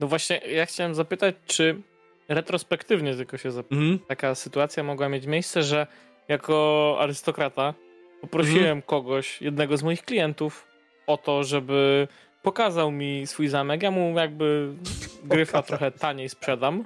[0.00, 1.82] No właśnie, ja chciałem zapytać, czy
[2.28, 3.78] retrospektywnie tylko się zapytam.
[3.78, 3.98] Mhm.
[4.08, 5.86] Taka sytuacja mogła mieć miejsce, że
[6.28, 7.74] jako arystokrata
[8.20, 8.82] poprosiłem Mhm.
[8.82, 10.66] kogoś, jednego z moich klientów,
[11.06, 12.08] o to, żeby
[12.44, 13.82] pokazał mi swój zamek.
[13.82, 14.74] Ja mu jakby
[15.24, 16.84] gryfa trochę taniej sprzedam.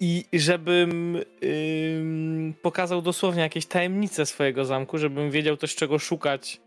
[0.00, 6.60] I żebym ym, pokazał dosłownie jakieś tajemnice swojego zamku, żebym wiedział też czego szukać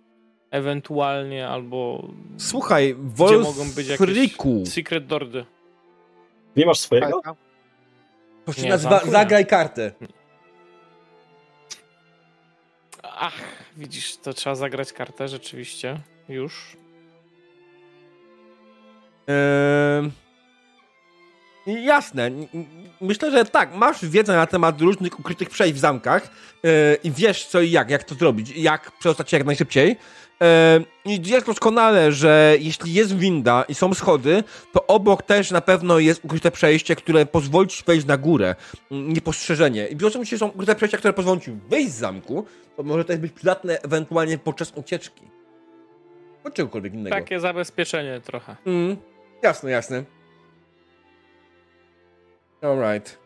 [0.51, 5.45] ewentualnie, albo Słuchaj, gdzie mogą być jakieś Wolfriku, secret doordy.
[6.55, 7.21] Nie masz swojego?
[8.45, 9.11] To się Nie, nazywa zamku nie.
[9.11, 9.91] Zagraj kartę.
[13.03, 13.41] Ach,
[13.77, 15.99] widzisz, to trzeba zagrać kartę rzeczywiście.
[16.29, 16.80] Już.
[19.27, 20.11] Ehm,
[21.67, 22.31] Jasne.
[23.01, 26.29] Myślę, że tak, masz wiedzę na temat różnych ukrytych przejść w zamkach
[26.63, 29.97] e, i wiesz co i jak, jak to zrobić, jak przedostać się jak najszybciej.
[30.41, 34.43] E, I wiesz doskonale, że jeśli jest winda i są schody,
[34.73, 38.55] to obok też na pewno jest ukryte przejście, które pozwoli ci wejść na górę.
[38.91, 39.87] Niepostrzeżenie.
[39.87, 42.45] I biorąc że są ukryte przejścia, które pozwolą ci wyjść z zamku,
[42.77, 45.21] to może też być przydatne ewentualnie podczas ucieczki.
[46.43, 47.15] Bądź czegokolwiek innego.
[47.15, 48.55] Takie zabezpieczenie trochę.
[48.65, 48.97] Mm,
[49.43, 50.03] jasne, jasne.
[52.61, 53.21] Alright.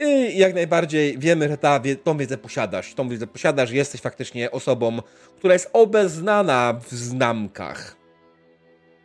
[0.00, 2.94] I jak najbardziej wiemy, że ta, tą wiedzę posiadasz.
[2.94, 4.98] Tą wiedzę posiadasz, jesteś faktycznie osobą,
[5.36, 7.98] która jest obeznana w znamkach.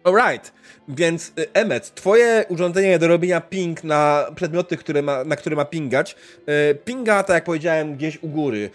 [0.03, 0.53] Alright,
[0.87, 5.65] więc y, Emmet, twoje urządzenie do robienia ping na przedmioty, które ma, na które ma
[5.65, 6.15] pingać,
[6.71, 8.69] y, pinga, tak jak powiedziałem, gdzieś u góry.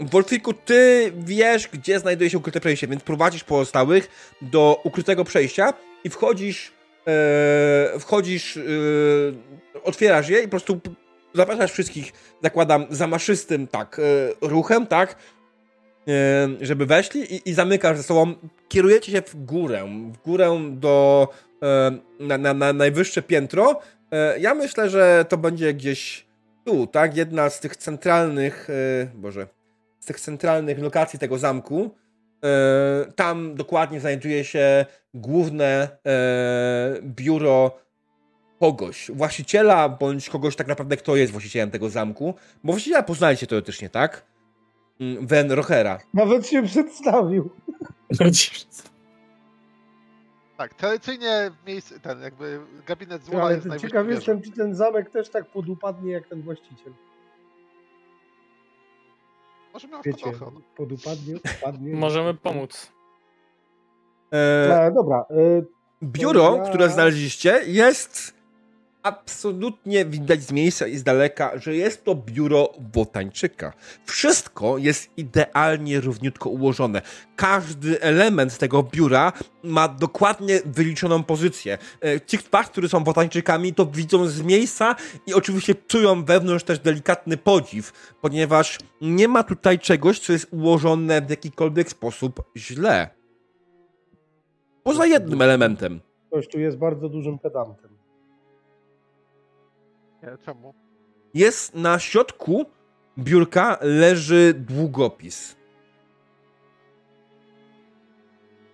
[0.00, 4.08] Y, Wolfiku, ty wiesz, gdzie znajduje się ukryte przejście, więc prowadzisz pozostałych
[4.42, 5.72] do ukrytego przejścia
[6.04, 6.72] i wchodzisz,
[7.06, 8.60] e, wchodzisz, e,
[9.84, 10.80] otwierasz je i po prostu
[11.34, 12.12] zapraszasz wszystkich,
[12.42, 14.02] zakładam, zamaszystym, tak, e,
[14.48, 15.16] ruchem, tak,
[16.08, 18.34] e, żeby weszli i, i zamykasz ze sobą,
[18.68, 21.28] kierujecie się w górę, w górę do,
[21.62, 23.80] e, na, na, na najwyższe piętro.
[24.12, 26.26] E, ja myślę, że to będzie gdzieś
[26.64, 28.68] tu, tak, jedna z tych centralnych,
[29.14, 29.46] boże,
[30.00, 31.90] z tych centralnych lokacji tego zamku.
[32.44, 37.78] E, tam dokładnie znajduje się główne e, biuro
[38.60, 42.34] kogoś, właściciela, bądź kogoś tak naprawdę, kto jest właścicielem tego zamku.
[42.64, 44.26] Bo właściciela poznaliście teoretycznie, tak?
[45.00, 45.98] Mm, Wen Rochera.
[46.14, 47.50] Nawet się przedstawił.
[50.56, 55.28] Tak, tradycyjnie miejsce, ten jakby gabinet zła Ale jest ciekaw jestem, czy ten zamek też
[55.28, 56.92] tak podupadnie jak ten właściciel.
[59.78, 60.62] Może miał Wiecie, spadochron.
[60.76, 61.94] podupadnie, upadnie.
[61.94, 62.92] Możemy pomóc.
[64.32, 65.34] E, E, dobra, e,
[66.02, 68.34] biuro, ja- które znaleźliście, jest
[69.08, 73.72] absolutnie widać z miejsca i z daleka, że jest to biuro botańczyka.
[74.04, 77.02] Wszystko jest idealnie równiutko ułożone.
[77.36, 81.78] Każdy element tego biura ma dokładnie wyliczoną pozycję.
[82.04, 84.96] E, Ci z was, którzy są botańczykami, to widzą z miejsca
[85.26, 91.22] i oczywiście czują wewnątrz też delikatny podziw, ponieważ nie ma tutaj czegoś, co jest ułożone
[91.22, 93.10] w jakikolwiek sposób źle.
[94.82, 96.00] Poza jednym elementem.
[96.26, 97.97] ktoś tu jest bardzo dużym pedantem.
[100.22, 100.74] Nie, czemu?
[101.34, 102.64] jest na środku
[103.18, 105.56] biurka leży długopis.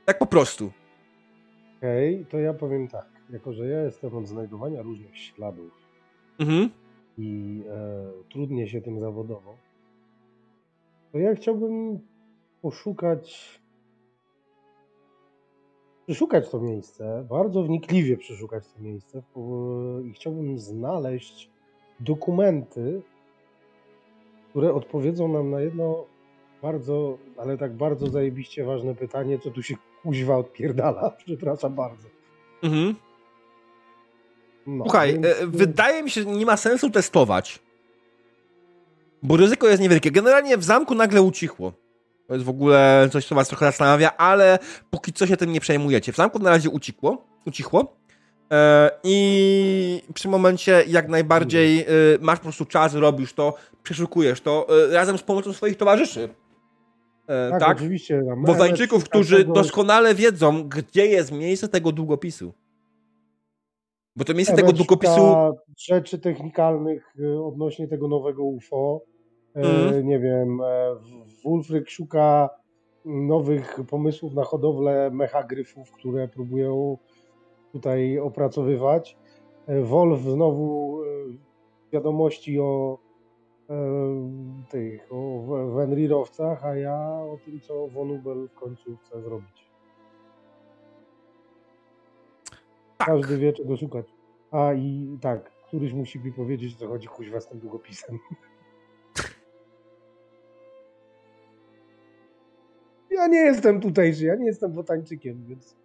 [0.05, 0.73] Tak po prostu.
[1.79, 3.07] Okej, to ja powiem tak.
[3.31, 5.73] Jako, że ja jestem od znajdowania różnych śladów
[6.39, 6.71] Mhm.
[7.19, 9.57] i e, trudnię się tym zawodowo,
[11.13, 11.99] to ja chciałbym
[12.63, 13.61] poszukać,
[16.07, 19.23] przeszukać to miejsce, bardzo wnikliwie przeszukać to miejsce
[20.05, 21.51] i chciałbym znaleźć
[22.01, 23.03] dokumenty,
[24.51, 26.05] które odpowiedzą nam na jedno
[26.63, 31.11] bardzo, ale tak bardzo zajebiście ważne pytanie, co tu się kuźwa odpierdala.
[31.25, 32.09] Przepraszam bardzo.
[32.63, 32.95] Mhm.
[34.67, 37.59] No, Słuchaj, więc, e, wydaje mi się, że nie ma sensu testować.
[39.23, 40.11] Bo ryzyko jest niewielkie.
[40.11, 41.73] Generalnie w zamku nagle ucichło.
[42.35, 44.59] To jest w ogóle coś, co was trochę zastanawia, ale
[44.91, 46.13] póki co się tym nie przejmujecie.
[46.13, 47.25] W zamku na razie ucichło.
[47.47, 47.97] ucichło.
[48.53, 51.85] E, I przy momencie jak najbardziej e,
[52.21, 56.29] masz po prostu czas, robisz to, przeszukujesz to e, razem z pomocą swoich towarzyszy.
[57.51, 57.77] Tak, tak?
[57.77, 58.23] oczywiście.
[58.29, 62.53] tam Wodańczyków, MS którzy każdego- doskonale wiedzą, gdzie jest miejsce tego długopisu.
[64.17, 65.37] Bo to miejsce tego MS długopisu.
[65.79, 67.15] rzeczy technikalnych
[67.45, 69.01] odnośnie tego nowego UFO.
[69.55, 70.07] Mhm.
[70.07, 70.59] Nie wiem,
[71.01, 72.51] W- Wulfryk szuka
[73.05, 76.99] nowych pomysłów na hodowlę mechagryfów, które próbują
[77.73, 79.17] tutaj opracowywać.
[79.83, 81.07] Wolf znowu e,
[81.93, 82.99] wiadomości o
[83.71, 83.75] e,
[84.71, 86.97] tych, o We- Wenrirowcach, a ja
[87.33, 89.71] o tym, co Vonubel w końcu chce zrobić.
[92.99, 93.07] Tak.
[93.07, 94.07] Każdy wie, czego szukać.
[94.51, 98.19] A i tak, któryś musi mi powiedzieć, co chodzi kuźwa z tym długopisem.
[103.25, 105.77] Ja nie jestem tutejszy, ja nie jestem botańczykiem, więc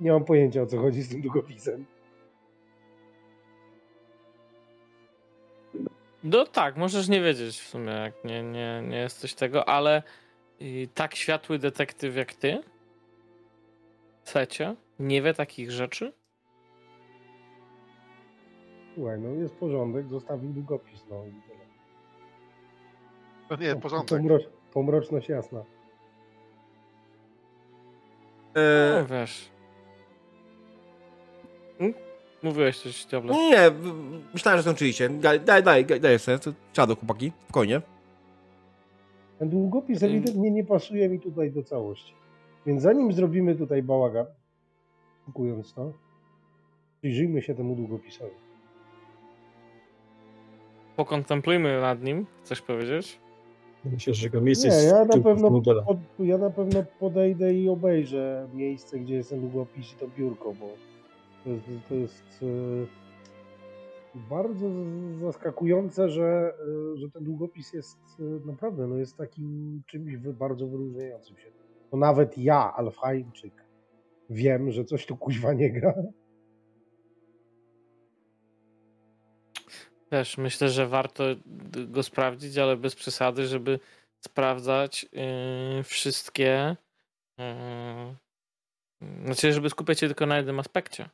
[0.00, 1.86] nie mam pojęcia, o co chodzi z tym długopisem.
[6.24, 10.02] No tak, możesz nie wiedzieć w sumie, jak nie, nie, nie jesteś tego, ale
[10.60, 12.62] y, tak światły detektyw jak ty,
[14.24, 16.12] Secie, nie wie takich rzeczy?
[18.94, 21.64] Słuchaj, no jest porządek, zostawił długopis, no i tyle.
[23.48, 24.18] To nie, No, porządek.
[24.18, 25.64] Pomrocz, pomroczność jasna.
[28.56, 29.48] E, No wiesz.
[31.80, 31.94] Mm?
[32.42, 33.34] Mówiłeś coś, Diablo.
[33.34, 33.58] nie,
[34.34, 35.08] myślałem, że skończyliście.
[35.08, 36.38] Daj, daj, daj, daj jeszcze.
[36.38, 37.80] To Trzeba do chłopaki, spokojnie.
[39.38, 42.14] Ten długopis ewidentnie nie pasuje mi tutaj do całości.
[42.66, 44.26] Więc zanim zrobimy tutaj bałagan,
[45.26, 45.92] kupując to,
[46.98, 48.34] przyjrzyjmy się temu długopisowi.
[50.96, 53.18] Pokontemplujmy nad nim, chcesz powiedzieć?
[53.84, 57.68] Myślę, że jego miejsce Nie, jest ja na, pewno pod, ja na pewno podejdę i
[57.68, 60.68] obejrzę miejsce, gdzie jest ten długopis i to biurko, bo
[61.44, 62.46] to jest, to jest e,
[64.30, 64.66] bardzo
[65.20, 66.54] zaskakujące, że,
[66.92, 71.50] e, że ten długopis jest e, naprawdę no jest takim czymś bardzo wyróżniającym się.
[71.90, 73.64] To nawet ja, Alfheimczyk,
[74.30, 75.94] wiem, że coś tu kuźwa nie gra.
[80.12, 81.24] Też myślę, że warto
[81.86, 83.78] go sprawdzić, ale bez przesady, żeby
[84.20, 86.76] sprawdzać yy, wszystkie.
[87.38, 87.44] Yy,
[89.24, 91.08] znaczy, żeby skupiać się tylko na jednym aspekcie.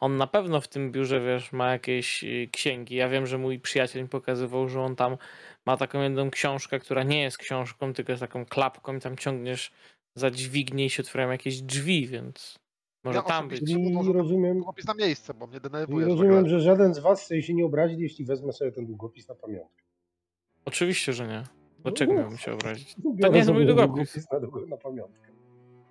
[0.00, 2.94] On na pewno w tym biurze, wiesz, ma jakieś y, księgi.
[2.94, 5.16] Ja wiem, że mój przyjaciel mi pokazywał, że on tam
[5.66, 9.72] ma taką jedną książkę, która nie jest książką, tylko jest taką klapką i tam ciągniesz
[10.14, 12.58] za dźwignię i się otwierają jakieś drzwi, więc
[13.04, 13.60] może Ja tam być.
[13.60, 16.06] Czyli to rozumiem, Długopis na miejsce, bo mnie denerwuje.
[16.06, 19.34] rozumiem, że żaden z was chce się nie obrazić, jeśli wezmę sobie ten długopis na
[19.34, 19.82] pamiątkę.
[20.64, 21.42] Oczywiście, że nie.
[21.82, 22.94] Dlaczego No, miałbym się obrazić?
[23.14, 24.26] Biorę nie jest mój ten długopis.
[24.32, 25.28] na, na pamiątkę.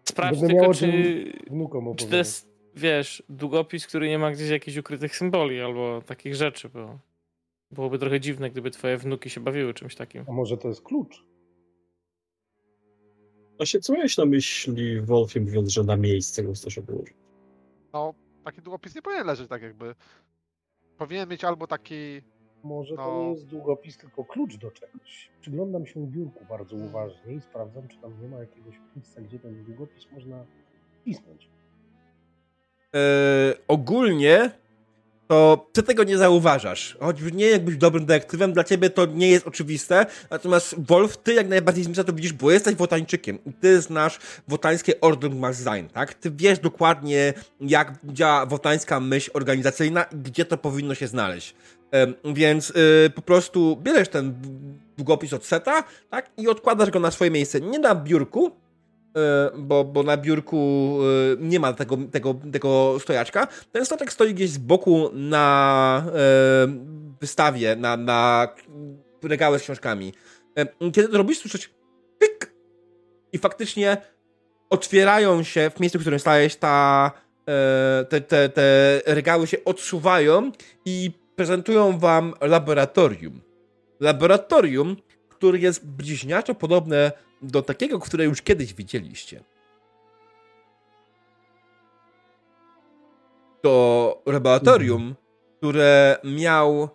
[0.04, 4.78] Sprawdź Będę tylko, czy, Wnukom czy to jest, wiesz, długopis, który nie ma gdzieś jakichś
[4.78, 7.00] ukrytych symboli albo takich rzeczy, bo
[7.72, 10.26] byłoby trochę dziwne, gdyby twoje wnuki się bawiły czymś takim.
[10.28, 11.24] A może to jest klucz?
[13.58, 17.14] Właśnie, co miałeś na myśli, Wolfie, mówiąc, że na miejsce go chcesz odłożyć?
[17.94, 19.96] No, taki długopis nie powinien leżeć tak jakby.
[20.98, 22.22] Powinien mieć albo taki.
[22.64, 23.24] Może to No.
[23.24, 25.30] nie jest długopis, tylko klucz do czegoś.
[25.42, 29.64] Przyglądam się biurku bardzo uważnie i sprawdzam, czy tam nie ma jakiegoś miejsca, gdzie ten
[29.64, 30.46] długopis można
[31.02, 31.50] wcisnąć.
[32.96, 34.52] E, ogólnie
[35.28, 36.98] to ty tego nie zauważasz.
[37.00, 40.06] Choć nie jakbyś dobrym detektywem, dla ciebie to nie jest oczywiste.
[40.30, 44.20] Natomiast Wolf, ty jak najbardziej z miejsca to widzisz, bo jesteś wotańczykiem i ty znasz
[44.48, 46.14] wotańskie Ordnungsdesign, tak?
[46.14, 51.56] Ty wiesz dokładnie, jak działa wotańska myśl organizacyjna i gdzie to powinno się znaleźć.
[52.36, 54.34] Więc y, po prostu bierzesz ten
[54.98, 56.30] długopis od seta, tak?
[56.38, 57.62] I odkładasz go na swoje miejsce.
[57.62, 58.52] Nie na biurku,
[59.58, 63.48] bo, bo na biurku e, nie ma tego, tego, tego stojaczka.
[63.72, 66.68] Ten stoczek stoi gdzieś z boku na e,
[67.22, 68.48] wystawie, na, na
[69.58, 70.14] z książkami.
[70.58, 71.70] E, Kiedy to robisz, słyszysz
[72.20, 72.54] pyk
[73.34, 73.98] i faktycznie
[74.70, 77.12] otwierają się w miejscu, w którym stałeś, ta,
[77.50, 80.52] e, te, te, te regały się odsuwają
[80.86, 83.42] i prezentują wam laboratorium.
[84.00, 84.96] Laboratorium,
[85.30, 87.12] które jest bliźniaczo podobne
[87.44, 89.44] do takiego, które już kiedyś widzieliście.
[93.62, 95.16] To laboratorium,
[95.58, 96.90] które miał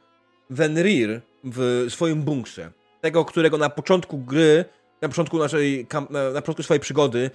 [0.51, 2.71] Venrir w swoim bunkrze.
[3.01, 4.65] Tego, którego na początku gry,
[5.01, 7.31] na początku naszej, na, początku swojej przygody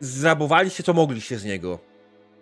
[0.00, 1.78] zrabowaliście co mogliście z niego.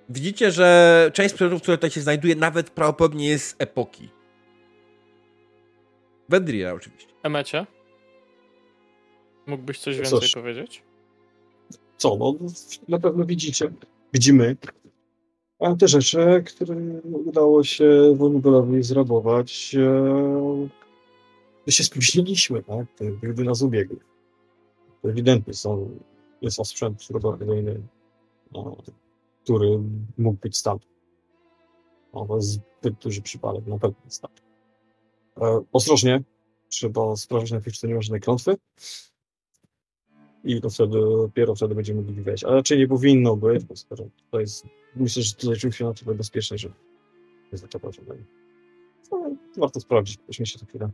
[0.09, 4.09] Widzicie, że część przedmiotów, które tutaj się znajduje, nawet prawdopodobnie jest z epoki.
[6.29, 7.13] Venrira oczywiście.
[7.23, 7.67] Emecie?
[9.49, 10.11] Mógłbyś coś Cóż.
[10.11, 10.83] więcej powiedzieć?
[11.97, 12.35] Co, no
[12.89, 13.73] na pewno widzicie,
[14.13, 14.57] widzimy
[15.59, 16.77] a te rzeczy, które
[17.27, 20.69] udało się Wonugolowi zrabować, e,
[21.67, 22.87] my się spóźniliśmy, tak?
[23.23, 23.97] Gdyby nas ubiegł.
[25.03, 25.99] To ewidentnie są,
[26.43, 27.81] jest to sprzęt laboratoryjny,
[28.53, 28.77] no,
[29.45, 29.79] który
[30.19, 30.93] mógł być stamtąd.
[32.15, 34.43] No, to jest zbyt duży przypadek, na pewno jest stamtąd.
[35.41, 36.23] E, ostrożnie,
[36.69, 38.57] trzeba sprawdzić to nie ma żadnej klątwy.
[40.45, 42.45] I to wtedy, dopiero wtedy będziemy mogli wejść.
[42.45, 43.75] A raczej nie powinno być, bo
[44.31, 46.69] to jest, myślę, że tutaj czuł się na tyle bezpieczny, że
[47.53, 48.25] jest taka prawdopodobnie.
[49.13, 50.91] No, warto sprawdzić, pośmieć się to chwilę.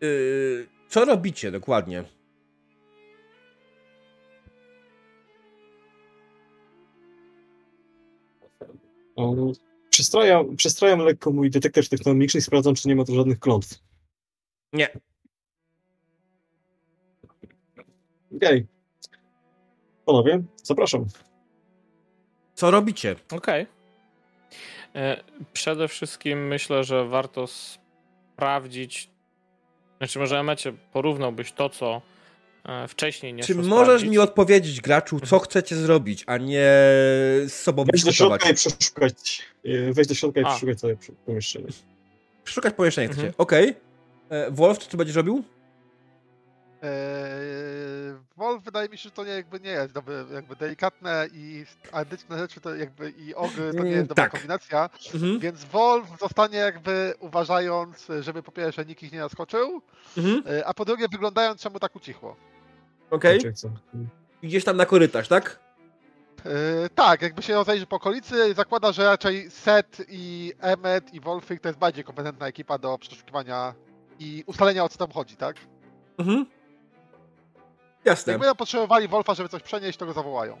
[0.00, 2.04] Yy, co robicie dokładnie?
[9.16, 9.52] Um,
[9.94, 13.78] Przestrajam, przestrajam lekko mój detektor technologiczny i sprawdzam, czy nie ma tu żadnych klątw.
[14.72, 14.88] Nie.
[18.36, 18.66] Okej.
[20.06, 21.04] Panowie, zapraszam.
[22.54, 23.16] Co robicie?
[23.32, 23.66] Okej.
[24.94, 25.22] E,
[25.52, 29.10] Przede wszystkim myślę, że warto sprawdzić.
[29.98, 32.02] Znaczy, może Emecie porównałbyś to, co
[32.64, 34.10] e, wcześniej nie Czy możesz sprawdzić.
[34.10, 36.66] mi odpowiedzieć, graczu, co chcecie zrobić, a nie
[37.46, 38.40] z sobą Wejdź do dyskutować?
[38.42, 39.42] środka i przeszukać.
[39.64, 40.48] e, Wejdź do środka i A.
[40.48, 40.96] przeszukać całe
[41.26, 41.66] pomieszczenie.
[42.44, 43.26] Szukać pomieszczenia Mhm.
[43.28, 43.38] chcecie.
[43.38, 43.74] Okej.
[44.30, 45.42] E, Wolf, co ty będziesz robił?
[46.82, 48.03] Eee,
[48.36, 52.38] Wolf wydaje mi się, że to nie, jakby nie jest dobre, jakby delikatne i antyczne
[52.38, 54.32] rzeczy to jakby i ogry to nie Mm, jest dobra tak.
[54.32, 55.38] kombinacja, Mhm.
[55.38, 59.82] więc Wolf zostanie jakby uważając, żeby po pierwsze nikt ich nie naskoczył,
[60.16, 60.42] Mhm.
[60.58, 62.36] e, a po drugie wyglądając czemu tak ucichło.
[63.10, 63.40] Okej.
[63.40, 63.68] Czy co?
[64.42, 65.58] Gdzieś tam na korytarz, tak?
[66.44, 71.60] Eee, tak, jakby się rozejrzy po okolicy, zakłada, że raczej Set i Emmet i Wolfik
[71.60, 73.74] to jest bardziej kompetentna ekipa do przeszukiwania
[74.18, 75.56] i ustalenia o co tam chodzi, tak?
[76.18, 76.46] Mhm.
[78.04, 78.32] Jasne.
[78.32, 80.60] Jak będą potrzebowali Wolfa, żeby coś przenieść, to go zawołają.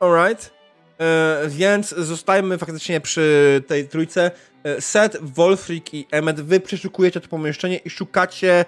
[0.00, 0.54] Alright.
[0.98, 4.30] E, więc zostajmy faktycznie przy tej trójce.
[4.64, 8.64] E, Seth, Wolfrik i Emmet, wy przeszukujecie to pomieszczenie i szukacie...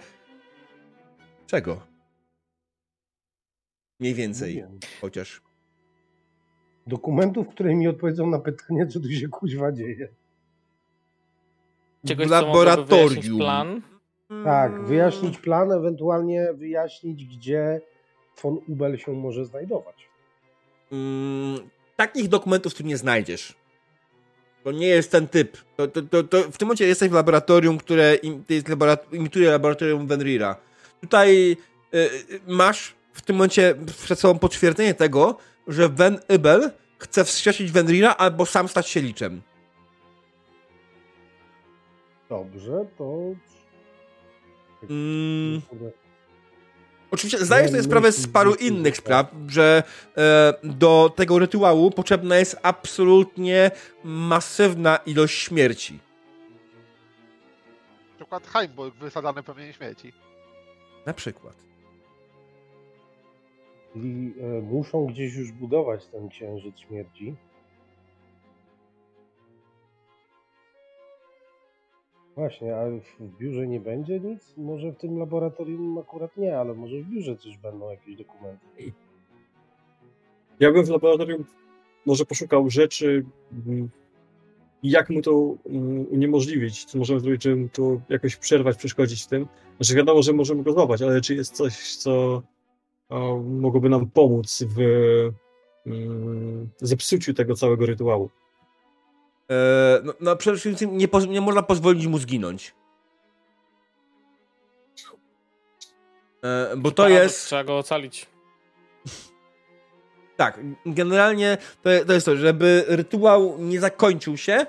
[1.47, 1.81] Czego?
[4.01, 4.69] Mniej więcej, Nie
[5.01, 5.41] chociaż.
[6.87, 10.09] Dokumentów, które mi odpowiedzą na pytanie, co tu się kuźwa dzieje.
[12.07, 13.39] Czegoś, laboratorium.
[13.39, 13.83] plan.
[14.45, 17.81] Tak, wyjaśnić plan, ewentualnie wyjaśnić, gdzie
[18.43, 20.09] von Ubel się może znajdować.
[20.93, 21.59] mm,
[21.97, 23.55] takich dokumentów tu nie znajdziesz.
[24.65, 25.57] To nie jest ten typ.
[25.77, 29.13] To, to, to, to w tym momencie jesteś w laboratorium, które im, to jest laborat
[29.13, 30.57] imituje laboratorium Venrira.
[31.01, 31.57] Tutaj
[31.95, 37.73] y, y, masz w tym momencie przed sobą potwierdzenie tego, że Ven Ibel chce wskrzesić
[37.73, 39.43] Venrira albo sam stać się liczem.
[42.29, 43.35] Dobrze, to...
[44.91, 45.63] Mm,
[47.11, 49.83] Oczywiście zdaję sobie sprawę z paru innych spraw, że
[50.17, 53.71] e, do tego rytuału potrzebna jest absolutnie
[54.05, 55.99] masywna ilość śmierci.
[58.11, 60.13] Na przykład Heimburg wysadzany promieniem śmierci.
[61.07, 61.55] Na przykład.
[63.93, 67.35] Czyli e, muszą gdzieś już budować ten księżyc śmierci.
[72.37, 72.85] Właśnie, a
[73.21, 74.55] w biurze nie będzie nic?
[74.57, 78.67] Może w tym laboratorium akurat nie, ale może w biurze coś będą, jakieś dokumenty.
[80.61, 81.45] Ja bym w laboratorium
[82.07, 83.25] może poszukał rzeczy,
[83.67, 83.89] mm,
[84.83, 89.27] jak mu to mm, uniemożliwić, co możemy zrobić, żeby mu to jakoś przerwać, przeszkodzić w
[89.27, 89.47] tym.
[89.77, 92.43] Znaczy wiadomo, że możemy go złapać, ale czy jest coś, co
[93.45, 94.81] mogłoby nam pomóc w
[95.87, 98.31] mm, zepsuciu tego całego rytuału?
[99.51, 102.75] E, no, no przede wszystkim nie, poz- nie można pozwolić mu zginąć.
[106.45, 107.47] E, bo to jest.
[107.47, 108.27] Trzeba go ocalić.
[110.37, 114.67] Tak, generalnie to, to jest to, żeby rytuał nie zakończył się,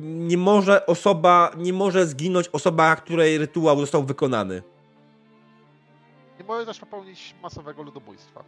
[0.00, 4.62] nie może osoba, nie może zginąć osoba, której rytuał został wykonany.
[6.38, 8.44] Nie może też popełnić masowego ludobójstwa.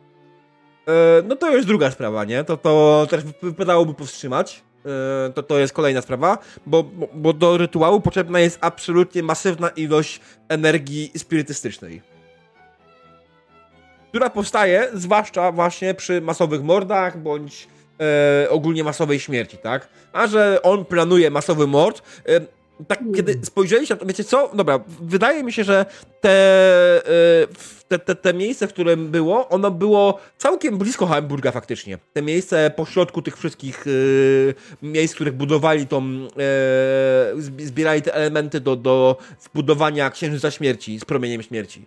[0.89, 2.45] E, no to jest druga sprawa, nie?
[2.45, 4.63] To, to też wypadałoby powstrzymać.
[4.87, 6.83] E, to, to jest kolejna sprawa, bo,
[7.15, 12.03] bo, do rytuału potrzebna jest absolutnie masywna ilość energii spirytystycznej.
[14.09, 17.69] Która powstaje zwłaszcza właśnie przy masowych mordach bądź
[18.01, 19.89] e, ogólnie masowej śmierci, tak?
[20.13, 22.41] A że on planuje masowy mord, e,
[22.89, 24.51] tak kiedy spojrzeliście na to, wiecie co?
[24.55, 25.87] Dobra, wydaje mi się, że
[26.21, 26.31] te,
[27.43, 27.47] e,
[27.89, 31.99] te, te, te miejsce, w którym było, ono było całkiem blisko Hamburga faktycznie.
[32.13, 33.91] Te miejsce pośrodku tych wszystkich e,
[34.87, 36.29] miejsc, w których budowali tą, e,
[37.37, 41.87] zbi- zbierali te elementy do, do zbudowania Księżyca Śmierci z promieniem śmierci.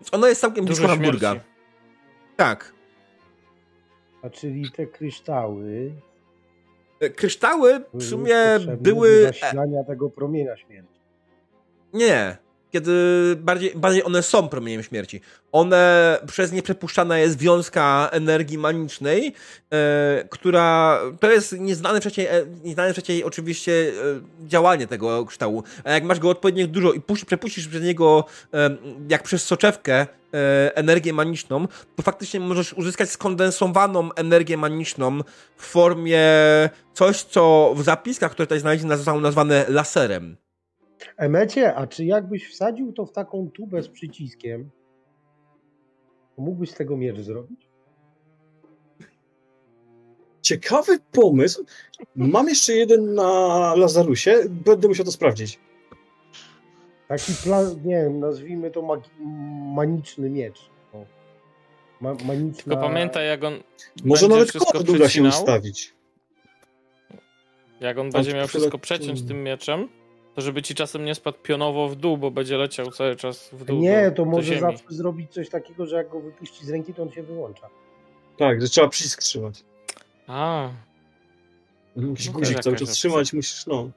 [0.00, 1.30] Więc ono jest całkiem blisko Dużo Hamburga.
[1.30, 1.48] śmierci.
[2.36, 2.72] Tak.
[4.22, 5.92] A czyli te kryształy
[7.16, 8.34] Kryształy w sumie
[8.80, 9.08] były...
[9.08, 11.00] e, zasilania tego promienia śmierci.
[11.92, 12.36] Nie.
[12.72, 12.92] Kiedy
[13.36, 15.20] bardziej, bardziej one są promieniem śmierci.
[15.52, 19.34] One, przez nie przepuszczana jest wiązka energii manicznej,
[19.72, 25.62] e, która, to jest nieznane wcześniej, e, nieznane wcześniej oczywiście e, działanie tego kształu.
[25.84, 28.76] A jak masz go odpowiednio dużo i puści, przepuścisz przez niego, e,
[29.08, 35.20] jak przez soczewkę, e, energię maniczną, to faktycznie możesz uzyskać skondensowaną energię maniczną
[35.56, 36.22] w formie
[36.94, 40.36] coś, co w zapiskach, które tutaj znaleźli, zostało nazwane laserem.
[41.16, 44.70] Emecie, a czy jakbyś wsadził to w taką tubę z przyciskiem,
[46.36, 47.68] to mógłbyś z tego miecz zrobić?
[50.42, 51.64] Ciekawy pomysł.
[52.16, 54.34] Mam jeszcze jeden na Lazarusie.
[54.50, 55.60] Będę musiał to sprawdzić.
[57.08, 59.24] Taki plan, nie wiem, nazwijmy to magi-
[59.74, 60.70] maniczny miecz.
[62.00, 62.74] Ma, maniczna...
[62.74, 63.54] Tylko pamiętaj, jak on
[64.04, 65.94] Może nawet wszystko kod uda się ustawić.
[67.80, 69.88] Jak on będzie miał wszystko przeciąć tym mieczem,
[70.36, 73.64] to żeby ci czasem nie spadł pionowo w dół, bo będzie leciał cały czas w
[73.64, 73.80] dół.
[73.80, 76.94] Nie, do, to do może zawsze zrobić coś takiego, że jak go wypuści z ręki,
[76.94, 77.68] to on się wyłącza.
[78.38, 79.64] Tak, że trzeba przycisk trzymać.
[80.26, 80.68] A,
[81.96, 83.90] Musisz No guzik cały czas trzymać, musisz, no.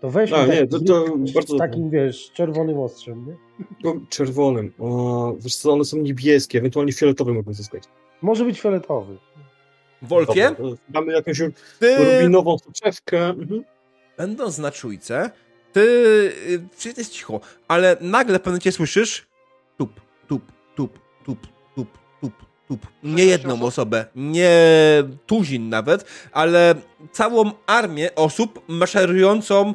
[0.00, 3.36] To weź A, nie, to- to bardzo z takim, wiesz, czerwonym ostrzem, nie?
[3.82, 4.72] Tylko czerwonym.
[4.78, 7.82] O, wiesz co, one są niebieskie, ewentualnie fioletowe mogą zyskać.
[8.22, 9.16] Może być fioletowy.
[10.02, 11.38] Wolfie, Dobra, to Mamy jakąś
[11.78, 13.26] ty rubinową soczewkę.
[13.26, 13.64] Mhm.
[14.16, 15.30] będąc na czujce,
[15.72, 19.26] ty, y, wszystko jest cicho, ale nagle pewnym momencie słyszysz
[19.78, 22.34] tup, tup, tup, tup, tup, tup,
[22.68, 22.86] tup.
[23.02, 24.52] Nie jedną osobę, nie
[25.26, 26.74] tuzin nawet, ale
[27.12, 29.74] całą armię osób maszerującą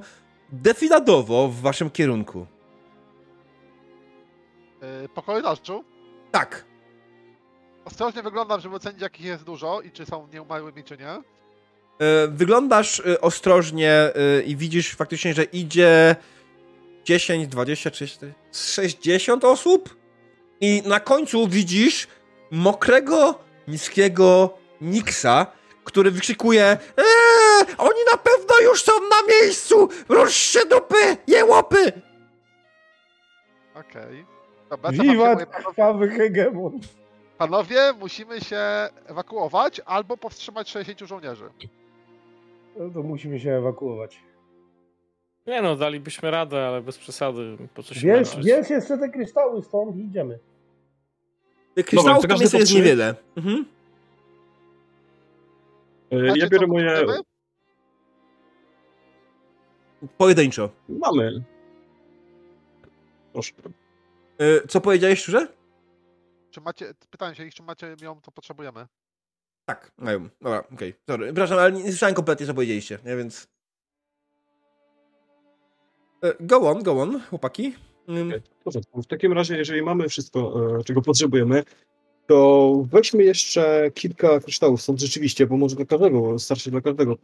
[0.52, 2.46] defiladowo w waszym kierunku.
[5.02, 5.84] Yy, po korytarzu
[6.32, 6.66] Tak.
[7.86, 11.33] ostrożnie wyglądam, żeby ocenić jakich jest dużo i czy są nieumarłymi, czy nie.
[12.04, 16.16] E, Wyglądasz e, ostrożnie e, i widzisz faktycznie, że idzie
[17.06, 18.20] 10, 20, 30,
[18.52, 19.96] 60 osób
[20.62, 22.08] i na końcu widzisz
[22.52, 25.48] mokrego, niskiego Nixa,
[25.84, 26.64] który wykrzykuje
[26.98, 29.90] eee, oni na pewno już są na miejscu!
[30.10, 31.92] Ruszcie dupy, jełopy!
[33.76, 34.26] Okej.
[34.96, 36.80] Się, Wiwat krwawy hegemon.
[37.38, 38.60] Panowie, musimy się
[39.06, 41.50] ewakuować albo powstrzymać 60 żołnierzy.
[42.78, 44.20] No to musimy się ewakuować.
[45.48, 47.58] Nie no, dalibyśmy radę, ale bez przesady.
[47.74, 48.46] Po co się męczyć?
[48.46, 50.40] bierz jeszcze te kryształy stąd i idziemy.
[51.76, 53.16] Tych kryształów to jest, niewiele.
[53.38, 53.66] Mhm.
[56.12, 57.06] E, Macie Ja biorę moje...
[60.18, 60.70] Pojedynczo.
[60.90, 61.44] Mamy.
[63.34, 63.54] Proszę.
[64.38, 65.48] E, Co powiedziałeś szczerze?
[66.52, 68.86] Czy macie, pytałem się ich, czy macie ją, to potrzebujemy.
[69.66, 70.30] Tak, mają.
[70.42, 70.94] Dobra, okej.
[71.10, 71.26] Sorry.
[71.26, 73.16] Przepraszam, ale nie słyszałem kompletnie, co powiedzieliście, nie?
[73.18, 73.48] Więc...
[76.24, 77.74] E, Go on, go on, chłopaki.
[78.08, 78.42] Mm.
[78.60, 79.02] W porządku.
[79.02, 81.64] W takim razie, jeżeli mamy wszystko, e, czego potrzebujemy,
[82.28, 87.18] to weźmy jeszcze kilka kryształów stąd rzeczywiście, bo może dla każdego, starczy dla każdego e,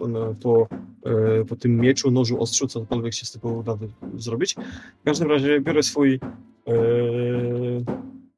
[0.44, 0.68] po,
[1.06, 3.78] e, po tym mieczu, nożu, ostrzu, cokolwiek się z tego uda
[4.16, 4.56] zrobić.
[5.02, 6.20] W każdym razie biorę swój
[6.68, 6.74] e,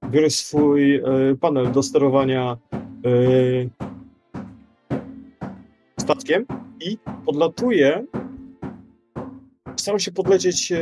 [0.10, 1.04] biorę swój e,
[1.40, 2.58] panel do sterowania
[3.06, 3.70] e,
[6.00, 6.46] statkiem
[6.80, 8.06] i podlatuję
[9.76, 10.82] staram się podlecieć e,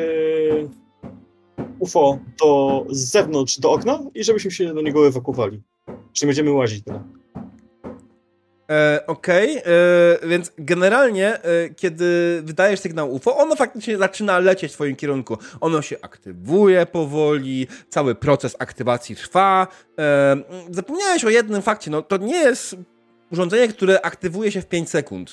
[1.79, 5.61] UFO do, z zewnątrz do okna i żebyśmy się do niego ewakuowali.
[6.13, 7.01] Czy będziemy łazić teraz?
[8.69, 9.61] E, Okej, e,
[10.27, 15.37] więc generalnie, e, kiedy wydajesz sygnał UFO, ono faktycznie zaczyna lecieć w twoim kierunku.
[15.61, 19.67] Ono się aktywuje powoli, cały proces aktywacji trwa.
[19.99, 20.37] E,
[20.71, 22.75] zapomniałeś o jednym fakcie, no to nie jest
[23.31, 25.29] urządzenie, które aktywuje się w 5 sekund.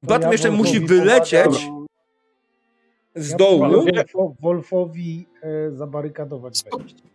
[0.00, 1.68] To Poza tym ja jeszcze musi wylecieć
[3.16, 3.86] z ja dołu.
[4.40, 7.09] Wolfowi e, zabarykadować wejście.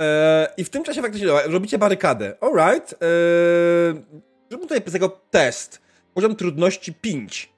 [0.00, 2.36] E, I w tym czasie faktycznie robicie barykadę.
[2.40, 2.92] Alright.
[2.92, 2.96] E,
[4.50, 5.82] zróbmy tutaj z tego test.
[6.14, 7.52] Poziom trudności 5.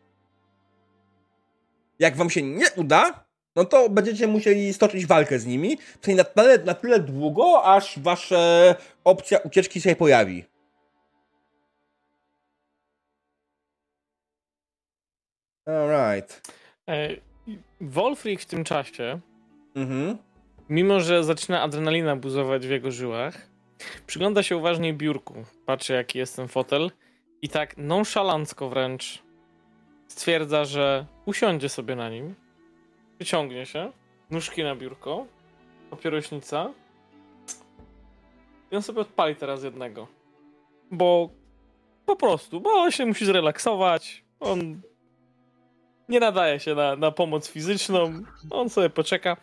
[1.99, 3.25] Jak wam się nie uda,
[3.57, 5.79] no to będziecie musieli stoczyć walkę z nimi.
[6.01, 8.75] Czyli na tyle, na tyle długo, aż wasza
[9.05, 10.45] opcja ucieczki się pojawi.
[15.67, 16.53] Alright.
[16.89, 17.09] E,
[17.81, 19.21] Wolfric w tym czasie,
[19.75, 20.19] Mhm.
[20.69, 23.49] Mimo że zaczyna adrenalina buzować w jego żyłach,
[24.07, 25.35] przygląda się uważnie biurku,
[25.67, 26.91] patrzy jaki jest ten fotel.
[27.43, 29.23] I tak nonszalancko wręcz
[30.09, 32.35] stwierdza, że usiądzie sobie na nim,
[33.19, 33.93] wyciągnie się,
[34.31, 35.27] nóżki na biurko,
[35.91, 36.71] papierośnica.
[38.71, 40.07] I on sobie odpali teraz jednego.
[40.91, 41.31] Bo
[42.07, 44.81] po prostu, bo on się musi zrelaksować, on
[46.09, 49.37] nie nadaje się na, na pomoc fizyczną, on sobie poczeka.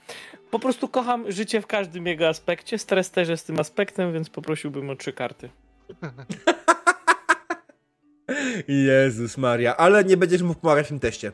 [0.56, 4.90] Po prostu kocham życie w każdym jego aspekcie, stres też jest tym aspektem, więc poprosiłbym
[4.90, 5.50] o trzy karty.
[8.68, 11.32] Jezus Maria, ale nie będziesz mógł pomagać w tym teście.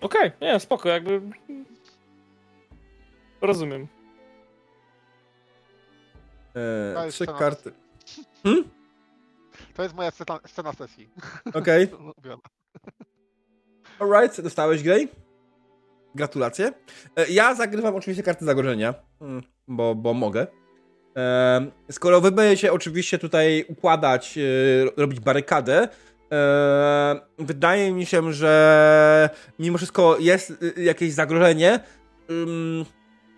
[0.00, 1.20] Okej, nie, spoko, jakby...
[3.40, 3.86] Rozumiem.
[6.96, 7.72] E, jest trzy scena- karty.
[9.74, 11.10] To jest moja scena, scena sesji.
[11.54, 11.88] Okej.
[12.00, 12.42] Ulubiona.
[13.98, 15.23] Alright, dostałeś Grey.
[16.14, 16.72] Gratulacje.
[17.16, 20.46] E, Ja zagrywam oczywiście karty zagrożenia, mm, bo, bo mogę.
[21.16, 24.40] E, Skoro wy będziecie oczywiście tutaj układać, e,
[24.96, 25.88] robić barykadę,
[27.38, 31.80] wydaje mi się, że mimo wszystko jest e, jakieś zagrożenie,
[32.30, 32.84] ym,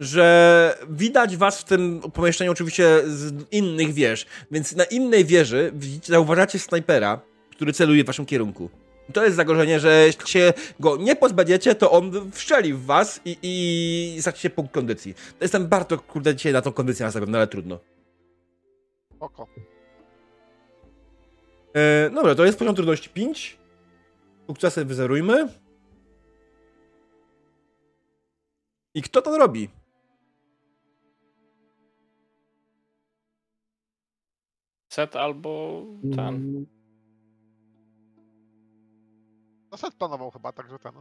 [0.00, 5.72] że widać was w tym pomieszczeniu oczywiście z innych wież, więc na innej wieży
[6.04, 8.70] zauważacie snajpera, który celuje w waszym kierunku.
[9.12, 13.38] To jest zagrożenie, że jeśli się go nie pozbędziecie, to on wszczeli w was i,
[13.42, 15.14] i stracicie punkt kondycji.
[15.40, 17.78] Jestem bardzo, kurde, dzisiaj na tą kondycję nastawiony, ale trudno.
[19.20, 19.46] Oko.
[21.74, 23.58] E, dobra, to jest poziom trudności 5.
[24.46, 25.48] Sukcesy wyzerujmy.
[28.94, 29.68] I kto to robi?
[34.88, 35.82] Set albo
[36.16, 36.66] ten.
[39.76, 40.92] No set planował chyba, także ten.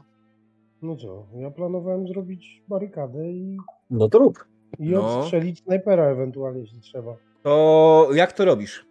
[0.81, 3.57] No co, ja planowałem zrobić barykadę i,
[3.89, 4.45] No to rób.
[4.79, 5.19] i No.
[5.19, 7.15] odstrzelić snajpera ewentualnie, jeśli trzeba.
[7.43, 8.85] To jak to robisz?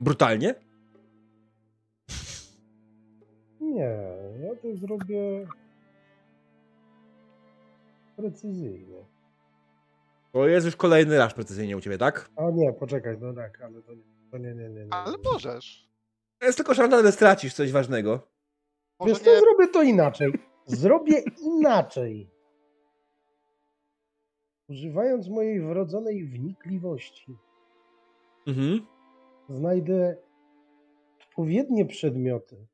[0.00, 0.54] Brutalnie?
[3.60, 3.98] Nie,
[4.42, 5.46] ja to zrobię
[8.16, 9.04] precyzyjnie.
[10.32, 12.30] To jest już kolejny raz precyzyjnie u ciebie, tak?
[12.36, 14.84] A nie, poczekaj, no tak, ale to nie, to nie, nie, nie.
[14.84, 14.94] nie.
[14.94, 15.87] Ale możesz.
[16.38, 18.20] To jest tylko szansa, że stracisz coś ważnego.
[19.00, 20.32] Może Wiesz co, zrobię to inaczej.
[20.66, 22.30] Zrobię inaczej.
[24.68, 27.36] Używając mojej wrodzonej wnikliwości,
[28.46, 28.86] Mhm.
[29.48, 30.16] znajdę
[31.20, 32.66] odpowiednie przedmioty,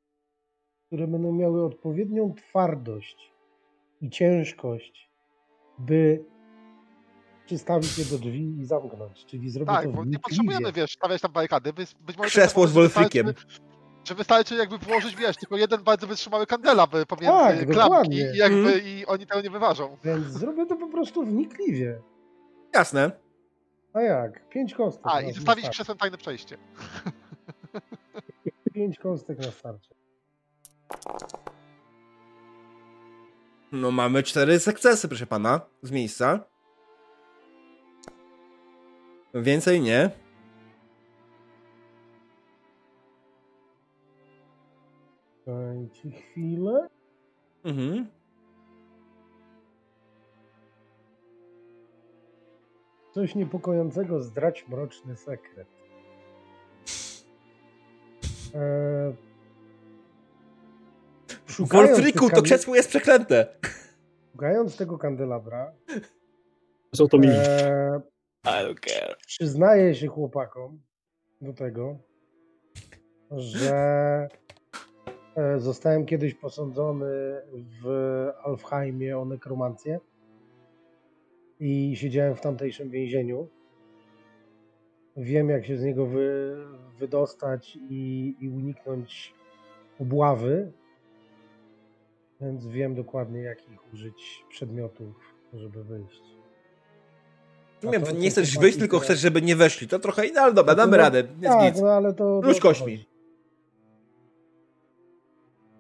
[0.87, 3.33] które będą miały odpowiednią twardość
[4.01, 5.11] i ciężkość,
[5.79, 6.25] by
[7.47, 9.25] przystawić je do drzwi i zamknąć.
[9.27, 11.73] Czyli zrobię Tak, to bo nie potrzebujemy, wiesz, stawiać tam barykady.
[11.73, 13.35] Być może Krzesło z wystarczy- Wolfrikiem.
[14.05, 18.33] Że wystarczy jakby włożyć, wiesz, tylko jeden bardzo wytrzymały kandela by- pomiędzy Tak, dokładnie.
[18.35, 18.81] i jakby Mhm.
[18.87, 19.97] i oni tego nie wyważą.
[20.05, 22.01] Więc zrobię to po prostu wnikliwie.
[22.75, 23.11] Jasne.
[23.93, 24.49] A jak?
[24.49, 25.03] Pięć kostek.
[25.07, 26.59] A, i zostawić krzesłem tajne przejście.
[28.75, 29.95] Pięć kostek na starcie.
[33.73, 36.41] No mamy cztery sukcesy, proszę pana, z miejsca.
[39.35, 40.11] Więcej nie.
[45.47, 46.89] Dajcie chwilę.
[47.65, 48.07] Mhm.
[53.15, 55.69] Coś niepokojącego zdrać mroczny sekret.
[58.55, 59.15] Eee,
[61.59, 63.47] Wolfriku, to krzesło jest przeklęte.
[64.33, 65.73] Szukając tego kandelabra,
[66.95, 67.29] Co to mi?
[67.29, 68.01] eee,
[69.27, 70.81] Przyznaję się chłopakom
[71.41, 71.99] do tego,
[73.31, 73.75] że
[75.37, 77.43] e, zostałem kiedyś posądzony
[77.83, 77.87] w
[78.45, 80.01] Alfheimie o nekromancję
[81.61, 83.49] i siedziałem w tamtejszym więzieniu.
[85.17, 86.57] Wiem, jak się z niego wy,
[86.99, 89.35] wydostać i, i uniknąć
[90.01, 90.73] obławy,
[92.41, 96.34] więc wiem dokładnie, jakich użyć przedmiotów, żeby wyjść.
[97.83, 99.89] Nie, to, nie chcesz wyjść, tylko chcesz, żeby nie weszli.
[99.89, 101.19] To trochę inne, ale dobra, No to damy no- radę.
[101.19, 101.83] Jest Tak, nic.
[101.83, 102.41] no ale to...
[102.45, 102.71] Kośćmi.
[102.71, 103.09] chodzi.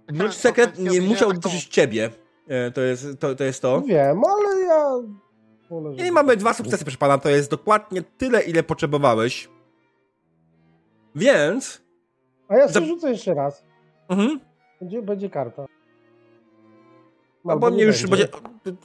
[0.08, 2.10] Wróć sekret nie musiał tak dotyczyć ciebie.
[2.48, 3.34] E, To jest to.
[3.34, 3.80] to, jest to.
[3.82, 4.90] Wiem, ale ja...
[5.70, 7.18] wolę, I mamy dwa sukcesy, proszę pana.
[7.18, 9.48] To jest dokładnie tyle, ile potrzebowałeś.
[11.14, 11.82] Więc.
[12.48, 13.64] A ja sobie rzucę jeszcze raz.
[14.08, 14.40] Mhm.
[14.80, 15.66] Będzie, będzie karta.
[17.44, 18.28] No bo nie już będzie.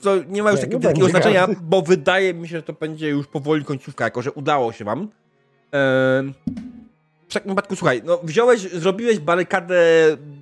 [0.02, 2.74] To nie ma już Nie, takiego wielkiego będzie znaczenia, bo wydaje mi się, że to
[2.74, 5.00] będzie już powoli końcówka, jako że udało się wam.
[5.72, 6.34] Ehm,
[7.30, 9.78] w takim wypadku, słuchaj, no wziąłeś, zrobiłeś barykadę,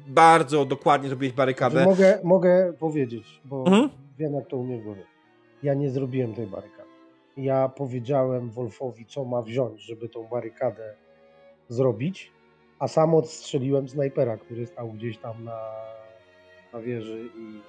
[0.08, 1.86] bardzo dokładnie zrobiłeś barykadę.
[1.86, 3.90] mogę, mogę powiedzieć, bo Mhm.
[4.20, 5.04] wiem jak to u mnie głowie.
[5.64, 6.90] Ja nie zrobiłem tej barykady.
[7.38, 10.94] Ja powiedziałem Wolfowi, co ma wziąć, żeby tą barykadę
[11.70, 12.32] zrobić,
[12.80, 15.60] a sam odstrzeliłem snajpera, który stał gdzieś tam na,
[16.74, 17.62] na wieży i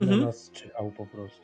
[0.00, 0.20] Mhm.
[0.20, 1.40] na nas czyhał po prostu.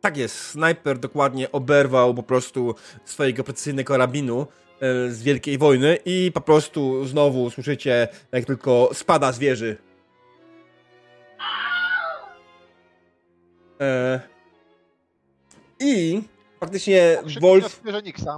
[0.00, 4.46] Tak jest, snajper dokładnie oberwał po prostu swojego precyzyjnego karabinu
[4.80, 9.76] e, z Wielkiej Wojny i po prostu znowu słyszycie, jak tylko spada z wieży.
[13.80, 14.20] E,
[15.80, 16.22] I
[16.60, 17.82] faktycznie Wolf...
[18.04, 18.36] Nixa.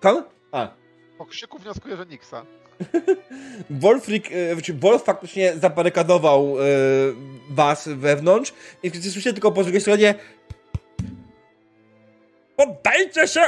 [0.00, 0.24] Kam?
[0.52, 0.79] A.
[1.20, 2.46] Po krzyku wnioskuję, że Nixa.
[3.82, 6.62] Wolfrik, e, czy Wolf faktycznie zabarykadował e,
[7.50, 10.14] was wewnątrz i słyszycie tylko po drugiej stronie
[12.60, 13.40] Poddajcie się!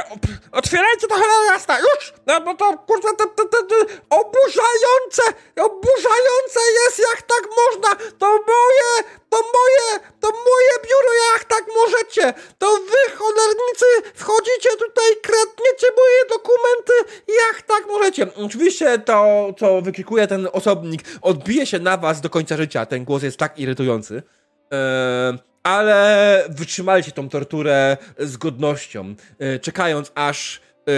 [0.51, 1.79] Otwierajcie to cholera jasna!
[1.79, 2.13] Już!
[2.27, 3.75] No bo to kurwa to, to, to, to
[4.09, 5.23] oburzające!
[5.55, 7.95] Oburzające jest jak tak można!
[8.19, 8.91] To moje!
[9.29, 9.99] To moje!
[10.19, 12.33] To moje biuro jak tak możecie!
[12.57, 13.85] To wy cholernicy
[14.15, 16.93] wchodzicie tutaj, kradniecie moje dokumenty
[17.27, 18.27] jak tak możecie!
[18.45, 22.85] Oczywiście to, co wykrzykuje ten osobnik, odbije się na was do końca życia.
[22.85, 24.23] Ten głos jest tak irytujący.
[24.71, 30.91] Eee, ale wytrzymaliście tą torturę z godnością, e, czekając aż e,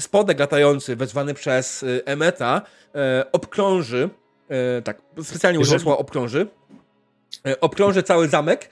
[0.00, 2.62] spodek latający wezwany przez e, Emeta
[3.32, 4.10] obkrąży,
[4.84, 6.46] tak, specjalnie użyłem słowa obkrąży,
[7.60, 8.70] obkrąży cały zamek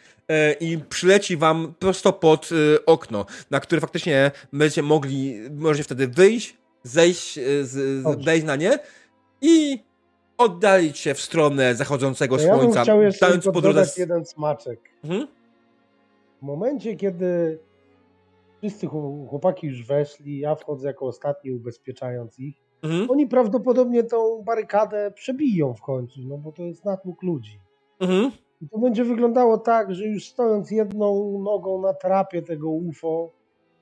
[0.61, 2.49] i przyleci wam prosto pod
[2.87, 8.25] okno, na które faktycznie będziecie mogli, możecie wtedy wyjść, zejść, z, z, Dobrze.
[8.25, 8.79] wejść na nie
[9.41, 9.85] i
[10.39, 13.81] oddalić się w stronę zachodzącego ja słońca, chciał jeszcze dając tylko po drodze...
[13.81, 14.81] dodać jeden smaczek.
[15.05, 15.27] Mhm.
[16.39, 17.59] W momencie, kiedy
[18.59, 23.11] wszyscy chł- chłopaki już weszli, ja wchodzę jako ostatni, ubezpieczając ich, Mhm.
[23.11, 27.61] oni prawdopodobnie tą barykadę przebiją w końcu, no bo to jest natłok ludzi.
[28.01, 28.31] Mhm.
[28.63, 33.31] I to będzie wyglądało tak, że już stojąc jedną nogą na trapie tego UFO,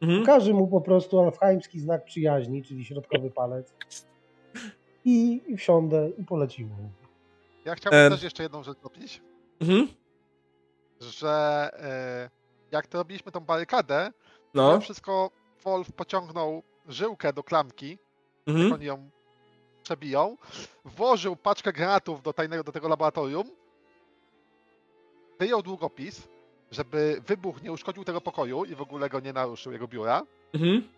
[0.01, 0.57] Mhm.
[0.57, 3.75] mu po prostu alfheimski znak przyjaźni, czyli środkowy palec
[5.05, 6.75] i, wsiądę i polecimy.
[7.65, 9.21] Ja chciałbym też jeszcze jedną rzecz dopić,
[9.61, 9.89] Mhm.
[11.01, 12.31] że e,
[12.71, 14.13] jak to robiliśmy tą barykadę,
[14.55, 14.73] No.
[14.73, 14.81] no.
[14.81, 15.31] wszystko
[15.65, 17.99] Wolf pociągnął żyłkę do klamki,
[18.47, 18.73] Mhm.
[18.73, 19.11] oni ją
[19.83, 20.37] przebiją,
[20.85, 23.51] włożył paczkę granatów do tajnego, do tego laboratorium,
[25.39, 26.29] wyjął długopis,
[26.71, 30.23] żeby wybuch nie uszkodził tego pokoju i w ogóle go nie naruszył, jego biura,
[30.55, 30.89] Mhm.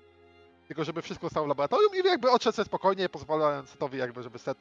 [0.68, 4.38] Tylko żeby wszystko stało w laboratorium i jakby odszedł sobie spokojnie, pozwalając Setowi jakby, żeby
[4.38, 4.58] Set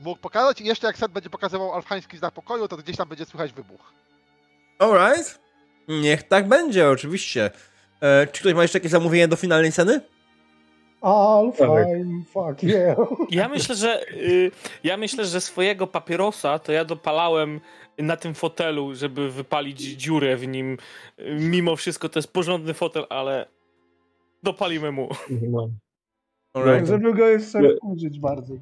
[0.00, 3.24] mógł pokazać i jeszcze jak Set będzie pokazywał alfański znak pokoju, to gdzieś tam będzie
[3.24, 3.92] słychać wybuch.
[4.78, 5.40] Alright.
[5.88, 7.50] Niech tak będzie, oczywiście.
[8.00, 10.00] E, czy ktoś ma jeszcze jakieś zamówienie do finalnej sceny?
[11.56, 12.98] Fine, fuck yeah.
[13.30, 14.50] Ja myślę, że y,
[14.84, 17.60] ja myślę, że swojego papierosa to ja dopalałem
[17.98, 20.78] na tym fotelu, żeby wypalić dziurę w nim.
[21.38, 23.46] Mimo wszystko to jest porządny fotel, ale
[24.42, 25.08] dopalimy mu.
[25.50, 25.70] No.
[26.54, 26.86] Alright.
[26.88, 27.78] Żeby go jeszcze Nie.
[27.82, 28.60] użyć bardziej.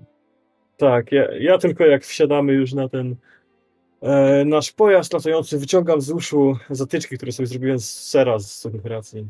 [0.77, 3.17] Tak, ja, ja tylko jak wsiadamy już na ten
[4.03, 9.27] e, nasz pojazd latający, wyciągam z uszu zatyczki, które sobie zrobiłem z sera z operacji,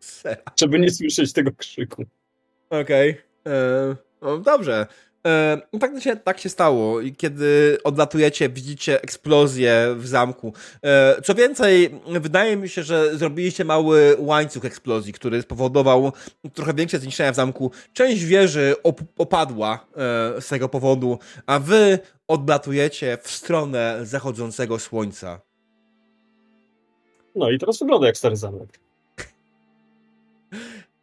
[0.00, 2.04] Se- żeby nie słyszeć tego krzyku.
[2.70, 3.16] Okej.
[3.46, 4.86] E, No dobrze.
[5.26, 7.00] E, no Faktycznie tak się stało.
[7.00, 10.52] I kiedy odlatujecie, widzicie eksplozję w zamku.
[10.82, 16.12] E, Co więcej, wydaje mi się, że zrobiliście mały łańcuch eksplozji, który spowodował
[16.54, 17.70] trochę większe zniszczenia w zamku.
[17.92, 25.40] Część wieży op opadła e, z tego powodu, a wy odlatujecie w stronę zachodzącego słońca.
[27.34, 28.80] No i teraz wygląda jak stary zamek.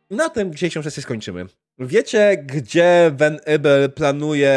[0.09, 1.45] Na tym dzisiejszą sesję skończymy.
[1.79, 4.55] Wiecie, gdzie Van Ebel planuje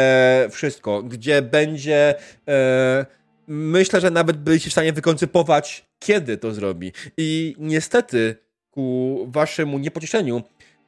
[0.51, 2.15] wszystko, gdzie będzie.
[2.47, 3.05] E,
[3.47, 6.91] myślę, że nawet byliście w stanie wykoncypować, kiedy to zrobi.
[7.17, 8.35] I niestety,
[8.71, 10.43] ku waszemu niepocieszeniu,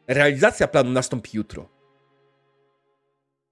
[0.08, 1.70] realizacja planu nastąpi jutro.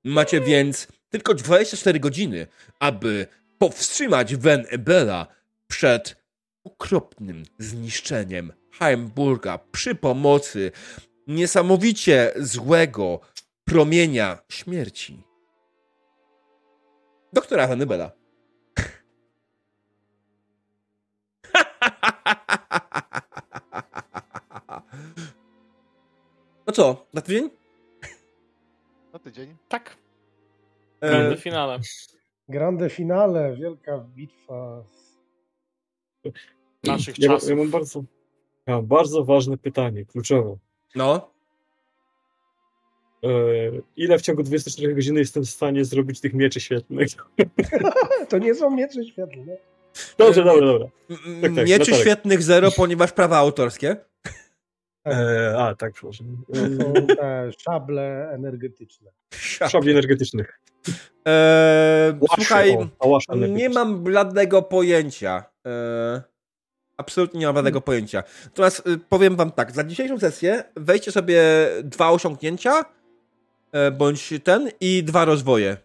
[0.04, 2.48] Macie więc tylko 24 godziny,
[2.80, 5.28] aby powstrzymać Van Ebela
[5.68, 6.16] przed
[6.64, 10.72] okropnym zniszczeniem Heimburga przy pomocy
[11.28, 13.20] niesamowicie złego
[13.66, 15.24] promienia śmierci.
[17.34, 18.12] Doktora Hannibala.
[26.68, 27.50] No co, na tydzień?
[29.14, 29.56] Na tydzień.
[29.70, 29.98] Tak,
[31.02, 31.80] E, w finale.
[32.50, 34.84] Grande finale, wielka bitwa.
[36.84, 37.50] Naszych Ja, czasów.
[37.50, 38.04] ja mam bardzo,
[38.68, 40.58] ja mam bardzo ważne pytanie, kluczowe.
[40.96, 41.36] No,
[43.26, 43.28] E,
[43.96, 47.08] ile w ciągu 24 godziny jestem w stanie zrobić tych mieczy świetnych?
[48.30, 49.58] To nie są miecze świetlne.
[50.18, 50.88] Dobrze, E, dobra, dobra.
[51.42, 52.06] Tak, tak, Mieczy no tak.
[52.06, 53.96] świetnych zero, ponieważ prawa autorskie.
[55.08, 56.44] E, a, tak, przepraszam.
[56.54, 59.12] To są te szable energetyczne.
[59.70, 60.60] Szabli energetycznych.
[62.20, 65.44] Łaszy, słuchaj, o, nie mam bladego pojęcia.
[65.66, 66.22] Eee,
[66.98, 68.24] absolutnie nie mam bladego pojęcia.
[68.46, 71.42] Natomiast y, powiem wam tak, za dzisiejszą sesję weźcie sobie
[71.84, 72.86] dwa osiągnięcia,
[73.72, 75.78] e, bądź ten, i dwa rozwoje.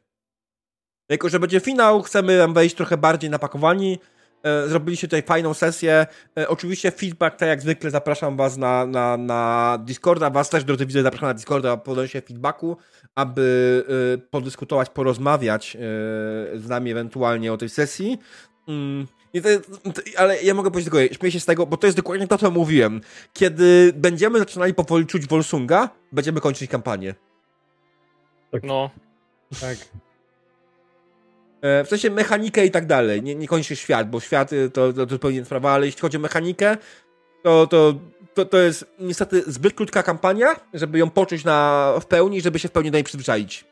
[1.08, 3.98] Jako, że będzie finał, chcemy wejść trochę bardziej napakowani.
[4.42, 6.06] E, zrobiliście tutaj fajną sesję.
[6.38, 10.30] E, oczywiście feedback, tak jak zwykle, zapraszam was na, na, na Discorda.
[10.30, 12.76] Was też, drodzy widzowie, zapraszam na Discorda po podejście feedbacku,
[13.14, 15.76] aby e, podyskutować, porozmawiać
[16.54, 18.18] z nami ewentualnie o tej sesji.
[19.34, 19.48] I to,
[19.92, 22.38] to, ale ja mogę powiedzieć tylko, śmieję się z tego, bo to jest dokładnie to,
[22.38, 23.00] co mówiłem.
[23.32, 27.14] Kiedy będziemy zaczynali powoli czuć Volsunga, będziemy kończyć kampanię.
[28.62, 28.90] No,
[29.60, 29.78] Tak.
[31.62, 33.22] E, W sensie mechanikę i tak dalej.
[33.22, 36.16] Nie, nie kończy świat, bo świat y, to, to, to zupełnie sprawa, ale jeśli chodzi
[36.16, 36.76] o mechanikę,
[37.42, 37.94] to, to,
[38.34, 42.68] to, to jest niestety zbyt krótka kampania, żeby ją poczuć na, w pełni, żeby się
[42.68, 43.64] w pełni do niej przyzwyczaić.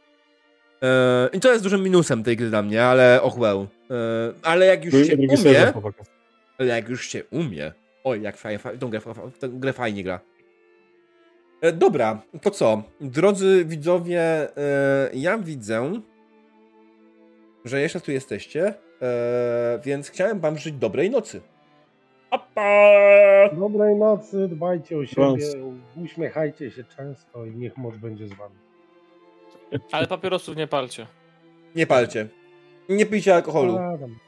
[0.82, 3.66] E, I to jest dużym minusem tej gry dla mnie, ale och well.
[3.90, 3.96] E,
[4.42, 5.72] ale jak już się Drugi umie,
[6.58, 7.72] ale jak już się umie,
[8.04, 9.00] oj, jak fajnie, fajnie tą, grę,
[9.40, 10.20] tę grę fajnie gra.
[11.60, 12.82] E, dobra, to co?
[13.00, 14.48] Drodzy widzowie,
[15.12, 16.00] ja widzę,
[17.64, 18.74] że jeszcze tu jesteście,
[19.84, 21.40] więc chciałem wam życzyć dobrej nocy.
[22.30, 23.48] Opa!
[23.52, 25.46] Dobrej nocy, dbajcie o siebie,
[25.96, 28.54] uśmiechajcie się często i niech moc będzie z wami.
[29.92, 31.06] Ale papierosów nie palcie.
[31.74, 32.28] Nie palcie.
[32.88, 33.78] Nie pijcie alkoholu.
[33.78, 34.18] A, tam.